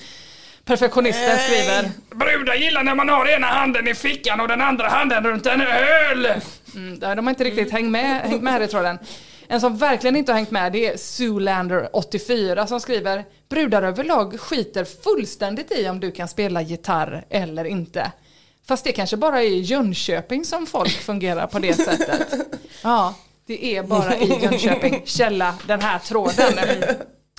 Perfektionisten 0.66 1.38
skriver, 1.38 1.90
brudar 2.16 2.56
gillar 2.56 2.84
när 2.84 2.96
man 2.96 3.10
har 3.10 3.30
ena 3.30 3.48
handen 3.48 3.88
i 3.88 3.96
fickan 3.96 4.40
och 4.40 4.48
den 4.48 4.62
andra 4.62 4.88
handen 4.88 5.24
runt 5.24 5.46
en 5.46 5.62
öl. 5.62 6.28
Mm, 6.76 7.00
de 7.00 7.28
har 7.28 7.30
inte 7.30 7.44
riktigt 7.44 7.72
hängt 7.72 7.92
med, 7.92 8.22
hängt 8.22 8.44
med 8.44 8.62
i 8.62 8.68
tråden. 8.68 9.00
En 9.48 9.62
som 9.62 9.78
verkligen 9.78 10.16
inte 10.16 10.32
har 10.32 10.38
hängt 10.38 10.52
med 10.52 10.72
det 10.72 10.88
är 10.88 10.94
Zoolander84 10.94 12.66
som 12.66 12.80
skriver 12.80 13.24
Brudar 13.50 13.84
överlag 13.84 14.40
skiter 14.40 14.86
fullständigt 15.04 15.72
i 15.72 15.90
om 15.90 16.00
du 16.00 16.12
kan 16.12 16.28
spela 16.28 16.62
gitarr 16.62 17.26
eller 17.30 17.66
inte. 17.66 18.12
Fast 18.68 18.84
det 18.84 18.92
kanske 18.92 19.18
bara 19.18 19.44
är 19.44 19.48
i 19.48 19.60
Jönköping 19.60 20.46
som 20.46 20.66
folk 20.66 20.92
fungerar 21.02 21.48
på 21.48 21.60
det 21.60 21.74
sättet. 21.74 22.34
Ja, 22.84 23.16
det 23.46 23.78
är 23.78 23.84
bara 23.84 24.18
i 24.18 24.44
Jönköping. 24.44 25.02
Källa 25.06 25.56
den 25.68 25.82
här 25.82 26.00
tråden. 26.00 26.54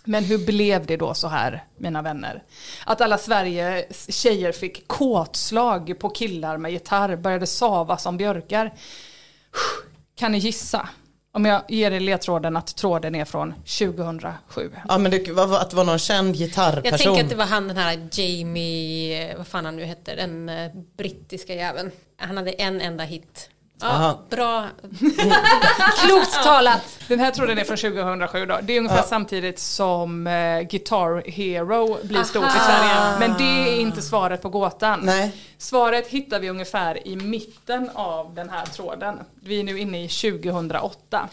Men 0.05 0.24
hur 0.24 0.47
blev 0.47 0.87
det 0.87 0.97
då 0.97 1.14
så 1.14 1.29
här, 1.29 1.64
mina 1.76 2.03
vänner? 2.03 2.43
Att 2.87 3.01
alla 3.01 3.18
Sveriges 3.18 4.14
tjejer 4.14 4.53
fick 4.53 4.89
kåtslag 4.89 5.99
på 5.99 6.09
killar 6.11 6.57
med 6.57 6.72
gitarr, 6.72 7.16
började 7.16 7.47
sava 7.47 7.99
som 7.99 8.16
björkar. 8.16 8.74
Kan 10.16 10.33
ni 10.33 10.39
gissa? 10.39 10.89
Om 11.39 11.45
jag 11.45 11.62
ger 11.68 11.91
er 11.91 12.01
ledtråden 12.01 12.57
att 12.57 12.76
tråden 12.76 13.14
är 13.14 13.24
från 13.24 13.53
2007. 13.53 14.72
Ja 14.89 14.99
men 14.99 15.11
det 15.11 15.32
var, 15.32 15.59
att 15.59 15.70
det 15.70 15.76
var 15.76 15.84
någon 15.84 15.99
känd 15.99 16.36
gitarrperson. 16.36 16.91
Jag 16.91 17.01
tänker 17.01 17.24
att 17.24 17.30
det 17.30 17.36
var 17.36 17.45
han 17.45 17.68
den 17.68 17.76
här 17.76 18.09
Jamie, 18.12 19.36
vad 19.36 19.47
fan 19.47 19.64
han 19.64 19.76
nu 19.76 19.84
heter, 19.84 20.16
den 20.16 20.49
uh, 20.49 20.70
brittiska 20.97 21.55
jäveln. 21.55 21.91
Han 22.16 22.36
hade 22.36 22.51
en 22.51 22.80
enda 22.80 23.05
hit. 23.05 23.51
Ja, 23.81 24.18
bra. 24.31 24.66
Klokt 26.05 26.43
talat. 26.45 26.99
Den 27.09 27.20
här 27.20 27.31
tråden 27.31 27.59
är 27.59 27.64
från 27.64 27.76
2007 27.76 28.47
då. 28.47 28.59
Det 28.62 28.72
är 28.72 28.79
ungefär 28.79 28.97
ja. 28.97 29.03
samtidigt 29.03 29.59
som 29.59 30.26
uh, 30.26 30.61
Guitar 30.61 31.31
Hero 31.31 31.99
blir 32.03 32.22
stort 32.22 32.57
i 32.57 32.59
Sverige. 32.59 33.18
Men 33.18 33.39
det 33.39 33.70
är 33.70 33.81
inte 33.81 34.03
svaret 34.03 34.43
på 34.43 34.49
gåtan. 34.49 35.01
Nej. 35.03 35.33
Svaret 35.59 36.07
hittar 36.07 36.41
vi 36.41 36.51
ungefär 36.51 37.09
i 37.09 37.16
mitten 37.16 37.91
av 37.95 38.35
den 38.35 38.51
här 38.51 38.66
tråden. 38.66 39.18
Vi 39.35 39.61
är 39.61 39.64
nu 39.64 39.79
inne 39.79 40.05
i 40.05 40.09
2008. 40.09 41.29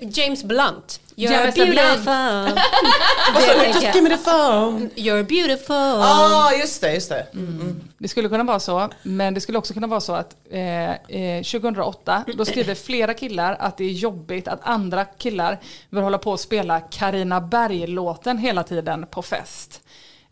James 0.00 0.44
Blunt. 0.44 1.00
You're 1.20 1.52
beautiful. 1.52 2.04
Sa 2.04 3.54
du? 3.62 3.66
Just 3.66 3.94
give 3.94 4.02
me 4.02 4.10
the 4.10 4.18
phone. 4.18 4.90
You're 4.94 5.22
beautiful. 5.22 5.76
Ja, 5.76 6.48
ah, 6.48 6.52
just 6.52 6.80
det. 6.80 6.94
Just 6.94 7.08
det. 7.08 7.26
Mm. 7.34 7.60
Mm. 7.60 7.80
det 7.98 8.08
skulle 8.08 8.28
kunna 8.28 8.44
vara 8.44 8.60
så, 8.60 8.88
men 9.02 9.34
det 9.34 9.40
skulle 9.40 9.58
också 9.58 9.74
kunna 9.74 9.86
vara 9.86 10.00
så 10.00 10.12
att 10.12 10.36
eh, 10.50 10.90
eh, 10.90 11.42
2008, 11.42 12.24
då 12.36 12.44
skriver 12.44 12.74
flera 12.74 13.14
killar 13.14 13.56
att 13.60 13.76
det 13.76 13.84
är 13.84 13.90
jobbigt 13.90 14.48
att 14.48 14.60
andra 14.62 15.04
killar 15.04 15.58
vill 15.90 16.02
hålla 16.02 16.18
på 16.18 16.30
och 16.30 16.40
spela 16.40 16.80
Karina 16.80 17.40
Berg-låten 17.40 18.38
hela 18.38 18.62
tiden 18.62 19.06
på 19.10 19.22
fest. 19.22 19.80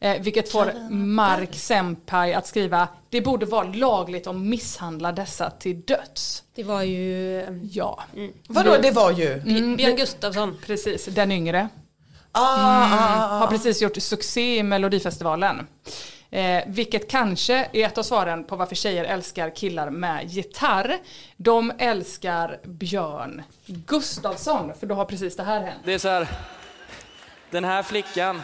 Eh, 0.01 0.23
vilket 0.23 0.53
får 0.53 0.91
Mark 0.91 1.55
Senpai 1.55 2.35
att 2.35 2.47
skriva 2.47 2.89
det 3.11 3.21
borde 3.21 3.47
vara 3.47 3.69
lagligt 3.69 4.27
att 4.27 4.37
misshandla 4.37 5.13
dessa 5.13 5.51
till 5.51 5.81
döds. 5.81 6.43
Det 6.55 6.63
var 6.63 6.83
ju... 6.83 7.41
Ja. 7.73 8.05
Mm. 8.17 8.33
Vadå 8.49 8.77
det 8.83 8.91
var 8.91 9.11
ju? 9.11 9.33
Mm. 9.33 9.77
Björn 9.77 9.97
Gustafsson. 9.97 10.57
Precis, 10.67 11.05
den 11.05 11.33
yngre. 11.33 11.69
Ah, 12.33 12.85
mm. 12.85 12.99
ah, 12.99 13.35
ah, 13.35 13.39
har 13.39 13.47
precis 13.47 13.83
gjort 13.83 14.03
succé 14.03 14.59
i 14.59 14.63
Melodifestivalen. 14.63 15.67
Eh, 16.31 16.63
vilket 16.67 17.11
kanske 17.11 17.69
är 17.73 17.87
ett 17.87 17.99
av 17.99 18.03
svaren 18.03 18.45
på 18.45 18.57
varför 18.57 18.75
tjejer 18.75 19.05
älskar 19.05 19.57
killar 19.57 19.91
med 19.91 20.31
gitarr. 20.31 20.99
De 21.37 21.73
älskar 21.79 22.61
Björn 22.65 23.43
Gustafsson, 23.67 24.73
för 24.81 24.87
då 24.87 24.95
har 24.95 25.05
precis 25.05 25.37
det 25.37 25.43
här 25.43 25.61
hänt. 25.61 25.81
Det 25.85 25.95
är 25.95 25.99
så 25.99 26.09
här, 26.09 26.29
den 27.51 27.65
här 27.65 27.83
flickan 27.83 28.43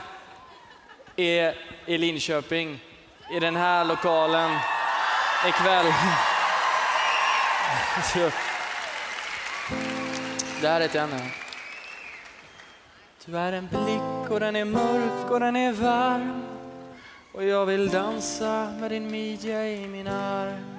är 1.16 1.54
i 1.86 1.98
Linköping, 1.98 2.80
i 3.36 3.40
den 3.40 3.56
här 3.56 3.84
lokalen, 3.84 4.58
ikväll. 5.48 5.86
Det 10.60 10.68
här 10.68 10.80
är 10.80 10.88
till 10.88 11.00
henne. 11.00 11.30
Du 13.24 13.38
är 13.38 13.52
en 13.52 13.66
blick 13.68 14.30
och 14.30 14.40
den 14.40 14.56
är 14.56 14.64
mörk 14.64 15.30
och 15.30 15.40
den 15.40 15.56
är 15.56 15.72
varm 15.72 16.44
och 17.34 17.44
jag 17.44 17.66
vill 17.66 17.88
dansa 17.88 18.72
med 18.80 18.90
din 18.90 19.10
midja 19.10 19.68
i 19.68 19.88
min 19.88 20.08
arm. 20.08 20.74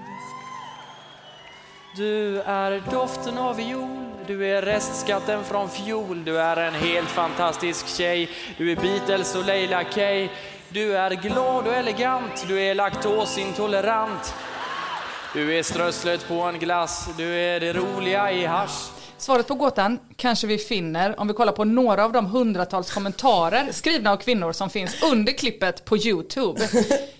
Du 1.95 2.41
är 2.41 2.83
doften 2.91 3.37
av 3.37 3.55
viol, 3.55 4.04
du 4.27 4.45
är 4.45 4.61
restskatten 4.61 5.43
från 5.43 5.69
fjol. 5.69 6.25
Du 6.25 6.39
är 6.39 6.57
en 6.57 6.73
helt 6.73 7.09
fantastisk 7.09 7.87
tjej, 7.87 8.29
du 8.57 8.71
är 8.71 8.75
Beatles 8.75 9.35
och 9.35 9.45
Leila 9.45 9.83
Kay. 9.83 10.29
Du 10.69 10.97
är 10.97 11.11
glad 11.11 11.67
och 11.67 11.73
elegant, 11.73 12.45
du 12.47 12.61
är 12.61 12.75
laktosintolerant. 12.75 14.35
Du 15.33 15.55
är 15.55 15.63
strösslet 15.63 16.27
på 16.27 16.41
en 16.41 16.59
glass, 16.59 17.09
du 17.17 17.35
är 17.35 17.59
det 17.59 17.73
roliga 17.73 18.31
i 18.31 18.45
hasch. 18.45 18.91
Svaret 19.17 19.47
på 19.47 19.55
gåtan 19.55 19.99
kanske 20.15 20.47
vi 20.47 20.57
finner 20.57 21.19
om 21.19 21.27
vi 21.27 21.33
kollar 21.33 21.53
på 21.53 21.63
några 21.63 22.05
av 22.05 22.11
de 22.11 22.25
hundratals 22.25 22.93
kommentarer 22.93 23.71
skrivna 23.71 24.11
av 24.11 24.17
kvinnor 24.17 24.51
som 24.51 24.69
finns 24.69 25.03
under 25.03 25.33
klippet 25.33 25.85
på 25.85 25.97
Youtube. 25.97 26.61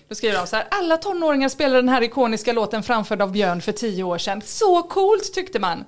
Då 0.08 0.14
skriver 0.14 0.36
de 0.36 0.46
så 0.46 0.56
här, 0.56 0.66
alla 0.70 0.96
tonåringar 0.96 1.48
spelade 1.48 1.78
den 1.78 1.88
här 1.88 2.02
ikoniska 2.02 2.52
låten 2.52 2.82
framförd 2.82 3.22
av 3.22 3.32
Björn 3.32 3.62
för 3.62 3.72
tio 3.72 4.04
år 4.04 4.18
sedan. 4.18 4.42
Så 4.44 4.82
coolt 4.82 5.34
tyckte 5.34 5.58
man. 5.58 5.84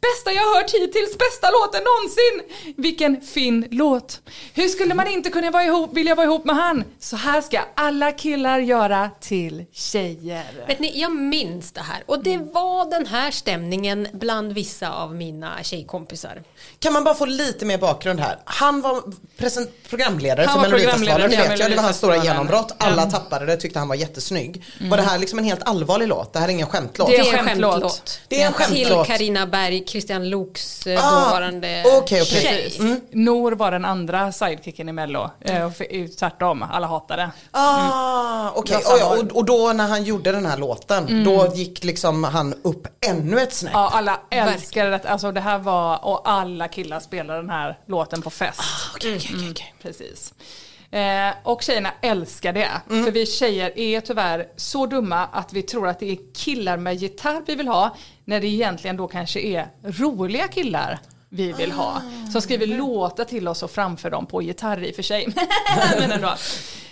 Bästa 0.00 0.32
jag 0.32 0.54
hört 0.54 0.74
hittills, 0.74 1.18
bästa 1.18 1.50
låten 1.50 1.82
någonsin! 1.84 2.56
Vilken 2.76 3.20
fin 3.20 3.68
låt. 3.70 4.20
Hur 4.54 4.68
skulle 4.68 4.94
man 4.94 5.08
inte 5.08 5.30
kunna 5.30 5.50
vara 5.50 5.64
ihop, 5.64 5.96
vilja 5.96 6.14
vara 6.14 6.26
ihop 6.26 6.44
med 6.44 6.56
han? 6.56 6.84
Så 6.98 7.16
här 7.16 7.40
ska 7.40 7.60
alla 7.74 8.12
killar 8.12 8.58
göra 8.58 9.10
till 9.20 9.64
tjejer. 9.72 10.64
Vet 10.66 10.78
ni, 10.78 11.00
jag 11.00 11.12
minns 11.12 11.72
det 11.72 11.80
här 11.80 12.02
och 12.06 12.22
det 12.22 12.38
var 12.38 12.90
den 12.90 13.06
här 13.06 13.30
stämningen 13.30 14.08
bland 14.12 14.52
vissa 14.52 14.90
av 14.90 15.14
mina 15.14 15.62
tjejkompisar. 15.62 16.42
Kan 16.78 16.92
man 16.92 17.04
bara 17.04 17.14
få 17.14 17.26
lite 17.26 17.64
mer 17.64 17.78
bakgrund 17.78 18.20
här? 18.20 18.38
Han 18.44 18.80
var 18.80 19.02
programledare 19.88 20.46
han 20.46 20.54
för 20.54 20.70
Melodifestivalen, 20.70 21.30
det 21.30 21.76
var 21.76 21.82
hans 21.82 21.96
stora 21.96 22.24
genombrott. 22.24 22.74
Alla 22.78 23.02
mm. 23.02 23.12
tappade 23.12 23.46
det, 23.46 23.59
tyckte 23.60 23.78
han 23.78 23.88
var 23.88 23.96
jättesnygg. 23.96 24.64
Mm. 24.78 24.90
Var 24.90 24.96
det 24.96 25.02
här 25.02 25.18
liksom 25.18 25.38
en 25.38 25.44
helt 25.44 25.62
allvarlig 25.62 26.08
låt? 26.08 26.32
Det 26.32 26.38
här 26.38 26.48
är 26.48 26.52
ingen 26.52 26.66
skämtlåt? 26.66 27.08
Det 27.08 27.16
är 27.16 27.38
en 27.38 27.46
skämtlåt. 27.46 28.20
Det 28.28 28.42
är 28.42 28.46
en 28.46 28.52
skämtlåt. 28.52 29.06
Till 29.06 29.14
Karina 29.14 29.46
Berg, 29.46 29.84
Christian 29.86 30.30
Loks 30.30 30.86
eh, 30.86 31.06
ah, 31.06 31.24
dåvarande 31.24 31.84
okay, 31.98 32.22
okay. 32.22 32.40
tjej. 32.40 32.76
Mm. 32.78 33.00
Nor 33.10 33.52
var 33.52 33.70
den 33.70 33.84
andra 33.84 34.32
sidekicken 34.32 34.88
i 34.88 34.92
Mello. 34.92 35.30
Mm. 35.40 35.72
Tvärtom, 36.18 36.62
alla 36.62 36.86
hatade. 36.86 37.30
Ah, 37.50 38.40
mm. 38.40 38.52
Okej, 38.54 38.76
okay. 38.76 39.02
och, 39.02 39.18
och, 39.18 39.36
och, 39.36 39.44
då 39.44 39.72
när 39.72 39.88
han 39.88 40.04
gjorde 40.04 40.32
den 40.32 40.46
här 40.46 40.56
låten, 40.56 41.08
mm. 41.08 41.24
då 41.24 41.52
gick 41.54 41.84
liksom 41.84 42.24
han 42.24 42.54
upp 42.62 42.88
ännu 43.06 43.40
ett 43.40 43.52
snäpp. 43.52 43.72
Ja, 43.74 43.90
alla 43.94 44.20
älskade 44.30 44.90
det. 44.90 45.08
Alltså 45.08 45.32
det 45.32 45.40
här 45.40 45.58
var, 45.58 46.04
och 46.04 46.30
alla 46.30 46.68
killar 46.68 47.00
spelade 47.00 47.40
den 47.40 47.50
här 47.50 47.78
låten 47.86 48.22
på 48.22 48.30
fest. 48.30 48.60
Ah, 48.60 48.96
okay, 48.96 49.16
okay, 49.16 49.36
okay, 49.36 49.50
okay. 49.50 49.66
Precis. 49.82 50.34
Eh, 50.92 51.34
och 51.42 51.62
tjejerna 51.62 51.90
älskar 52.00 52.52
det. 52.52 52.70
Mm. 52.90 53.04
För 53.04 53.12
vi 53.12 53.26
tjejer 53.26 53.78
är 53.78 54.00
tyvärr 54.00 54.48
så 54.56 54.86
dumma 54.86 55.26
att 55.26 55.52
vi 55.52 55.62
tror 55.62 55.88
att 55.88 55.98
det 56.00 56.10
är 56.10 56.18
killar 56.34 56.76
med 56.76 56.94
gitarr 56.94 57.42
vi 57.46 57.54
vill 57.54 57.68
ha. 57.68 57.96
När 58.24 58.40
det 58.40 58.46
egentligen 58.46 58.96
då 58.96 59.08
kanske 59.08 59.40
är 59.40 59.68
roliga 59.82 60.48
killar 60.48 60.98
vi 61.28 61.52
vill 61.52 61.72
ha. 61.72 62.02
Som 62.32 62.42
skriver 62.42 62.66
låtar 62.66 63.24
till 63.24 63.48
oss 63.48 63.62
och 63.62 63.70
framför 63.70 64.10
dem 64.10 64.26
på 64.26 64.42
gitarr 64.42 64.82
i 64.84 64.90
och 64.90 64.94
för 64.94 65.02
sig. 65.02 65.28
Men 65.98 66.12
ändå. 66.12 66.34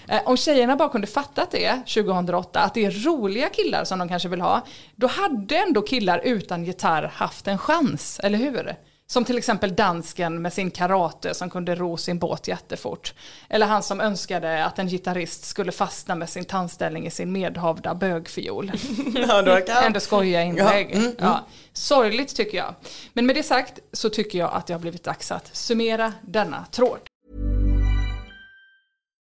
Eh, 0.08 0.20
Om 0.24 0.36
tjejerna 0.36 0.76
bara 0.76 0.88
kunde 0.88 1.06
fattat 1.06 1.50
det 1.50 1.72
2008, 1.76 2.60
att 2.60 2.74
det 2.74 2.84
är 2.84 2.90
roliga 2.90 3.48
killar 3.48 3.84
som 3.84 3.98
de 3.98 4.08
kanske 4.08 4.28
vill 4.28 4.40
ha, 4.40 4.66
då 4.96 5.06
hade 5.06 5.56
ändå 5.56 5.82
killar 5.82 6.20
utan 6.24 6.64
gitarr 6.64 7.12
haft 7.14 7.48
en 7.48 7.58
chans, 7.58 8.20
eller 8.22 8.38
hur? 8.38 8.76
Som 9.12 9.24
till 9.24 9.38
exempel 9.38 9.76
dansken 9.76 10.42
med 10.42 10.52
sin 10.52 10.70
karate 10.70 11.34
som 11.34 11.50
kunde 11.50 11.74
ro 11.74 11.96
sin 11.96 12.18
båt 12.18 12.48
jättefort. 12.48 13.14
Eller 13.48 13.66
han 13.66 13.82
som 13.82 14.00
önskade 14.00 14.64
att 14.64 14.78
en 14.78 14.88
gitarrist 14.88 15.44
skulle 15.44 15.72
fastna 15.72 16.14
med 16.14 16.28
sin 16.28 16.44
tandställning 16.44 17.06
i 17.06 17.10
sin 17.10 17.32
medhavda 17.32 17.94
bögfiol. 17.94 18.72
Ja. 19.14 19.60
Ändå 19.82 20.00
skojiga 20.00 20.42
inlägg. 20.42 20.88
Ja, 20.92 20.98
mm, 20.98 21.14
Ja, 21.18 21.46
Sorgligt 21.72 22.36
tycker 22.36 22.58
jag. 22.58 22.74
Men 23.12 23.26
med 23.26 23.36
det 23.36 23.42
sagt 23.42 23.78
så 23.92 24.08
tycker 24.10 24.38
jag 24.38 24.52
att 24.52 24.66
det 24.66 24.72
har 24.72 24.80
blivit 24.80 25.04
dags 25.04 25.32
att 25.32 25.56
summera 25.56 26.12
denna 26.22 26.64
tråd. 26.70 26.98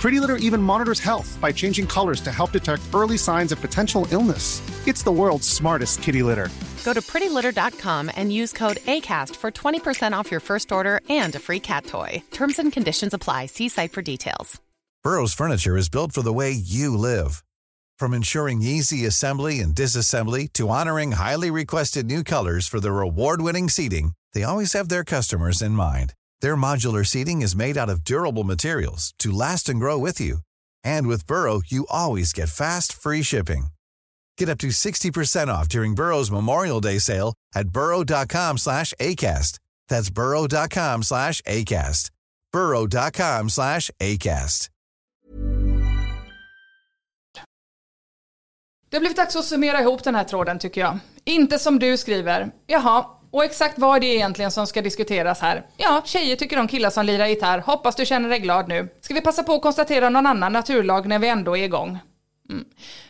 Pretty 0.00 0.20
Litter 0.20 0.36
even 0.36 0.62
monitors 0.62 1.00
health 1.00 1.36
by 1.40 1.50
changing 1.52 1.86
colors 1.86 2.20
to 2.20 2.30
help 2.30 2.52
detect 2.52 2.94
early 2.94 3.18
signs 3.18 3.52
of 3.52 3.60
potential 3.60 4.06
illness. 4.10 4.62
It's 4.86 5.02
the 5.02 5.12
world's 5.12 5.48
smartest 5.48 6.02
kitty 6.02 6.22
litter. 6.22 6.48
Go 6.84 6.92
to 6.92 7.00
prettylitter.com 7.00 8.12
and 8.14 8.32
use 8.32 8.52
code 8.52 8.76
ACAST 8.76 9.34
for 9.34 9.50
20% 9.50 10.12
off 10.12 10.30
your 10.30 10.40
first 10.40 10.70
order 10.70 11.00
and 11.08 11.34
a 11.34 11.40
free 11.40 11.60
cat 11.60 11.86
toy. 11.86 12.22
Terms 12.30 12.58
and 12.60 12.72
conditions 12.72 13.12
apply. 13.12 13.46
See 13.46 13.68
site 13.68 13.92
for 13.92 14.02
details. 14.02 14.60
Burrow's 15.02 15.34
furniture 15.34 15.76
is 15.76 15.88
built 15.88 16.10
for 16.10 16.22
the 16.22 16.32
way 16.32 16.50
you 16.50 16.96
live. 16.96 17.44
From 17.98 18.12
ensuring 18.12 18.60
easy 18.60 19.06
assembly 19.06 19.60
and 19.60 19.72
disassembly 19.72 20.52
to 20.54 20.68
honoring 20.68 21.12
highly 21.12 21.50
requested 21.50 22.06
new 22.06 22.24
colors 22.24 22.66
for 22.66 22.80
their 22.80 23.00
award-winning 23.00 23.68
seating, 23.68 24.14
they 24.34 24.42
always 24.42 24.72
have 24.72 24.88
their 24.88 25.04
customers 25.04 25.62
in 25.62 25.72
mind. 25.72 26.12
Their 26.40 26.56
modular 26.56 27.06
seating 27.06 27.42
is 27.42 27.56
made 27.56 27.76
out 27.78 27.88
of 27.88 28.04
durable 28.04 28.44
materials 28.44 29.14
to 29.18 29.30
last 29.30 29.68
and 29.68 29.78
grow 29.80 29.98
with 29.98 30.20
you. 30.20 30.38
And 30.82 31.06
with 31.06 31.26
Burrow, 31.26 31.62
you 31.66 31.86
always 31.90 32.32
get 32.32 32.48
fast, 32.48 32.92
free 32.92 33.22
shipping. 33.22 33.68
Get 34.38 34.48
up 34.48 34.58
to 34.58 34.68
60% 34.68 35.48
off 35.48 35.68
during 35.68 35.94
Burrow's 35.94 36.30
Memorial 36.30 36.80
Day 36.80 36.98
sale 36.98 37.34
at 37.54 37.68
burrow.com 37.68 38.58
slash 38.58 38.92
ACAST. 39.00 39.58
That's 39.88 40.10
burrow.com 40.10 41.02
slash 41.02 41.40
ACAST. 41.42 42.10
burrow.com 42.52 43.48
slash 43.50 43.90
ACAST. 44.00 44.70
Det 48.90 48.96
har 48.96 49.00
blivit 49.00 49.16
dags 49.16 49.36
att 49.36 49.44
summera 49.44 49.80
ihop 49.80 50.04
den 50.04 50.14
här 50.14 50.24
tråden 50.24 50.58
tycker 50.58 50.80
jag. 50.80 50.98
Inte 51.24 51.58
som 51.58 51.78
du 51.78 51.96
skriver, 51.96 52.50
jaha, 52.66 53.06
och 53.36 53.44
exakt 53.44 53.78
vad 53.78 53.96
är 53.96 54.00
det 54.00 54.06
egentligen 54.06 54.50
som 54.50 54.66
ska 54.66 54.82
diskuteras 54.82 55.40
här? 55.40 55.66
Ja, 55.76 56.02
tjejer 56.04 56.36
tycker 56.36 56.58
om 56.58 56.68
killar 56.68 56.90
som 56.90 57.06
lirar 57.06 57.26
gitarr, 57.26 57.58
hoppas 57.58 57.96
du 57.96 58.06
känner 58.06 58.28
dig 58.28 58.38
glad 58.38 58.68
nu. 58.68 58.88
Ska 59.00 59.14
vi 59.14 59.20
passa 59.20 59.42
på 59.42 59.54
att 59.54 59.62
konstatera 59.62 60.08
någon 60.08 60.26
annan 60.26 60.52
naturlag 60.52 61.06
när 61.06 61.18
vi 61.18 61.28
ändå 61.28 61.56
är 61.56 61.64
igång? 61.64 61.98
Mm. 62.50 62.64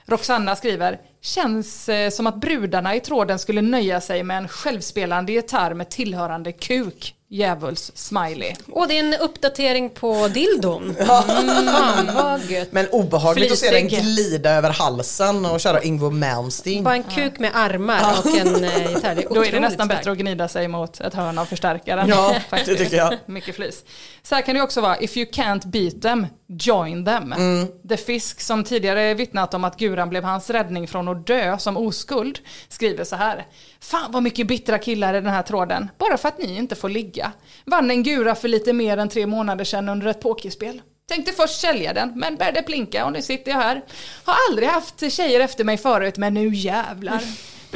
Roxanna 0.05 0.57
skriver, 0.57 1.01
känns 1.21 1.89
eh, 1.89 2.11
som 2.11 2.27
att 2.27 2.37
brudarna 2.37 2.95
i 2.95 3.01
tråden 3.01 3.39
skulle 3.39 3.63
nöja 3.63 4.01
sig 4.01 4.23
med 4.23 4.39
en 4.39 4.49
självspelande 4.49 5.33
gitarr 5.33 5.75
med 5.75 5.89
tillhörande 5.91 6.53
kuk. 6.53 7.16
Djävuls 7.29 7.93
smiley. 7.95 8.55
Och 8.73 8.89
det 8.89 8.99
är 8.99 9.05
en 9.05 9.15
uppdatering 9.21 9.91
på 9.91 10.29
dildon. 10.29 10.97
Mm, 11.37 11.67
fan 11.67 12.11
vad 12.15 12.45
gött. 12.51 12.73
Men 12.73 12.87
obehagligt 12.93 13.53
att 13.53 13.59
se 13.59 13.71
den 13.71 13.89
glida 13.89 14.51
över 14.51 14.71
halsen 14.71 15.47
och 15.47 15.61
köra 15.61 15.85
Yngwie 15.85 16.11
Malmsteen. 16.11 16.85
Bara 16.85 16.95
en 16.95 17.03
kuk 17.03 17.39
med 17.39 17.51
armar 17.55 18.19
och 18.19 18.39
en 18.39 18.65
eh, 18.65 18.93
gitarr. 18.93 19.15
Det 19.15 19.23
är 19.25 19.35
Då 19.35 19.45
är 19.45 19.53
det 19.53 19.61
nästan 19.61 19.87
starkt. 19.87 20.01
bättre 20.01 20.13
att 20.13 20.19
gnida 20.19 20.49
sig 20.49 20.69
mot 20.69 21.01
ett 21.01 21.15
hörn 21.15 21.39
av 21.39 21.45
förstärkaren. 21.45 22.09
Ja, 22.09 22.37
faktiskt. 22.51 22.67
det 22.79 22.85
tycker 22.85 22.97
jag. 22.97 23.15
Mycket 23.27 23.55
flis. 23.57 23.85
Så 24.23 24.35
här 24.35 24.43
kan 24.43 24.55
det 24.55 24.63
också 24.63 24.81
vara, 24.81 24.99
if 24.99 25.17
you 25.17 25.27
can't 25.31 25.67
beat 25.67 26.03
them, 26.03 26.27
join 26.49 27.05
them. 27.05 27.33
Mm. 27.33 27.67
The 27.89 27.97
Fisk 27.97 28.41
som 28.41 28.65
tidigare 28.65 29.15
vittnat 29.15 29.55
om 29.55 29.65
att 29.65 29.77
guran 29.77 30.09
blev 30.09 30.25
hans 30.25 30.51
räddning 30.51 30.89
från 30.89 31.09
att 31.09 31.27
dö 31.27 31.59
som 31.59 31.77
oskuld, 31.77 32.39
skriver 32.69 33.05
så 33.05 33.17
här. 33.17 33.47
Fan 33.81 34.13
vad 34.13 34.23
mycket 34.23 34.47
bittra 34.47 34.79
killar 34.79 35.15
i 35.15 35.21
den 35.21 35.33
här 35.33 35.43
tråden, 35.43 35.89
bara 35.99 36.17
för 36.17 36.29
att 36.29 36.39
ni 36.39 36.57
inte 36.57 36.75
får 36.75 36.89
ligga. 36.89 37.16
Vann 37.65 37.91
en 37.91 38.03
gura 38.03 38.35
för 38.35 38.49
lite 38.49 38.73
mer 38.73 38.97
än 38.97 39.09
tre 39.09 39.27
månader 39.27 39.65
sedan 39.65 39.89
under 39.89 40.07
ett 40.07 40.21
pokerspel. 40.21 40.83
Tänkte 41.09 41.33
först 41.33 41.61
sälja 41.61 41.93
den, 41.93 42.13
men 42.17 42.37
började 42.37 42.63
plinka 42.63 43.07
och 43.07 43.13
nu 43.13 43.23
sitter 43.23 43.51
jag 43.51 43.59
här. 43.59 43.85
Har 44.25 44.35
aldrig 44.51 44.69
haft 44.69 45.13
tjejer 45.13 45.41
efter 45.41 45.65
mig 45.65 45.77
förut, 45.79 46.17
men 46.17 46.35
nu 46.35 46.55
jävlar. 46.55 47.23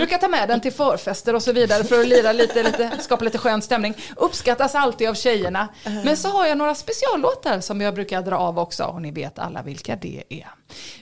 Brukar 0.00 0.18
ta 0.18 0.28
med 0.28 0.48
den 0.48 0.60
till 0.60 0.72
förfester 0.72 1.34
och 1.34 1.42
så 1.42 1.52
vidare 1.52 1.84
för 1.84 2.00
att 2.00 2.06
lira 2.06 2.32
lite, 2.32 2.62
lite, 2.62 2.90
skapa 3.00 3.24
lite 3.24 3.38
skön 3.38 3.62
stämning. 3.62 3.94
Uppskattas 4.16 4.74
alltid 4.74 5.08
av 5.08 5.14
tjejerna. 5.14 5.68
Men 6.04 6.16
så 6.16 6.28
har 6.28 6.46
jag 6.46 6.58
några 6.58 6.74
speciallåtar 6.74 7.60
som 7.60 7.80
jag 7.80 7.94
brukar 7.94 8.22
dra 8.22 8.36
av 8.36 8.58
också 8.58 8.84
och 8.84 9.02
ni 9.02 9.10
vet 9.10 9.38
alla 9.38 9.62
vilka 9.62 9.96
det 9.96 10.22
är. 10.28 10.48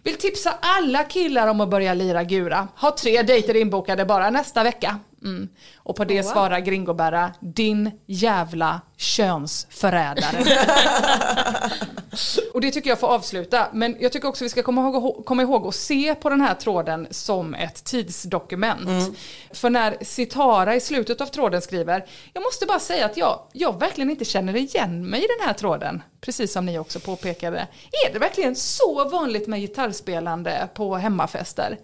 Vill 0.03 0.17
tipsa 0.17 0.55
alla 0.61 1.05
killar 1.05 1.49
om 1.49 1.61
att 1.61 1.69
börja 1.69 1.95
lira 1.95 2.25
gura. 2.25 2.69
Ha 2.77 2.97
tre 2.97 3.23
dejter 3.23 3.57
inbokade 3.57 4.05
bara 4.05 4.31
nästa 4.31 4.63
vecka. 4.63 4.99
Mm. 5.23 5.49
Och 5.77 5.97
på 5.97 6.05
det 6.05 6.21
Oh, 6.21 6.25
wow. 6.25 6.33
svarar 6.33 6.61
Gringoberra, 6.61 7.33
din 7.41 7.91
jävla 8.07 8.81
könsförrädare. 8.97 10.45
Och 12.55 12.61
det 12.61 12.71
tycker 12.71 12.91
jag 12.91 13.01
får 13.01 13.09
avsluta. 13.09 13.69
Men 13.73 13.97
jag 14.01 14.13
tycker 14.13 14.29
också 14.29 14.45
vi 14.45 14.49
ska 14.49 14.63
komma 14.63 14.81
ihåg, 14.89 15.25
komma 15.27 15.43
ihåg 15.43 15.67
att 15.67 15.75
se 15.75 16.15
på 16.15 16.31
den 16.31 16.41
här 16.41 16.55
tråden 16.55 17.07
som 17.11 17.55
ett 17.55 17.85
tidsdokument. 17.85 19.17
För 19.53 19.71
när 19.71 19.97
Citara 20.05 20.75
i 20.77 20.81
slutet 20.81 21.21
av 21.21 21.27
tråden 21.27 21.63
skriver, 21.63 22.05
jag 22.33 22.43
måste 22.43 22.67
bara 22.67 22.81
säga 22.81 23.07
att 23.07 23.17
jag, 23.17 23.41
jag 23.53 23.81
verkligen 23.81 24.11
inte 24.11 24.25
känner 24.25 24.57
igen 24.57 25.11
mig 25.11 25.21
i 25.25 25.27
den 25.39 25.47
här 25.47 25.55
tråden. 25.55 26.03
Precis 26.21 26.53
som 26.53 26.67
ni 26.67 26.79
också 26.79 27.01
påpekade. 27.01 27.69
Är 28.07 28.13
det 28.13 28.19
verkligen 28.19 28.57
så 28.57 29.09
vanligt 29.09 29.47
med 29.47 29.61
gitarrspelande 29.61 30.69
på 30.75 30.97
hemmafester? 30.97 31.79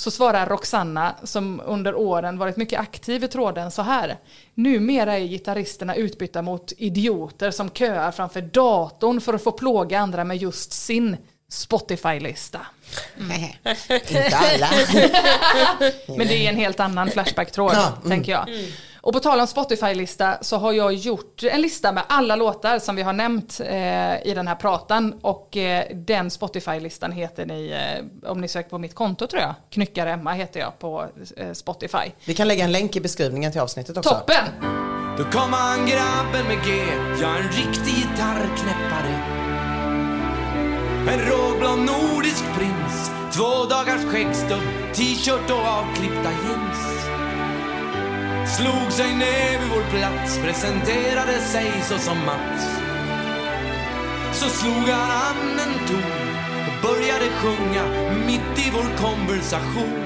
Så 0.00 0.10
svarar 0.10 0.46
Roxanna, 0.46 1.14
som 1.24 1.62
under 1.64 1.94
åren 1.94 2.38
varit 2.38 2.56
mycket 2.56 2.80
aktiv 2.80 3.24
i 3.24 3.28
tråden, 3.28 3.70
så 3.70 3.82
här. 3.82 4.18
Numera 4.54 5.18
är 5.18 5.26
gitarristerna 5.26 5.94
utbytta 5.94 6.42
mot 6.42 6.72
idioter 6.76 7.50
som 7.50 7.70
köar 7.70 8.10
framför 8.10 8.40
datorn 8.40 9.20
för 9.20 9.34
att 9.34 9.42
få 9.42 9.52
plåga 9.52 10.00
andra 10.00 10.24
med 10.24 10.36
just 10.36 10.72
sin 10.72 11.16
Spotify-lista. 11.50 12.60
Inte 13.88 14.36
alla. 14.36 14.70
Men 16.16 16.26
det 16.26 16.46
är 16.46 16.48
en 16.48 16.56
helt 16.56 16.80
annan 16.80 17.10
Flashback-tråd, 17.10 17.72
Ja, 17.74 17.92
mm. 17.96 18.08
tänker 18.08 18.32
jag. 18.32 18.48
Och 19.08 19.14
på 19.14 19.20
tal 19.20 19.40
om 19.40 19.46
Spotify-lista 19.46 20.38
så 20.40 20.56
har 20.56 20.72
jag 20.72 20.94
gjort 20.94 21.42
en 21.42 21.60
lista 21.60 21.92
med 21.92 22.02
alla 22.08 22.36
låtar 22.36 22.78
som 22.78 22.96
vi 22.96 23.02
har 23.02 23.12
nämnt 23.12 23.60
eh, 23.60 24.26
i 24.26 24.32
den 24.34 24.48
här 24.48 24.54
pratan. 24.54 25.18
Och 25.22 25.56
eh, 25.56 25.96
den 25.96 26.30
Spotify-listan 26.30 27.12
heter 27.12 27.46
ni, 27.46 27.70
eh, 28.22 28.30
om 28.30 28.40
ni 28.40 28.48
söker 28.48 28.70
på 28.70 28.78
mitt 28.78 28.94
konto 28.94 29.26
tror 29.26 29.42
jag, 29.42 29.54
Knyckare 29.70 30.12
Emma 30.12 30.32
heter 30.32 30.60
jag 30.60 30.78
på 30.78 31.06
eh, 31.36 31.52
Spotify. 31.52 32.12
Vi 32.24 32.34
kan 32.34 32.48
lägga 32.48 32.64
en 32.64 32.72
länk 32.72 32.96
i 32.96 33.00
beskrivningen 33.00 33.52
till 33.52 33.60
avsnittet 33.60 33.96
också. 33.96 34.10
Toppen! 34.10 34.44
Då 35.18 35.24
kommer 35.24 35.56
han 35.56 35.86
grabben 35.86 36.46
med 36.46 36.66
G, 36.66 36.72
ja 37.20 37.36
en 37.36 37.48
riktig 37.48 37.94
gitarrknäppare. 37.94 39.14
En 41.08 41.20
råblond 41.20 41.86
nordisk 41.86 42.44
prins 42.58 43.10
Två 43.32 43.64
dagars 43.70 44.04
skäggstubb, 44.04 44.62
t-shirt 44.94 45.50
och 45.50 45.66
avklippta 45.66 46.30
jeans 46.44 47.07
Slog 48.56 48.92
sig 48.92 49.14
ner 49.14 49.58
vid 49.60 49.68
vår 49.70 49.98
plats, 49.98 50.38
presenterade 50.38 51.38
sig 51.40 51.72
så 51.88 51.98
som 51.98 52.18
Mats. 52.18 52.64
Så 54.32 54.48
slog 54.48 54.88
han 54.88 55.10
an 55.10 55.58
en 55.58 55.88
ton 55.88 56.28
och 56.66 56.88
började 56.88 57.28
sjunga 57.30 57.84
mitt 58.26 58.66
i 58.66 58.70
vår 58.70 58.96
konversation. 58.96 60.04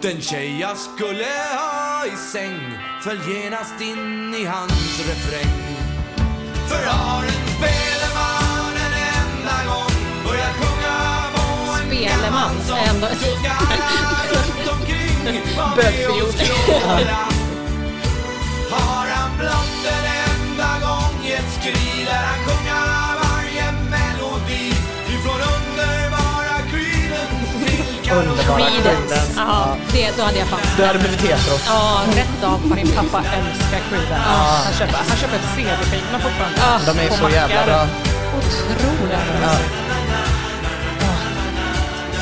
Den 0.00 0.20
tjej 0.20 0.60
jag 0.60 0.76
skulle 0.76 1.26
ha 1.58 2.06
i 2.06 2.16
säng 2.32 2.78
föll 3.02 3.18
genast 3.32 3.80
in 3.80 4.34
i 4.34 4.44
hans 4.44 4.98
refräng. 5.08 5.56
För 6.68 6.86
har 6.86 7.22
en 7.22 7.46
speleman 7.56 8.74
en 8.86 8.94
enda 8.94 9.74
gång 9.74 10.24
börjat 10.24 10.54
sjunga 10.56 10.96
på 11.34 11.72
en 11.72 11.86
Speleman 11.86 12.56
är 12.70 12.94
ändå... 12.94 13.06
Bögfiol. 15.76 17.35
Har 18.78 19.06
han 19.16 19.30
blott 19.38 19.82
en 19.96 20.06
enda 20.30 20.70
gång 20.86 21.26
ett 21.36 21.50
skri 21.60 22.04
där 22.08 22.22
han 22.30 22.38
sjunga 22.44 22.80
varje 23.22 23.66
melodi 23.92 24.66
ifrån 25.14 25.40
underbara 25.56 26.56
Creedence 26.70 27.52
till 27.62 27.84
Creedence. 28.56 29.32
Ja, 29.36 29.76
det, 29.92 30.12
då 30.16 30.22
hade 30.22 30.38
jag 30.38 30.48
fattat. 30.48 30.76
Du 30.76 30.84
hade 30.84 30.98
blivit 30.98 31.20
hetero. 31.20 31.56
Ja, 31.66 32.02
rätt 32.16 32.44
av. 32.44 32.60
Min 32.76 32.88
pappa 32.88 33.18
älskar 33.18 33.80
Creedence. 33.88 34.26
Ja. 34.26 34.62
Han 34.64 34.72
köper, 34.78 34.98
han 35.08 35.16
köper 35.16 35.38
CD-skivorna 35.56 36.18
fortfarande. 36.18 36.92
De 36.92 36.98
är 37.06 37.10
så 37.10 37.28
jävla 37.30 37.66
bra. 37.66 37.86
Otroligt. 38.38 39.18
Ja. 39.42 39.56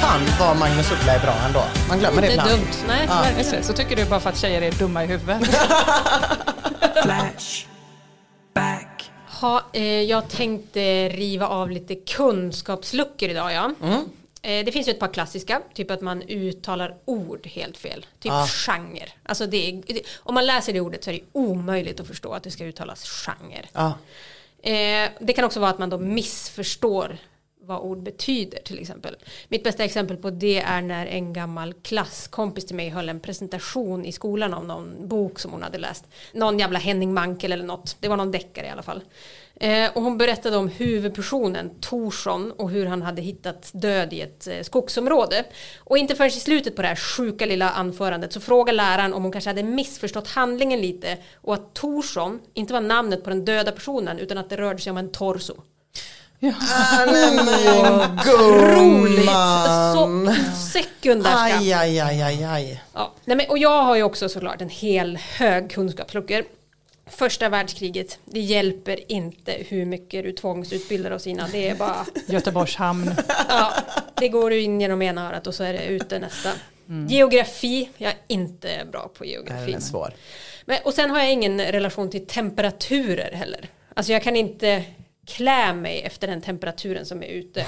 Fan 0.01 0.21
vad 0.41 0.57
Magnus 0.57 0.93
Uggla 0.93 1.13
är 1.13 1.21
bra 1.21 1.35
ändå. 1.47 1.65
Man 1.89 1.99
glömmer 1.99 2.23
det 2.23 2.33
Inte 2.33 2.43
ibland. 2.47 2.61
dumt. 2.61 2.73
Nej, 2.89 3.05
Ja. 3.09 3.15
verkligen. 3.23 3.51
Det, 3.61 3.63
Så 3.67 3.73
tycker 3.73 3.97
du 3.97 4.05
bara 4.05 4.21
för 4.21 4.31
att 4.31 4.39
tjejer 4.39 4.63
är 4.63 4.71
dumma 4.73 5.05
i 5.05 5.07
huvudet. 5.07 5.43
Flash. 7.03 7.67
Ha, 9.41 9.63
eh, 9.73 9.83
jag 10.03 10.29
tänkte 10.29 11.09
riva 11.09 11.47
av 11.49 11.71
lite 11.71 11.95
kunskapsluckor 11.95 13.29
idag 13.29 13.53
ja. 13.53 13.71
Mm. 13.83 14.05
Eh, 14.43 14.65
det 14.65 14.73
finns 14.73 14.89
ju 14.89 14.93
ett 14.93 14.99
par 14.99 15.13
klassiska, 15.13 15.61
typ 15.75 15.91
att 15.91 16.01
man 16.01 16.23
uttalar 16.23 16.95
ord 17.05 17.47
helt 17.47 17.77
fel. 17.77 18.07
Typ 18.21 18.33
Ah. 18.33 18.47
genre. 18.47 19.09
Alltså 19.23 19.47
det 19.47 19.69
är, 19.69 19.83
det, 19.87 20.03
om 20.19 20.35
man 20.35 20.47
läser 20.47 20.73
det 20.73 20.81
ordet 20.81 21.05
så 21.05 21.11
är 21.11 21.15
det 21.15 21.21
omöjligt 21.33 22.01
att 22.01 22.07
förstå 22.07 22.33
att 22.33 22.43
det 22.43 22.51
ska 22.51 22.65
uttalas 22.65 23.05
genre. 23.09 23.63
Ja. 23.73 23.87
Eh, 24.71 25.11
det 25.21 25.33
kan 25.33 25.45
också 25.45 25.61
vara 25.61 25.71
att 25.71 25.79
man 25.79 25.91
då 25.91 25.99
missförstår 25.99 27.17
vad 27.67 27.81
ord 27.81 28.03
betyder 28.03 28.59
till 28.59 28.79
exempel. 28.79 29.17
Mitt 29.49 29.65
bästa 29.65 29.85
exempel 29.85 30.17
på 30.17 30.31
det 30.31 30.61
är 30.61 30.83
när 30.83 31.07
en 31.07 31.33
gammal 31.33 31.75
klasskompis 31.75 32.67
till 32.67 32.77
mig 32.77 32.89
höll 32.89 33.09
en 33.09 33.21
presentation 33.21 34.05
i 34.05 34.13
skolan 34.13 34.55
om 34.55 34.67
någon 34.67 35.09
bok 35.09 35.39
som 35.39 35.53
hon 35.53 35.63
hade 35.63 35.79
läst. 35.79 36.05
Någon 36.33 36.59
jävla 36.59 36.79
Henning 36.79 37.15
Mankell 37.15 37.53
eller 37.53 37.65
något. 37.65 37.97
Det 38.01 38.09
var 38.09 38.17
någon 38.17 38.31
deckare 38.31 38.67
i 38.67 38.71
alla 38.71 38.83
fall. 38.83 39.03
Eh, 39.61 39.91
och 39.95 40.03
hon 40.03 40.19
berättade 40.19 40.57
om 40.57 40.69
huvudpersonen 40.69 41.71
Torsson 41.81 42.53
och 42.53 42.71
hur 42.71 42.87
han 42.87 43.03
hade 43.03 43.23
hittat 43.23 43.71
död 43.75 44.13
i 44.13 44.21
ett 44.21 44.47
eh, 44.47 44.63
skogsområde. 44.63 45.45
Och 45.79 45.99
inte 45.99 46.15
förrän 46.15 46.29
i 46.29 46.33
slutet 46.33 46.77
på 46.77 46.83
det 46.83 46.89
här 46.89 46.97
sjuka 46.97 47.47
lilla 47.47 47.71
anförandet 47.71 48.33
så 48.33 48.41
frågar 48.41 48.73
läraren 48.73 49.15
om 49.15 49.23
hon 49.23 49.33
kanske 49.33 49.51
hade 49.51 49.63
missförstått 49.63 50.29
handlingen 50.29 50.81
lite 50.81 51.19
och 51.35 51.55
att 51.55 51.75
Torsson 51.75 52.41
inte 52.55 52.73
var 52.73 52.81
namnet 52.81 53.25
på 53.25 53.31
den 53.31 53.45
döda 53.45 53.73
personen 53.73 54.19
utan 54.19 54.39
att 54.39 54.51
det 54.51 54.57
rörde 54.57 54.79
sig 54.79 54.91
om 54.91 54.97
en 54.97 55.13
torso. 55.13 55.55
Ah, 56.53 57.05
nej, 57.07 57.35
men 57.35 58.19
Roligt! 58.25 59.17
gumman. 59.19 59.95
Så 59.95 60.35
sekundärska. 60.71 61.39
Aj, 61.59 61.73
aj, 61.73 62.01
aj, 62.01 62.23
aj, 62.23 62.45
aj. 62.45 62.83
Ja. 62.95 63.13
Nej, 63.25 63.37
men, 63.37 63.47
och 63.49 63.59
jag 63.59 63.83
har 63.83 63.97
ju 63.97 64.03
också 64.03 64.29
såklart 64.29 64.61
en 64.63 64.69
hel 64.69 65.17
hög 65.17 65.71
kunskapsluckor. 65.71 66.45
Första 67.07 67.49
världskriget, 67.49 68.19
det 68.25 68.41
hjälper 68.41 69.13
inte 69.13 69.53
hur 69.69 69.85
mycket 69.87 70.25
du 70.25 70.33
tvångsutbildar 70.33 71.11
oss 71.11 71.27
innan. 71.27 71.51
Det 71.53 71.69
är 71.69 71.75
bara, 71.75 72.07
Göteborgs 72.27 72.77
hamn. 72.77 73.15
ja, 73.49 73.73
det 74.15 74.29
går 74.29 74.51
du 74.51 74.61
in 74.61 74.81
genom 74.81 75.03
ena 75.03 75.29
örat 75.29 75.47
och 75.47 75.55
så 75.55 75.65
är 75.65 75.73
det 75.73 75.85
ute 75.85 76.19
nästa. 76.19 76.51
Geografi, 77.09 77.89
jag 77.97 78.11
är 78.11 78.19
inte 78.29 78.69
bra 78.93 79.11
på 79.19 79.25
geografi. 79.25 79.67
Den 79.67 79.75
är 79.75 79.81
svår. 79.81 80.15
Men, 80.65 80.79
och 80.85 80.95
sen 80.95 81.11
har 81.11 81.19
jag 81.19 81.33
ingen 81.33 81.61
relation 81.61 82.11
till 82.11 82.27
temperaturer 82.27 83.33
heller. 83.33 83.69
Alltså 83.95 84.13
jag 84.13 84.23
kan 84.23 84.37
inte 84.37 84.85
klä 85.27 85.73
mig 85.75 86.03
efter 86.03 86.27
den 86.27 86.41
temperaturen 86.41 87.07
som 87.07 87.23
är 87.23 87.27
ute. 87.27 87.67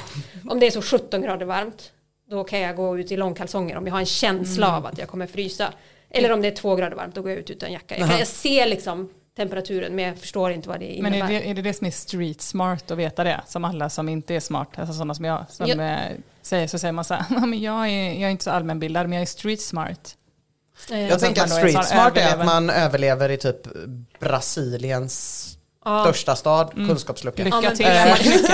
Om 0.48 0.60
det 0.60 0.66
är 0.66 0.70
så 0.70 0.82
17 0.82 1.22
grader 1.22 1.46
varmt, 1.46 1.92
då 2.30 2.44
kan 2.44 2.60
jag 2.60 2.76
gå 2.76 2.98
ut 2.98 3.12
i 3.12 3.16
långkalsonger 3.16 3.76
om 3.76 3.86
jag 3.86 3.92
har 3.94 4.00
en 4.00 4.06
känsla 4.06 4.66
Mm. 4.66 4.76
av 4.78 4.86
att 4.86 4.98
jag 4.98 5.08
kommer 5.08 5.26
frysa. 5.26 5.72
Eller 6.10 6.32
om 6.32 6.42
det 6.42 6.48
är 6.48 6.56
två 6.56 6.76
grader 6.76 6.96
varmt, 6.96 7.14
då 7.14 7.22
går 7.22 7.30
jag 7.30 7.40
ut 7.40 7.50
utan 7.50 7.72
jacka. 7.72 7.98
Jag, 7.98 8.08
kan, 8.08 8.18
jag 8.18 8.28
ser 8.28 8.66
liksom 8.66 9.08
temperaturen 9.36 9.94
men 9.96 10.04
jag 10.04 10.18
förstår 10.18 10.52
inte 10.52 10.68
vad 10.68 10.80
det 10.80 10.86
innebär. 10.86 11.10
Men 11.18 11.22
är 11.22 11.40
det, 11.40 11.50
är 11.50 11.54
det 11.54 11.62
det 11.62 11.74
som 11.74 11.86
är 11.86 11.90
street 11.90 12.40
smart 12.40 12.90
att 12.90 12.98
veta 12.98 13.24
det? 13.24 13.40
Som 13.46 13.64
alla 13.64 13.90
som 13.90 14.08
inte 14.08 14.34
är 14.34 14.40
smart, 14.40 14.68
alltså 14.78 14.92
sådana 14.94 15.14
som 15.14 15.24
jag, 15.24 15.44
som 15.48 15.66
Ja. 15.68 15.82
eh, 15.84 16.16
säger 16.42 16.66
så 16.66 16.78
säger 16.78 16.92
man 16.92 17.04
så 17.04 17.14
här, 17.14 17.24
"Ja, 17.30 17.46
men 17.46 17.60
jag 17.60 17.88
är, 17.88 18.12
jag 18.12 18.22
är 18.22 18.28
inte 18.28 18.44
så 18.44 18.50
allmänbildad 18.50 19.08
men 19.08 19.12
jag 19.16 19.22
är 19.22 19.26
street 19.26 19.60
smart. 19.60 20.16
Eh, 20.90 21.08
Jag 21.08 21.20
tänker 21.20 21.42
att 21.42 21.50
street 21.50 21.86
smart 21.86 22.16
är 22.16 22.34
att 22.40 22.46
man 22.46 22.70
överlever 22.70 23.30
i 23.30 23.36
typ 23.36 23.66
Brasiliens. 24.20 25.55
Största 25.86 26.36
stad, 26.36 26.70
Mm. 26.76 26.88
kunskapslucka. 26.88 27.44
Lycka 27.44 27.60
Ja, 27.62 27.70
till. 27.70 27.86
precis. 27.86 28.50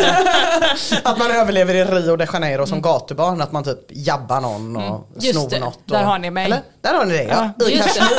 att 1.04 1.18
man 1.18 1.30
överlever 1.30 1.74
i 1.74 1.84
Rio 1.84 2.16
de 2.16 2.26
Janeiro 2.32 2.66
som 2.66 2.82
gatubarn, 2.82 3.40
att 3.40 3.52
man 3.52 3.64
typ 3.64 3.78
jabbar 3.88 4.40
någon 4.40 4.76
och 4.76 4.82
Mm. 4.82 5.00
Just 5.20 5.38
snor 5.38 5.50
det. 5.50 5.58
något. 5.58 5.74
Och, 5.76 5.82
Där 5.86 6.02
har 6.04 6.18
ni 6.18 6.30
mig. 6.30 6.44
Eller? 6.44 6.60
Där 6.80 6.94
har 6.94 7.04
ni 7.04 7.12
det 7.16 7.22
ja. 7.22 7.66
I 7.68 7.76
Just 7.76 7.88
Kashmir. 7.98 8.18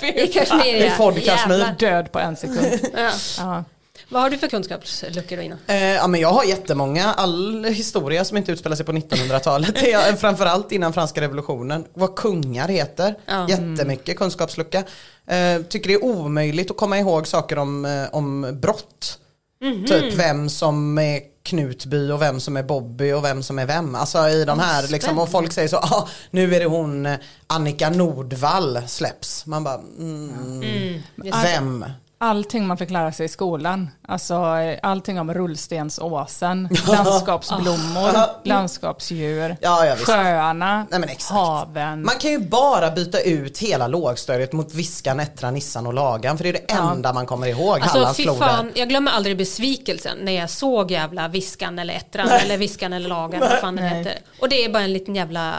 det. 0.14 0.22
I 0.24 0.26
Kashmir 0.32 0.64
I 0.74 0.84
ja. 0.86 0.90
Ford 0.96 1.24
Kashmir. 1.24 1.74
Död 1.78 2.12
på 2.12 2.18
en 2.18 2.36
sekund. 2.36 2.80
Ja. 3.38 3.64
Vad 4.08 4.22
har 4.22 4.30
du 4.30 4.38
för 4.38 4.48
kunskapsluckor 4.48 5.36
då? 5.36 5.72
Eh, 5.72 5.84
ja 5.94 6.06
men 6.06 6.20
jag 6.20 6.28
har 6.32 6.44
jättemånga, 6.44 7.12
all 7.14 7.64
historia 7.64 8.24
som 8.24 8.36
inte 8.36 8.52
utspelar 8.52 8.76
sig 8.76 8.86
på 8.86 8.92
1900-talet, 8.92 9.82
är 9.82 9.92
jag- 9.92 10.20
framförallt 10.20 10.72
innan 10.72 10.92
franska 10.92 11.20
revolutionen. 11.20 11.84
Vad 11.94 12.14
kungar 12.16 12.68
heter, 12.68 13.14
Ja. 13.26 13.48
jättemycket 13.48 14.18
kunskapslucka. 14.18 14.78
Eh, 15.26 15.62
tycker 15.68 15.88
det 15.88 15.94
är 15.94 16.04
omöjligt 16.04 16.70
att 16.70 16.76
komma 16.76 16.98
ihåg 16.98 17.26
saker 17.26 17.58
om, 17.58 17.84
eh, 17.84 18.04
om 18.12 18.58
brott. 18.62 19.18
Mhm. 19.60 19.86
Typ 19.86 20.14
vem 20.14 20.48
som 20.48 20.98
är 20.98 21.20
Knutby 21.42 22.10
och 22.10 22.22
vem 22.22 22.40
som 22.40 22.56
är 22.56 22.62
Bobby 22.62 23.12
och 23.12 23.24
vem 23.24 23.42
som 23.42 23.58
är 23.58 23.66
vem. 23.66 23.94
Alltså 23.94 24.28
i 24.28 24.44
de 24.44 24.58
här 24.58 24.88
liksom, 24.88 25.18
och 25.18 25.30
folk 25.30 25.52
säger 25.52 25.68
så, 25.68 25.76
ah, 25.76 26.08
nu 26.30 26.54
är 26.54 26.60
det 26.60 26.66
hon 26.66 27.06
eh, 27.06 27.16
Annika 27.46 27.90
Nordvall 27.90 28.78
släpps. 28.86 29.46
Man 29.46 29.64
bara, 29.64 29.74
mm, 29.98 30.30
Mm, 30.62 31.02
vem? 31.42 31.84
Allting 32.18 32.66
man 32.66 32.76
fick 32.78 32.90
lära 32.90 33.12
sig 33.12 33.26
i 33.26 33.28
skolan, 33.28 33.90
alltså 34.08 34.34
eh, 34.34 34.78
allting 34.82 35.20
om 35.20 35.34
rullstensåsen, 35.34 36.68
landskapsblommor, 36.86 38.12
landskapsdjur, 38.48 39.56
Ja, 39.60 39.86
ja, 39.86 39.96
sjöarna, 39.96 40.86
Nej, 40.90 41.00
men 41.00 41.08
exakt. 41.08 41.30
haven. 41.30 42.02
Man 42.04 42.14
kan 42.20 42.30
ju 42.30 42.38
bara 42.38 42.90
byta 42.90 43.20
ut 43.20 43.58
hela 43.58 43.86
lågstadiet 43.88 44.52
mot 44.52 44.74
Viskan, 44.74 45.20
Ettra, 45.20 45.50
Nissan 45.50 45.86
och 45.86 45.94
Lagan 45.94 46.36
för 46.36 46.44
det 46.44 46.50
är 46.50 46.52
det 46.52 46.64
Ja. 46.68 46.92
enda 46.92 47.12
man 47.12 47.26
kommer 47.26 47.46
ihåg. 47.46 47.80
Alltså 47.82 48.14
fy 48.14 48.24
fan, 48.38 48.72
jag 48.74 48.88
glömmer 48.88 49.10
aldrig 49.12 49.36
besvikelsen 49.38 50.18
när 50.22 50.32
jag 50.32 50.50
såg 50.50 50.90
jävla 50.90 51.28
Viskan 51.28 51.78
eller 51.78 51.94
Ettran 51.94 52.28
eller 52.28 52.56
Viskan 52.58 52.92
eller 52.92 53.08
Lagan, 53.08 53.40
vad 53.40 53.50
fan 53.60 53.76
den 53.76 53.84
hette. 53.84 54.18
Och 54.40 54.48
det 54.48 54.64
är 54.64 54.68
bara 54.68 54.82
en 54.82 54.92
liten 54.92 55.14
jävla 55.16 55.54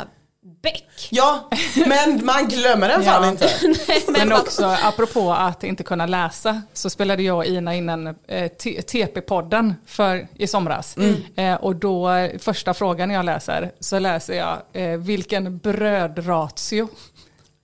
bäck. 0.71 1.07
Ja, 1.09 1.49
men 1.85 2.25
man 2.25 2.47
glömmer 2.47 2.87
den 2.87 3.03
fan 3.03 3.23
Ja. 3.23 3.29
inte. 3.29 3.49
Men 4.11 4.33
också 4.33 4.65
apropå 4.83 5.33
att 5.33 5.63
inte 5.63 5.83
kunna 5.83 6.05
läsa 6.05 6.61
så 6.73 6.89
spelade 6.89 7.23
jag 7.23 7.37
och 7.37 7.45
Ina 7.45 7.75
in 7.75 7.89
en 7.89 8.07
eh, 8.07 8.13
TP-podden 8.87 9.73
för 9.85 10.27
i 10.35 10.47
somras. 10.47 10.97
Mm. 10.97 11.15
Eh, 11.35 11.55
och 11.55 11.75
då 11.75 12.09
första 12.39 12.73
frågan 12.73 13.09
jag 13.09 13.25
läser 13.25 13.71
så 13.79 13.99
läser 13.99 14.33
jag 14.33 14.57
eh, 14.73 14.97
vilken 14.97 15.57
brödratio 15.57 16.87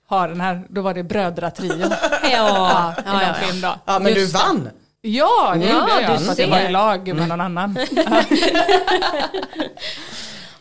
har 0.08 0.28
den 0.28 0.42
här, 0.42 0.62
då 0.70 0.82
var 0.82 0.94
det 0.94 1.04
brödratrio. 1.04 1.74
Ja, 2.24 2.30
ja, 2.32 2.94
ja, 3.06 3.22
ja. 3.28 3.34
film 3.34 3.62
då. 3.62 3.76
Ja 3.86 4.00
men 4.00 4.14
du 4.14 4.20
Just 4.20 4.34
det. 4.34 4.40
vann. 4.40 4.70
Ja, 5.02 5.54
det 5.56 5.66
Ja, 5.66 5.80
gjorde 5.80 6.02
jag. 6.02 6.20
du 6.20 6.26
För 6.26 6.32
att 6.32 6.40
jag 6.40 6.48
var 6.48 6.58
ser. 6.58 6.70
i 6.70 6.72
lag 6.72 7.08
med 7.16 7.28
någon 7.28 7.42
annan. 7.42 7.78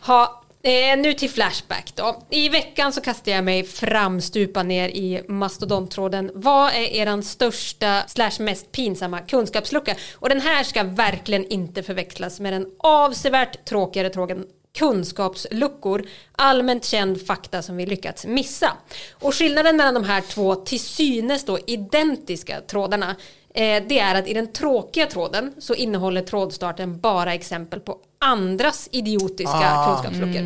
Ha, 0.01 0.42
eh, 0.63 0.97
nu 0.97 1.13
till 1.13 1.29
Flashback 1.29 1.91
då. 1.95 2.23
I 2.29 2.49
veckan 2.49 2.93
så 2.93 3.01
kastade 3.01 3.31
jag 3.31 3.43
mig 3.43 3.63
framstupa 3.63 4.63
ner 4.63 4.89
i 4.89 5.23
mastodonttråden. 5.27 6.31
Vad 6.33 6.69
är 6.69 6.93
eran 6.93 7.23
största 7.23 8.03
slash 8.07 8.31
mest 8.39 8.71
pinsamma 8.71 9.19
kunskapslucka? 9.19 9.95
Och 10.13 10.29
den 10.29 10.41
här 10.41 10.63
ska 10.63 10.83
verkligen 10.83 11.45
inte 11.45 11.83
förväxlas 11.83 12.39
med 12.39 12.53
den 12.53 12.67
avsevärt 12.79 13.65
tråkigare 13.65 14.09
trågen 14.09 14.45
kunskapsluckor, 14.77 16.05
allmänt 16.31 16.85
känd 16.85 17.25
fakta 17.27 17.61
som 17.61 17.77
vi 17.77 17.85
lyckats 17.85 18.25
missa. 18.25 18.71
Och 19.11 19.35
skillnaden 19.35 19.77
mellan 19.77 19.93
de 19.93 20.03
här 20.03 20.21
två 20.21 20.55
till 20.55 20.79
synes 20.79 21.45
då 21.45 21.59
identiska 21.67 22.61
trådarna 22.61 23.15
eh, 23.53 23.83
det 23.87 23.99
är 23.99 24.15
att 24.15 24.27
i 24.27 24.33
den 24.33 24.53
tråkiga 24.53 25.05
tråden 25.05 25.53
så 25.59 25.73
innehåller 25.73 26.21
trådstarten 26.21 26.99
bara 26.99 27.33
exempel 27.33 27.79
på 27.79 27.99
andras 28.23 28.89
idiotiska 28.91 29.51
Ah. 29.73 29.85
kunskapsluckor. 29.87 30.43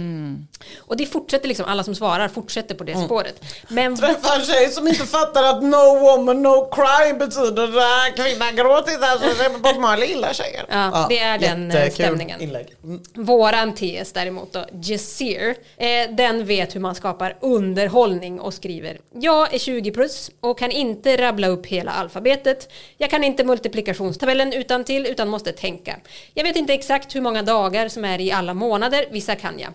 Och 0.77 0.97
det 0.97 1.05
fortsätter 1.05 1.47
liksom, 1.47 1.65
alla 1.65 1.83
som 1.83 1.95
svarar 1.95 2.27
fortsätter 2.27 2.75
på 2.75 2.83
det 2.83 2.91
Mm. 2.91 3.05
spåret. 3.05 3.41
Men 3.67 3.97
Träffar 3.97 4.39
en 4.39 4.45
tjej 4.45 4.69
som 4.71 4.87
inte 4.87 5.05
fattar 5.05 5.43
att 5.43 5.63
no 5.63 5.99
woman 5.99 6.41
no 6.41 6.69
cry 6.71 7.13
betyder 7.13 7.63
att 7.67 8.15
kvinnan 8.15 8.55
gråter 8.55 8.93
inte. 8.93 9.05
Alltså, 9.07 9.27
det 9.39 9.45
är 9.45 9.49
Bob 9.73 9.81
Marley 9.81 10.07
gillar 10.09 10.33
tjejer. 10.33 10.65
Ja, 10.69 11.05
det 11.09 11.19
är 11.19 11.37
den, 11.37 11.71
eh, 11.71 11.75
jättekul 11.75 11.93
stämningen. 12.05 12.41
Inlägg. 12.41 12.67
Mm. 12.83 13.01
Våran 13.13 13.73
TS 13.75 14.13
däremot 14.13 14.53
då, 14.53 14.65
Jazir, 14.83 15.55
eh, 15.77 15.87
den 16.11 16.45
vet 16.45 16.75
hur 16.75 16.79
man 16.79 16.95
skapar 16.95 17.37
underhållning 17.41 18.39
och 18.39 18.53
skriver 18.53 18.97
Jag 19.13 19.53
är 19.53 19.59
20 19.59 19.91
plus 19.91 20.31
och 20.39 20.59
kan 20.59 20.71
inte 20.71 21.17
rabbla 21.17 21.47
upp 21.47 21.65
hela 21.65 21.91
alfabetet. 21.91 22.69
Jag 22.97 23.09
kan 23.09 23.23
inte 23.23 23.43
multiplikationstabellen 23.43 24.53
utan 24.53 24.83
till 24.83 25.05
utan 25.05 25.29
måste 25.29 25.51
tänka. 25.51 25.95
Jag 26.33 26.43
vet 26.43 26.55
inte 26.55 26.73
exakt 26.73 27.15
hur 27.15 27.21
många 27.21 27.43
dagar 27.43 27.66
som 27.89 28.05
är 28.05 28.21
i 28.21 28.31
alla 28.31 28.53
månader, 28.53 29.05
vissa 29.11 29.35
kan 29.35 29.59
jag. 29.59 29.73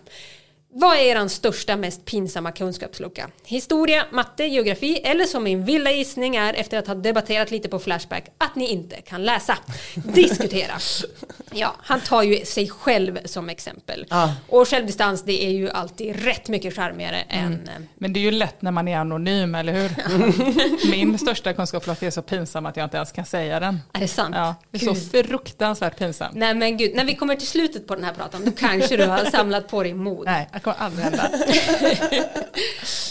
Vad 0.75 0.97
är 0.97 1.01
er 1.01 1.27
största, 1.27 1.77
mest 1.77 2.05
pinsamma 2.05 2.51
kunskapslucka? 2.51 3.29
Historia, 3.45 4.05
matte, 4.11 4.43
geografi 4.43 4.97
eller 5.03 5.25
som 5.25 5.43
min 5.43 5.65
vilda 5.65 5.91
gissning 5.91 6.35
är 6.35 6.53
efter 6.53 6.77
att 6.77 6.87
ha 6.87 6.95
debatterat 6.95 7.51
lite 7.51 7.69
på 7.69 7.79
Flashback 7.79 8.25
att 8.37 8.55
ni 8.55 8.67
inte 8.67 8.95
kan 8.95 9.23
läsa. 9.23 9.57
Diskutera. 9.95 10.73
Ja, 11.55 11.75
han 11.83 12.01
tar 12.01 12.23
ju 12.23 12.45
sig 12.45 12.69
själv 12.69 13.19
som 13.25 13.49
exempel. 13.49 14.05
Ja. 14.09 14.33
Och 14.49 14.67
självdistans 14.67 15.23
det 15.23 15.45
är 15.45 15.49
ju 15.49 15.69
alltid 15.69 16.15
rätt 16.23 16.49
mycket 16.49 16.75
charmigare 16.75 17.21
än... 17.21 17.53
eh, 17.53 17.83
Men 17.95 18.13
det 18.13 18.19
är 18.19 18.21
ju 18.21 18.31
lätt 18.31 18.61
när 18.61 18.71
man 18.71 18.87
är 18.87 18.97
anonym, 18.97 19.55
eller 19.55 19.73
hur? 19.73 20.91
Min 20.91 21.17
största 21.17 21.53
kunskapslucka 21.53 22.07
är 22.07 22.11
så 22.11 22.21
pinsam 22.21 22.65
att 22.65 22.77
jag 22.77 22.85
inte 22.85 22.97
ens 22.97 23.11
kan 23.11 23.25
säga 23.25 23.59
den. 23.59 23.79
Är 23.93 23.99
det 23.99 24.07
sant? 24.07 24.35
Ja, 24.37 24.55
det 24.71 24.77
är 24.77 24.93
så 24.93 24.93
Gud. 25.17 25.25
fruktansvärt 25.27 25.97
pinsamt. 25.97 26.35
Nej 26.35 26.53
men 26.53 26.77
gud, 26.77 26.95
när 26.95 27.05
vi 27.05 27.15
kommer 27.15 27.35
till 27.35 27.47
slutet 27.47 27.87
på 27.87 27.95
den 27.95 28.03
här 28.03 28.13
pratan 28.13 28.45
då 28.45 28.51
kanske 28.51 28.97
du 28.97 29.05
har 29.05 29.25
samlat 29.25 29.67
på 29.67 29.83
dig 29.83 29.93
mod. 29.93 30.25
Nej, 30.25 30.49
det 30.53 30.59
kommer 30.59 30.77
aldrig 30.77 31.03
hända. 31.05 31.29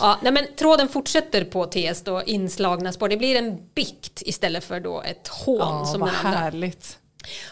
Ja, 0.01 0.19
nej 0.23 0.33
men 0.33 0.47
tråden 0.57 0.89
fortsätter 0.89 1.45
på 1.45 1.65
TS 1.67 2.03
då, 2.05 2.23
inslagna 2.23 2.93
spår. 2.93 3.09
Det 3.09 3.17
blir 3.17 3.37
en 3.37 3.59
bikt 3.75 4.23
istället 4.27 4.65
för 4.65 4.81
då 4.81 5.03
ett 5.03 5.29
hån 5.29 5.59
Ja, 5.59 5.85
som 5.85 6.01
vad 6.01 6.09
den 6.11 6.17
andra. 6.27 6.39
härligt. 6.39 6.99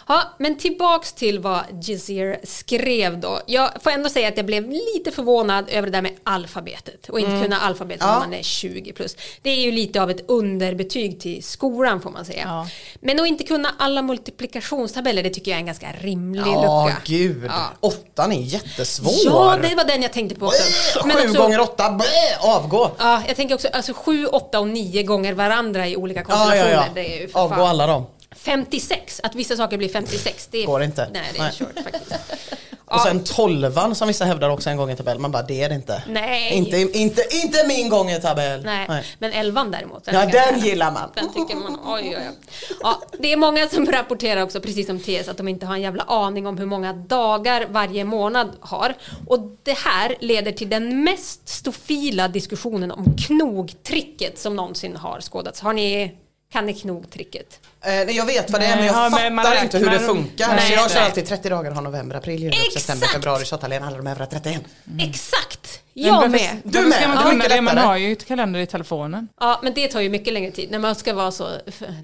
Ja, 0.09 0.23
men 0.39 0.59
tillbaks 0.59 1.13
till 1.13 1.39
vad 1.39 1.61
Jazir 1.83 2.39
skrev 2.45 3.19
då. 3.21 3.41
Jag 3.47 3.71
får 3.83 3.91
ändå 3.91 4.09
säga 4.09 4.29
att 4.29 4.37
jag 4.37 4.47
blev 4.47 4.71
lite 4.71 5.11
förvånad 5.11 5.65
över 5.69 5.83
det 5.89 5.93
där 5.93 6.03
med 6.03 6.13
alfabetet 6.25 7.09
och 7.09 7.19
inte 7.19 7.31
Mm. 7.31 7.43
kunna 7.43 7.61
alfabetet 7.61 8.03
Ja. 8.07 8.13
när 8.13 8.21
man 8.21 8.35
är 8.35 8.43
20 8.43 8.93
plus. 8.93 9.17
Det 9.43 9.51
är 9.51 9.61
ju 9.61 9.73
lite 9.73 10.03
av 10.03 10.11
ett 10.11 10.25
underbetyg 10.31 11.21
till 11.21 11.43
skolan 11.45 12.01
får 12.03 12.11
man 12.11 12.25
säga. 12.25 12.67
Men 13.01 13.21
att 13.21 13.27
inte 13.27 13.45
kunna 13.45 13.75
alla 13.79 14.03
multiplikationstabeller, 14.03 15.23
det 15.23 15.31
tycker 15.31 15.51
jag 15.51 15.57
är 15.57 15.61
en 15.61 15.67
ganska 15.67 15.93
rimlig 16.01 16.43
Ja, 16.47 16.85
lucka. 16.87 17.03
gud. 17.05 17.45
Ja. 17.49 17.67
Åttan 17.81 18.33
är 18.33 18.41
jättesvår. 18.41 19.13
Ja, 19.25 19.59
det 19.63 19.75
var 19.75 19.85
den 19.85 20.03
jag 20.03 20.13
tänkte 20.13 20.39
på 20.41 20.47
också. 20.47 20.63
Men 21.07 21.17
Sju 21.17 21.29
också- 21.29 21.43
gånger 21.43 21.61
åtta, 21.61 21.99
avgå. 22.41 22.91
Ja, 22.99 23.23
jag 23.27 23.37
tänker 23.37 23.55
också 23.55 23.69
alltså 23.73 23.93
sju, 23.95 24.27
åtta 24.27 24.61
och 24.61 24.69
nio 24.69 25.03
gånger 25.03 25.33
varandra 25.35 25.89
i 25.89 25.97
olika 25.97 26.21
Ja, 26.21 26.25
konstellationer. 26.25 26.91
ja, 26.95 27.03
ja. 27.03 27.29
För 27.33 27.41
Avgå 27.41 27.63
alla 27.63 27.87
dem. 27.87 28.07
56, 28.37 29.21
att 29.23 29.35
vissa 29.35 29.57
saker 29.57 29.79
blir 29.79 29.89
56. 29.89 30.49
Det 30.51 30.63
är, 30.63 30.67
Går 30.67 30.83
inte. 30.83 31.09
Nej, 31.13 31.23
det 31.33 31.39
är 31.39 31.43
Nej. 31.43 31.53
kört 31.53 31.85
faktiskt. 31.85 32.13
Och 32.85 33.01
sen 33.01 33.25
tolvan 33.25 33.95
som 33.95 34.09
vissa 34.09 34.25
hävdar 34.25 34.49
också 34.51 34.71
en 34.71 34.77
gång 34.77 34.91
i 34.91 34.97
tabell. 34.97 35.19
Man 35.19 35.31
bara, 35.33 35.43
det 35.43 35.63
är 35.63 35.69
det 35.69 35.75
inte. 35.75 36.03
Nej. 36.09 36.53
Inte, 36.55 36.77
inte, 36.99 37.23
inte 37.43 37.67
min 37.69 37.89
gång 37.89 38.11
i 38.11 38.21
tabell. 38.21 38.65
Nej. 38.65 39.05
men 39.19 39.33
elvan 39.33 39.71
däremot. 39.71 40.03
Ja, 40.07 40.25
tycker 40.25 40.39
jag- 40.39 40.55
den 40.55 40.61
gillar 40.65 40.91
man. 40.93 41.11
Den 41.15 41.33
tycker 41.33 41.57
man, 41.57 41.79
oj, 41.85 42.03
oj, 42.05 42.17
oj. 42.19 42.37
Ja, 42.83 43.03
det 43.19 43.33
är 43.33 43.37
många 43.37 43.69
som 43.69 43.87
rapporterar 43.87 44.43
också, 44.43 44.61
precis 44.61 44.87
som 44.87 45.01
TS, 45.01 45.29
att 45.29 45.37
de 45.37 45.49
inte 45.49 45.67
har 45.67 45.75
en 45.75 45.83
jävla 45.83 46.03
aning 46.03 46.47
om 46.47 46.59
hur 46.59 46.67
många 46.67 46.93
dagar 46.93 47.67
varje 47.71 48.05
månad 48.05 48.51
har. 48.61 48.95
Och 49.27 49.39
det 49.63 49.79
här 49.79 50.17
leder 50.21 50.53
till 50.53 50.69
den 50.69 51.05
mest 51.05 51.49
stofila 51.49 52.29
diskussionen 52.29 52.91
om 52.91 53.17
knogtricket 53.27 54.39
som 54.39 54.57
någonsin 54.57 54.97
har 54.97 55.21
skådats. 55.21 55.61
Har 55.61 55.73
ni, 55.73 56.13
kan 56.53 56.67
ni 56.67 56.75
knogtricket? 56.75 57.61
Eh, 57.83 57.91
nej, 57.91 58.17
jag 58.17 58.27
vet 58.27 58.51
vad 58.51 58.61
det 58.61 58.67
är 58.67 58.77
men 58.77 58.87
jag 58.87 58.95
ja, 58.95 59.11
fattar 59.11 59.31
men 59.31 59.63
inte 59.63 59.79
hur 59.79 59.91
det 59.91 60.01
funkar. 60.01 60.49
Nej, 60.49 60.67
så 60.67 60.73
jag 60.73 60.91
kör 60.91 61.01
nej. 61.01 61.07
alltid 61.07 61.27
30 61.27 61.49
dagar, 61.49 61.71
har 61.71 61.83
november, 61.83 62.17
april, 62.17 62.43
juli, 62.43 62.57
september, 62.75 63.07
februari, 63.07 63.45
28, 63.45 63.69
len, 63.69 63.83
alla 63.83 63.97
de 63.97 64.07
övriga 64.07 64.27
31. 64.27 64.63
Exakt! 64.99 65.60
Men 65.95 66.05
Jag 66.05 66.13
varför- 66.15 66.29
med! 66.29 66.41
varför 66.65 66.91
ska 66.91 67.09
man 67.09 67.41
Ja, 67.43 67.49
det? 67.49 67.61
Man 67.61 67.79
har 67.79 67.97
ju 67.97 68.13
ett 68.13 68.27
kalender 68.27 68.61
i 68.61 68.67
telefonen. 68.67 69.29
Ja, 69.41 69.61
men 69.63 69.75
det 69.75 69.89
tar 69.89 70.01
ju 70.01 70.09
mycket 70.09 70.33
längre 70.33 70.51
tid 70.51 70.71
när 70.71 70.79
man 70.79 70.95
ska 70.95 71.15
vara 71.15 71.31
så, 71.31 71.49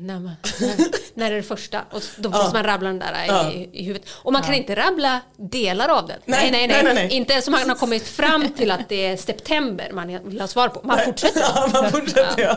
när, 0.01 0.21
man, 0.21 0.33
när, 1.15 1.33
är 1.33 1.37
det 1.37 1.43
första? 1.43 1.81
Och 1.93 2.03
då 2.19 2.31
måste 2.31 2.55
man 2.55 2.65
rabbla 2.65 2.89
den 2.89 2.99
där 2.99 3.25
Ja. 3.29 3.53
i, 3.53 3.69
i 3.73 3.83
huvudet. 3.85 4.09
Och 4.13 4.33
man 4.33 4.43
kan 4.43 4.51
Ja. 4.53 4.59
inte 4.59 4.75
rabbla 4.77 5.21
delar 5.37 5.89
av 5.89 6.07
den. 6.07 6.17
Nej, 6.25 6.51
nej, 6.51 6.67
nej. 6.67 6.69
nej, 6.69 6.85
nej, 6.85 6.95
nej. 6.95 7.17
Inte 7.17 7.33
ens 7.33 7.47
om 7.47 7.53
man 7.53 7.69
har 7.69 7.77
kommit 7.77 8.09
fram 8.09 8.49
till 8.49 8.71
att 8.71 8.89
det 8.89 9.07
är 9.07 9.17
september 9.17 9.91
man 9.93 10.19
vill 10.29 10.41
ha 10.41 10.49
svar 10.49 10.69
på. 10.69 10.81
Man 10.85 10.99
fortsätter. 11.05 11.41
Ja, 11.41 11.69
man 11.73 11.91
fortsätter 11.91 12.43
ja. 12.43 12.57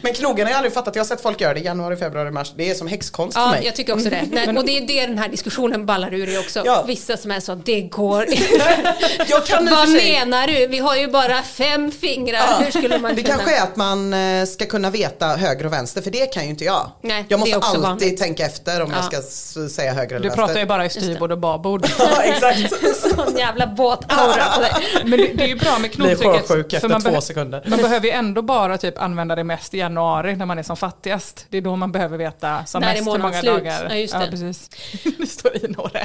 Men 0.00 0.14
knogen 0.14 0.46
har 0.46 0.50
jag 0.50 0.56
aldrig 0.58 0.72
fattat, 0.74 0.96
jag 0.96 1.00
har 1.02 1.06
sett 1.08 1.22
folk 1.22 1.40
göra 1.40 1.54
det 1.54 1.60
i 1.60 1.64
januari, 1.64 1.96
februari, 1.96 2.30
mars. 2.30 2.52
Det 2.56 2.70
är 2.70 2.74
som 2.74 2.86
häxkonst 2.88 3.36
för 3.36 3.44
Ja, 3.44 3.50
mig. 3.50 3.64
jag 3.64 3.76
tycker 3.76 3.92
också 3.92 4.10
det. 4.10 4.24
Nej, 4.32 4.48
och 4.56 4.64
det 4.64 4.78
är 4.78 4.86
det 4.86 5.06
den 5.06 5.18
här 5.18 5.28
diskussionen 5.28 5.86
ballar 5.86 6.14
ur 6.14 6.28
i 6.34 6.38
också. 6.38 6.62
Ja. 6.64 6.84
Vissa 6.86 7.16
som 7.16 7.30
är 7.30 7.40
så, 7.40 7.54
det 7.54 7.80
går 7.80 8.26
Jag 9.28 9.46
kan 9.46 9.64
i 9.64 9.70
och 9.70 9.72
Vad 9.76 9.88
för 9.88 9.92
menar 10.04 10.46
du? 10.46 10.55
Vi 10.68 10.78
har 10.78 10.96
ju 10.96 11.08
bara 11.08 11.42
fem 11.42 11.90
fingrar. 11.92 12.64
Hur 12.64 12.70
skulle 12.70 12.98
man 12.98 13.14
det 13.14 13.22
kunna? 13.22 13.36
kanske 13.36 13.56
är 13.56 13.62
att 13.62 13.76
man 13.76 14.14
eh, 14.14 14.44
ska 14.46 14.66
kunna 14.66 14.90
veta 14.90 15.26
höger 15.26 15.66
och 15.66 15.72
vänster, 15.72 16.02
för 16.02 16.10
det 16.10 16.32
kan 16.32 16.42
ju 16.44 16.48
inte 16.50 16.64
jag. 16.64 16.90
Nej, 17.02 17.24
jag 17.28 17.40
måste 17.40 17.56
alltid 17.56 17.80
vanligt. 17.82 18.18
tänka 18.18 18.46
efter 18.46 18.82
om 18.82 18.90
jag 18.90 18.98
Ja. 18.98 19.02
ska 19.02 19.16
s- 19.18 19.74
säga 19.74 19.92
höger 19.92 20.16
eller 20.16 20.22
Du 20.22 20.28
vänster. 20.28 20.46
pratar 20.46 20.60
ju 20.60 20.66
bara 20.66 20.84
i 20.86 20.90
styrbord 20.90 21.32
och 21.32 21.38
babord. 21.38 21.86
Ja, 21.98 22.22
exakt. 22.22 22.72
Sån 23.16 23.36
jävla 23.36 23.66
båtaura 23.66 24.44
på 24.54 24.60
dig. 24.60 24.72
Men 25.04 25.18
det, 25.20 25.32
det 25.34 25.44
är 25.44 25.48
ju 25.48 25.54
bra 25.56 25.78
med 25.78 25.90
Blir 25.90 26.16
sjösjuk 26.16 26.72
efter 26.72 26.88
man 26.88 27.02
två 27.02 27.20
sekunder. 27.20 27.62
Man 27.66 27.78
behöver 27.82 28.06
ju 28.06 28.12
ändå 28.12 28.42
bara 28.42 28.78
typ 28.78 28.98
använda 28.98 29.34
det 29.34 29.44
mest 29.44 29.74
i 29.74 29.78
januari 29.78 30.36
när 30.36 30.46
man 30.46 30.58
är 30.58 30.62
som 30.62 30.76
fattigast. 30.76 31.46
Det 31.50 31.56
är 31.56 31.62
då 31.62 31.76
man 31.76 31.92
behöver 31.92 32.18
veta 32.18 32.64
som 32.66 32.80
När 32.80 32.88
är 32.88 32.92
mest 33.02 33.14
hur 33.14 33.18
många 33.18 33.40
slut? 33.40 33.54
dagar. 33.54 33.86
Ja, 33.90 33.94
just 33.96 34.14
det. 34.14 34.28
precis. 34.30 34.70
det 35.18 35.26
står 35.26 35.56
i 35.56 35.68
några. 35.68 36.00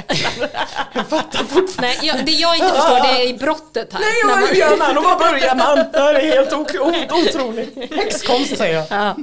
Nej, 1.78 1.98
jag, 2.02 2.26
det 2.26 2.32
jag 2.32 2.56
inte 2.56 2.68
förstår 2.68 3.00
det 3.02 3.22
är 3.22 3.28
i 3.28 3.34
brottet 3.34 3.92
här. 3.92 4.00
Nej, 4.00 4.36
När 4.36 4.41
vad 4.42 4.50
man- 4.50 4.58
gör 4.58 4.76
man 4.76 4.98
och 4.98 5.04
var 5.04 5.18
börjar 5.18 5.54
man? 5.54 5.76
Det 5.92 5.98
här 5.98 6.14
är 6.14 6.20
helt 6.34 6.52
otroligt. 7.28 7.94
Häxkonst 7.96 8.56
säger 8.56 8.74
jag. 8.74 8.86
Ja. 8.90 9.14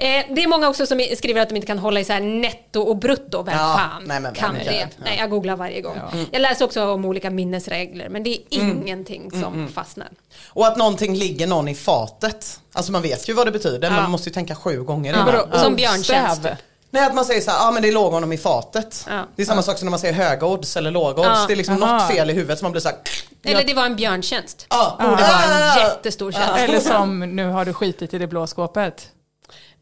Eh, 0.00 0.24
det 0.34 0.42
är 0.42 0.48
många 0.48 0.68
också 0.68 0.86
som 0.86 1.06
skriver 1.16 1.40
att 1.40 1.48
de 1.48 1.54
inte 1.56 1.66
kan 1.66 1.78
hålla 1.78 2.00
isär 2.00 2.20
netto 2.20 2.80
och 2.80 2.96
brutto. 2.96 3.42
Vem 3.42 3.54
Ja, 3.58 3.74
fan 3.78 4.02
nej, 4.06 4.20
men 4.20 4.34
kan 4.34 4.54
det? 4.54 4.88
Nej, 5.04 5.16
jag 5.18 5.30
googlar 5.30 5.56
varje 5.56 5.80
gång. 5.80 5.96
Mm. 6.12 6.26
Jag 6.32 6.42
läser 6.42 6.64
också 6.64 6.84
om 6.90 7.04
olika 7.04 7.30
minnesregler, 7.30 8.08
men 8.08 8.22
det 8.22 8.30
är 8.30 8.38
ingenting 8.50 9.30
som 9.30 9.38
Mm, 9.44 9.54
mm. 9.54 9.72
fastnar. 9.72 10.08
Och 10.48 10.66
att 10.66 10.76
någonting 10.76 11.14
ligger 11.14 11.46
någon 11.46 11.68
i 11.68 11.74
fatet. 11.74 12.60
Alltså 12.72 12.92
man 12.92 13.02
vet 13.02 13.28
ju 13.28 13.32
vad 13.32 13.46
det 13.46 13.50
betyder 13.50 13.88
men 13.90 13.96
Ja. 13.96 14.02
man 14.02 14.10
måste 14.10 14.28
ju 14.28 14.34
tänka 14.34 14.54
sju 14.54 14.82
gånger 14.82 15.12
Ja, 15.12 15.42
innan. 15.46 15.64
Som 15.64 15.76
björntjänst. 15.76 16.42
Nej 16.90 17.06
att 17.06 17.14
man 17.14 17.24
säger 17.24 17.40
så 17.40 17.50
här, 17.50 17.58
ja 17.58 17.70
men 17.70 17.82
det 17.82 17.92
låg 17.92 18.12
honom 18.12 18.32
i 18.32 18.38
fatet. 18.38 19.06
Ja. 19.08 19.28
Det 19.36 19.42
är 19.42 19.46
samma 19.46 19.62
sak 19.62 19.78
som 19.78 19.86
när 19.86 19.90
man 19.90 20.00
säger 20.00 20.14
höga 20.14 20.46
odds 20.46 20.76
eller 20.76 20.90
låga 20.90 21.20
odds. 21.20 21.28
Ja. 21.40 21.44
Det 21.46 21.54
är 21.54 21.56
liksom 21.56 21.82
Aha. 21.82 21.98
något 21.98 22.08
fel 22.12 22.30
i 22.30 22.32
huvudet 22.32 22.58
som 22.58 22.64
man 22.64 22.72
blir 22.72 22.82
så 22.82 22.88
här. 22.88 22.98
Eller 23.44 23.64
det 23.64 23.74
var 23.74 23.86
en 23.86 23.96
björntjänst. 23.96 24.66
Ja. 24.70 24.96
Borde 25.00 25.22
vara 25.22 25.42
en 25.42 25.78
jättestor 25.78 26.32
tjänst. 26.32 26.58
Eller 26.58 26.80
som 26.80 27.20
nu 27.20 27.48
har 27.48 27.64
du 27.64 27.74
skitit 27.74 28.14
i 28.14 28.18
det 28.18 28.26
blå 28.26 28.46
skåpet. 28.46 29.08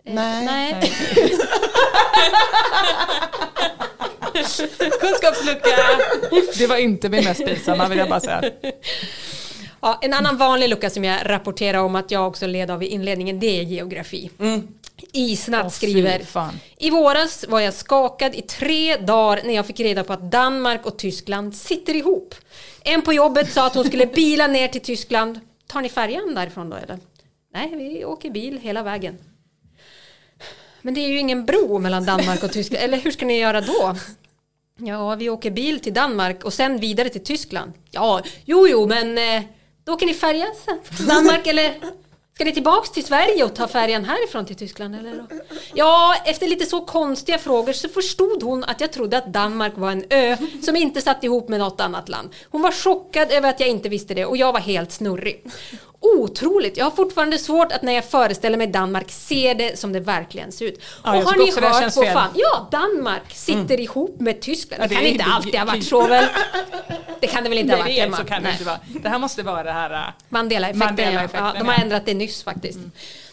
Nej. 0.04 0.44
Nej. 0.44 0.92
Kunskapslucka. 5.00 5.70
Det 6.58 6.66
var 6.66 6.76
inte 6.76 7.08
min 7.08 7.24
mest 7.24 7.44
pinsamma 7.44 7.88
vill 7.88 7.98
jag 7.98 8.08
bara 8.08 8.20
säga. 8.20 8.42
Ja, 9.80 9.98
en 10.02 10.12
annan 10.12 10.36
vanlig 10.36 10.68
lucka 10.68 10.90
som 10.90 11.04
jag 11.04 11.20
rapporterar 11.24 11.78
om 11.78 11.96
att 11.96 12.10
jag 12.10 12.28
också 12.28 12.46
led 12.46 12.70
av 12.70 12.82
i 12.82 12.86
inledningen, 12.86 13.40
det 13.40 13.60
är 13.60 13.62
geografi. 13.62 14.30
Isnatt 15.16 15.74
skriver 15.74 16.18
fan. 16.18 16.60
I 16.78 16.90
våras 16.90 17.44
var 17.48 17.60
jag 17.60 17.74
skakad 17.74 18.34
i 18.34 18.42
tre 18.42 18.96
dagar 18.96 19.42
när 19.44 19.54
jag 19.54 19.66
fick 19.66 19.80
reda 19.80 20.04
på 20.04 20.12
att 20.12 20.30
Danmark 20.30 20.86
och 20.86 20.98
Tyskland 20.98 21.56
sitter 21.56 21.96
ihop. 21.96 22.34
En 22.84 23.02
på 23.02 23.12
jobbet 23.12 23.52
sa 23.52 23.66
att 23.66 23.74
hon 23.74 23.84
skulle 23.84 24.06
bila 24.06 24.46
ner 24.46 24.68
till 24.68 24.80
Tyskland. 24.80 25.40
Tar 25.66 25.80
ni 25.80 25.88
färjan 25.88 26.34
därifrån 26.34 26.70
då 26.70 26.76
eller? 26.76 26.98
Nej, 27.52 27.72
vi 27.76 28.04
åker 28.04 28.30
bil 28.30 28.58
hela 28.62 28.82
vägen. 28.82 29.18
Men 30.82 30.94
det 30.94 31.00
är 31.00 31.08
ju 31.08 31.18
ingen 31.18 31.44
bro 31.44 31.78
mellan 31.78 32.04
Danmark 32.04 32.42
och 32.44 32.52
Tyskland. 32.52 32.84
Eller 32.84 32.98
hur 32.98 33.10
ska 33.10 33.26
ni 33.26 33.38
göra 33.38 33.60
då? 33.60 33.96
Ja, 34.78 35.14
vi 35.14 35.30
åker 35.30 35.50
bil 35.50 35.80
till 35.80 35.94
Danmark 35.94 36.44
och 36.44 36.52
sen 36.52 36.80
vidare 36.80 37.08
till 37.08 37.24
Tyskland. 37.24 37.72
Ja, 37.90 38.22
jo, 38.44 38.68
jo, 38.68 38.86
men 38.86 39.18
eh, 39.18 39.42
då 39.84 39.92
åker 39.92 40.06
ni 40.06 40.14
färja 40.14 40.46
sen 40.64 40.96
till 40.96 41.06
Danmark 41.06 41.46
eller 41.46 41.74
Ska 42.36 42.44
ni 42.44 42.52
tillbaks 42.52 42.90
till 42.90 43.04
Sverige 43.04 43.44
och 43.44 43.54
ta 43.54 43.68
färjan 43.68 44.04
härifrån 44.04 44.46
till 44.46 44.56
Tyskland 44.56 44.94
eller? 44.94 45.26
Ja, 45.74 46.14
efter 46.24 46.48
lite 46.48 46.66
så 46.66 46.80
konstiga 46.80 47.38
frågor 47.38 47.72
så 47.72 47.88
förstod 47.88 48.42
hon 48.42 48.64
att 48.64 48.80
jag 48.80 48.92
trodde 48.92 49.18
att 49.18 49.32
Danmark 49.32 49.72
var 49.76 49.90
en 49.90 50.04
ö 50.10 50.36
som 50.62 50.76
inte 50.76 51.00
satt 51.00 51.24
ihop 51.24 51.48
med 51.48 51.60
något 51.60 51.80
annat 51.80 52.08
land. 52.08 52.30
Hon 52.50 52.62
var 52.62 52.72
chockad 52.72 53.32
över 53.32 53.48
att 53.48 53.60
jag 53.60 53.68
inte 53.68 53.88
visste 53.88 54.14
det 54.14 54.26
och 54.26 54.36
jag 54.36 54.52
var 54.52 54.60
helt 54.60 54.92
snurrig. 54.92 55.44
Otroligt! 56.14 56.76
Jag 56.76 56.84
har 56.84 56.90
fortfarande 56.90 57.38
svårt 57.38 57.72
att 57.72 57.82
när 57.82 57.92
jag 57.92 58.04
föreställer 58.04 58.58
mig 58.58 58.66
Danmark 58.66 59.10
se 59.10 59.54
det 59.54 59.78
som 59.78 59.92
det 59.92 60.00
verkligen 60.00 60.52
ser 60.52 60.64
ut. 60.64 60.80
Ja, 61.04 61.16
och 61.16 61.22
har 61.22 61.36
ni 61.36 61.50
hört 61.50 61.94
på 61.94 62.02
fan? 62.02 62.28
Ja, 62.34 62.68
Danmark 62.70 63.22
sitter 63.34 63.80
ihop 63.80 64.20
med 64.20 64.40
Tyskland. 64.40 64.82
Ja, 64.82 64.86
Det 64.88 64.94
det 64.94 65.00
kan 65.00 65.10
inte 65.10 65.24
alltid 65.24 65.54
ha 65.54 65.64
varit 65.66 65.86
så 65.86 66.06
väl? 66.06 66.24
Det 67.20 67.26
kan 67.26 67.42
det 67.42 67.48
väl 67.48 67.58
inte 67.58 67.74
ha 67.76 67.84
Nej, 67.84 67.84
varit 67.84 67.96
det, 67.96 68.00
Emma? 68.02 68.16
så 68.16 68.24
kan 68.24 68.42
det 68.42 68.50
inte 68.52 68.64
vara. 68.64 68.78
Det 69.02 69.08
här 69.08 69.18
måste 69.18 69.42
vara 69.42 69.62
det 69.62 69.72
här... 69.72 69.90
äh, 69.92 69.98
Mandela-effekten, 70.28 70.86
Mandela-effekten, 70.86 71.44
ja. 71.44 71.52
ja. 71.54 71.58
De 71.58 71.68
har 71.68 71.74
ändrat 71.82 72.02
det 72.06 72.14
nyss 72.14 72.42
faktiskt. 72.42 72.78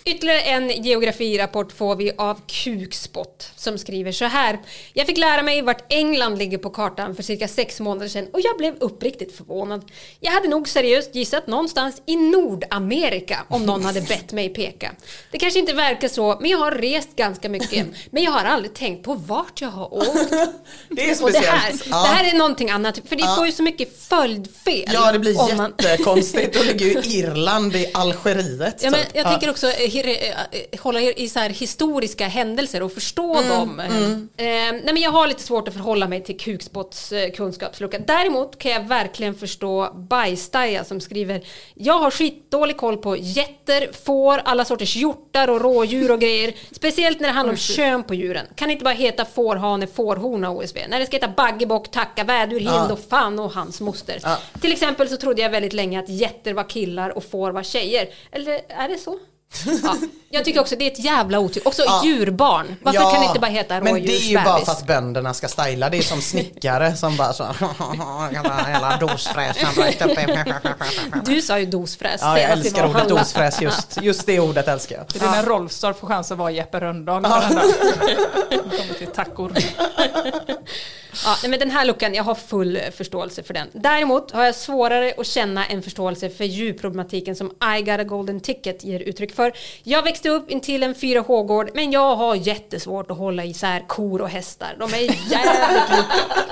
Ytterligare 0.06 0.42
en 0.42 0.70
geografirapport 0.84 1.72
får 1.72 1.96
vi 1.96 2.12
av 2.18 2.40
Kukspott 2.48 3.52
som 3.56 3.78
skriver 3.78 4.12
så 4.12 4.26
här. 4.26 4.60
Jag 4.94 5.08
fick 5.08 5.18
lära 5.18 5.42
mig 5.44 5.62
vart 5.62 5.94
England 5.94 6.38
ligger 6.38 6.58
på 6.58 6.70
kartan 6.70 7.16
för 7.16 7.24
cirka 7.24 7.48
sex 7.48 7.80
månader 7.80 8.08
sedan 8.08 8.28
och 8.34 8.42
jag 8.42 8.58
blev 8.58 8.76
uppriktigt 8.80 9.38
förvånad. 9.38 9.92
Jag 10.20 10.32
hade 10.32 10.48
nog 10.48 10.68
seriöst 10.70 11.16
gissat 11.16 11.48
någonstans 11.48 12.02
i 12.06 12.16
Nordamerika 12.16 13.46
om 13.50 13.66
någon 13.66 13.86
hade 13.86 14.02
bett 14.10 14.32
mig 14.32 14.50
peka. 14.50 14.92
Det 15.32 15.40
kanske 15.40 15.60
inte 15.60 15.74
verkar 15.74 16.08
så, 16.08 16.38
men 16.42 16.50
jag 16.52 16.58
har 16.58 16.72
rest 16.72 17.16
ganska 17.16 17.50
mycket. 17.50 17.88
Men 18.12 18.24
jag 18.24 18.32
har 18.32 18.46
aldrig 18.46 18.74
tänkt 18.74 19.04
på 19.06 19.14
vart 19.16 19.62
jag 19.62 19.70
har 19.70 19.94
åkt. 19.94 20.30
Det 20.90 21.10
är 21.10 21.24
Och 21.24 21.32
det, 21.32 21.38
här, 21.40 21.60
speciellt. 21.72 21.84
det 21.86 21.96
här 21.96 22.34
är 22.34 22.38
någonting 22.38 22.70
annat, 22.70 23.00
för 23.06 23.16
det 23.16 23.24
Ja. 23.24 23.36
får 23.36 23.46
ju 23.46 23.52
så 23.52 23.64
mycket 23.64 24.02
följdfel. 24.02 24.90
Ja, 24.94 25.12
det 25.12 25.20
blir 25.20 25.42
om 25.42 25.58
man- 25.58 25.74
jättekonstigt. 25.80 26.54
Då 26.58 26.64
ligger 26.64 26.86
ju 26.86 26.92
Irland 27.20 27.76
i 27.76 27.92
Algeriet. 27.94 28.80
Ja, 28.84 28.92
men 28.92 29.00
typ. 29.00 29.10
jag 29.16 29.26
tänker 29.26 29.50
också 29.50 29.68
eh, 29.68 29.93
hålla 30.80 31.02
i 31.02 31.30
så 31.30 31.40
här 31.40 31.50
historiska 31.50 32.28
händelser 32.28 32.84
och 32.84 32.92
förstå 32.94 33.34
Mm, 33.38 33.50
dem. 33.50 33.80
Eh, 33.80 34.46
nej, 34.46 34.82
men 34.86 34.98
jag 34.98 35.12
har 35.12 35.28
lite 35.28 35.44
svårt 35.44 35.68
att 35.68 35.74
förhålla 35.74 36.08
mig 36.08 36.24
till 36.24 36.38
Kukspotts 36.40 37.12
eh, 37.12 37.32
kunskapslucka. 37.32 38.00
Däremot 38.00 38.58
kan 38.58 38.72
jag 38.72 38.84
verkligen 38.88 39.36
förstå 39.36 39.92
Bajstaja 39.96 40.84
som 40.84 41.02
skriver 41.02 41.42
Jag 41.74 42.00
har 42.00 42.12
skitdålig 42.12 42.78
koll 42.78 42.98
på 42.98 43.18
getter, 43.18 43.90
får, 44.06 44.38
alla 44.46 44.66
sorters 44.66 44.96
hjortar 44.96 45.48
och 45.50 45.62
rådjur 45.62 46.12
och 46.12 46.20
grejer. 46.20 46.54
Speciellt 46.72 47.20
när 47.20 47.28
det 47.28 47.34
handlar 47.34 47.54
om 47.54 47.58
kön 47.58 48.04
på 48.04 48.14
djuren. 48.14 48.46
Kan 48.56 48.70
inte 48.70 48.84
bara 48.84 48.94
heta 48.94 49.26
fårhane, 49.26 49.88
fårhona 49.88 50.50
OSV. 50.52 50.78
När 50.90 51.00
det 51.00 51.06
ska 51.06 51.16
heta 51.16 51.28
baggebock, 51.28 51.92
tacka, 51.92 52.24
vädur, 52.24 52.60
hind 52.60 52.72
Ja. 52.74 52.94
och 52.94 53.00
fan 53.10 53.40
och 53.40 53.52
hans 53.54 53.82
moster. 53.82 54.20
Ja. 54.24 54.38
Till 54.62 54.72
exempel 54.72 55.10
så 55.10 55.18
trodde 55.18 55.42
jag 55.42 55.50
väldigt 55.50 55.74
länge 55.74 56.00
att 56.00 56.10
getter 56.10 56.54
var 56.54 56.70
killar 56.70 57.10
och 57.18 57.24
får 57.24 57.52
var 57.52 57.64
tjejer. 57.64 58.08
Eller 58.32 58.62
är 58.68 58.90
det 58.90 58.98
så? 58.98 59.20
Ja. 59.84 59.96
Jag 60.30 60.46
tycker 60.46 60.60
också 60.60 60.76
det 60.76 60.88
är 60.88 60.92
ett 60.92 61.00
jävla 61.00 61.40
otyg. 61.40 61.68
Också 61.68 61.82
Ja. 61.86 62.02
djurbarn. 62.06 62.76
Varför 62.82 63.00
Ja, 63.00 63.12
kan 63.12 63.22
det 63.22 63.28
inte 63.28 63.40
bara 63.40 63.52
heta 63.52 63.82
Men 63.82 63.94
det 63.94 64.00
är 64.00 64.18
ju 64.20 64.36
bara 64.36 64.44
rådjursbebis? 64.46 64.66
för 64.66 64.72
att 64.72 64.88
bönderna 64.88 65.34
ska 65.34 65.48
styla. 65.48 65.90
Det 65.90 65.98
är 65.98 66.02
som 66.02 66.22
snickare 66.22 66.96
som 66.96 67.18
bara 67.18 67.34
så 67.34 67.44
hela 68.68 68.98
dosfräsen 69.00 69.70
rakt 69.84 70.02
upp 70.06 70.12
i- 70.12 70.54
Du 71.26 71.42
sa 71.42 71.60
ju 71.60 71.66
dosfräs 71.66 72.22
Ja, 72.22 72.40
jag 72.40 72.52
älskar 72.52 72.90
ordet 72.90 73.10
dosfräs. 73.10 73.62
Just, 73.62 74.02
just 74.02 74.26
det 74.26 74.40
ordet 74.40 74.68
älskar 74.68 74.96
jag. 74.96 75.06
Det 75.14 75.26
är 75.26 75.32
när 75.32 75.44
Rolfstorp 75.44 76.00
får 76.00 76.08
chans 76.08 76.32
att 76.32 76.38
vara 76.38 76.52
Jeppe 76.52 76.80
Rönndahl. 76.80 77.22
varenda. 77.22 77.62
Kommer 78.50 78.94
till 78.98 79.08
tackor. 79.08 79.54
Ja, 81.26 81.36
men 81.48 81.60
den 81.60 81.72
här 81.72 81.86
luckan, 81.86 82.14
jag 82.14 82.24
har 82.24 82.36
full 82.36 82.80
förståelse 82.98 83.44
för 83.44 83.54
den. 83.54 83.68
Däremot 83.74 84.32
har 84.32 84.44
jag 84.46 84.56
svårare 84.56 85.14
att 85.18 85.28
känna 85.28 85.66
en 85.66 85.82
förståelse 85.82 86.30
för 86.30 86.44
djurproblematiken 86.44 87.36
som 87.36 87.48
I 87.78 87.82
got 87.82 88.00
a 88.00 88.04
golden 88.04 88.40
ticket 88.40 88.84
ger 88.84 89.00
uttryck 89.00 89.36
för. 89.36 89.43
Jag 89.84 90.04
växte 90.04 90.30
upp 90.30 90.52
intill 90.52 90.84
en 90.84 90.96
4H-gård, 90.96 91.70
men 91.74 91.92
jag 91.92 92.16
har 92.16 92.36
jättesvårt 92.36 93.12
att 93.12 93.18
hålla 93.18 93.46
isär 93.46 93.88
kor 93.88 94.22
och 94.22 94.30
hästar. 94.30 94.76
De 94.80 94.94
är 94.94 95.00
jävligt 95.00 95.90
lika. 95.90 96.44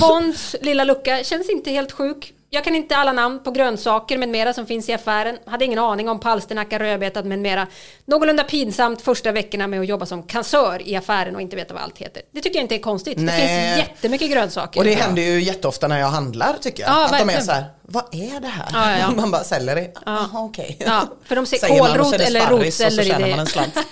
Bonds 0.00 0.56
lilla 0.60 0.84
lucka 0.84 1.24
känns 1.24 1.50
inte 1.50 1.70
helt 1.70 1.92
sjuk. 1.92 2.34
Jag 2.54 2.64
kan 2.64 2.74
inte 2.74 2.96
alla 2.96 3.12
namn 3.12 3.42
på 3.44 3.50
grönsaker 3.50 4.18
med 4.18 4.28
mera 4.28 4.52
som 4.52 4.66
finns 4.66 4.88
i 4.88 4.92
affären. 4.92 5.38
Hade 5.46 5.64
ingen 5.64 5.78
aning 5.78 6.08
om 6.08 6.20
palsternacka, 6.20 6.78
rödbetad 6.78 7.22
med 7.22 7.38
mera. 7.38 7.66
Någorlunda 8.04 8.44
pinsamt 8.44 9.02
första 9.02 9.32
veckorna 9.32 9.66
med 9.66 9.80
att 9.80 9.86
jobba 9.86 10.06
som 10.06 10.22
kassör 10.22 10.88
i 10.88 10.96
affären 10.96 11.34
och 11.34 11.42
inte 11.42 11.56
veta 11.56 11.74
vad 11.74 11.82
allt 11.82 11.98
heter. 11.98 12.22
Det 12.30 12.40
tycker 12.40 12.56
jag 12.58 12.64
inte 12.64 12.74
är 12.74 12.78
konstigt. 12.78 13.16
Det 13.16 13.22
Nej. 13.22 13.76
finns 13.76 13.88
jättemycket 13.88 14.30
grönsaker. 14.30 14.80
Och 14.80 14.84
det 14.84 14.94
händer 14.94 15.22
ju 15.22 15.40
jätteofta 15.42 15.88
när 15.88 15.98
jag 16.00 16.06
handlar 16.06 16.56
tycker 16.60 16.82
jag. 16.82 16.92
Ja, 16.92 17.04
att 17.04 17.18
de 17.18 17.30
är 17.30 17.40
så 17.40 17.52
här, 17.52 17.64
vad 17.82 18.04
är 18.14 18.40
det 18.40 18.48
här? 18.48 18.68
Ja, 18.72 18.98
ja. 18.98 19.10
Man 19.16 19.30
bara, 19.30 19.44
selleri? 19.44 19.90
Jaha 20.06 20.28
okej. 20.32 20.76
Ja, 20.86 21.08
för 21.24 21.36
de 21.36 21.46
ser 21.46 21.56
Säger 21.56 21.82
man 21.82 21.90
och 21.90 21.96
kålrot 21.96 22.18
det 22.18 22.24
eller 22.24 22.40
sparris 22.40 22.80
rotceller 22.80 22.98
och 22.98 23.04
i 23.04 23.08
så 23.08 23.12
tjänar 23.12 23.26
det. 23.26 23.30
man 23.30 23.40
en 23.40 23.46
slant. 23.46 23.74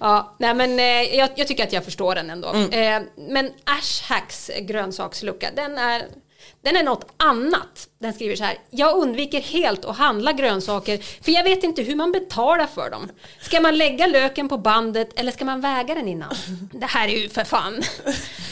Ja, 0.00 0.34
nej 0.38 0.54
men 0.54 0.78
eh, 0.78 1.16
jag, 1.18 1.30
jag 1.34 1.46
tycker 1.48 1.64
att 1.64 1.72
jag 1.72 1.84
förstår 1.84 2.14
den 2.14 2.30
ändå. 2.30 2.48
Mm. 2.48 2.72
Eh, 2.72 3.08
men 3.16 3.50
Ashhacks 3.64 4.50
grönsakslucka, 4.60 5.50
den 5.56 5.78
är, 5.78 6.02
den 6.62 6.76
är 6.76 6.82
något 6.82 7.06
annat. 7.16 7.88
Den 7.98 8.12
skriver 8.12 8.36
så 8.36 8.44
här. 8.44 8.58
Jag 8.70 8.96
undviker 8.98 9.40
helt 9.40 9.84
att 9.84 9.96
handla 9.96 10.32
grönsaker 10.32 10.98
för 11.24 11.32
jag 11.32 11.44
vet 11.44 11.64
inte 11.64 11.82
hur 11.82 11.94
man 11.96 12.12
betalar 12.12 12.66
för 12.66 12.90
dem. 12.90 13.08
Ska 13.40 13.60
man 13.60 13.78
lägga 13.78 14.06
löken 14.06 14.48
på 14.48 14.58
bandet 14.58 15.08
eller 15.20 15.32
ska 15.32 15.44
man 15.44 15.60
väga 15.60 15.94
den 15.94 16.08
innan? 16.08 16.34
Det 16.72 16.86
här 16.86 17.08
är 17.08 17.12
ju 17.18 17.28
för 17.28 17.44
fan. 17.44 17.82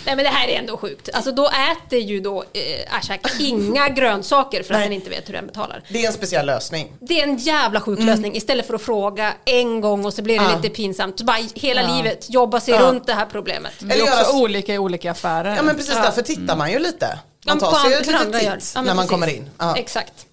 Nej 0.07 0.17
men 0.17 0.19
det 0.25 0.31
här 0.31 0.49
är 0.49 0.59
ändå 0.59 0.77
sjukt. 0.77 1.09
Alltså 1.15 1.33
då 1.33 1.51
äter 1.73 1.99
ju 1.99 2.21
då 2.21 2.43
eh, 2.53 2.97
Ashhack 2.97 3.41
inga 3.41 3.89
grönsaker 3.89 4.63
för 4.63 4.75
att 4.75 4.81
Nej. 4.81 4.89
den 4.89 4.93
inte 4.93 5.11
vet 5.11 5.29
hur 5.29 5.33
den 5.35 5.47
betalar. 5.47 5.83
Det 5.89 6.03
är 6.03 6.07
en 6.07 6.13
speciell 6.13 6.47
lösning. 6.47 6.93
Det 7.01 7.21
är 7.21 7.23
en 7.27 7.37
jävla 7.37 7.81
sjuk 7.81 7.99
lösning 7.99 8.37
istället 8.37 8.67
för 8.67 8.75
att 8.75 8.83
fråga 8.83 9.33
en 9.45 9.81
gång 9.81 10.05
och 10.05 10.15
så 10.15 10.23
blir 10.23 10.39
det 10.39 10.45
Ja. 10.45 10.57
lite 10.57 10.75
pinsamt. 10.75 11.19
Så 11.19 11.25
bara 11.25 11.37
hela 11.55 11.83
Ja. 11.83 11.97
livet 11.97 12.27
jobba 12.31 12.61
sig 12.61 12.75
Ja. 12.75 12.81
runt 12.81 13.07
det 13.07 13.15
här 13.15 13.27
problemet. 13.27 13.73
Det 13.81 13.95
är 13.95 13.97
Eller 14.03 14.21
också 14.21 14.37
olika 14.37 14.75
i 14.75 14.79
olika 14.79 15.11
affärer. 15.11 15.57
Ja 15.57 15.63
men 15.63 15.77
precis 15.77 15.95
därför 15.95 16.23
tittar 16.23 16.57
man 16.57 16.73
ju 16.73 16.79
lite. 16.79 17.19
Man 17.47 17.59
tar 17.59 17.75
sig 17.75 17.93
ett 17.95 18.07
litet 18.07 18.41
titt 18.41 18.75
när 18.85 18.95
man 18.95 19.07
kommer 19.09 19.27
in. 19.27 19.51
Ja. 19.59 19.77
Exakt. 19.77 20.28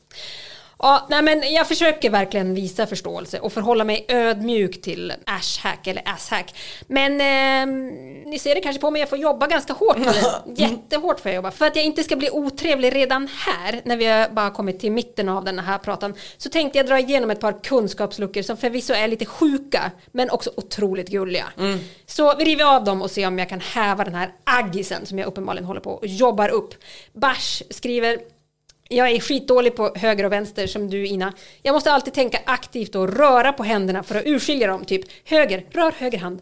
Ja, 0.79 1.07
nej, 1.09 1.21
men 1.21 1.53
jag 1.53 1.67
försöker 1.67 2.09
verkligen 2.09 2.55
visa 2.55 2.87
förståelse 2.87 3.39
och 3.39 3.53
förhålla 3.53 3.83
mig 3.83 4.05
ödmjuk 4.07 4.81
till 4.81 5.13
ashhack 5.25 5.87
eller 5.87 6.03
asshack. 6.05 6.55
Men 6.87 7.21
ehm, 7.21 7.87
ni 8.25 8.39
ser 8.39 8.55
det 8.55 8.61
kanske 8.61 8.81
på 8.81 8.91
mig, 8.91 8.99
jag 8.99 9.09
får 9.09 9.17
jobba 9.17 9.47
ganska 9.47 9.73
hårt 9.73 9.97
med 9.97 10.07
det. 10.07 10.51
Jättehårt 10.61 11.19
får 11.19 11.29
jag 11.31 11.35
jobba. 11.35 11.51
För 11.51 11.65
att 11.65 11.75
jag 11.75 11.85
inte 11.85 12.03
ska 12.03 12.15
bli 12.15 12.29
otrevlig 12.29 12.95
redan 12.95 13.29
här, 13.37 13.81
när 13.85 13.97
vi 13.97 14.05
har 14.05 14.29
bara 14.29 14.49
kommit 14.49 14.79
till 14.79 14.91
mitten 14.91 15.29
av 15.29 15.43
den 15.43 15.59
här 15.59 15.77
pratan, 15.77 16.13
så 16.37 16.49
tänkte 16.49 16.77
jag 16.77 16.87
dra 16.87 16.99
igenom 16.99 17.29
ett 17.29 17.39
par 17.39 17.63
kunskapsluckor 17.63 18.41
som 18.41 18.57
förvisso 18.57 18.93
är 18.93 19.07
lite 19.07 19.25
sjuka, 19.25 19.91
men 20.11 20.29
också 20.29 20.51
otroligt 20.57 21.09
gulliga. 21.09 21.45
Så 22.05 22.35
vi 22.37 22.45
river 22.45 22.75
av 22.75 22.83
dem 22.83 23.01
och 23.01 23.11
ser 23.11 23.27
om 23.27 23.39
jag 23.39 23.49
kan 23.49 23.59
häva 23.59 24.03
den 24.03 24.15
här 24.15 24.33
aggisen 24.43 25.05
som 25.05 25.19
jag 25.19 25.27
uppenbarligen 25.27 25.65
håller 25.65 25.81
på 25.81 25.91
och 25.91 26.07
jobbar 26.07 26.49
upp. 26.49 26.73
Bars 27.13 27.63
skriver 27.69 28.34
jag 28.89 29.11
är 29.11 29.19
skitdålig 29.19 29.75
på 29.75 29.93
höger 29.95 30.23
och 30.23 30.31
vänster 30.31 30.67
som 30.67 30.89
du 30.89 31.07
Ina. 31.07 31.33
Jag 31.61 31.73
måste 31.73 31.91
alltid 31.91 32.13
tänka 32.13 32.39
aktivt 32.45 32.95
och 32.95 33.17
röra 33.17 33.53
på 33.53 33.63
händerna 33.63 34.03
för 34.03 34.15
att 34.15 34.25
urskilja 34.25 34.67
dem. 34.67 34.85
Typ 34.85 35.01
höger, 35.23 35.65
rör 35.71 35.91
höger 35.91 36.17
hand. 36.17 36.41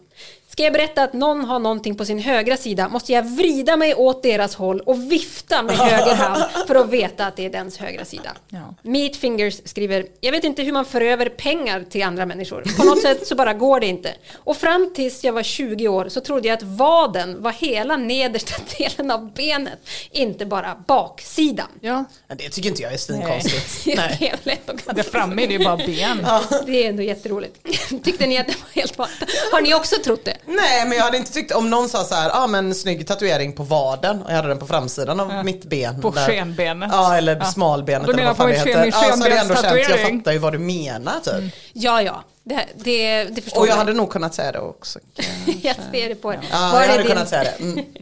Ska 0.53 0.63
jag 0.63 0.73
berätta 0.73 1.03
att 1.03 1.13
någon 1.13 1.45
har 1.45 1.59
någonting 1.59 1.95
på 1.95 2.05
sin 2.05 2.19
högra 2.19 2.57
sida 2.57 2.89
måste 2.89 3.11
jag 3.11 3.23
vrida 3.23 3.77
mig 3.77 3.95
åt 3.95 4.23
deras 4.23 4.55
håll 4.55 4.79
och 4.79 5.11
vifta 5.11 5.61
med 5.63 5.75
höger 5.75 6.15
hand 6.15 6.43
för 6.67 6.75
att 6.75 6.89
veta 6.89 7.25
att 7.25 7.35
det 7.35 7.45
är 7.45 7.49
dens 7.49 7.77
högra 7.77 8.05
sida. 8.05 8.31
Ja. 8.49 8.75
Meat 8.81 9.15
Fingers 9.15 9.61
skriver, 9.65 10.05
jag 10.21 10.31
vet 10.31 10.43
inte 10.43 10.63
hur 10.63 10.71
man 10.71 10.85
för 10.85 11.01
över 11.01 11.29
pengar 11.29 11.85
till 11.89 12.03
andra 12.03 12.25
människor. 12.25 12.63
På 12.77 12.83
något 12.83 13.01
sätt 13.01 13.27
så 13.27 13.35
bara 13.35 13.53
går 13.53 13.79
det 13.79 13.85
inte. 13.85 14.13
Och 14.35 14.57
fram 14.57 14.93
tills 14.95 15.23
jag 15.23 15.33
var 15.33 15.43
20 15.43 15.87
år 15.87 16.09
så 16.09 16.21
trodde 16.21 16.47
jag 16.47 16.55
att 16.57 16.63
vaden 16.63 17.43
var 17.43 17.51
hela 17.51 17.97
nedersta 17.97 18.55
delen 18.77 19.11
av 19.11 19.33
benet, 19.33 19.79
inte 20.11 20.45
bara 20.45 20.83
baksidan. 20.87 21.67
Ja. 21.81 22.05
Det 22.27 22.49
tycker 22.49 22.69
inte 22.69 22.81
jag 22.81 22.93
är 22.93 22.97
svinkonstigt. 22.97 23.85
Det 23.85 23.95
Nej. 23.95 24.31
är 24.33 24.37
lätt 24.43 24.69
och 24.69 24.95
Där 24.95 25.03
framme 25.03 25.43
är 25.43 25.47
det 25.47 25.53
ju 25.53 25.63
bara 25.63 25.77
ben. 25.77 26.27
Det 26.65 26.85
är 26.85 26.89
ändå 26.89 27.03
jätteroligt. 27.03 27.57
Tyckte 28.03 28.27
ni 28.27 28.37
att 28.37 28.47
det 28.47 28.55
var 28.61 28.81
helt 28.81 28.97
vanligt? 28.97 29.23
Har 29.51 29.61
ni 29.61 29.73
också 29.73 29.95
trott 30.03 30.25
det? 30.25 30.37
Nej 30.45 30.85
men 30.87 30.97
jag 30.97 31.03
hade 31.05 31.17
inte 31.17 31.31
tyckt 31.33 31.51
om 31.51 31.69
någon 31.69 31.89
sa 31.89 32.03
så 32.03 32.15
här, 32.15 32.29
ja 32.29 32.43
ah, 32.43 32.47
men 32.47 32.75
snygg 32.75 33.07
tatuering 33.07 33.53
på 33.53 33.63
vaden 33.63 34.21
och 34.21 34.31
jag 34.31 34.35
hade 34.35 34.47
den 34.47 34.59
på 34.59 34.67
framsidan 34.67 35.19
av 35.19 35.45
mitt 35.45 35.65
ben. 35.65 36.01
På 36.01 36.09
där. 36.11 36.27
skenbenet. 36.27 36.89
Ja 36.93 37.17
eller 37.17 37.35
Ja. 37.35 37.45
smalbenet 37.45 38.07
Du 38.07 38.13
eller 38.13 38.23
menar 38.23 38.29
vad 38.35 38.37
fan 38.37 38.45
på 38.45 38.51
det 38.53 38.59
en 38.59 38.67
heter. 38.67 38.83
ken- 38.83 39.09
Ja, 39.09 39.15
så 39.15 39.23
hade 39.23 39.29
jag 39.35 39.39
ändå 39.41 39.55
känt, 39.55 39.89
jag 39.89 39.99
fattar 40.17 40.31
ju 40.31 40.37
vad 40.37 40.53
du 40.53 40.59
menar 40.59 41.19
typ. 41.19 41.53
Ja, 41.73 42.01
ja. 42.01 42.23
Det, 42.43 42.65
det, 42.75 43.23
det 43.23 43.41
förstår 43.41 43.61
Och 43.61 43.67
jag 43.67 43.71
jag. 43.73 43.77
hade 43.77 43.93
nog 43.93 44.11
kunnat 44.11 44.33
säga 44.35 44.51
det 44.51 44.59
också. 44.59 44.99
jag 45.61 45.75
ser 45.91 46.09
det 46.09 46.15
på 46.15 46.33
er. 46.33 46.39
Ja, 46.51 46.69
Var 46.73 46.81
jag 46.81 46.87
hade 46.87 46.97
din- 47.03 47.07
kunnat 47.11 47.29
säga 47.29 47.43
det. 47.43 47.63
Mm. 47.63 47.85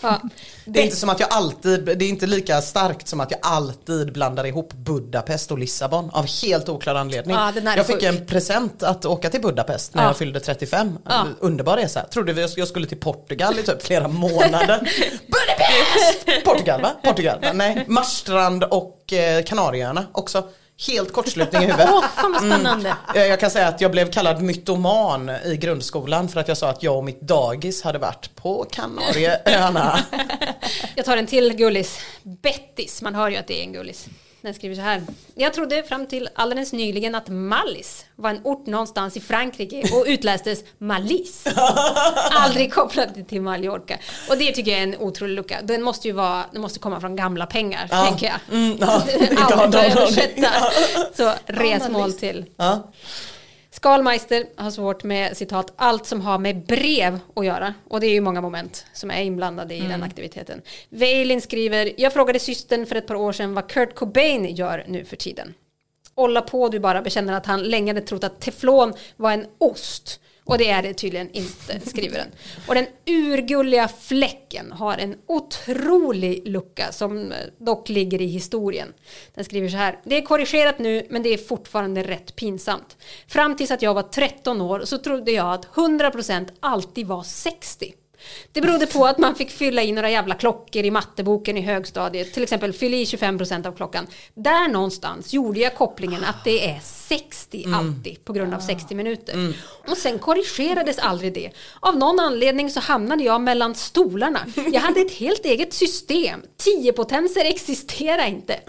Ja. 0.00 0.20
Det 0.64 0.80
är 0.80 0.84
inte 0.84 0.96
som 0.96 1.08
att 1.08 1.20
jag 1.20 1.28
alltid, 1.32 1.84
det 1.84 2.04
är 2.04 2.08
inte 2.08 2.26
lika 2.26 2.62
starkt 2.62 3.08
som 3.08 3.20
att 3.20 3.30
jag 3.30 3.40
alltid 3.42 4.12
blandar 4.12 4.46
ihop 4.46 4.72
Budapest 4.72 5.50
och 5.50 5.58
Lissabon 5.58 6.10
av 6.10 6.26
helt 6.42 6.68
oklar 6.68 6.94
anledning. 6.94 7.36
Ja, 7.36 7.52
jag 7.76 7.86
fick 7.86 7.94
sjuk. 7.96 8.02
en 8.04 8.26
present 8.26 8.82
att 8.82 9.04
åka 9.04 9.30
till 9.30 9.40
Budapest 9.40 9.94
när 9.94 10.02
Ja. 10.02 10.08
jag 10.08 10.16
fyllde 10.16 10.40
35. 10.40 10.98
Ja. 11.04 11.26
Underbar 11.40 11.76
resa. 11.76 12.02
Trodde 12.02 12.32
vi 12.32 12.46
jag 12.56 12.68
skulle 12.68 12.86
till 12.86 13.00
Portugal 13.00 13.58
i 13.58 13.62
typ 13.62 13.82
flera 13.82 14.08
månader. 14.08 14.78
Budapest! 15.26 16.44
Portugal 16.44 16.82
va? 16.82 16.90
Portugal 17.04 17.40
va? 17.42 17.52
Nej, 17.52 17.84
Marstrand 17.88 18.64
och 18.64 19.12
eh, 19.12 19.42
Kanarieöarna 19.44 20.06
också. 20.12 20.44
Helt 20.88 21.12
kortslutning 21.12 21.62
i 21.62 21.66
huvudet. 21.66 21.88
Åh, 21.92 22.04
fan 22.16 22.32
vad 22.32 22.42
spännande. 22.42 22.96
Mm. 23.14 23.28
Jag 23.28 23.40
kan 23.40 23.50
säga 23.50 23.68
att 23.68 23.80
jag 23.80 23.90
blev 23.90 24.12
kallad 24.12 24.42
mytoman 24.42 25.30
i 25.30 25.56
grundskolan 25.56 26.28
för 26.28 26.40
att 26.40 26.48
jag 26.48 26.56
sa 26.56 26.68
att 26.68 26.82
jag 26.82 26.96
och 26.96 27.04
mitt 27.04 27.20
dagis 27.20 27.82
hade 27.82 27.98
varit 27.98 28.36
på 28.36 28.66
Kanarieöarna. 28.70 29.98
Jag 30.94 31.04
tar 31.04 31.16
en 31.16 31.26
till 31.26 31.52
gullis. 31.52 32.00
Bettis, 32.22 33.02
man 33.02 33.14
hör 33.14 33.28
ju 33.28 33.36
att 33.36 33.46
det 33.46 33.60
är 33.60 33.62
en 33.62 33.72
gullis. 33.72 34.08
Den 34.42 34.54
skriver 34.54 34.74
så 34.74 34.80
här. 34.80 35.02
Jag 35.34 35.54
trodde 35.54 35.82
fram 35.82 36.06
till 36.06 36.28
alldeles 36.34 36.72
nyligen 36.72 37.14
att 37.14 37.28
Mallis 37.28 38.04
var 38.16 38.30
en 38.30 38.40
ort 38.44 38.66
någonstans 38.66 39.16
i 39.16 39.20
Frankrike 39.20 39.82
och 39.94 40.04
utlästes 40.06 40.64
Mallis. 40.78 41.44
Aldrig 42.30 42.72
kopplad 42.74 43.28
till 43.28 43.42
Mallorca. 43.42 43.98
Och 44.30 44.36
det 44.38 44.52
tycker 44.52 44.70
jag 44.70 44.78
är 44.80 44.84
en 44.84 44.96
otrolig 44.98 45.34
lucka. 45.36 45.58
Den 45.62 45.82
måste 45.82 46.08
ju 46.08 46.14
vara, 46.14 46.44
den 46.52 46.62
måste 46.62 46.78
komma 46.78 47.00
från 47.00 47.16
gamla 47.16 47.46
pengar, 47.46 47.88
Ja. 47.90 48.04
tänker 48.06 48.26
jag. 48.26 48.56
Mm, 48.58 48.76
ja. 48.80 48.86
Allt 49.38 49.74
Ja. 49.74 49.82
översätta. 49.84 50.48
Så 51.16 51.32
resmål 51.46 52.12
till. 52.12 52.44
Ja. 52.56 52.90
Skalmeister 53.80 54.46
har 54.56 54.70
svårt 54.70 55.04
med 55.04 55.36
citat 55.36 55.72
allt 55.76 56.06
som 56.06 56.20
har 56.20 56.38
med 56.38 56.66
brev 56.66 57.18
att 57.36 57.46
göra. 57.46 57.74
Och 57.88 58.00
det 58.00 58.06
är 58.06 58.12
ju 58.12 58.20
många 58.20 58.40
moment 58.40 58.86
som 58.92 59.10
är 59.10 59.22
inblandade 59.22 59.74
i 59.74 59.80
den 59.80 60.02
aktiviteten. 60.02 60.62
Veilin 60.88 61.40
skriver, 61.40 61.92
jag 61.96 62.12
frågade 62.12 62.38
systern 62.38 62.86
för 62.86 62.96
ett 62.96 63.06
par 63.06 63.14
år 63.14 63.32
sedan 63.32 63.54
vad 63.54 63.68
Kurt 63.68 63.94
Cobain 63.94 64.54
gör 64.54 64.84
nu 64.88 65.04
för 65.04 65.16
tiden. 65.16 65.54
Olla 66.14 66.42
på 66.42 66.68
du 66.68 66.80
bara 66.80 67.02
bekänner 67.02 67.32
att 67.32 67.46
han 67.46 67.62
länge 67.62 67.90
hade 67.90 68.06
trott 68.06 68.24
att 68.24 68.40
teflon 68.40 68.92
var 69.16 69.32
en 69.32 69.46
ost. 69.58 70.20
Och 70.44 70.58
det 70.58 70.70
är 70.70 70.82
det 70.82 70.94
tydligen 70.94 71.30
inte, 71.32 71.80
skriver 71.90 72.18
den. 72.18 72.28
Och 72.66 72.74
den 72.74 72.86
urgulliga 73.06 73.88
fläcken 73.88 74.72
har 74.72 74.98
en 74.98 75.16
otrolig 75.26 76.48
lucka 76.48 76.92
som 76.92 77.32
eh, 77.32 77.38
dock 77.58 77.88
ligger 77.88 78.20
i 78.20 78.26
historien. 78.26 78.92
Den 79.34 79.44
skriver 79.44 79.68
så 79.68 79.76
här. 79.76 79.98
Det 80.04 80.16
är 80.16 80.22
korrigerat 80.22 80.78
nu 80.78 81.06
men 81.10 81.22
det 81.22 81.28
är 81.28 81.38
fortfarande 81.38 82.02
rätt 82.02 82.36
pinsamt. 82.36 82.96
Fram 83.26 83.56
tills 83.56 83.70
att 83.70 83.82
jag 83.82 83.94
var 83.94 84.02
13 84.02 84.60
år 84.60 84.82
så 84.84 84.98
trodde 84.98 85.32
jag 85.32 85.52
att 85.54 85.66
100% 85.66 86.48
alltid 86.60 87.06
var 87.06 87.22
60. 87.22 87.94
Det 88.52 88.60
berodde 88.60 88.86
på 88.86 89.06
att 89.06 89.18
man 89.18 89.34
fick 89.34 89.50
fylla 89.50 89.82
i 89.82 89.92
några 89.92 90.10
jävla 90.10 90.34
klockor 90.34 90.84
i 90.84 90.90
matteboken 90.90 91.56
i 91.56 91.60
högstadiet. 91.60 92.34
Till 92.34 92.42
exempel 92.42 92.72
fyll 92.72 92.94
i 92.94 93.04
25% 93.04 93.66
av 93.66 93.72
klockan. 93.72 94.06
Där 94.34 94.68
någonstans 94.68 95.32
gjorde 95.32 95.60
jag 95.60 95.74
kopplingen 95.74 96.24
att 96.24 96.44
det 96.44 96.70
är 96.70 96.80
60 96.82 97.64
alltid 97.74 98.24
på 98.24 98.32
grund 98.32 98.54
av 98.54 98.60
60 98.60 98.94
minuter. 98.94 99.54
Och 99.88 99.96
sen 99.96 100.18
korrigerades 100.18 100.98
aldrig 100.98 101.32
det. 101.34 101.50
Av 101.80 101.96
någon 101.96 102.20
anledning 102.20 102.70
så 102.70 102.80
hamnade 102.80 103.24
jag 103.24 103.40
mellan 103.40 103.74
stolarna. 103.74 104.40
Jag 104.72 104.80
hade 104.80 105.00
ett 105.00 105.12
helt 105.12 105.44
eget 105.44 105.72
system. 105.72 106.42
Tiopotenser 106.56 107.44
existerar 107.44 108.26
inte. 108.26 108.60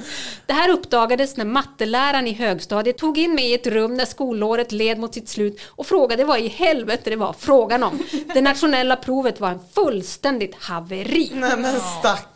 Det 0.45 0.53
här 0.53 0.69
uppdagades 0.69 1.37
när 1.37 1.45
matteläraren 1.45 2.27
i 2.27 2.33
högstadiet 2.33 2.97
tog 2.97 3.17
in 3.17 3.35
mig 3.35 3.51
i 3.51 3.53
ett 3.53 3.67
rum 3.67 3.93
när 3.93 4.05
skolåret 4.05 4.71
led 4.71 4.97
mot 4.97 5.13
sitt 5.13 5.29
slut 5.29 5.59
och 5.65 5.87
frågade 5.87 6.25
vad 6.25 6.39
i 6.39 6.47
helvete 6.47 7.09
det 7.09 7.15
var 7.15 7.35
frågan 7.39 7.83
om. 7.83 7.99
Det 8.33 8.41
nationella 8.41 8.95
provet 8.95 9.39
var 9.41 9.51
en 9.51 9.59
fullständigt 9.73 10.55
haveri. 10.55 11.31
Nej 11.33 11.57
men 11.57 11.75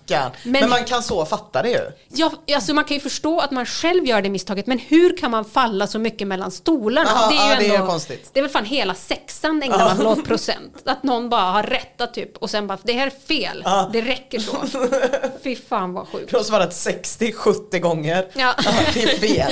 stackarn. 0.06 0.32
Men, 0.44 0.52
Men- 0.62 0.70
man 0.70 0.84
kan 0.84 1.04
så 1.04 1.26
fatta 1.26 1.62
det 1.62 1.70
ju. 1.70 1.80
Ja, 2.08 2.32
alltså 2.56 2.74
man 2.74 2.84
kan 2.84 2.96
ju 2.98 3.02
förstå 3.02 3.40
att 3.40 3.52
man 3.52 3.66
själv 3.66 4.06
gör 4.06 4.22
det 4.22 4.30
misstaget, 4.30 4.68
men 4.68 4.80
hur 4.80 5.18
kan 5.18 5.32
man 5.32 5.46
falla 5.46 5.88
så 5.88 6.00
mycket 6.00 6.28
mellan 6.28 6.52
stolarna? 6.52 7.10
Ja, 7.16 7.28
det 7.30 7.36
är 7.36 7.46
ju 7.48 7.54
ja, 7.54 7.60
det 7.60 7.76
är 7.76 7.80
ändå, 7.80 7.88
konstigt. 7.92 8.30
Det 8.34 8.40
är 8.40 8.42
väl 8.44 8.52
fan 8.52 8.66
hela 8.66 8.94
sexan 8.94 9.64
ägnar 9.64 9.96
man 9.96 10.08
åt 10.08 10.26
procent. 10.26 10.82
Att 10.86 11.04
någon 11.04 11.30
bara 11.30 11.42
har 11.52 11.64
rättat 11.64 12.14
typ 12.14 12.38
och 12.38 12.50
sen 12.50 12.68
bara, 12.68 12.78
det 12.84 12.94
här 12.94 13.08
är 13.08 13.28
fel, 13.28 13.62
Ja. 13.66 13.90
det 13.94 14.02
räcker 14.02 14.40
så. 14.40 14.58
Fy 15.44 15.56
fan 15.56 15.94
vad 15.94 16.08
sjukt. 16.08 16.30
Du 16.32 16.38
har 16.38 16.44
svarat 16.44 16.72
60-70 16.72 17.80
gånger. 17.80 18.28
Ja. 18.34 18.54
det 18.94 19.04
är 19.04 19.08
fel. 19.08 19.52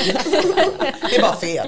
Det 1.10 1.16
är 1.16 1.22
bara 1.22 1.36
fel. 1.36 1.68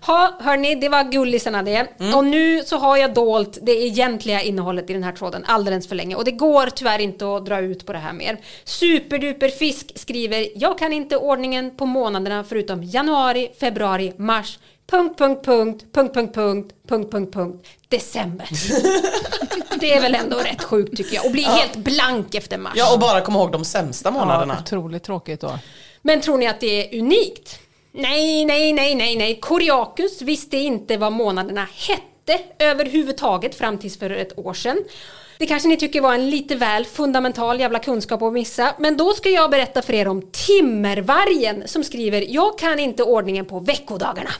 Ha, 0.00 0.32
hörni, 0.40 0.74
det 0.74 0.88
var 0.88 1.04
gullisarna 1.04 1.62
det. 1.62 1.86
Mm. 2.00 2.14
Och 2.14 2.24
nu 2.24 2.62
så 2.64 2.76
har 2.76 2.96
jag 2.96 3.14
dolt 3.14 3.58
det 3.62 3.72
egentliga 3.72 4.42
innehållet 4.42 4.90
i 4.90 4.92
den 4.92 5.02
här 5.02 5.12
tråden 5.12 5.44
alldeles 5.46 5.88
för 5.88 5.94
länge. 5.94 6.14
Och 6.16 6.24
det 6.24 6.30
går 6.30 6.66
tyvärr 6.74 6.98
inte 6.98 7.36
att 7.36 7.46
dra 7.46 7.58
ut 7.60 7.86
på 7.86 7.92
det 7.92 7.98
här 7.98 8.12
mer. 8.16 8.38
Superduper 8.64 9.48
fisk 9.48 9.92
skriver, 9.94 10.48
jag 10.54 10.78
kan 10.78 10.92
inte 10.92 11.16
ordningen 11.16 11.76
på 11.76 11.86
månaderna 11.86 12.44
förutom 12.44 12.84
januari, 12.84 13.50
februari, 13.60 14.12
mars, 14.16 14.58
punkt, 14.86 15.18
punkt, 15.18 15.44
punkt, 15.44 15.84
punkt, 15.92 16.14
punkt, 16.14 16.34
punkt, 16.34 16.74
punkt, 16.88 17.10
punkt, 17.10 17.34
punkt, 17.34 17.66
december. 17.88 18.48
det 19.80 19.92
är 19.92 20.00
väl 20.00 20.14
ändå 20.14 20.36
rätt 20.36 20.62
sjukt 20.62 20.96
tycker 20.96 21.14
jag. 21.14 21.26
Och 21.26 21.32
bli 21.32 21.42
helt 21.42 21.76
blank 21.76 22.34
efter 22.34 22.58
mars. 22.58 22.72
Ja 22.76 22.94
och 22.94 23.00
bara 23.00 23.20
komma 23.20 23.38
ihåg 23.38 23.52
de 23.52 23.64
sämsta 23.64 24.10
månaderna. 24.10 24.54
Ja, 24.54 24.62
otroligt 24.62 25.02
tråkigt 25.02 25.40
då. 25.40 25.58
Men 26.02 26.20
tror 26.20 26.38
ni 26.38 26.46
att 26.46 26.60
det 26.60 26.94
är 26.94 27.00
unikt? 27.00 27.60
Nej, 27.92 28.44
nej, 28.44 28.72
nej, 28.72 28.94
nej, 28.94 29.16
nej. 29.16 29.40
Koreakus 29.40 30.22
visste 30.22 30.56
inte 30.56 30.96
vad 30.96 31.12
månaderna 31.12 31.68
hette 31.88 32.44
överhuvudtaget 32.58 33.54
fram 33.54 33.78
tills 33.78 33.98
för 33.98 34.10
ett 34.10 34.38
år 34.38 34.54
sedan. 34.54 34.78
Det 35.38 35.46
kanske 35.46 35.68
ni 35.68 35.76
tycker 35.76 36.00
var 36.00 36.14
en 36.14 36.30
lite 36.30 36.54
väl 36.54 36.84
fundamental 36.84 37.60
jävla 37.60 37.78
kunskap 37.78 38.22
att 38.22 38.32
missa. 38.32 38.74
Men 38.78 38.96
då 38.96 39.12
ska 39.12 39.28
jag 39.30 39.50
berätta 39.50 39.82
för 39.82 39.92
er 39.92 40.08
om 40.08 40.22
Timmervargen 40.32 41.62
som 41.68 41.84
skriver 41.84 42.24
Jag 42.28 42.58
kan 42.58 42.78
inte 42.78 43.02
ordningen 43.02 43.44
på 43.46 43.60
veckodagarna. 43.60 44.30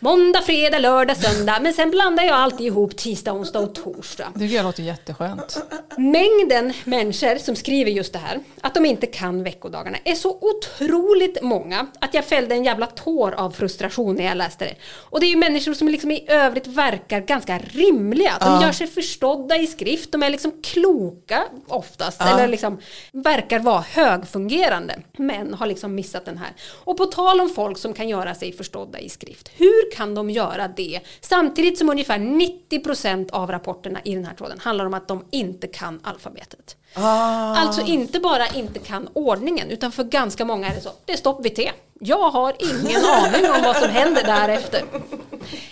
Måndag, 0.00 0.42
fredag, 0.42 0.78
lördag, 0.78 1.16
söndag. 1.16 1.58
Men 1.62 1.72
sen 1.72 1.90
blandar 1.90 2.24
jag 2.24 2.34
alltid 2.36 2.66
ihop 2.66 2.96
tisdag, 2.96 3.32
onsdag 3.32 3.58
och 3.60 3.74
torsdag. 3.74 4.26
Det 4.34 4.40
tycker 4.40 4.56
jag 4.56 4.64
låter 4.64 4.82
jätteskönt. 4.82 5.58
Mängden 5.98 6.72
människor 6.84 7.36
som 7.38 7.56
skriver 7.56 7.90
just 7.90 8.12
det 8.12 8.18
här, 8.18 8.40
att 8.60 8.74
de 8.74 8.86
inte 8.86 9.06
kan 9.06 9.42
veckodagarna, 9.42 9.98
är 10.04 10.14
så 10.14 10.38
otroligt 10.40 11.42
många 11.42 11.86
att 12.00 12.14
jag 12.14 12.24
fällde 12.24 12.54
en 12.54 12.64
jävla 12.64 12.86
tår 12.86 13.32
av 13.32 13.50
frustration 13.50 14.14
när 14.16 14.24
jag 14.24 14.36
läste 14.36 14.64
det. 14.64 14.74
Och 15.10 15.20
det 15.20 15.26
är 15.26 15.30
ju 15.30 15.36
människor 15.36 15.74
som 15.74 15.88
liksom 15.88 16.10
i 16.10 16.24
övrigt 16.28 16.66
verkar 16.66 17.20
ganska 17.20 17.58
rimliga. 17.58 18.32
De 18.40 18.46
Ja. 18.48 18.62
gör 18.62 18.72
sig 18.72 18.86
förstådda 18.86 19.56
i 19.56 19.66
skrift, 19.66 20.12
de 20.12 20.22
är 20.22 20.30
liksom 20.30 20.45
kloka 20.62 21.44
oftast, 21.68 22.20
Ja. 22.20 22.28
eller 22.38 22.48
liksom 22.48 22.78
verkar 23.12 23.58
vara 23.60 23.80
högfungerande, 23.80 24.98
men 25.18 25.54
har 25.54 25.66
liksom 25.66 25.94
missat 25.94 26.24
den 26.24 26.38
här. 26.38 26.52
Och 26.84 26.96
på 26.96 27.06
tal 27.06 27.40
om 27.40 27.48
folk 27.50 27.78
som 27.78 27.92
kan 27.92 28.08
göra 28.08 28.34
sig 28.34 28.52
förstådda 28.52 28.98
i 28.98 29.08
skrift, 29.08 29.50
hur 29.56 29.90
kan 29.96 30.14
de 30.14 30.30
göra 30.30 30.68
det 30.68 31.00
samtidigt 31.20 31.78
som 31.78 31.90
ungefär 31.90 32.18
90% 32.18 33.30
av 33.30 33.50
rapporterna 33.50 34.00
i 34.04 34.14
den 34.14 34.24
här 34.24 34.34
tråden 34.34 34.58
handlar 34.60 34.86
om 34.86 34.94
att 34.94 35.08
de 35.08 35.24
inte 35.30 35.66
kan 35.66 36.00
alfabetet? 36.02 36.76
Ah. 36.98 37.54
Alltså 37.56 37.82
inte 37.82 38.20
bara 38.20 38.46
inte 38.46 38.78
kan 38.78 39.08
ordningen, 39.12 39.70
utan 39.70 39.92
för 39.92 40.04
ganska 40.04 40.44
många 40.44 40.68
är 40.68 40.74
det 40.74 40.80
så, 40.80 40.90
det 41.04 41.12
är 41.12 41.16
stopp 41.16 41.44
vid 41.44 41.56
T. 41.56 41.72
Jag 42.00 42.30
har 42.30 42.54
ingen 42.58 43.04
aning 43.04 43.50
om 43.50 43.62
vad 43.62 43.76
som 43.76 43.88
händer 43.90 44.22
därefter. 44.24 44.82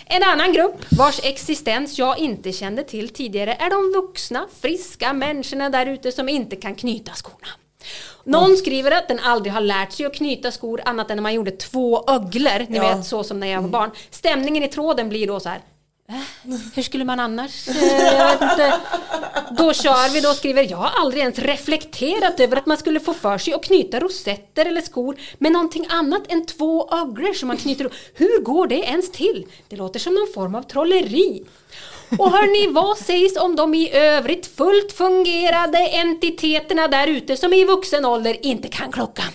En 0.05 0.23
annan 0.23 0.53
grupp 0.53 0.85
vars 0.97 1.19
existens 1.23 1.97
jag 1.97 2.17
inte 2.17 2.51
kände 2.51 2.83
till 2.83 3.09
tidigare 3.09 3.53
är 3.59 3.69
de 3.69 4.01
vuxna, 4.01 4.45
friska 4.61 5.13
människorna 5.13 5.69
där 5.69 5.85
ute 5.85 6.11
som 6.11 6.29
inte 6.29 6.55
kan 6.55 6.75
knyta 6.75 7.11
skorna. 7.11 7.47
Någon 8.23 8.57
skriver 8.57 8.91
att 8.91 9.07
den 9.07 9.19
aldrig 9.19 9.53
har 9.53 9.61
lärt 9.61 9.91
sig 9.91 10.05
att 10.05 10.13
knyta 10.15 10.51
skor 10.51 10.81
annat 10.85 11.09
än 11.11 11.17
när 11.17 11.21
man 11.21 11.33
gjorde 11.33 11.51
två 11.51 12.03
öglor, 12.07 12.65
ni 12.69 12.77
Ja. 12.77 12.95
vet 12.95 13.05
så 13.05 13.23
som 13.23 13.39
när 13.39 13.47
jag 13.47 13.61
var 13.61 13.69
barn. 13.69 13.91
Stämningen 14.11 14.63
i 14.63 14.67
tråden 14.67 15.09
blir 15.09 15.27
då 15.27 15.39
så 15.39 15.49
här. 15.49 15.61
Hur 16.75 16.81
skulle 16.81 17.05
man 17.05 17.19
annars? 17.19 17.67
Eh, 17.67 18.17
jag. 18.57 18.73
Då 19.57 19.73
kör 19.73 20.13
vi, 20.13 20.21
då 20.21 20.33
skriver 20.33 20.67
jag 20.71 20.77
har 20.77 21.01
aldrig 21.01 21.21
ens 21.21 21.39
reflekterat 21.39 22.39
över 22.39 22.57
att 22.57 22.65
man 22.65 22.77
skulle 22.77 22.99
få 22.99 23.13
för 23.13 23.37
sig 23.37 23.53
att 23.53 23.63
knyta 23.63 23.99
rosetter 23.99 24.65
eller 24.65 24.81
skor 24.81 25.15
med 25.37 25.51
någonting 25.51 25.85
annat 25.89 26.31
än 26.31 26.45
två 26.45 26.89
öglor 26.91 27.33
som 27.33 27.47
man 27.47 27.57
knyter. 27.57 27.89
Hur 28.13 28.41
går 28.41 28.67
det 28.67 28.75
ens 28.75 29.11
till? 29.11 29.45
Det 29.67 29.75
låter 29.75 29.99
som 29.99 30.13
någon 30.13 30.33
form 30.33 30.55
av 30.55 30.61
trolleri. 30.61 31.43
Och 32.19 32.31
hörni, 32.31 32.73
vad 32.73 32.97
sägs 32.97 33.37
om 33.37 33.55
de 33.55 33.73
i 33.73 33.91
övrigt 33.93 34.57
fullt 34.57 34.91
fungerande 34.91 35.77
entiteterna 35.77 36.87
där 36.87 37.07
ute 37.07 37.37
som 37.37 37.53
i 37.53 37.65
vuxen 37.65 38.05
ålder 38.05 38.45
inte 38.45 38.67
kan 38.67 38.91
klockan? 38.91 39.31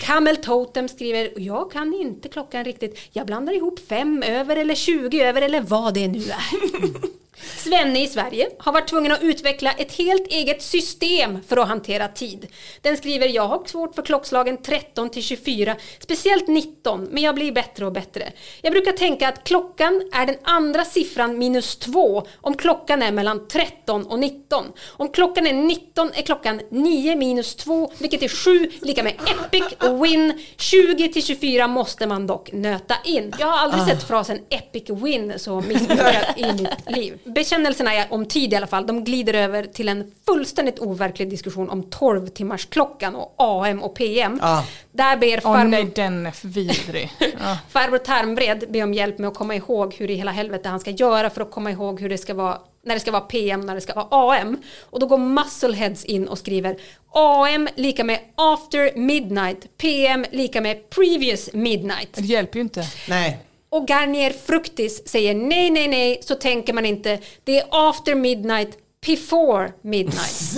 Camel 0.00 0.36
Totem 0.36 0.88
skriver, 0.88 1.32
jag 1.36 1.72
kan 1.72 1.94
inte 1.94 2.28
klockan 2.28 2.64
riktigt. 2.64 2.98
Jag 3.12 3.26
blandar 3.26 3.52
ihop 3.52 3.80
fem 3.88 4.22
över 4.22 4.56
eller 4.56 4.74
20 4.74 5.22
över 5.22 5.42
eller 5.42 5.60
vad 5.60 5.94
det 5.94 6.08
nu 6.08 6.18
är. 6.18 7.14
Svenne 7.56 8.02
i 8.02 8.06
Sverige 8.08 8.48
har 8.58 8.72
varit 8.72 8.88
tvungen 8.88 9.12
att 9.12 9.22
utveckla 9.22 9.72
ett 9.72 9.92
helt 9.92 10.26
eget 10.26 10.62
system 10.62 11.38
för 11.48 11.56
att 11.56 11.68
hantera 11.68 12.08
tid. 12.08 12.46
Den 12.82 12.96
skriver, 12.96 13.28
jag 13.28 13.48
har 13.48 13.64
svårt 13.66 13.94
för 13.94 14.02
klockslagen 14.02 14.62
13 14.62 15.10
till 15.10 15.22
24, 15.22 15.76
speciellt 16.00 16.48
19, 16.48 17.04
men 17.04 17.22
jag 17.22 17.34
blir 17.34 17.52
bättre 17.52 17.86
och 17.86 17.92
bättre. 17.92 18.32
Jag 18.62 18.72
brukar 18.72 18.92
tänka 18.92 19.28
att 19.28 19.44
klockan 19.44 20.10
är 20.12 20.26
den 20.26 20.36
andra 20.42 20.84
siffran 20.84 21.38
minus 21.38 21.76
2 21.76 22.26
om 22.40 22.54
klockan 22.56 23.02
är 23.02 23.12
mellan 23.12 23.48
13 23.48 24.06
och 24.06 24.18
19. 24.18 24.64
Om 24.86 25.08
klockan 25.08 25.46
är 25.46 25.52
19 25.52 26.10
är 26.14 26.22
klockan 26.22 26.60
9 26.70 27.16
minus 27.16 27.54
2, 27.56 27.92
vilket 27.98 28.22
är 28.22 28.28
7, 28.28 28.70
lika 28.80 29.02
med 29.02 29.12
epic 29.12 29.64
win. 30.02 30.44
20 30.56 31.08
till 31.12 31.22
24 31.24 31.68
måste 31.68 32.06
man 32.06 32.26
dock 32.26 32.52
nöta 32.52 32.94
in. 33.04 33.32
Jag 33.38 33.46
har 33.46 33.58
aldrig 33.58 33.82
Ah. 33.82 33.86
sett 33.86 34.02
frasen 34.08 34.38
epic 34.50 34.90
win 34.90 35.32
så 35.36 35.60
missbrukad 35.60 36.24
i 36.36 36.44
mitt 36.52 36.96
liv. 36.96 37.18
Bekännelserna 37.24 37.94
är 37.94 38.12
om 38.12 38.26
tid 38.26 38.52
i 38.52 38.56
alla 38.56 38.66
fall. 38.66 38.86
De 38.86 39.04
glider 39.04 39.34
över 39.34 39.64
till 39.64 39.88
en 39.88 40.12
fullständigt 40.26 40.78
overklig 40.78 41.30
diskussion 41.30 41.70
om 41.70 41.82
12 41.82 42.26
timmars 42.26 42.66
klockan 42.66 43.14
och 43.14 43.34
AM 43.38 43.82
och 43.82 43.94
PM. 43.94 44.38
Ja. 44.42 44.64
Där 44.92 45.16
ber 45.16 45.40
Åh 45.44 45.54
farmor, 45.54 45.70
nej, 45.70 45.92
den 45.94 46.26
är 46.26 46.46
vidrig. 46.46 47.10
Ja. 47.18 47.58
farbror 47.68 47.98
Tarmbred 47.98 48.64
ber 48.68 48.82
om 48.82 48.94
hjälp 48.94 49.18
med 49.18 49.28
att 49.28 49.34
komma 49.34 49.54
ihåg 49.54 49.94
hur 49.94 50.10
i 50.10 50.14
hela 50.14 50.30
helvete 50.30 50.68
han 50.68 50.80
ska 50.80 50.90
göra 50.90 51.30
för 51.30 51.40
att 51.40 51.50
komma 51.50 51.70
ihåg 51.70 52.00
hur 52.00 52.08
det 52.08 52.18
ska 52.18 52.34
vara 52.34 52.58
när 52.86 52.94
det 52.94 53.00
ska 53.00 53.10
vara 53.10 53.22
PM, 53.22 53.60
när 53.60 53.74
det 53.74 53.80
ska 53.80 53.94
vara 53.94 54.06
AM. 54.10 54.62
Och 54.80 55.00
då 55.00 55.06
går 55.06 55.18
Muscleheads 55.18 56.04
in 56.04 56.28
och 56.28 56.38
skriver 56.38 56.76
AM 57.12 57.68
lika 57.74 58.04
med 58.04 58.18
after 58.34 58.98
midnight, 58.98 59.76
PM 59.78 60.24
lika 60.30 60.60
med 60.60 60.90
previous 60.90 61.52
midnight. 61.52 62.08
Det 62.12 62.22
hjälper 62.22 62.58
ju 62.58 62.62
inte. 62.62 62.84
Nej. 63.08 63.38
Och 63.74 63.88
Garnier 63.88 64.30
Fructis 64.30 65.08
säger 65.08 65.34
nej, 65.34 65.70
nej, 65.70 65.88
nej, 65.88 66.18
så 66.22 66.34
tänker 66.34 66.72
man 66.72 66.86
inte. 66.86 67.18
Det 67.44 67.58
är 67.58 67.66
after 67.70 68.14
midnight, 68.14 68.78
before 69.06 69.72
midnight. 69.82 70.18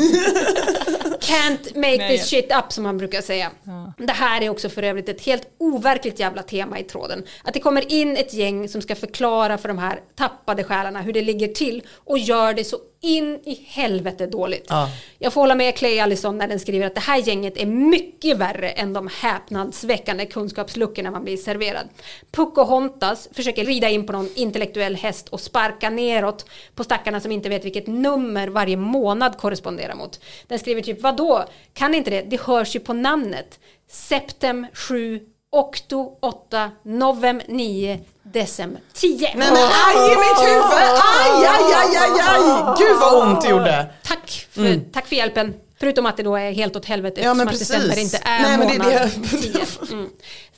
Can't 1.21 1.75
make 1.75 1.97
Nej. 1.97 2.19
this 2.19 2.29
shit 2.29 2.53
up 2.53 2.73
som 2.73 2.85
man 2.85 2.99
brukar 2.99 3.21
säga. 3.21 3.51
Det 3.99 4.13
här 4.13 4.43
är 4.43 4.49
också 4.49 4.69
för 4.69 4.83
övrigt 4.83 5.09
ett 5.09 5.21
helt 5.21 5.43
overkligt 5.59 6.21
jävla 6.21 6.43
tema 6.43 6.79
i 6.79 6.83
tråden. 6.85 7.25
Att 7.45 7.55
det 7.55 7.61
kommer 7.61 7.93
in 7.93 8.17
ett 8.17 8.35
gäng 8.35 8.69
som 8.69 8.83
ska 8.83 8.95
förklara 8.95 9.59
för 9.59 9.69
de 9.69 9.79
här 9.79 10.01
tappade 10.15 10.65
själarna 10.65 11.03
hur 11.03 11.13
det 11.13 11.23
ligger 11.23 11.49
till 11.49 11.83
och 11.95 12.19
gör 12.19 12.55
det 12.55 12.65
så 12.65 12.79
in 13.01 13.40
i 13.44 13.66
helvete 13.66 14.27
dåligt. 14.27 14.66
Ja. 14.68 14.90
Jag 15.18 15.32
får 15.32 15.40
hålla 15.40 15.55
med 15.55 15.77
Clay 15.77 15.98
Allison 15.98 16.39
när 16.39 16.48
den 16.48 16.60
skriver 16.60 16.86
att 16.86 16.94
det 16.94 17.01
här 17.01 17.18
gänget 17.18 17.56
är 17.56 17.66
mycket 17.66 18.39
värre 18.39 18.70
än 18.70 18.93
de 18.93 19.09
häpnadsväckande 19.20 20.27
kunskapsluckorna 20.27 21.10
man 21.10 21.24
blir 21.24 21.36
serverad. 21.36 21.89
Pocahontas 22.31 23.28
försöker 23.32 23.64
rida 23.64 23.89
in 23.89 24.06
på 24.06 24.12
någon 24.12 24.28
intellektuell 24.35 24.97
häst 24.97 25.28
och 25.28 25.40
sparka 25.40 25.90
neråt 25.90 26.51
på 26.74 26.85
stackarna 26.85 27.20
som 27.20 27.32
inte 27.32 27.48
vet 27.48 27.64
vilket 27.64 27.86
nummer 27.86 28.48
varje 28.48 28.77
månad 28.77 29.39
korresponderar 29.39 29.94
mot. 29.94 30.20
Den 30.47 30.59
skriver 30.59 30.82
typ, 30.82 31.02
vadå? 31.02 31.44
Kan 31.73 31.94
inte 31.94 32.10
det? 32.10 32.23
Det 32.23 32.40
hörs 32.40 32.77
ju 32.77 32.81
på 32.81 32.93
namnet. 32.93 33.60
Septem 33.89 34.66
7, 34.73 35.20
Octo 35.51 36.18
8, 36.20 36.70
Novem 36.82 37.40
9, 37.47 38.01
Decem 38.37 38.79
10. 38.93 39.19
Nej 39.35 39.35
men 39.35 39.57
aj 39.57 40.13
i 40.13 40.17
mitt 40.17 40.41
huvud! 40.49 40.73
Aj, 41.19 41.47
aj, 41.55 41.75
aj, 41.81 41.97
aj, 41.97 42.21
aj! 42.21 42.75
Gud 42.79 42.97
vad 43.01 43.29
ont 43.29 43.43
det 43.43 43.49
gjorde. 43.49 43.87
Tack 44.03 44.47
för, 44.51 44.81
tack 44.93 45.07
för 45.07 45.17
hjälpen. 45.17 45.55
Förutom 45.81 46.07
att 46.07 46.17
det 46.17 46.23
då 46.23 46.37
är 46.37 46.53
helt 46.53 46.77
åt 46.77 46.85
helvete 46.85 47.21
Mm. 47.21 47.39
Ja, 47.39 47.45
eftersom 47.53 47.77
att 47.77 47.83
december 47.83 47.99
inte 48.03 48.21
är 48.25 48.43
Nej, 48.43 48.69
det 48.69 48.79
månad 48.79 49.11
det. 49.31 49.39
10. 49.43 49.61
Mm. 49.93 50.09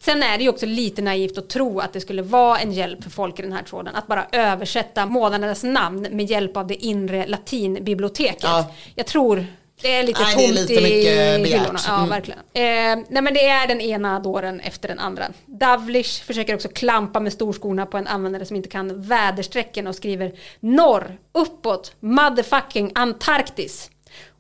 Sen 0.01 0.23
är 0.23 0.39
det 0.39 0.45
ju 0.45 0.51
också 0.51 0.67
lite 0.67 1.03
naivt 1.03 1.39
att 1.39 1.49
tro 1.49 1.81
att 1.81 1.93
det 1.93 2.01
skulle 2.01 2.23
vara 2.23 2.59
en 2.59 2.73
hjälp 2.73 3.03
för 3.05 3.11
folk 3.11 3.39
i 3.39 3.43
den 3.43 3.53
här 3.53 3.63
tråden 3.63 3.95
att 3.97 4.07
bara 4.07 4.27
översätta 4.33 5.07
månadernas 5.07 5.65
namn 5.65 6.07
med 6.11 6.31
hjälp 6.31 6.57
av 6.57 6.67
det 6.67 6.75
inre 6.85 7.27
latinbiblioteket. 7.27 8.43
Ja. 8.43 8.75
Jag 8.95 9.07
tror 9.07 9.47
det 9.83 9.95
är 9.95 10.03
lite 10.03 10.21
Nej, 10.23 10.37
det 10.37 10.43
är 10.45 10.47
tomt 10.47 10.59
lite 10.61 10.73
i 10.73 10.83
mycket 10.83 11.53
hyllorna. 11.61 11.79
Ja, 11.87 11.97
Mm. 11.97 12.09
verkligen. 12.09 12.39
Eh, 12.39 13.05
nej 13.09 13.23
men 13.23 13.35
det 13.35 13.45
är 13.49 13.69
den 13.69 13.81
ena 13.81 14.21
dåren 14.21 14.61
efter 14.61 14.89
den 14.89 14.99
andra. 14.99 15.25
Davlish 15.47 16.25
försöker 16.25 16.55
också 16.55 16.69
klampa 16.69 17.21
med 17.21 17.33
storskorna 17.33 17.87
på 17.87 17.97
en 17.99 18.07
användare 18.07 18.45
som 18.45 18.57
inte 18.57 18.69
kan 18.69 19.03
väderstrecken 19.03 19.87
och 19.87 19.95
skriver 19.95 20.33
norr, 20.61 21.19
uppåt, 21.35 21.93
motherfucking 22.01 22.93
Antarktis. 22.95 23.91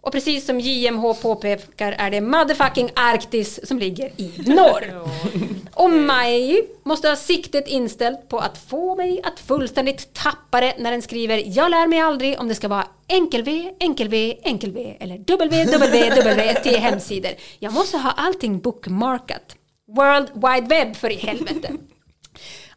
Och 0.08 0.12
precis 0.12 0.46
som 0.46 0.60
JMH 0.60 1.14
påpekar 1.22 1.92
är 1.92 2.10
det 2.10 2.20
motherfucking 2.20 2.90
Arktis 2.94 3.60
som 3.68 3.78
ligger 3.78 4.10
i 4.16 4.32
norr. 4.46 5.02
Och 5.74 5.90
Maj 5.90 6.68
måste 6.82 7.08
ha 7.08 7.16
siktet 7.16 7.68
inställt 7.68 8.28
på 8.28 8.38
att 8.38 8.58
få 8.58 8.96
mig 8.96 9.20
att 9.24 9.40
fullständigt 9.40 10.14
tappa 10.14 10.60
det 10.60 10.74
när 10.78 10.90
den 10.90 11.02
skriver 11.02 11.42
Jag 11.46 11.70
lär 11.70 11.86
mig 11.86 12.00
aldrig 12.00 12.40
om 12.40 12.48
det 12.48 12.54
ska 12.54 12.68
vara 12.68 12.86
enkel-V, 13.08 13.74
enkel-V, 13.80 14.38
enkel-V 14.42 14.96
eller 15.00 15.18
www 15.18 16.54
till 16.62 16.76
hemsidor. 16.76 17.32
Jag 17.58 17.72
måste 17.72 17.98
ha 17.98 18.10
allting 18.10 18.58
bookmarkat. 18.58 19.56
World 19.88 20.28
Wide 20.34 20.66
Web 20.74 20.96
för 20.96 21.10
i 21.10 21.16
helvete. 21.16 21.72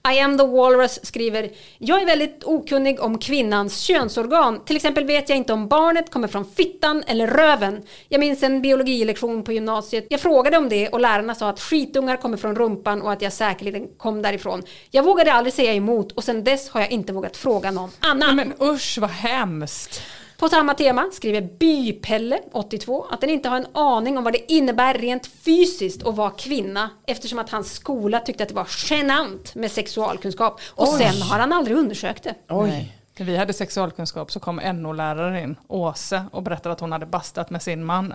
I 0.10 0.20
am 0.20 0.38
the 0.38 0.44
walrus 0.44 1.06
skriver 1.06 1.52
Jag 1.78 2.02
är 2.02 2.06
väldigt 2.06 2.44
okunnig 2.44 3.02
om 3.02 3.18
kvinnans 3.18 3.80
könsorgan. 3.80 4.66
Till 4.66 4.76
exempel 4.76 5.06
vet 5.06 5.30
jag 5.30 5.38
inte 5.38 5.54
om 5.54 5.68
barnet 5.68 6.12
kommer 6.12 6.28
från 6.28 6.46
fittan 6.46 7.04
eller 7.08 7.28
röven. 7.28 7.84
Jag 8.10 8.20
minns 8.20 8.44
en 8.44 8.62
biologilektion 8.62 9.44
på 9.44 9.52
gymnasiet. 9.52 10.08
Jag 10.10 10.20
frågade 10.20 10.58
om 10.58 10.70
det 10.70 10.90
och 10.90 11.00
lärarna 11.00 11.36
sa 11.36 11.50
att 11.50 11.60
skitungar 11.60 12.18
kommer 12.18 12.38
från 12.38 12.56
rumpan 12.56 13.02
och 13.02 13.12
att 13.12 13.22
jag 13.22 13.34
säkerligen 13.34 13.88
kom 13.98 14.22
därifrån. 14.22 14.64
Jag 14.92 15.04
vågade 15.04 15.34
aldrig 15.34 15.54
säga 15.54 15.74
emot 15.74 16.12
och 16.12 16.24
sen 16.24 16.44
dess 16.44 16.70
har 16.70 16.82
jag 16.82 16.92
inte 16.92 17.14
vågat 17.14 17.38
fråga 17.38 17.72
någon 17.72 17.90
annan. 18.00 18.36
Men 18.36 18.54
usch 18.62 18.98
vad 19.02 19.10
hemskt. 19.10 20.02
På 20.42 20.50
samma 20.50 20.74
tema 20.74 21.10
skriver 21.12 21.42
Bypelle, 21.42 22.40
82, 22.52 23.06
att 23.12 23.22
den 23.22 23.30
inte 23.30 23.50
har 23.50 23.58
en 23.58 23.68
aning 23.74 24.18
om 24.18 24.24
vad 24.24 24.34
det 24.34 24.52
innebär 24.52 24.94
rent 24.94 25.28
fysiskt 25.28 26.04
att 26.04 26.16
vara 26.16 26.32
kvinna 26.32 26.90
eftersom 27.08 27.40
att 27.40 27.50
hans 27.50 27.74
skola 27.74 28.20
tyckte 28.20 28.44
att 28.44 28.50
det 28.50 28.56
var 28.56 28.68
genant 28.90 29.56
med 29.56 29.72
sexualkunskap 29.72 30.62
och 30.70 30.88
Oj. 30.94 31.00
sen 31.00 31.22
har 31.22 31.40
han 31.40 31.54
aldrig 31.54 31.78
undersökt 31.78 32.24
det. 32.24 32.36
Nej. 32.50 32.98
När 33.18 33.26
vi 33.26 33.38
hade 33.38 33.54
sexualkunskap 33.54 34.32
så 34.32 34.40
kom 34.40 34.56
NO-läraren 34.56 35.44
in, 35.44 35.56
Åse, 35.68 36.26
och 36.32 36.44
berättade 36.44 36.74
att 36.74 36.80
hon 36.80 36.92
hade 36.92 37.06
bastat 37.06 37.50
med 37.50 37.62
sin 37.62 37.86
man. 37.86 38.14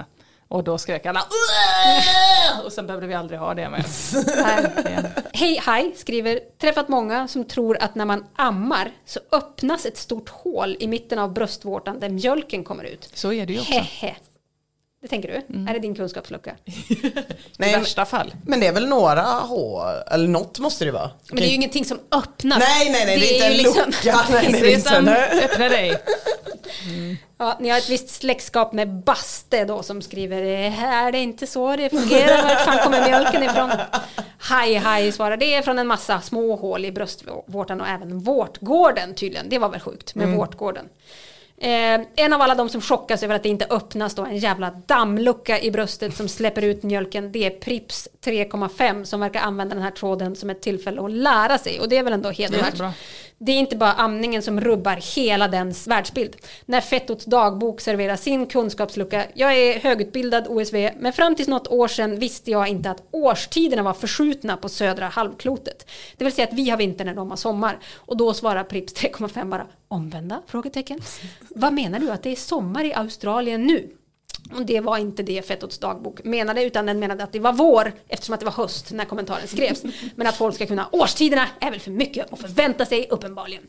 Och 0.49 0.65
då 0.65 0.79
skrek 0.79 1.07
alla 1.07 1.21
"Uah!" 1.21 2.65
och 2.65 2.73
sen 2.73 2.87
behövde 2.87 3.07
vi 3.07 3.15
aldrig 3.15 3.39
ha 3.39 3.55
det 3.55 3.69
med. 3.69 3.85
Hej 5.33 5.61
Hej 5.67 5.95
skriver 5.97 6.41
träffat 6.61 6.89
många 6.89 7.29
som 7.29 7.45
tror 7.45 7.83
att 7.83 7.95
när 7.95 8.05
man 8.05 8.25
ammar 8.37 8.91
så 9.05 9.21
öppnas 9.33 9.87
ett 9.87 9.97
stort 9.97 10.29
hål 10.29 10.77
i 10.81 10.87
mitten 10.89 11.19
av 11.19 11.33
bröstvårtan 11.33 12.01
där 12.01 12.09
mjölken 12.09 12.65
kommer 12.65 12.85
ut. 12.85 13.11
Så 13.15 13.33
är 13.33 13.47
det 13.47 13.53
ju 13.53 13.61
också. 13.61 13.73
Hehe. 13.73 14.17
Det 15.07 15.11
tänker 15.11 15.29
du? 15.29 15.35
Är 15.71 15.73
det 15.75 15.79
din 15.79 15.95
kunskapslucka? 15.95 16.57
Nej, 17.59 17.73
I 17.73 17.77
värsta 17.77 18.05
fall. 18.05 18.35
Men 18.47 18.61
det 18.61 18.67
är 18.67 18.73
väl 18.73 18.89
några 18.89 19.23
hål, 19.23 19.83
eller 20.11 20.29
något 20.29 20.59
måste 20.59 20.85
det 20.85 20.91
vara. 20.91 21.11
Men 21.29 21.37
det 21.37 21.43
är 21.43 21.49
ju 21.49 21.55
ingenting 21.55 21.85
som 21.85 21.99
öppnas. 22.13 22.59
Nej, 22.59 22.91
nej, 22.91 23.07
nej, 23.07 23.19
det 23.21 23.27
är 23.27 23.35
inte 23.35 23.47
en 23.47 23.53
liksom- 23.53 23.87
lucka. 23.87 24.21
Nej, 24.31 24.53
det 24.61 24.87
är 24.91 24.97
en- 24.97 25.09
öppna 25.45 25.69
dig. 25.69 25.97
Ja, 27.39 27.57
ni 27.61 27.69
har 27.69 27.79
ett 27.79 27.89
visst 27.89 28.09
släktskap 28.09 28.73
med 28.73 28.89
Baste 29.03 29.65
då 29.65 29.83
som 29.83 30.03
skriver 30.03 30.43
"Eh, 30.43 30.85
är 30.85 31.13
det 31.13 31.19
inte 31.19 31.47
så 31.47 31.77
det 31.77 31.91
fungerar? 31.91 32.43
Vart 32.43 32.61
fan 32.65 32.79
kommer 32.79 33.09
mjölken 33.09 33.43
ifrån? 33.43 33.71
Hej 34.39 34.75
hej 34.75 35.13
svarar 35.13 35.37
det 35.37 35.55
är 35.55 35.63
från 35.63 35.79
en 35.79 35.87
massa 35.87 36.21
små 36.21 36.57
hål 36.57 36.85
i 36.85 36.93
bröstvårtan 36.93 37.81
och 37.81 37.89
även 37.89 38.19
vårtgården 38.19 39.15
tydligen. 39.15 39.49
Det 39.49 39.59
var 39.59 39.69
väl 39.69 39.81
sjukt 39.81 40.15
med 40.15 40.25
Mm. 40.25 40.39
vårtgården. 40.39 40.89
Eh, 41.59 42.01
en 42.17 42.33
av 42.33 42.43
alla 42.43 42.55
de 42.55 42.69
som 42.69 42.81
chockas 42.81 43.23
över 43.23 43.35
att 43.35 43.43
det 43.43 43.49
inte 43.49 43.67
öppnas 43.71 44.15
då 44.15 44.25
en 44.25 44.37
jävla 44.37 44.71
dammlucka 44.71 45.61
i 45.61 45.71
bröstet 45.71 46.17
som 46.17 46.29
släpper 46.29 46.63
ut 46.63 46.83
mjölken. 46.83 47.33
Det 47.33 47.47
är 47.47 47.51
Prips 47.51 48.09
3,5 48.27 49.05
som 49.05 49.21
verkar 49.21 49.41
använda 49.41 49.75
den 49.75 49.85
här 49.85 49.91
tråden 49.91 50.37
som 50.37 50.51
ett 50.51 50.61
tillfälle 50.61 51.03
att 51.03 51.11
lära 51.11 51.59
sig 51.59 51.81
och 51.81 51.89
det 51.89 51.97
är 51.97 52.03
väl 52.03 52.13
ändå 52.13 52.31
hedervärt. 52.31 52.95
Det 53.39 53.53
är 53.53 53.57
inte 53.57 53.77
bara 53.77 53.93
amningen 53.93 54.43
som 54.43 54.61
rubbar 54.61 55.17
hela 55.17 55.49
dens 55.49 55.87
världsbild. 55.87 56.37
När 56.65 56.81
Fettots 56.81 57.25
dagbok 57.25 57.81
serverar 57.81 58.17
sin 58.17 58.47
kunskapslucka. 58.47 59.25
Jag 59.35 59.57
är 59.57 59.81
högutbildad 59.81 60.47
OSV, 60.49 60.91
men 60.99 61.13
fram 61.13 61.35
tills 61.35 61.49
något 61.49 61.69
år 61.69 61.89
sedan 61.89 62.19
visste 62.19 62.51
jag 62.51 62.69
inte 62.69 62.91
att 62.91 63.03
årstiderna 63.11 63.83
var 63.83 63.93
förskjutna 63.93 64.57
på 64.57 64.69
södra 64.69 65.07
halvklotet. 65.07 65.91
Det 66.17 66.25
vill 66.25 66.33
säga 66.33 66.49
att 66.49 66.55
vi 66.55 66.71
har 66.71 66.77
vinter 66.77 67.05
när 67.05 67.15
de 67.15 67.31
har 67.31 67.37
sommar. 67.37 67.79
Och 67.95 68.17
då 68.17 68.35
svarar 68.35 68.65
Prips 68.65 68.95
3,5 68.95 69.51
bara 69.51 69.67
omvända? 69.89 70.43
Frågetecken. 70.47 71.01
Vad 71.49 71.73
menar 71.73 71.99
du 71.99 72.11
att 72.11 72.23
det 72.23 72.33
är 72.33 72.37
sommar 72.37 72.85
i 72.85 72.95
Australien 72.95 73.67
nu? 73.67 73.91
Och 74.55 74.67
det 74.67 74.81
var 74.81 74.99
inte 74.99 75.23
det 75.23 75.47
Fettots 75.47 75.79
dagbok 75.79 76.25
menade 76.25 76.65
utan 76.65 76.87
den 76.87 76.99
menade 76.99 77.25
att 77.25 77.33
det 77.33 77.41
var 77.41 77.53
vår 77.53 77.93
eftersom 78.09 78.35
att 78.35 78.41
det 78.41 78.47
var 78.47 78.53
höst 78.53 78.91
när 78.93 79.05
kommentaren 79.05 79.49
skrevs. 79.49 79.83
Men 80.15 80.27
att 80.27 80.37
folk 80.37 80.55
ska 80.55 80.67
kunna 80.67 80.89
årstiderna 80.93 81.47
är 81.61 81.71
väl 81.71 81.81
för 81.81 81.91
mycket 81.91 82.33
att 82.33 82.41
förvänta 82.41 82.87
sig 82.87 83.07
uppenbarligen. 83.11 83.63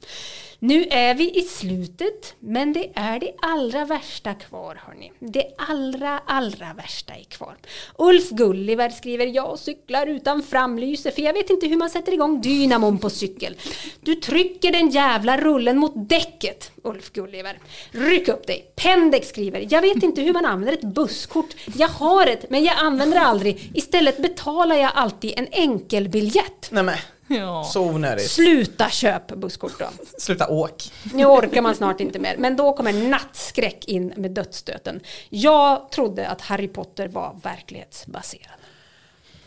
Nu 0.59 0.83
är 0.89 1.15
vi 1.15 1.39
i 1.39 1.41
slutet 1.41 2.35
men 2.39 2.73
det 2.73 2.91
är 2.95 3.19
det 3.19 3.31
allra 3.41 3.85
värsta 3.85 4.33
kvar 4.33 4.81
hörni. 4.85 5.11
Det 5.19 5.45
allra 5.57 6.21
allra 6.25 6.73
värsta 6.73 7.13
är 7.13 7.23
kvar. 7.23 7.55
Ulf 7.97 8.29
Gulliver 8.29 8.89
skriver 8.89 9.25
jag 9.25 9.59
cyklar 9.59 10.07
utan 10.07 10.43
framlyse 10.43 11.11
för 11.11 11.21
jag 11.21 11.33
vet 11.33 11.49
inte 11.49 11.67
hur 11.67 11.77
man 11.77 11.89
sätter 11.89 12.13
igång 12.13 12.41
dynamon 12.41 12.97
på 12.97 13.09
cykel. 13.09 13.55
Du 14.01 14.15
trycker 14.15 14.71
den 14.71 14.89
jävla 14.89 15.37
rullen 15.37 15.77
mot 15.77 15.93
däcket 15.95 16.71
Ulf 16.83 17.11
Gulliver. 17.11 17.59
Ryck 17.91 18.27
upp 18.27 18.47
dig. 18.47 18.71
Pendex 18.75 19.29
skriver 19.29 19.67
jag 19.69 19.81
vet 19.81 20.03
inte 20.03 20.21
hur 20.21 20.33
man 20.33 20.45
använder 20.45 20.73
ett 20.73 20.93
busskort. 20.95 21.55
Jag 21.77 21.87
har 21.87 22.27
ett 22.27 22.49
men 22.49 22.63
jag 22.63 22.75
använder 22.77 23.19
det 23.19 23.25
aldrig. 23.25 23.71
Istället 23.73 24.21
betalar 24.21 24.75
jag 24.75 24.91
alltid 24.95 25.33
en 25.37 25.47
enkelbiljett. 25.51 26.69
Nej 26.71 26.83
men, 26.83 26.95
Ja. 27.27 27.63
så 27.63 27.81
onödigt. 27.81 28.31
Sluta 28.31 28.89
köp 28.89 29.27
busskort 29.27 29.79
då. 29.79 29.87
Sluta 30.17 30.47
åk. 30.47 30.91
Nu 31.13 31.25
orkar 31.25 31.61
man 31.61 31.75
snart 31.75 31.99
inte 31.99 32.19
mer. 32.19 32.35
Men 32.37 32.55
då 32.55 32.73
kommer 32.73 32.93
nattskräck 32.93 33.85
in 33.85 34.13
med 34.17 34.31
dödsstöten. 34.31 34.99
Jag 35.29 35.91
trodde 35.91 36.27
att 36.27 36.41
Harry 36.41 36.67
Potter 36.67 37.07
var 37.07 37.35
verklighetsbaserad. 37.43 38.57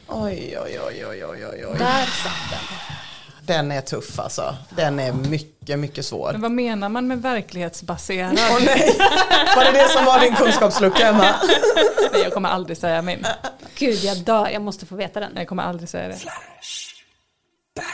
Oj, 0.09 0.59
oj, 0.65 0.81
oj, 0.87 1.07
oj, 1.07 1.25
oj, 1.25 1.47
oj, 1.47 1.67
oj. 1.67 1.79
Där 1.79 2.05
satt 2.05 2.51
den. 2.51 2.97
Den 3.43 3.73
är 3.73 3.81
tuff 3.81 4.19
alltså. 4.19 4.57
Den 4.71 5.01
är 5.01 5.13
mycket, 5.13 5.79
mycket 5.79 6.07
svår. 6.07 6.33
Men 6.33 6.41
vad 6.41 6.51
menar 6.51 6.89
man 6.89 7.07
med 7.07 7.23
verklighetsbaserad? 7.23 8.39
Åh 8.51 8.59
nej, 8.65 8.97
var 9.57 9.65
det 9.65 9.73
det 9.73 9.89
som 9.89 10.05
var 10.05 10.21
din 10.21 10.35
kunskapslucka 10.37 11.09
Emma? 11.09 11.35
nej, 12.13 12.23
jag 12.23 12.33
kommer 12.33 12.49
aldrig 12.49 12.77
säga 12.79 13.03
min. 13.03 13.27
Gud, 13.79 13.99
jag 14.05 14.19
dör. 14.19 14.49
Jag 14.49 14.63
måste 14.63 14.87
få 14.87 14.97
veta 14.97 15.21
den. 15.21 15.33
Jag 15.37 15.49
kommer 15.49 15.63
aldrig 15.63 15.89
säga 15.89 16.09
det. 16.09 16.19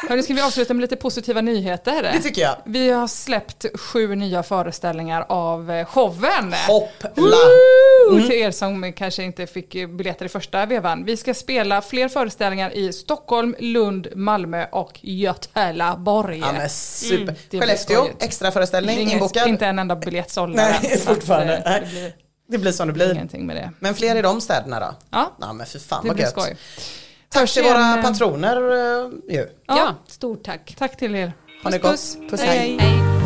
Hörru, 0.08 0.22
ska 0.22 0.34
vi 0.34 0.40
avsluta 0.40 0.74
med 0.74 0.80
lite 0.80 0.96
positiva 0.96 1.40
nyheter? 1.40 2.02
Det 2.02 2.20
tycker 2.22 2.42
jag. 2.42 2.56
Vi 2.64 2.90
har 2.90 3.06
släppt 3.06 3.66
sju 3.80 4.14
nya 4.14 4.42
föreställningar 4.42 5.26
av 5.28 5.70
eh, 5.70 5.86
showen. 5.86 6.54
Hoppla! 6.68 7.36
Mm. 8.10 8.22
Till 8.22 8.32
er 8.32 8.50
som 8.50 8.92
kanske 8.92 9.22
inte 9.22 9.46
fick 9.46 9.88
biljetter 9.88 10.24
i 10.24 10.28
första 10.28 10.66
vevan. 10.66 11.04
Vi 11.04 11.16
ska 11.16 11.34
spela 11.34 11.82
fler 11.82 12.08
föreställningar 12.08 12.70
i 12.70 12.92
Stockholm, 12.92 13.56
Lund, 13.58 14.08
Malmö 14.14 14.66
och 14.72 14.98
Göteborg. 15.02 16.38
Ja 16.38 16.52
men 16.52 16.70
super. 16.70 17.22
Mm, 17.22 17.34
Skellefteå, 17.60 18.06
extra 18.20 18.50
föreställning 18.50 18.98
Ingen- 18.98 19.12
inbokad. 19.12 19.48
Inte 19.48 19.66
en 19.66 19.78
enda 19.78 19.96
biljett 19.96 20.30
såld. 20.30 20.56
Nej, 20.56 20.78
så 20.82 20.94
att, 20.94 21.00
fortfarande. 21.16 21.56
eh, 21.56 21.62
Nej. 21.64 21.80
Det 21.80 21.88
blir 21.90 22.12
Det 22.48 22.58
blir 22.58 22.72
som 22.72 22.86
det 22.88 22.92
blir. 22.94 23.12
ingenting 23.12 23.46
med 23.46 23.56
det. 23.56 23.70
Men 23.80 23.94
fler 23.94 24.16
i 24.16 24.22
de 24.22 24.40
städerna 24.40 24.80
då? 24.80 24.94
Ja, 25.10 25.36
Ja 25.40 25.52
men 25.52 25.66
för 25.66 25.78
fan 25.78 26.02
det 26.02 26.08
vad 26.08 26.16
blir 26.16 26.24
gött. 26.24 26.32
skoj. 26.32 26.56
Tack 27.28 27.50
till 27.50 27.62
våra 27.62 28.02
patroner 28.02 28.56
eh, 28.56 29.10
ju. 29.36 29.48
Ja, 29.66 29.94
stort 30.06 30.44
tack. 30.44 30.74
Tack 30.78 30.96
till 30.96 31.14
er. 31.14 31.32
Ha 31.62 31.70
det 31.70 31.78
Puss, 31.78 32.16
gott. 32.16 32.30
puss. 32.30 32.30
Puss 32.30 32.40
Hej, 32.40 32.58
hej. 32.58 32.78
Hej. 32.80 33.25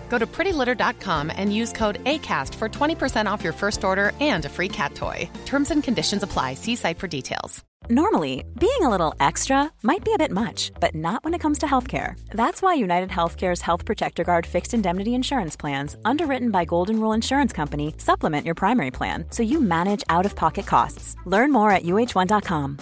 Go 0.11 0.19
to 0.19 0.27
prettylitter.com 0.27 1.31
and 1.33 1.55
use 1.55 1.71
code 1.71 2.03
ACAST 2.03 2.53
for 2.55 2.67
20% 2.67 3.31
off 3.31 3.45
your 3.45 3.53
first 3.53 3.85
order 3.85 4.11
and 4.19 4.43
a 4.45 4.49
free 4.49 4.67
cat 4.67 4.93
toy. 4.93 5.29
Terms 5.45 5.71
and 5.71 5.81
conditions 5.81 6.21
apply. 6.21 6.55
See 6.55 6.75
site 6.75 6.99
for 6.99 7.07
details. 7.07 7.63
Normally, 7.89 8.43
being 8.59 8.81
a 8.81 8.89
little 8.89 9.15
extra 9.19 9.71
might 9.83 10.03
be 10.03 10.13
a 10.13 10.17
bit 10.17 10.31
much, 10.31 10.71
but 10.81 10.93
not 10.93 11.23
when 11.23 11.33
it 11.33 11.39
comes 11.39 11.59
to 11.59 11.65
healthcare. 11.65 12.19
That's 12.31 12.61
why 12.61 12.73
United 12.73 13.09
Healthcare's 13.09 13.61
Health 13.61 13.85
Protector 13.85 14.23
Guard 14.23 14.45
fixed 14.45 14.73
indemnity 14.73 15.15
insurance 15.15 15.55
plans, 15.55 15.95
underwritten 16.03 16.51
by 16.51 16.65
Golden 16.65 16.99
Rule 16.99 17.13
Insurance 17.13 17.53
Company, 17.53 17.95
supplement 17.97 18.45
your 18.45 18.55
primary 18.55 18.91
plan 18.91 19.25
so 19.29 19.43
you 19.43 19.61
manage 19.61 20.03
out 20.09 20.25
of 20.25 20.35
pocket 20.35 20.65
costs. 20.67 21.15
Learn 21.25 21.51
more 21.51 21.71
at 21.71 21.83
uh1.com. 21.83 22.79